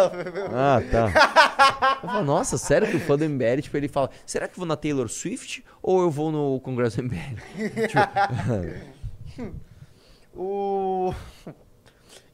Ah, 0.53 0.81
tá. 0.91 1.99
Eu 2.03 2.09
falo, 2.09 2.25
nossa, 2.25 2.57
sério 2.57 2.87
que 2.89 2.97
o 2.97 2.99
fã 2.99 3.17
do 3.17 3.27
MBL, 3.27 3.61
tipo, 3.61 3.75
ele 3.77 3.87
fala, 3.87 4.09
será 4.25 4.47
que 4.47 4.53
eu 4.53 4.57
vou 4.57 4.65
na 4.65 4.75
Taylor 4.75 5.07
Swift 5.09 5.63
ou 5.81 6.01
eu 6.01 6.09
vou 6.09 6.31
no 6.31 6.59
Congresso 6.61 7.01
MBL? 7.01 7.17
Tipo, 7.87 9.53
o... 10.35 11.13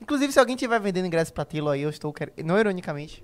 Inclusive, 0.02 0.32
se 0.32 0.40
alguém 0.40 0.56
tiver 0.56 0.80
vendendo 0.80 1.08
ingresso 1.08 1.34
pra 1.34 1.46
Taylor 1.46 1.74
aí, 1.74 1.82
eu 1.82 1.90
estou 1.90 2.14
querendo... 2.14 2.36
Não 2.44 2.60
ironicamente. 2.60 3.24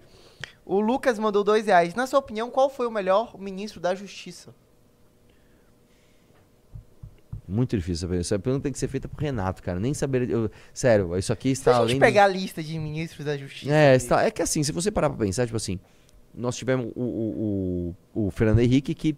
O 0.66 0.80
Lucas 0.80 1.20
mandou 1.20 1.44
dois 1.44 1.66
reais. 1.66 1.94
Na 1.96 2.08
sua 2.08 2.20
opinião, 2.20 2.50
qual 2.50 2.70
foi 2.70 2.88
o 2.88 2.92
melhor 2.92 3.38
ministro 3.38 3.80
da 3.80 3.94
Justiça? 3.94 4.54
Muito 7.52 7.76
difícil 7.78 8.08
saber. 8.08 8.22
Essa 8.22 8.40
pergunta 8.40 8.64
tem 8.64 8.72
que 8.72 8.80
ser 8.80 8.88
feita 8.88 9.08
pro 9.08 9.22
Renato, 9.24 9.62
cara. 9.62 9.80
Nem 9.80 9.94
saber. 9.94 10.30
eu- 10.30 10.50
sério, 10.74 11.18
isso 11.18 11.34
aqui 11.34 11.50
Se 11.50 11.62
está 11.62 11.78
a 11.80 11.86
gente 11.88 11.98
do- 11.98 12.00
pegar 12.00 12.24
a 12.24 12.28
lista 12.28 12.64
de 12.64 12.78
ministros 12.80 13.26
da 13.26 13.38
Justiça... 13.38 13.72
É, 13.74 13.96
está- 13.96 14.24
é 14.24 14.32
que 14.32 14.42
assim, 14.42 14.64
se 14.64 14.72
você 14.72 14.90
parar 14.90 15.10
pra 15.10 15.18
pensar, 15.26 15.46
tipo 15.46 15.58
assim, 15.58 15.80
nós 16.34 16.56
tivemos 16.56 16.92
o, 16.96 17.02
o, 17.02 17.96
o, 18.16 18.28
o 18.28 18.32
Fernando 18.32 18.60
Henrique 18.60 18.94
que 18.94 19.16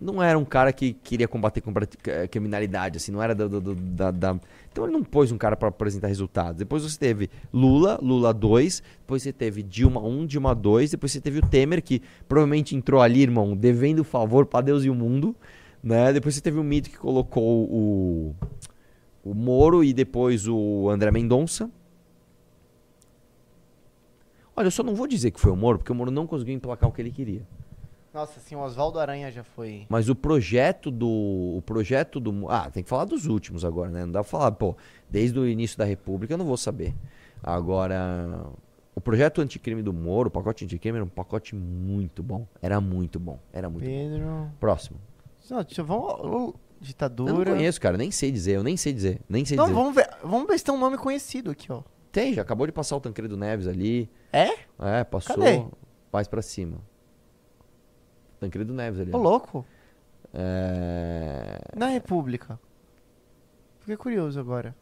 não 0.00 0.22
era 0.22 0.38
um 0.38 0.44
cara 0.44 0.72
que 0.74 0.92
queria 0.92 1.26
combater 1.26 1.62
compra- 1.62 1.88
eh, 2.04 2.28
criminalidade, 2.28 2.98
assim, 2.98 3.10
não 3.10 3.22
era 3.22 3.34
do- 3.34 3.74
da, 3.74 4.10
da- 4.10 4.38
Então 4.70 4.84
ele 4.84 4.92
não 4.92 5.02
pôs 5.02 5.32
um 5.32 5.38
cara 5.38 5.56
pra 5.56 5.68
apresentar 5.70 6.08
resultados. 6.08 6.56
Depois 6.58 6.82
você 6.82 6.98
teve 6.98 7.30
Lula, 7.50 7.98
Lula 8.02 8.34
2, 8.34 8.82
depois 9.00 9.22
você 9.22 9.32
teve 9.32 9.62
Dilma 9.62 10.02
1, 10.02 10.26
Dilma 10.26 10.54
2, 10.54 10.90
depois 10.90 11.12
você 11.12 11.20
teve 11.20 11.38
o 11.38 11.42
Temer, 11.42 11.82
que 11.82 12.02
provavelmente 12.28 12.76
entrou 12.76 13.00
ali, 13.00 13.22
irmão, 13.22 13.56
devendo 13.56 14.04
favor 14.04 14.44
pra 14.44 14.60
Deus 14.60 14.84
e 14.84 14.90
o 14.90 14.94
mundo, 14.94 15.34
né? 15.86 16.12
Depois 16.12 16.34
você 16.34 16.40
teve 16.40 16.58
o 16.58 16.64
Mito 16.64 16.90
que 16.90 16.98
colocou 16.98 17.64
o, 17.64 18.34
o 19.22 19.32
Moro 19.32 19.84
e 19.84 19.92
depois 19.92 20.48
o 20.48 20.90
André 20.90 21.12
Mendonça. 21.12 21.70
Olha, 24.56 24.66
eu 24.66 24.70
só 24.72 24.82
não 24.82 24.96
vou 24.96 25.06
dizer 25.06 25.30
que 25.30 25.38
foi 25.38 25.52
o 25.52 25.56
Moro, 25.56 25.78
porque 25.78 25.92
o 25.92 25.94
Moro 25.94 26.10
não 26.10 26.26
conseguiu 26.26 26.54
emplacar 26.54 26.88
o 26.88 26.92
que 26.92 27.00
ele 27.00 27.12
queria. 27.12 27.42
Nossa, 28.12 28.40
assim, 28.40 28.56
o 28.56 28.60
Oswaldo 28.60 28.98
Aranha 28.98 29.30
já 29.30 29.44
foi. 29.44 29.86
Mas 29.88 30.08
o 30.08 30.16
projeto 30.16 30.90
do. 30.90 31.06
O 31.06 31.62
projeto 31.64 32.18
do. 32.18 32.50
Ah, 32.50 32.68
tem 32.68 32.82
que 32.82 32.88
falar 32.88 33.04
dos 33.04 33.26
últimos 33.26 33.64
agora, 33.64 33.90
né? 33.90 34.00
Não 34.06 34.12
dá 34.12 34.22
pra 34.22 34.30
falar, 34.30 34.52
pô, 34.52 34.74
desde 35.08 35.38
o 35.38 35.46
início 35.46 35.78
da 35.78 35.84
República 35.84 36.34
eu 36.34 36.38
não 36.38 36.46
vou 36.46 36.56
saber. 36.56 36.94
Agora. 37.42 38.44
O 38.94 39.00
projeto 39.00 39.42
anticrime 39.42 39.82
do 39.82 39.92
Moro, 39.92 40.28
o 40.28 40.30
pacote 40.30 40.64
anticrime 40.64 40.96
era 40.96 41.04
um 41.04 41.08
pacote 41.08 41.54
muito 41.54 42.22
bom. 42.22 42.46
Era 42.62 42.80
muito 42.80 43.20
bom. 43.20 43.38
Era 43.52 43.68
muito 43.68 43.84
bom. 43.84 43.90
Pedro. 43.90 44.50
Próximo. 44.58 44.98
Não, 45.50 45.62
deixa, 45.62 45.82
vamos. 45.82 46.04
ô, 46.04 46.18
Eu 46.24 46.30
não 46.30 46.54
ditadura. 46.80 47.50
conheço, 47.52 47.80
cara. 47.80 47.96
Nem 47.96 48.10
sei 48.10 48.30
dizer. 48.30 48.52
Eu 48.56 48.62
nem 48.62 48.76
sei 48.76 48.92
dizer. 48.92 49.20
Nem 49.28 49.44
sei 49.44 49.56
Não, 49.56 49.64
dizer. 49.66 49.74
vamos 49.74 49.94
ver. 49.94 50.08
Vamos 50.22 50.46
ver 50.46 50.58
se 50.58 50.64
tem 50.64 50.74
um 50.74 50.78
nome 50.78 50.96
conhecido 50.98 51.50
aqui, 51.50 51.70
ó. 51.72 51.82
Tem, 52.12 52.32
já 52.34 52.42
acabou 52.42 52.66
de 52.66 52.72
passar 52.72 52.96
o 52.96 53.00
Tancredo 53.00 53.36
Neves 53.36 53.66
ali. 53.66 54.10
É? 54.32 54.48
É, 54.78 55.04
passou. 55.04 55.36
Cadê? 55.36 55.64
Mais 56.12 56.26
pra 56.28 56.40
cima. 56.42 56.78
Tancredo 58.40 58.72
Neves 58.72 59.00
ali. 59.00 59.12
Ô, 59.12 59.18
ó. 59.18 59.20
louco. 59.22 59.64
É... 60.32 61.58
Na 61.76 61.86
República. 61.88 62.58
Fiquei 63.80 63.96
curioso 63.96 64.38
agora. 64.40 64.74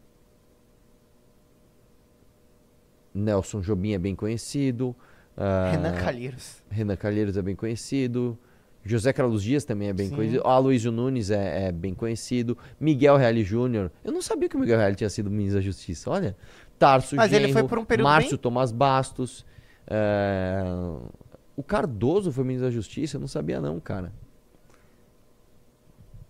Nelson 3.12 3.60
Jobim 3.60 3.92
é 3.92 3.98
bem 3.98 4.14
conhecido. 4.14 4.94
ah, 5.36 5.70
Renan 5.70 5.92
Calheiros. 5.94 6.62
Renan 6.70 6.96
Calheiros 6.96 7.36
é 7.36 7.42
bem 7.42 7.54
conhecido. 7.54 8.38
José 8.84 9.12
Carlos 9.12 9.42
Dias 9.42 9.64
também 9.64 9.88
é 9.88 9.92
bem 9.92 10.08
Sim. 10.10 10.16
conhecido. 10.16 10.46
Aloysio 10.46 10.92
Nunes 10.92 11.30
é, 11.30 11.68
é 11.68 11.72
bem 11.72 11.94
conhecido. 11.94 12.56
Miguel 12.78 13.16
Reale 13.16 13.42
Júnior. 13.42 13.90
Eu 14.04 14.12
não 14.12 14.20
sabia 14.20 14.48
que 14.48 14.56
o 14.56 14.60
Miguel 14.60 14.78
Reale 14.78 14.94
tinha 14.94 15.08
sido 15.08 15.30
ministro 15.30 15.56
da 15.60 15.64
Justiça. 15.64 16.10
Olha. 16.10 16.36
Tarso 16.78 17.14
Mas 17.16 17.32
ele 17.32 17.46
Genro, 17.46 17.60
foi 17.60 17.68
por 17.68 17.78
um 17.78 17.84
período 17.84 18.06
Márcio 18.08 18.32
bem- 18.32 18.38
Tomás 18.38 18.72
Bastos. 18.72 19.46
é, 19.86 20.62
O 21.56 21.62
Cardoso 21.62 22.30
foi 22.32 22.44
ministro 22.44 22.68
da 22.68 22.74
Justiça? 22.74 23.16
Eu 23.16 23.20
não 23.20 23.28
sabia 23.28 23.60
não, 23.60 23.78
cara. 23.80 24.12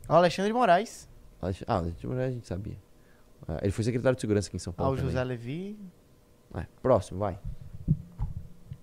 Ó, 0.08 0.16
Alexandre 0.16 0.50
de 0.52 0.54
Moraes. 0.56 1.08
Ah, 1.66 1.78
a 1.78 2.30
gente 2.30 2.46
sabia. 2.46 2.76
Ah, 3.48 3.58
Ele 3.62 3.72
foi 3.72 3.84
secretário 3.84 4.14
de 4.16 4.20
segurança 4.20 4.48
aqui 4.48 4.56
em 4.56 4.60
São 4.60 4.72
Paulo. 4.72 4.92
o 4.92 4.96
também. 4.96 5.10
José 5.12 5.24
Levi. 5.24 5.78
É, 6.54 6.66
próximo, 6.82 7.18
vai. 7.18 7.38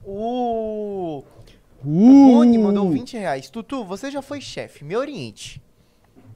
O. 0.03 1.19
Uh! 1.19 1.23
O 1.83 2.33
Rony 2.33 2.57
mandou 2.57 2.89
20 2.89 3.17
reais. 3.17 3.49
Tutu, 3.49 3.83
você 3.83 4.11
já 4.11 4.21
foi 4.21 4.39
chefe, 4.39 4.83
me 4.83 4.95
oriente. 4.95 5.61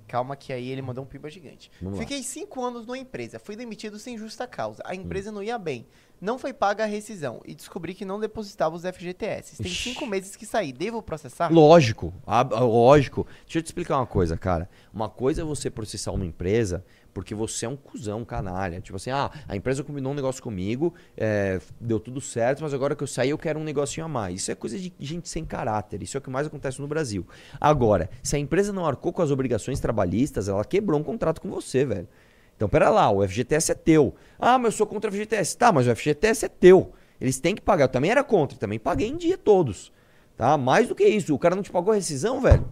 Calma 0.07 0.35
que 0.35 0.53
aí 0.53 0.69
ele 0.69 0.81
mandou 0.81 1.03
um 1.03 1.07
piba 1.07 1.29
gigante. 1.29 1.71
Vamos 1.81 1.97
lá. 1.97 2.05
Fiquei 2.05 2.21
cinco 2.21 2.63
anos 2.63 2.85
numa 2.85 2.97
empresa, 2.97 3.39
fui 3.39 3.55
demitido 3.55 3.97
sem 3.97 4.17
justa 4.17 4.45
causa. 4.45 4.81
A 4.85 4.95
empresa 4.95 5.31
não 5.31 5.41
ia 5.41 5.57
bem. 5.57 5.85
Não 6.21 6.37
foi 6.39 6.53
paga 6.53 6.83
a 6.83 6.87
rescisão 6.87 7.41
e 7.45 7.53
descobri 7.53 7.93
que 7.93 8.05
não 8.05 8.19
depositava 8.19 8.75
os 8.75 8.83
FGTS. 8.83 9.57
Tem 9.57 9.71
Ixi. 9.71 9.89
cinco 9.89 10.05
meses 10.05 10.35
que 10.35 10.45
saí. 10.45 10.71
Devo 10.71 11.01
processar? 11.01 11.51
Lógico, 11.51 12.13
lógico. 12.51 13.27
Deixa 13.43 13.59
eu 13.59 13.63
te 13.63 13.65
explicar 13.65 13.97
uma 13.97 14.05
coisa, 14.07 14.37
cara. 14.37 14.69
Uma 14.93 15.09
coisa 15.09 15.41
é 15.41 15.43
você 15.43 15.69
processar 15.69 16.11
uma 16.11 16.25
empresa 16.25 16.85
porque 17.15 17.33
você 17.33 17.65
é 17.65 17.69
um 17.69 17.77
cuzão, 17.77 18.19
um 18.19 18.25
canalha. 18.25 18.81
Tipo 18.81 18.97
assim, 18.97 19.09
ah, 19.09 19.31
a 19.47 19.55
empresa 19.55 19.81
combinou 19.85 20.11
um 20.11 20.15
negócio 20.15 20.43
comigo, 20.43 20.93
é, 21.15 21.61
deu 21.79 21.97
tudo 21.97 22.19
certo, 22.19 22.61
mas 22.61 22.73
agora 22.73 22.93
que 22.93 23.01
eu 23.01 23.07
saí 23.07 23.29
eu 23.29 23.37
quero 23.37 23.57
um 23.57 23.63
negocinho 23.63 24.05
a 24.05 24.09
mais. 24.09 24.41
Isso 24.41 24.51
é 24.51 24.55
coisa 24.55 24.77
de 24.77 24.93
gente 24.99 25.29
sem 25.29 25.45
caráter. 25.45 26.03
Isso 26.03 26.17
é 26.17 26.19
o 26.19 26.21
que 26.21 26.29
mais 26.29 26.45
acontece 26.45 26.81
no 26.81 26.87
Brasil. 26.89 27.25
Agora, 27.59 28.09
se 28.21 28.35
a 28.35 28.39
empresa 28.39 28.73
não 28.73 28.85
arcou 28.85 29.13
com 29.13 29.21
as 29.21 29.31
obrigações 29.31 29.79
trabalhistas, 29.79 30.49
ela 30.49 30.65
quebrou 30.65 30.99
um 30.99 31.03
contrato 31.03 31.39
com 31.39 31.49
você, 31.49 31.85
velho. 31.85 32.07
Então, 32.57 32.67
pera 32.67 32.89
lá, 32.89 33.09
o 33.09 33.25
FGTS 33.25 33.71
é 33.71 33.75
teu. 33.75 34.13
Ah, 34.37 34.57
mas 34.57 34.73
eu 34.73 34.77
sou 34.79 34.87
contra 34.87 35.09
o 35.09 35.13
FGTS. 35.13 35.57
Tá, 35.57 35.71
mas 35.71 35.87
o 35.87 35.95
FGTS 35.95 36.47
é 36.47 36.49
teu. 36.49 36.91
Eles 37.21 37.39
têm 37.39 37.55
que 37.55 37.61
pagar. 37.61 37.85
Eu 37.85 37.89
também 37.89 38.11
era 38.11 38.25
contra, 38.25 38.57
também 38.57 38.77
paguei 38.77 39.07
em 39.07 39.15
dia 39.15 39.37
todos. 39.37 39.89
Tá? 40.35 40.57
Mais 40.57 40.89
do 40.89 40.93
que 40.93 41.05
isso. 41.05 41.33
O 41.33 41.39
cara 41.39 41.55
não 41.55 41.63
te 41.63 41.71
pagou 41.71 41.93
a 41.93 41.95
rescisão, 41.95 42.41
velho? 42.41 42.69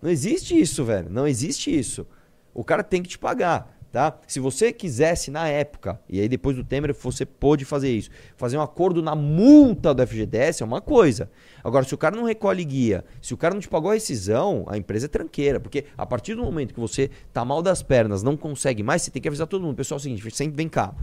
Não 0.00 0.08
existe 0.08 0.58
isso, 0.58 0.82
velho. 0.82 1.10
Não 1.10 1.28
existe 1.28 1.78
isso. 1.78 2.06
O 2.54 2.64
cara 2.64 2.82
tem 2.82 3.02
que 3.02 3.08
te 3.08 3.18
pagar, 3.18 3.78
tá? 3.92 4.18
Se 4.26 4.40
você 4.40 4.72
quisesse 4.72 5.30
na 5.30 5.48
época, 5.48 6.00
e 6.08 6.20
aí 6.20 6.28
depois 6.28 6.56
do 6.56 6.64
Temer 6.64 6.94
você 6.94 7.24
pôde 7.24 7.64
fazer 7.64 7.90
isso, 7.90 8.10
fazer 8.36 8.56
um 8.56 8.62
acordo 8.62 9.02
na 9.02 9.14
multa 9.14 9.94
do 9.94 10.06
FGTS 10.06 10.62
é 10.62 10.66
uma 10.66 10.80
coisa. 10.80 11.30
Agora, 11.62 11.84
se 11.84 11.94
o 11.94 11.98
cara 11.98 12.16
não 12.16 12.24
recolhe 12.24 12.64
guia, 12.64 13.04
se 13.20 13.34
o 13.34 13.36
cara 13.36 13.54
não 13.54 13.60
te 13.60 13.68
pagou 13.68 13.90
a 13.90 13.94
rescisão, 13.94 14.64
a 14.66 14.76
empresa 14.76 15.06
é 15.06 15.08
tranqueira. 15.08 15.60
Porque 15.60 15.84
a 15.96 16.06
partir 16.06 16.34
do 16.34 16.42
momento 16.42 16.74
que 16.74 16.80
você 16.80 17.10
tá 17.32 17.44
mal 17.44 17.62
das 17.62 17.82
pernas, 17.82 18.22
não 18.22 18.36
consegue 18.36 18.82
mais, 18.82 19.02
você 19.02 19.10
tem 19.10 19.20
que 19.22 19.28
avisar 19.28 19.46
todo 19.46 19.62
mundo. 19.62 19.76
Pessoal, 19.76 19.96
é 19.96 20.00
o 20.00 20.02
seguinte, 20.02 20.30
sempre 20.34 20.56
vem 20.56 20.68
cá. 20.68 20.94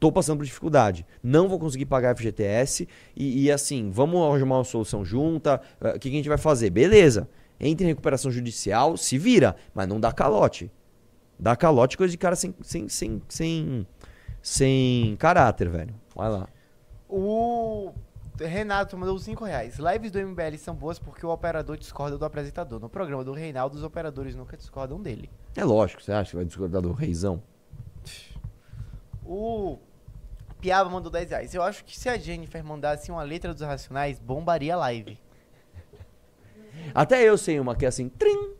Tô 0.00 0.10
passando 0.10 0.38
por 0.38 0.44
dificuldade. 0.44 1.06
Não 1.22 1.48
vou 1.48 1.60
conseguir 1.60 1.86
pagar 1.86 2.16
FGTS. 2.16 2.88
E, 3.14 3.44
e 3.44 3.52
assim, 3.52 3.88
vamos 3.88 4.20
arrumar 4.34 4.58
uma 4.58 4.64
solução 4.64 5.04
junta. 5.04 5.60
eh, 5.80 5.90
O 5.90 5.92
que, 5.92 6.10
que 6.10 6.16
a 6.16 6.18
gente 6.18 6.28
vai 6.28 6.38
fazer? 6.38 6.70
Beleza. 6.70 7.28
Entre 7.60 7.84
em 7.84 7.88
recuperação 7.88 8.28
judicial, 8.28 8.96
se 8.96 9.16
vira. 9.16 9.54
Mas 9.72 9.86
não 9.86 10.00
dá 10.00 10.10
calote. 10.10 10.68
Dá 11.42 11.56
calote 11.56 11.96
coisa 11.96 12.12
de 12.12 12.16
cara 12.16 12.36
sem, 12.36 12.54
sem, 12.62 12.88
sem, 12.88 13.20
sem, 13.28 13.86
sem 14.40 15.16
caráter, 15.16 15.68
velho. 15.68 15.92
Vai 16.14 16.30
lá. 16.30 16.48
O 17.08 17.92
Renato 18.38 18.96
mandou 18.96 19.18
5 19.18 19.44
reais. 19.44 19.76
Lives 19.76 20.12
do 20.12 20.24
MBL 20.24 20.56
são 20.56 20.72
boas 20.72 21.00
porque 21.00 21.26
o 21.26 21.30
operador 21.30 21.76
discorda 21.76 22.16
do 22.16 22.24
apresentador. 22.24 22.78
No 22.78 22.88
programa 22.88 23.24
do 23.24 23.32
Reinaldo, 23.32 23.76
os 23.76 23.82
operadores 23.82 24.36
nunca 24.36 24.56
discordam 24.56 25.02
dele. 25.02 25.28
É 25.56 25.64
lógico, 25.64 26.00
você 26.00 26.12
acha 26.12 26.30
que 26.30 26.36
vai 26.36 26.44
discordar 26.44 26.80
do 26.80 26.92
reizão? 26.92 27.42
O 29.26 29.78
Piaba 30.60 30.88
mandou 30.88 31.10
10 31.10 31.30
reais. 31.30 31.54
Eu 31.56 31.62
acho 31.64 31.84
que 31.84 31.98
se 31.98 32.08
a 32.08 32.16
Jennifer 32.16 32.64
mandasse 32.64 33.10
uma 33.10 33.24
letra 33.24 33.52
dos 33.52 33.62
Racionais, 33.62 34.20
bombaria 34.20 34.74
a 34.74 34.78
live. 34.78 35.18
Até 36.94 37.20
eu 37.20 37.36
sei 37.36 37.58
uma 37.58 37.74
que 37.74 37.84
é 37.84 37.88
assim. 37.88 38.08
Trim, 38.08 38.52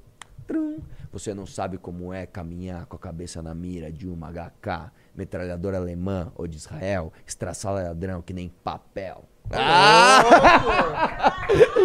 trim. 0.48 0.82
Você 1.12 1.34
não 1.34 1.44
sabe 1.46 1.76
como 1.76 2.12
é 2.12 2.24
caminhar 2.24 2.86
com 2.86 2.96
a 2.96 2.98
cabeça 2.98 3.42
na 3.42 3.54
mira 3.54 3.92
de 3.92 4.08
uma 4.08 4.30
HK, 4.32 4.90
metralhadora 5.14 5.76
alemã 5.76 6.32
ou 6.34 6.46
de 6.46 6.56
Israel, 6.56 7.12
estraçar 7.26 7.74
ladrão 7.74 8.22
que 8.22 8.32
nem 8.32 8.48
papel. 8.64 9.24
Ah! 9.50 10.22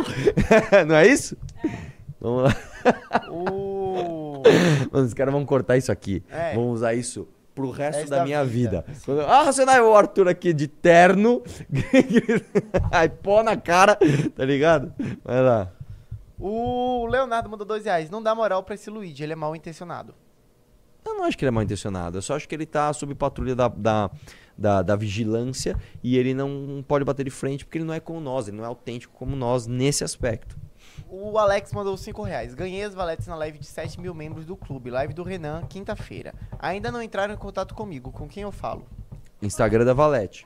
não 0.87 0.95
é 0.95 1.07
isso? 1.07 1.35
Vamos 2.21 2.43
lá. 2.43 2.55
O... 3.29 4.41
Mano, 4.91 5.05
os 5.05 5.13
caras 5.13 5.33
vão 5.33 5.45
cortar 5.45 5.77
isso 5.77 5.91
aqui. 5.91 6.23
É. 6.29 6.55
Vão 6.55 6.69
usar 6.69 6.93
isso 6.93 7.27
pro 7.53 7.69
resto 7.71 7.97
Resto 7.99 8.09
da 8.11 8.17
da 8.19 8.23
minha 8.23 8.45
vida. 8.45 8.83
vida. 8.87 8.99
Quando- 9.03 9.21
ah, 9.21 9.43
Racionais, 9.43 9.81
o 9.81 9.93
Arthur 9.93 10.27
aqui 10.29 10.53
de 10.53 10.67
terno. 10.67 11.43
Aí 12.91 13.09
pó 13.09 13.43
na 13.43 13.57
cara, 13.57 13.97
tá 14.35 14.45
ligado? 14.45 14.93
Vai 15.23 15.41
lá. 15.41 15.71
O 16.39 17.05
Leonardo 17.07 17.49
mandou 17.49 17.65
2 17.65 17.85
reais. 17.85 18.09
Não 18.09 18.21
dá 18.21 18.33
moral 18.33 18.63
pra 18.63 18.75
esse 18.75 18.89
Luigi, 18.89 19.23
ele 19.23 19.33
é 19.33 19.35
mal 19.35 19.55
intencionado. 19.55 20.13
Eu 21.05 21.15
não 21.15 21.23
acho 21.23 21.37
que 21.37 21.45
ele 21.45 21.49
é 21.49 21.51
mal 21.51 21.63
intencionado. 21.63 22.17
Eu 22.17 22.21
só 22.21 22.35
acho 22.35 22.47
que 22.47 22.53
ele 22.53 22.65
tá 22.65 22.91
sob 22.91 23.15
patrulha 23.15 23.55
da, 23.55 23.69
da, 23.69 24.11
da, 24.57 24.81
da 24.81 24.95
vigilância 24.95 25.77
e 26.03 26.17
ele 26.17 26.33
não 26.33 26.83
pode 26.85 27.05
bater 27.05 27.23
de 27.23 27.31
frente 27.31 27.63
porque 27.63 27.77
ele 27.77 27.85
não 27.85 27.93
é 27.93 27.99
como 27.99 28.19
nós, 28.19 28.47
ele 28.47 28.57
não 28.57 28.63
é 28.63 28.67
autêntico 28.67 29.13
como 29.13 29.35
nós 29.35 29.67
nesse 29.67 30.03
aspecto. 30.03 30.57
O 31.09 31.37
Alex 31.37 31.71
mandou 31.71 31.95
5 31.95 32.21
reais. 32.23 32.53
Ganhei 32.53 32.83
as 32.83 32.93
valetes 32.93 33.27
na 33.27 33.35
live 33.35 33.57
de 33.57 33.65
7 33.65 33.99
mil 34.01 34.13
membros 34.13 34.45
do 34.45 34.57
clube. 34.57 34.89
Live 34.89 35.13
do 35.13 35.23
Renan, 35.23 35.61
quinta-feira. 35.69 36.33
Ainda 36.59 36.91
não 36.91 37.01
entraram 37.01 37.33
em 37.33 37.37
contato 37.37 37.73
comigo. 37.73 38.11
Com 38.11 38.27
quem 38.27 38.43
eu 38.43 38.51
falo? 38.51 38.85
Instagram 39.41 39.85
da 39.85 39.93
Valete. 39.93 40.45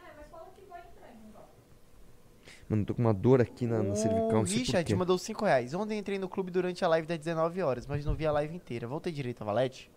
Mano, 2.72 2.86
tô 2.86 2.96
com 2.96 3.02
uma 3.02 3.14
dor 3.14 3.42
aqui 3.42 3.68
na, 3.68 3.84
na 3.84 3.96
cervical, 3.96 4.40
o 4.40 4.44
Richard 4.44 4.96
mandou 4.96 5.18
5 5.18 5.44
reais. 5.44 5.74
Ontem 5.74 6.00
entrei 6.00 6.18
no 6.18 6.30
clube 6.30 6.50
durante 6.50 6.86
a 6.86 6.88
live 6.88 7.06
das 7.06 7.20
19 7.20 7.62
horas, 7.62 7.86
mas 7.86 8.06
não 8.06 8.16
vi 8.16 8.26
a 8.26 8.32
live 8.32 8.56
inteira. 8.56 8.88
Vou 8.88 9.02
ter 9.02 9.12
direito 9.12 9.42
a 9.42 9.46
valete? 9.46 9.92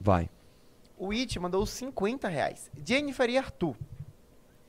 Vai. 0.00 0.30
O 0.96 1.12
It 1.12 1.38
mandou 1.38 1.66
50 1.66 2.26
reais. 2.26 2.70
Jennifer 2.82 3.28
e 3.28 3.36
Arthur. 3.36 3.76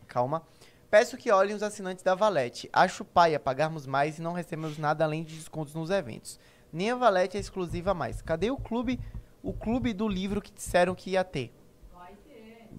Calma. 0.08 0.44
Peço 0.92 1.16
que 1.16 1.32
olhem 1.32 1.56
os 1.56 1.64
assinantes 1.64 2.04
da 2.04 2.16
Valete. 2.16 2.70
Acho 2.74 3.06
paia 3.06 3.40
pagarmos 3.40 3.88
mais 3.88 4.20
e 4.20 4.22
não 4.22 4.34
recebemos 4.34 4.78
nada 4.78 5.06
além 5.06 5.24
de 5.24 5.38
descontos 5.38 5.74
nos 5.74 5.90
eventos. 5.90 6.38
Nem 6.72 6.92
a 6.92 6.96
Valete 6.96 7.38
é 7.38 7.40
exclusiva 7.40 7.94
mais. 7.94 8.22
Cadê 8.22 8.52
o 8.52 8.58
clube, 8.58 9.00
o 9.42 9.54
clube 9.54 9.94
do 9.94 10.08
livro 10.08 10.42
que 10.42 10.52
disseram 10.52 10.94
que 10.94 11.12
ia 11.12 11.24
ter? 11.24 11.50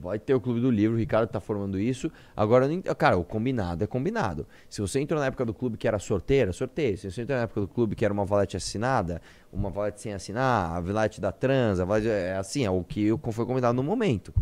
Vai 0.00 0.18
ter 0.18 0.34
o 0.34 0.40
Clube 0.40 0.60
do 0.60 0.70
Livro, 0.70 0.96
o 0.96 0.98
Ricardo 0.98 1.28
tá 1.28 1.40
formando 1.40 1.78
isso. 1.78 2.10
Agora, 2.36 2.68
cara, 2.96 3.16
o 3.16 3.24
combinado 3.24 3.84
é 3.84 3.86
combinado. 3.86 4.46
Se 4.68 4.80
você 4.80 5.00
entrou 5.00 5.20
na 5.20 5.26
época 5.26 5.44
do 5.44 5.54
clube 5.54 5.76
que 5.76 5.88
era 5.88 5.98
sorteira, 5.98 6.52
sorteio. 6.52 6.96
Se 6.98 7.10
você 7.10 7.22
entrou 7.22 7.36
na 7.36 7.44
época 7.44 7.60
do 7.60 7.68
clube 7.68 7.94
que 7.94 8.04
era 8.04 8.12
uma 8.12 8.24
valete 8.24 8.56
assinada, 8.56 9.20
uma 9.52 9.70
valete 9.70 10.00
sem 10.00 10.12
assinar, 10.12 10.72
a 10.76 10.80
valete 10.80 11.20
da 11.20 11.32
trans, 11.32 11.80
a 11.80 11.84
valete, 11.84 12.08
é 12.08 12.36
assim, 12.36 12.64
é 12.64 12.70
o 12.70 12.82
que 12.82 13.10
foi 13.32 13.46
combinado 13.46 13.74
no 13.74 13.82
momento. 13.82 14.32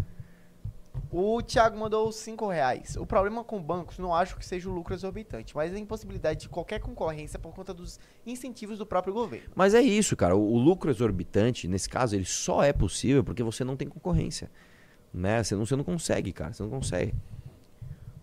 O 1.11 1.43
Thiago 1.43 1.79
mandou 1.79 2.11
5 2.11 2.49
reais. 2.49 2.97
O 2.97 3.05
problema 3.05 3.45
com 3.45 3.63
bancos 3.63 3.99
não 3.99 4.15
acho 4.15 4.35
que 4.35 4.47
seja 4.47 4.71
o 4.71 4.73
lucro 4.73 4.95
exorbitante, 4.95 5.55
mas 5.55 5.75
a 5.75 5.79
impossibilidade 5.79 6.41
de 6.41 6.49
qualquer 6.49 6.81
concorrência 6.81 7.39
por 7.39 7.53
conta 7.55 7.75
dos 7.75 8.01
incentivos 8.27 8.79
do 8.79 8.87
próprio 8.87 9.13
governo. 9.13 9.51
Mas 9.55 9.75
é 9.75 9.83
isso, 9.83 10.17
cara. 10.17 10.35
O, 10.35 10.55
o 10.55 10.59
lucro 10.59 10.91
exorbitante, 10.91 11.69
nesse 11.69 11.87
caso, 11.87 12.17
ele 12.17 12.25
só 12.25 12.63
é 12.63 12.73
possível 12.73 13.23
porque 13.23 13.43
você 13.43 13.63
não 13.63 13.77
tem 13.77 13.87
concorrência. 13.89 14.51
Né? 15.13 15.43
Você, 15.43 15.55
não, 15.55 15.67
você 15.67 15.77
não 15.77 15.85
consegue, 15.85 16.33
cara. 16.33 16.53
Você 16.53 16.63
não 16.63 16.71
consegue. 16.71 17.15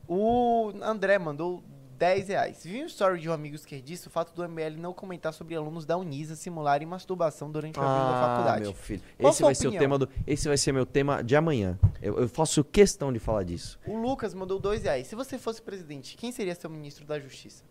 O 0.08 0.72
André 0.82 1.20
mandou 1.20 1.64
10 2.00 2.30
reais. 2.30 2.64
Vi 2.64 2.82
um 2.82 2.86
story 2.86 3.20
de 3.20 3.30
um 3.30 3.34
amigo 3.34 3.56
esquerdista 3.56 4.08
o 4.08 4.12
fato 4.12 4.34
do 4.34 4.44
ML 4.44 4.78
não 4.78 4.94
comentar 4.94 5.34
sobre 5.34 5.54
alunos 5.54 5.86
da 5.86 5.98
Unisa 5.98 6.36
simularem 6.36 6.88
masturbação 6.88 7.52
durante 7.52 7.78
o 7.78 7.84
abril 7.84 8.06
da 8.06 8.22
faculdade. 8.22 8.62
Ah, 8.62 8.66
meu 8.66 8.74
filho. 8.74 9.02
Qual 9.20 9.30
esse 9.30 9.38
sua 9.40 9.48
vai 9.48 9.56
ser 9.56 9.68
o 9.68 9.70
opinião? 9.70 9.82
tema 9.82 10.00
do. 10.00 10.10
Esse 10.26 10.48
vai 10.48 10.58
ser 10.58 10.72
meu 10.72 10.86
tema 10.86 11.22
de 11.22 11.36
amanhã. 11.36 11.78
Eu, 12.02 12.18
eu 12.22 12.30
faço 12.30 12.64
questão 12.64 13.12
de 13.12 13.20
falar 13.20 13.44
disso. 13.44 13.78
O 13.86 13.98
Lucas 13.98 14.34
mandou 14.34 14.58
2 14.60 14.84
reais. 14.84 15.08
Se 15.08 15.16
você 15.16 15.38
fosse 15.38 15.62
presidente, 15.62 16.16
quem 16.16 16.32
seria 16.32 16.56
seu 16.56 16.70
ministro 16.70 17.06
da 17.06 17.20
Justiça? 17.20 17.64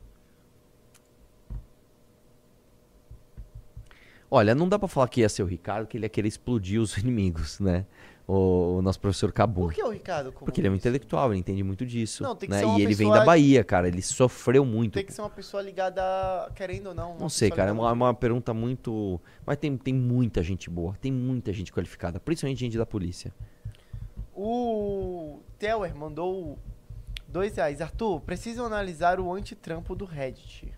Olha, 4.31 4.55
não 4.55 4.69
dá 4.69 4.79
pra 4.79 4.89
falar 4.89 5.09
que 5.09 5.23
ia 5.23 5.29
ser 5.29 5.43
o 5.43 5.47
Ricardo, 5.47 5.87
que 5.87 5.97
ele 5.97 6.05
ia 6.05 6.11
querer 6.11 6.29
explodir 6.29 6.81
os 6.81 6.97
inimigos, 6.99 7.59
né? 7.59 7.87
O, 8.31 8.77
o 8.77 8.83
nosso 8.83 9.01
professor 9.01 9.33
Cabum. 9.33 9.63
Por 9.63 9.73
que 9.73 9.83
o 9.83 9.89
Ricardo? 9.89 10.31
como 10.31 10.45
Porque 10.45 10.61
ele 10.61 10.69
é 10.69 10.71
um 10.71 10.75
intelectual, 10.75 11.33
ele 11.33 11.41
entende 11.41 11.63
muito 11.63 11.87
disso. 11.87 12.23
Não, 12.23 12.37
tem 12.37 12.47
que 12.47 12.55
né? 12.55 12.61
ser 12.61 12.67
uma 12.67 12.79
E 12.79 12.83
ele 12.83 12.95
vem 12.95 13.11
da 13.11 13.25
Bahia, 13.25 13.65
cara. 13.65 13.89
Ele 13.89 14.03
sofreu 14.03 14.67
muito. 14.67 14.93
Tem 14.93 15.05
que 15.05 15.15
ser 15.15 15.23
uma 15.23 15.31
pessoa 15.31 15.63
ligada, 15.63 16.03
a- 16.03 16.51
querendo 16.55 16.89
ou 16.89 16.95
não. 16.95 17.17
Não 17.19 17.31
sei, 17.31 17.51
cara. 17.51 17.71
É 17.71 17.73
uma, 17.73 17.91
uma 17.91 18.13
pergunta 18.13 18.53
muito. 18.53 19.19
Mas 19.47 19.57
tem, 19.57 19.75
tem 19.79 19.95
muita 19.95 20.43
gente 20.43 20.69
boa, 20.69 20.95
tem 21.01 21.11
muita 21.11 21.55
gente 21.55 21.73
qualificada, 21.73 22.21
principalmente 22.21 22.61
gente 22.61 22.77
da 22.77 22.85
polícia. 22.85 23.33
O 24.35 25.41
Teller 25.59 25.97
mandou 25.97 26.59
dois 27.27 27.57
reais. 27.57 27.81
Arthur, 27.81 28.21
precisam 28.21 28.67
analisar 28.67 29.19
o 29.19 29.33
antitrampo 29.33 29.97
do 29.97 30.05
Reddit. 30.05 30.71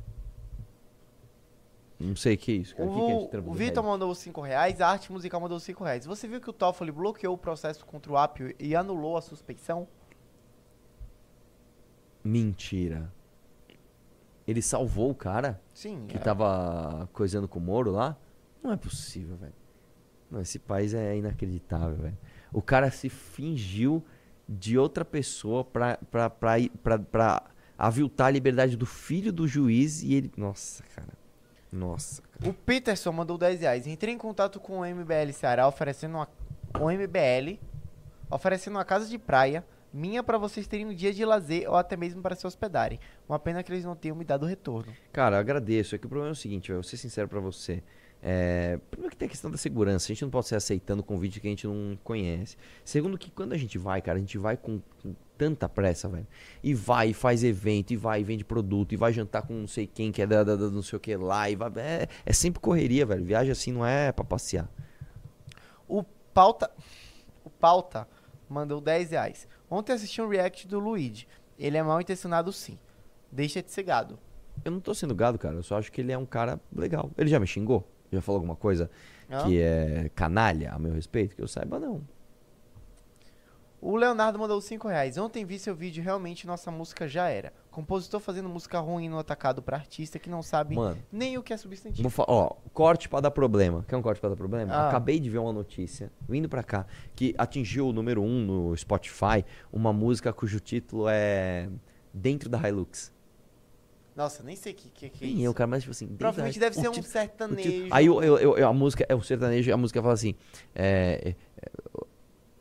Não 2.01 2.17
sei 2.17 2.35
o 2.35 2.39
que 2.39 2.53
é 2.53 2.55
isso, 2.55 2.75
cara. 2.75 2.89
O 2.89 2.95
que 2.95 3.01
que 3.01 3.37
esse 3.37 3.49
O, 3.49 3.53
Vitor 3.53 3.85
mandou 3.85 4.15
5 4.15 4.41
reais, 4.41 4.81
a 4.81 4.89
Arte 4.89 5.13
Musical 5.13 5.39
mandou 5.39 5.61
5 5.61 5.85
reais. 5.85 6.07
Você 6.07 6.27
viu 6.27 6.41
que 6.41 6.49
o 6.49 6.53
Toffoli 6.53 6.91
bloqueou 6.91 7.35
o 7.35 7.39
processo 7.39 7.85
contra 7.85 8.11
o 8.11 8.17
Apio 8.17 8.55
e 8.59 8.75
anulou 8.75 9.19
a 9.19 9.21
suspeição? 9.21 9.87
Mentira. 12.25 13.13
Ele 14.47 14.63
salvou 14.63 15.11
o 15.11 15.15
cara 15.15 15.61
Sim. 15.75 16.07
que 16.09 16.17
é. 16.17 16.21
tava 16.21 17.07
coisando 17.13 17.47
com 17.47 17.59
o 17.59 17.63
Moro 17.63 17.91
lá? 17.91 18.17
Não 18.63 18.73
é 18.73 18.77
possível, 18.79 19.37
velho. 19.37 19.55
Não, 20.31 20.41
esse 20.41 20.59
país 20.59 20.95
é 20.95 21.17
inacreditável, 21.17 21.97
velho. 21.97 22.19
O 22.51 22.63
cara 22.63 22.91
se 22.91 23.11
fingiu 23.11 24.03
de 24.49 24.79
outra 24.79 25.05
pessoa 25.05 25.65
pra, 25.65 25.99
pra, 26.11 26.31
pra, 26.31 26.57
pra, 26.83 26.99
pra 26.99 27.51
aviltar 27.77 28.29
a 28.29 28.31
liberdade 28.31 28.75
do 28.75 28.87
filho 28.87 29.33
do 29.33 29.47
juiz 29.47 30.03
e 30.03 30.15
ele. 30.15 30.33
Nossa, 30.37 30.83
cara. 30.95 31.20
Nossa, 31.73 32.23
cara. 32.23 32.51
O 32.51 32.55
Peterson 32.55 33.13
mandou 33.13 33.39
10 33.39 33.61
reais. 33.61 33.87
Entrei 33.87 34.15
em 34.15 34.19
contato 34.19 34.59
com 34.59 34.81
o 34.81 34.85
MBL 34.85 35.33
Ceará 35.33 35.69
oferecendo 35.69 36.17
uma, 36.17 36.29
o 36.79 36.91
MBL 36.91 37.59
oferecendo 38.31 38.77
uma 38.77 38.85
casa 38.85 39.07
de 39.07 39.19
praia 39.19 39.65
minha 39.93 40.23
pra 40.23 40.39
vocês 40.39 40.67
terem 40.67 40.87
um 40.87 40.95
dia 40.95 41.13
de 41.13 41.25
lazer 41.25 41.69
ou 41.69 41.77
até 41.77 41.97
mesmo 41.97 42.23
para 42.23 42.37
se 42.37 42.47
hospedarem. 42.47 43.01
Uma 43.29 43.39
pena 43.39 43.63
que 43.63 43.73
eles 43.73 43.85
não 43.85 43.97
tenham 43.97 44.17
me 44.17 44.25
dado 44.25 44.47
retorno. 44.47 44.93
Cara, 45.13 45.37
eu 45.37 45.41
agradeço. 45.41 45.95
É 45.95 45.99
que 45.99 46.07
o 46.07 46.09
problema 46.09 46.31
é 46.31 46.33
o 46.33 46.37
seguinte, 46.37 46.69
velho, 46.69 46.81
vou 46.81 46.89
ser 46.89 46.97
sincero 46.97 47.29
pra 47.29 47.41
você. 47.41 47.83
É, 48.23 48.79
primeiro 48.91 49.11
que 49.11 49.17
tem 49.17 49.27
a 49.27 49.31
questão 49.31 49.51
da 49.51 49.57
segurança. 49.57 50.07
A 50.07 50.09
gente 50.09 50.23
não 50.23 50.31
pode 50.31 50.47
sair 50.47 50.59
aceitando 50.59 51.03
convite 51.03 51.41
que 51.41 51.47
a 51.47 51.51
gente 51.51 51.67
não 51.67 51.99
conhece. 52.05 52.57
Segundo 52.85 53.17
que 53.17 53.31
quando 53.31 53.53
a 53.55 53.57
gente 53.57 53.79
vai, 53.79 54.03
cara, 54.03 54.19
a 54.19 54.21
gente 54.21 54.37
vai 54.37 54.57
com, 54.57 54.81
com 55.03 55.15
tanta 55.39 55.69
pressa, 55.69 56.07
velho. 56.09 56.27
E 56.63 56.75
vai, 56.75 57.11
e 57.11 57.15
faz 57.15 57.43
evento, 57.43 57.93
e 57.93 57.97
vai, 57.97 58.21
e 58.21 58.25
vende 58.25 58.45
produto, 58.45 58.93
e 58.93 58.97
vai 58.97 59.13
jantar 59.13 59.43
com 59.43 59.55
não 59.55 59.67
sei 59.67 59.87
quem 59.87 60.13
que 60.13 60.21
é 60.21 60.27
da, 60.27 60.45
da- 60.45 60.57
da 60.57 60.71
não 60.71 60.83
sei 60.83 60.97
o 60.99 61.01
que 61.01 61.17
lá. 61.17 61.49
E 61.49 61.57
vai, 61.57 61.71
é, 61.77 62.09
é 62.27 62.33
sempre 62.33 62.61
correria, 62.61 63.07
velho. 63.07 63.25
Viagem 63.25 63.53
assim 63.53 63.73
não 63.73 63.87
é 63.87 64.13
pra 64.13 64.25
passear. 64.25 64.69
O 65.89 66.03
Pauta, 66.35 66.71
o 67.45 67.51
Pauta 67.51 68.07
mandou 68.49 68.81
10 68.81 69.11
reais. 69.13 69.49
Ontem 69.71 69.93
assisti 69.93 70.21
um 70.21 70.29
react 70.29 70.67
do 70.69 70.79
Luigi. 70.79 71.27
Ele 71.59 71.77
é 71.77 71.83
mal 71.83 72.01
intencionado 72.01 72.53
sim. 72.53 72.79
Deixa 73.33 73.63
de 73.63 73.71
ser 73.71 73.83
gado. 73.83 74.19
Eu 74.65 74.73
não 74.73 74.81
tô 74.81 74.93
sendo 74.95 75.15
gado, 75.15 75.39
cara. 75.39 75.55
Eu 75.57 75.63
só 75.63 75.79
acho 75.79 75.91
que 75.91 76.01
ele 76.01 76.13
é 76.13 76.19
um 76.19 76.27
cara 76.27 76.61
legal. 76.75 77.11
Ele 77.17 77.31
já 77.31 77.39
me 77.41 77.47
xingou? 77.47 77.89
Já 78.13 78.21
falou 78.21 78.39
alguma 78.39 78.57
coisa 78.57 78.91
Hã? 79.31 79.45
que 79.45 79.61
é 79.61 80.11
canalha 80.15 80.73
a 80.73 80.79
meu 80.79 80.93
respeito? 80.93 81.37
Que 81.37 81.43
eu 81.43 81.49
saiba, 81.49 81.79
não. 81.79 82.03
O 83.81 83.97
Leonardo 83.97 84.39
mandou 84.39 84.61
5 84.61 84.89
reais. 84.89 85.17
Ontem 85.17 85.45
vi 85.45 85.59
seu 85.59 85.75
vídeo, 85.75 86.05
realmente 86.05 86.47
nossa 86.47 86.71
música 86.71 87.09
já 87.09 87.29
era. 87.29 87.51
Compositor 87.71 88.21
fazendo 88.21 88.49
música 88.49 88.79
ruim 88.79 89.09
no 89.09 89.19
atacado 89.19 89.63
pra 89.63 89.79
artista 89.79 90.19
que 90.19 90.29
não 90.29 90.43
sabe 90.43 90.77
Mano. 90.77 90.99
nem 91.11 91.39
o 91.39 91.43
que 91.43 91.53
é 91.53 91.57
substantivo. 91.57 92.11
Ó, 92.19 92.57
corte 92.75 93.09
pra 93.09 93.21
dar 93.21 93.31
problema. 93.31 93.83
Quer 93.89 93.97
um 93.97 94.03
corte 94.03 94.21
pra 94.21 94.29
dar 94.29 94.37
problema? 94.37 94.71
Ah. 94.71 94.89
Acabei 94.89 95.19
de 95.19 95.31
ver 95.31 95.39
uma 95.39 95.53
notícia, 95.53 96.13
vindo 96.29 96.47
pra 96.47 96.63
cá, 96.63 96.85
que 97.17 97.35
atingiu 97.39 97.89
o 97.89 97.93
número 97.93 98.23
1 98.23 98.27
um 98.27 98.45
no 98.45 98.77
Spotify, 98.77 99.45
uma 99.73 99.95
música 99.95 100.31
cujo 100.31 100.61
título 100.61 101.07
é 101.09 101.71
Dentro 102.13 102.51
da 102.51 102.59
Hilux. 102.69 103.11
Nossa, 104.21 104.43
nem 104.43 104.55
sei 104.55 104.73
o 104.73 104.75
que, 104.75 104.91
que, 104.91 105.09
que 105.09 105.25
é 105.25 105.27
Nem 105.29 105.37
isso. 105.39 105.47
eu, 105.47 105.55
cara, 105.55 105.67
mas 105.67 105.83
tipo 105.83 105.93
assim... 105.93 106.07
Provavelmente 106.07 106.61
deve 106.61 106.75
ser 106.75 106.89
um 106.89 106.93
título- 106.93 107.07
o 107.09 107.11
sertanejo. 107.11 107.63
título- 107.71 107.89
Aí 107.91 108.05
eu, 108.05 108.23
eu- 108.23 108.59
eu- 108.59 108.69
a 108.69 108.73
música, 108.75 109.07
é 109.09 109.15
o 109.15 109.23
sertanejo, 109.23 109.73
a 109.73 109.77
música 109.79 110.03
fala 110.03 110.13
assim, 110.13 110.35
é, 110.75 111.35
é, 111.57 111.71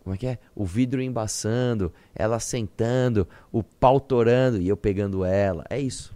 como 0.02 0.16
é 0.16 0.18
que 0.18 0.26
é? 0.26 0.40
O 0.56 0.64
vidro 0.66 1.02
embaçando, 1.02 1.92
ela 2.16 2.40
sentando, 2.40 3.28
o 3.52 3.62
pau 3.62 4.00
torando 4.00 4.62
e 4.62 4.70
eu 4.70 4.78
pegando 4.78 5.26
ela. 5.26 5.66
É 5.70 5.78
isso. 5.78 6.14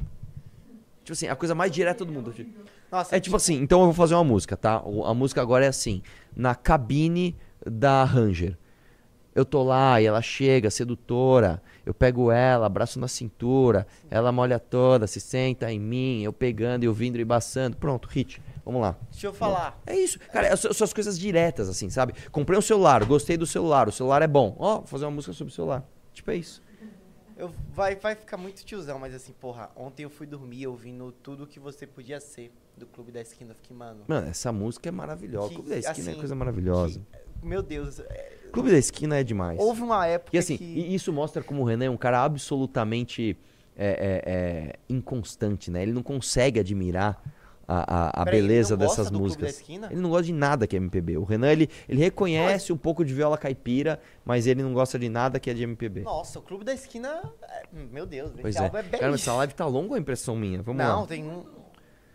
Tipo 1.04 1.12
assim, 1.12 1.28
a 1.28 1.36
coisa 1.36 1.54
mais 1.54 1.70
direta 1.74 2.06
do 2.06 2.14
mundo. 2.14 2.34
Nossa, 2.90 3.14
É 3.14 3.20
tipo 3.20 3.36
assim, 3.36 3.56
então 3.56 3.80
eu 3.82 3.86
vou 3.88 3.94
fazer 3.94 4.14
uma 4.16 4.24
música, 4.24 4.56
tá? 4.56 4.82
A 5.06 5.14
música 5.14 5.42
agora 5.42 5.66
é 5.66 5.68
assim, 5.68 6.02
na 6.34 6.56
cabine 6.56 7.36
da 7.70 8.06
Ranger. 8.06 8.58
Eu 9.36 9.44
tô 9.44 9.62
lá 9.62 10.00
e 10.00 10.06
ela 10.06 10.22
chega, 10.22 10.70
sedutora. 10.72 11.62
Eu 11.86 11.94
pego 11.94 12.32
ela, 12.32 12.66
abraço 12.66 13.00
na 13.00 13.08
cintura. 13.08 13.86
Ela 14.10 14.32
molha 14.32 14.60
toda, 14.60 15.06
se 15.08 15.20
senta 15.20 15.72
em 15.72 15.80
mim. 15.80 16.22
Eu 16.22 16.32
pegando 16.32 16.84
e 16.84 16.88
o 16.88 16.94
vidro 16.94 17.22
embaçando. 17.22 17.76
Pronto, 17.78 18.08
hit. 18.08 18.42
Vamos 18.66 18.82
lá. 18.82 18.98
Deixa 19.12 19.28
eu 19.28 19.34
falar. 19.34 19.82
É 19.86 19.96
isso. 19.96 20.18
Cara, 20.32 20.48
é 20.48 20.56
são 20.56 20.72
as 20.86 20.94
coisas 20.94 21.20
diretas, 21.20 21.68
assim, 21.68 21.90
sabe? 21.90 22.14
Comprei 22.32 22.58
um 22.58 22.62
celular, 22.62 23.04
gostei 23.04 23.36
do 23.36 23.46
celular. 23.46 23.90
O 23.90 23.92
celular 23.92 24.22
é 24.22 24.28
bom. 24.28 24.56
Ó, 24.58 24.78
vou 24.78 24.88
fazer 24.88 25.06
uma 25.06 25.12
música 25.12 25.34
sobre 25.34 25.52
o 25.52 25.56
celular. 25.56 25.84
Tipo, 26.14 26.32
é 26.32 26.36
isso. 26.38 26.62
Eu, 27.36 27.52
vai, 27.74 27.96
vai 27.96 28.16
ficar 28.16 28.38
muito 28.38 28.64
tiozão, 28.64 29.00
mas 29.00 29.14
assim, 29.14 29.34
porra, 29.34 29.70
ontem 29.76 30.04
eu 30.04 30.10
fui 30.10 30.28
dormir 30.28 30.68
ouvindo 30.68 31.12
tudo 31.12 31.48
que 31.48 31.60
você 31.60 31.86
podia 31.88 32.20
ser 32.20 32.54
do 32.78 32.86
Clube 32.86 33.12
da 33.12 33.22
Esquina. 33.22 33.52
Eu 33.52 33.56
fiquei, 33.56 33.76
mano, 33.76 34.04
Mano, 34.08 34.28
essa 34.28 34.52
música 34.52 34.88
é 34.88 34.92
maravilhosa. 34.92 35.50
Que, 35.50 35.56
Clube 35.56 35.70
da 35.70 35.78
Esquina 35.78 36.10
é 36.10 36.12
assim, 36.12 36.20
coisa 36.20 36.36
maravilhosa. 36.36 37.02
meu 37.42 37.62
Deus. 37.62 38.00
é, 38.00 38.38
Clube 38.54 38.72
da 38.72 38.78
Esquina 38.78 39.18
é 39.18 39.24
demais. 39.24 39.60
houve 39.60 39.82
uma 39.82 40.06
época 40.08 40.36
E 40.36 40.40
assim, 40.40 40.56
que... 40.58 40.64
e 40.64 40.96
isso 40.96 41.12
mostra 41.12 41.44
como 41.44 41.62
o 41.62 41.66
Renan 41.66 41.86
é 41.86 41.90
um 41.90 41.98
cara 41.98 42.24
absolutamente 42.24 43.36
é, 43.76 44.22
é, 44.26 44.32
é, 44.32 44.76
inconstante, 44.88 45.70
né? 45.72 45.82
Ele 45.82 45.92
não 45.92 46.04
consegue 46.04 46.60
admirar 46.60 47.22
a, 47.68 47.78
a, 48.20 48.22
a 48.22 48.26
Peraí, 48.26 48.42
beleza 48.42 48.78
não 48.78 48.86
dessas 48.86 49.10
músicas. 49.10 49.64
Ele 49.68 50.00
não 50.00 50.10
gosta 50.10 50.26
de 50.26 50.34
nada 50.34 50.68
que 50.68 50.76
é 50.76 50.80
MPB. 50.80 51.18
O 51.18 51.24
Renan, 51.24 51.52
ele, 51.52 51.70
ele 51.90 52.00
reconhece 52.00 52.72
um 52.72 52.78
pouco 52.78 53.04
de 53.04 53.14
viola 53.14 53.38
caipira, 53.38 54.00
mas 54.24 54.46
ele 54.46 54.62
não 54.62 54.74
gosta 54.74 55.00
de 55.00 55.10
nada 55.10 55.40
que 55.40 55.50
é 55.50 55.54
de 55.54 55.64
MPB. 55.64 56.02
Nossa, 56.02 56.40
o 56.40 56.42
Clube 56.42 56.64
da 56.64 56.74
Esquina... 56.74 57.22
é- 57.42 57.64
meu 57.92 58.06
Deus, 58.06 58.32
pois 58.40 58.54
esse 58.56 58.62
é. 58.64 58.66
álbum 58.66 58.78
é 58.78 58.84
Cara, 58.84 58.92
mas 58.92 59.02
belíssimo. 59.02 59.32
essa 59.32 59.34
live 59.38 59.54
tá 59.56 59.66
longa 59.66 59.90
ou 59.92 59.96
é 59.96 60.00
impressão 60.00 60.36
minha? 60.36 60.62
Vamos 60.62 60.84
Não, 60.84 61.02
lá. 61.02 61.08
tem 61.08 61.24
um... 61.24 61.44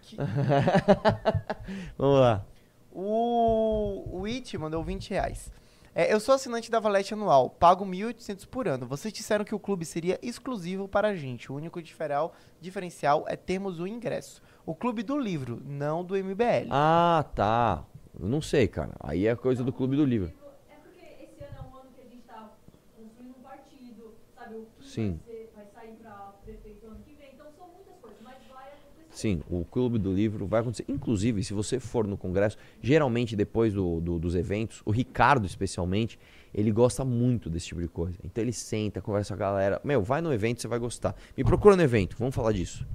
Vamos 1.99 2.21
lá. 2.21 2.47
O, 2.93 4.21
o 4.21 4.25
It 4.27 4.57
mandou 4.59 4.83
20 4.83 5.11
reais. 5.11 5.51
É, 6.01 6.13
eu 6.15 6.21
sou 6.21 6.33
assinante 6.37 6.71
da 6.71 6.79
Valete 6.79 7.13
Anual, 7.13 7.51
pago 7.51 7.85
1.800 7.85 8.47
por 8.47 8.69
ano. 8.69 8.87
Vocês 8.87 9.13
disseram 9.13 9.45
que 9.45 9.53
o 9.53 9.59
clube 9.59 9.85
seria 9.85 10.17
exclusivo 10.23 10.87
para 10.87 11.09
a 11.09 11.15
gente. 11.17 11.51
O 11.51 11.57
único 11.57 11.83
diferencial, 11.83 12.33
diferencial 12.61 13.25
é 13.27 13.35
termos 13.35 13.81
o 13.81 13.87
ingresso. 13.89 14.41
O 14.65 14.77
clube 14.77 15.03
do 15.03 15.19
livro, 15.19 15.61
não 15.67 16.05
do 16.05 16.15
MBL. 16.17 16.69
Ah, 16.71 17.25
tá. 17.35 17.85
Eu 18.17 18.29
não 18.29 18.41
sei, 18.41 18.69
cara. 18.69 18.93
Aí 19.01 19.27
é 19.27 19.35
coisa 19.35 19.65
do 19.65 19.73
Clube 19.73 19.97
do 19.97 20.05
Livro. 20.05 20.33
É 20.69 20.75
porque 20.77 21.05
esse 21.25 21.43
ano 21.43 21.59
é 21.59 21.63
um 21.63 21.81
ano 21.81 21.91
que 21.93 22.01
a 22.01 22.05
gente 22.05 22.23
tá 22.23 22.49
construindo 22.97 23.35
um 23.37 23.43
partido, 23.43 24.15
sabe? 24.37 24.55
O 24.55 24.67
que 24.79 24.85
Sim. 24.89 25.19
Vai, 25.27 25.35
ser- 25.35 25.53
vai 25.57 25.67
sair 25.75 25.97
pra 25.97 26.33
prefeito 26.45 26.87
ano 26.87 27.01
que 27.05 27.15
vem. 27.15 27.31
Então 27.35 27.47
são 27.59 27.67
muitas 27.75 27.97
coisas, 28.01 28.21
mas 28.23 28.37
vai 28.49 28.69
acontecer. 28.69 29.08
Sim, 29.19 29.43
o 29.51 29.65
Clube 29.65 29.99
do 29.99 30.13
Livro 30.13 30.47
vai 30.47 30.61
acontecer. 30.61 30.85
Inclusive, 30.87 31.43
se 31.43 31.53
você 31.53 31.81
for 31.81 32.07
no 32.07 32.17
congresso, 32.17 32.57
geralmente 32.81 33.35
depois 33.35 33.73
do- 33.75 34.01
do- 34.01 34.17
dos 34.17 34.37
eventos, 34.37 34.81
o 34.85 34.93
Ricardo 34.93 35.45
especialmente, 35.45 36.17
ele 36.55 36.71
gosta 36.71 37.05
muito 37.05 37.51
desse 37.51 37.67
tipo 37.67 37.81
de 37.81 37.89
coisa. 37.89 38.17
Então 38.23 38.45
ele 38.45 38.53
senta, 38.53 39.01
conversa 39.03 39.37
com 39.37 39.43
a 39.43 39.47
galera. 39.47 39.81
Meu, 39.83 40.05
vai 40.05 40.21
no 40.21 40.33
evento, 40.33 40.63
você 40.63 40.69
vai 40.69 40.79
gostar. 40.79 41.17
Me 41.37 41.43
procura 41.43 41.75
no 41.75 41.83
evento, 41.83 42.15
vamos 42.17 42.33
falar 42.33 42.53
disso. 42.53 42.87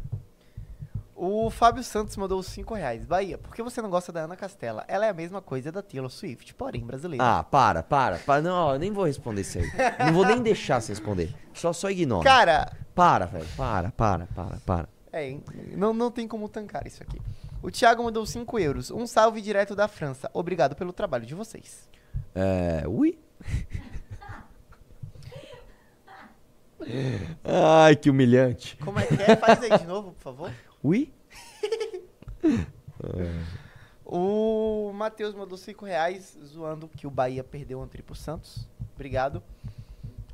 O 1.13 1.49
Fábio 1.49 1.83
Santos 1.83 2.15
mandou 2.17 2.39
os 2.39 2.47
5 2.47 2.73
reais. 2.73 3.05
Bahia, 3.05 3.37
por 3.37 3.53
que 3.53 3.61
você 3.61 3.81
não 3.81 3.89
gosta 3.89 4.11
da 4.11 4.21
Ana 4.21 4.35
Castela? 4.37 4.83
Ela 4.87 5.05
é 5.05 5.09
a 5.09 5.13
mesma 5.13 5.41
coisa 5.41 5.71
da 5.73 5.81
Taylor 5.81 6.09
Swift, 6.09 6.53
porém 6.55 6.85
brasileira. 6.85 7.23
Ah, 7.23 7.43
para, 7.43 7.83
para, 7.83 8.17
para. 8.19 8.41
Não, 8.41 8.73
eu 8.73 8.79
nem 8.79 8.91
vou 8.91 9.05
responder 9.05 9.41
isso 9.41 9.57
aí. 9.59 9.65
Não 10.05 10.13
vou 10.13 10.25
nem 10.25 10.41
deixar 10.41 10.81
você 10.81 10.93
responder. 10.93 11.33
Só, 11.53 11.71
só 11.73 11.89
ignora. 11.89 12.23
Cara, 12.23 12.71
Para, 12.95 13.25
velho. 13.25 13.45
Para, 13.55 13.91
para, 13.91 14.25
para, 14.27 14.57
para. 14.65 14.92
É, 15.13 15.37
não, 15.77 15.93
não 15.93 16.09
tem 16.09 16.27
como 16.27 16.49
tancar 16.49 16.87
isso 16.87 17.03
aqui. 17.03 17.21
O 17.61 17.69
Thiago 17.69 18.03
mandou 18.03 18.25
5 18.25 18.59
euros. 18.59 18.91
Um 18.91 19.05
salve 19.05 19.41
direto 19.41 19.75
da 19.75 19.87
França. 19.87 20.29
Obrigado 20.33 20.75
pelo 20.75 20.91
trabalho 20.91 21.25
de 21.25 21.35
vocês. 21.35 21.87
É. 22.35 22.83
Ui. 22.87 23.17
Ai, 27.43 27.95
que 27.95 28.09
humilhante. 28.09 28.75
Como 28.77 28.99
é 28.99 29.05
que 29.05 29.13
é? 29.21 29.35
Faz 29.37 29.61
aí 29.61 29.77
de 29.77 29.85
novo, 29.85 30.11
por 30.13 30.21
favor. 30.21 30.51
Ui? 30.83 31.13
O 34.05 34.91
Matheus 34.93 35.33
mandou 35.33 35.57
5 35.57 35.85
reais, 35.85 36.37
zoando 36.45 36.87
que 36.87 37.07
o 37.07 37.09
Bahia 37.09 37.43
perdeu 37.43 37.79
ontem 37.79 38.01
pro 38.01 38.13
Santos. 38.13 38.67
Obrigado. 38.93 39.41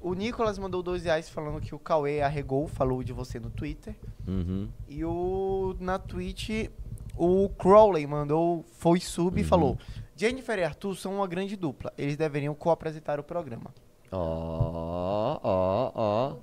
O 0.01 0.13
Nicolas 0.13 0.57
mandou 0.57 0.81
2 0.81 1.03
reais 1.03 1.30
falando 1.30 1.59
que 1.59 1.76
o 1.76 1.80
Cauê 1.80 2.21
arregou, 2.21 2.67
falou 2.67 3.03
de 3.03 3.11
você 3.11 3.39
no 3.39 3.49
Twitter. 3.49 3.95
Uhum. 4.27 4.69
E 4.88 5.03
o 5.03 5.76
na 5.80 5.99
Twitch, 5.99 6.69
o 7.17 7.49
Crowley 7.49 8.07
mandou, 8.07 8.63
foi 8.71 8.99
sub 9.01 9.39
e 9.39 9.43
falou: 9.43 9.77
Jennifer 10.15 10.57
e 10.57 10.63
Arthur 10.63 10.95
são 10.95 11.15
uma 11.15 11.27
grande 11.27 11.55
dupla. 11.55 11.93
Eles 11.97 12.15
deveriam 12.15 12.55
co-apresentar 12.55 13.19
o 13.19 13.23
programa. 13.23 13.73
Ó, 14.11 15.39
ó, 15.43 15.91
ó. 15.93 16.35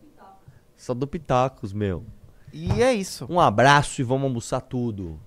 Só 0.76 0.92
do 0.92 1.06
Pitacos, 1.06 1.72
meu. 1.72 2.04
E 2.52 2.82
é 2.82 2.92
isso. 2.92 3.26
Um 3.28 3.40
abraço 3.40 4.00
e 4.00 4.04
vamos 4.04 4.24
almoçar 4.24 4.60
tudo. 4.60 5.18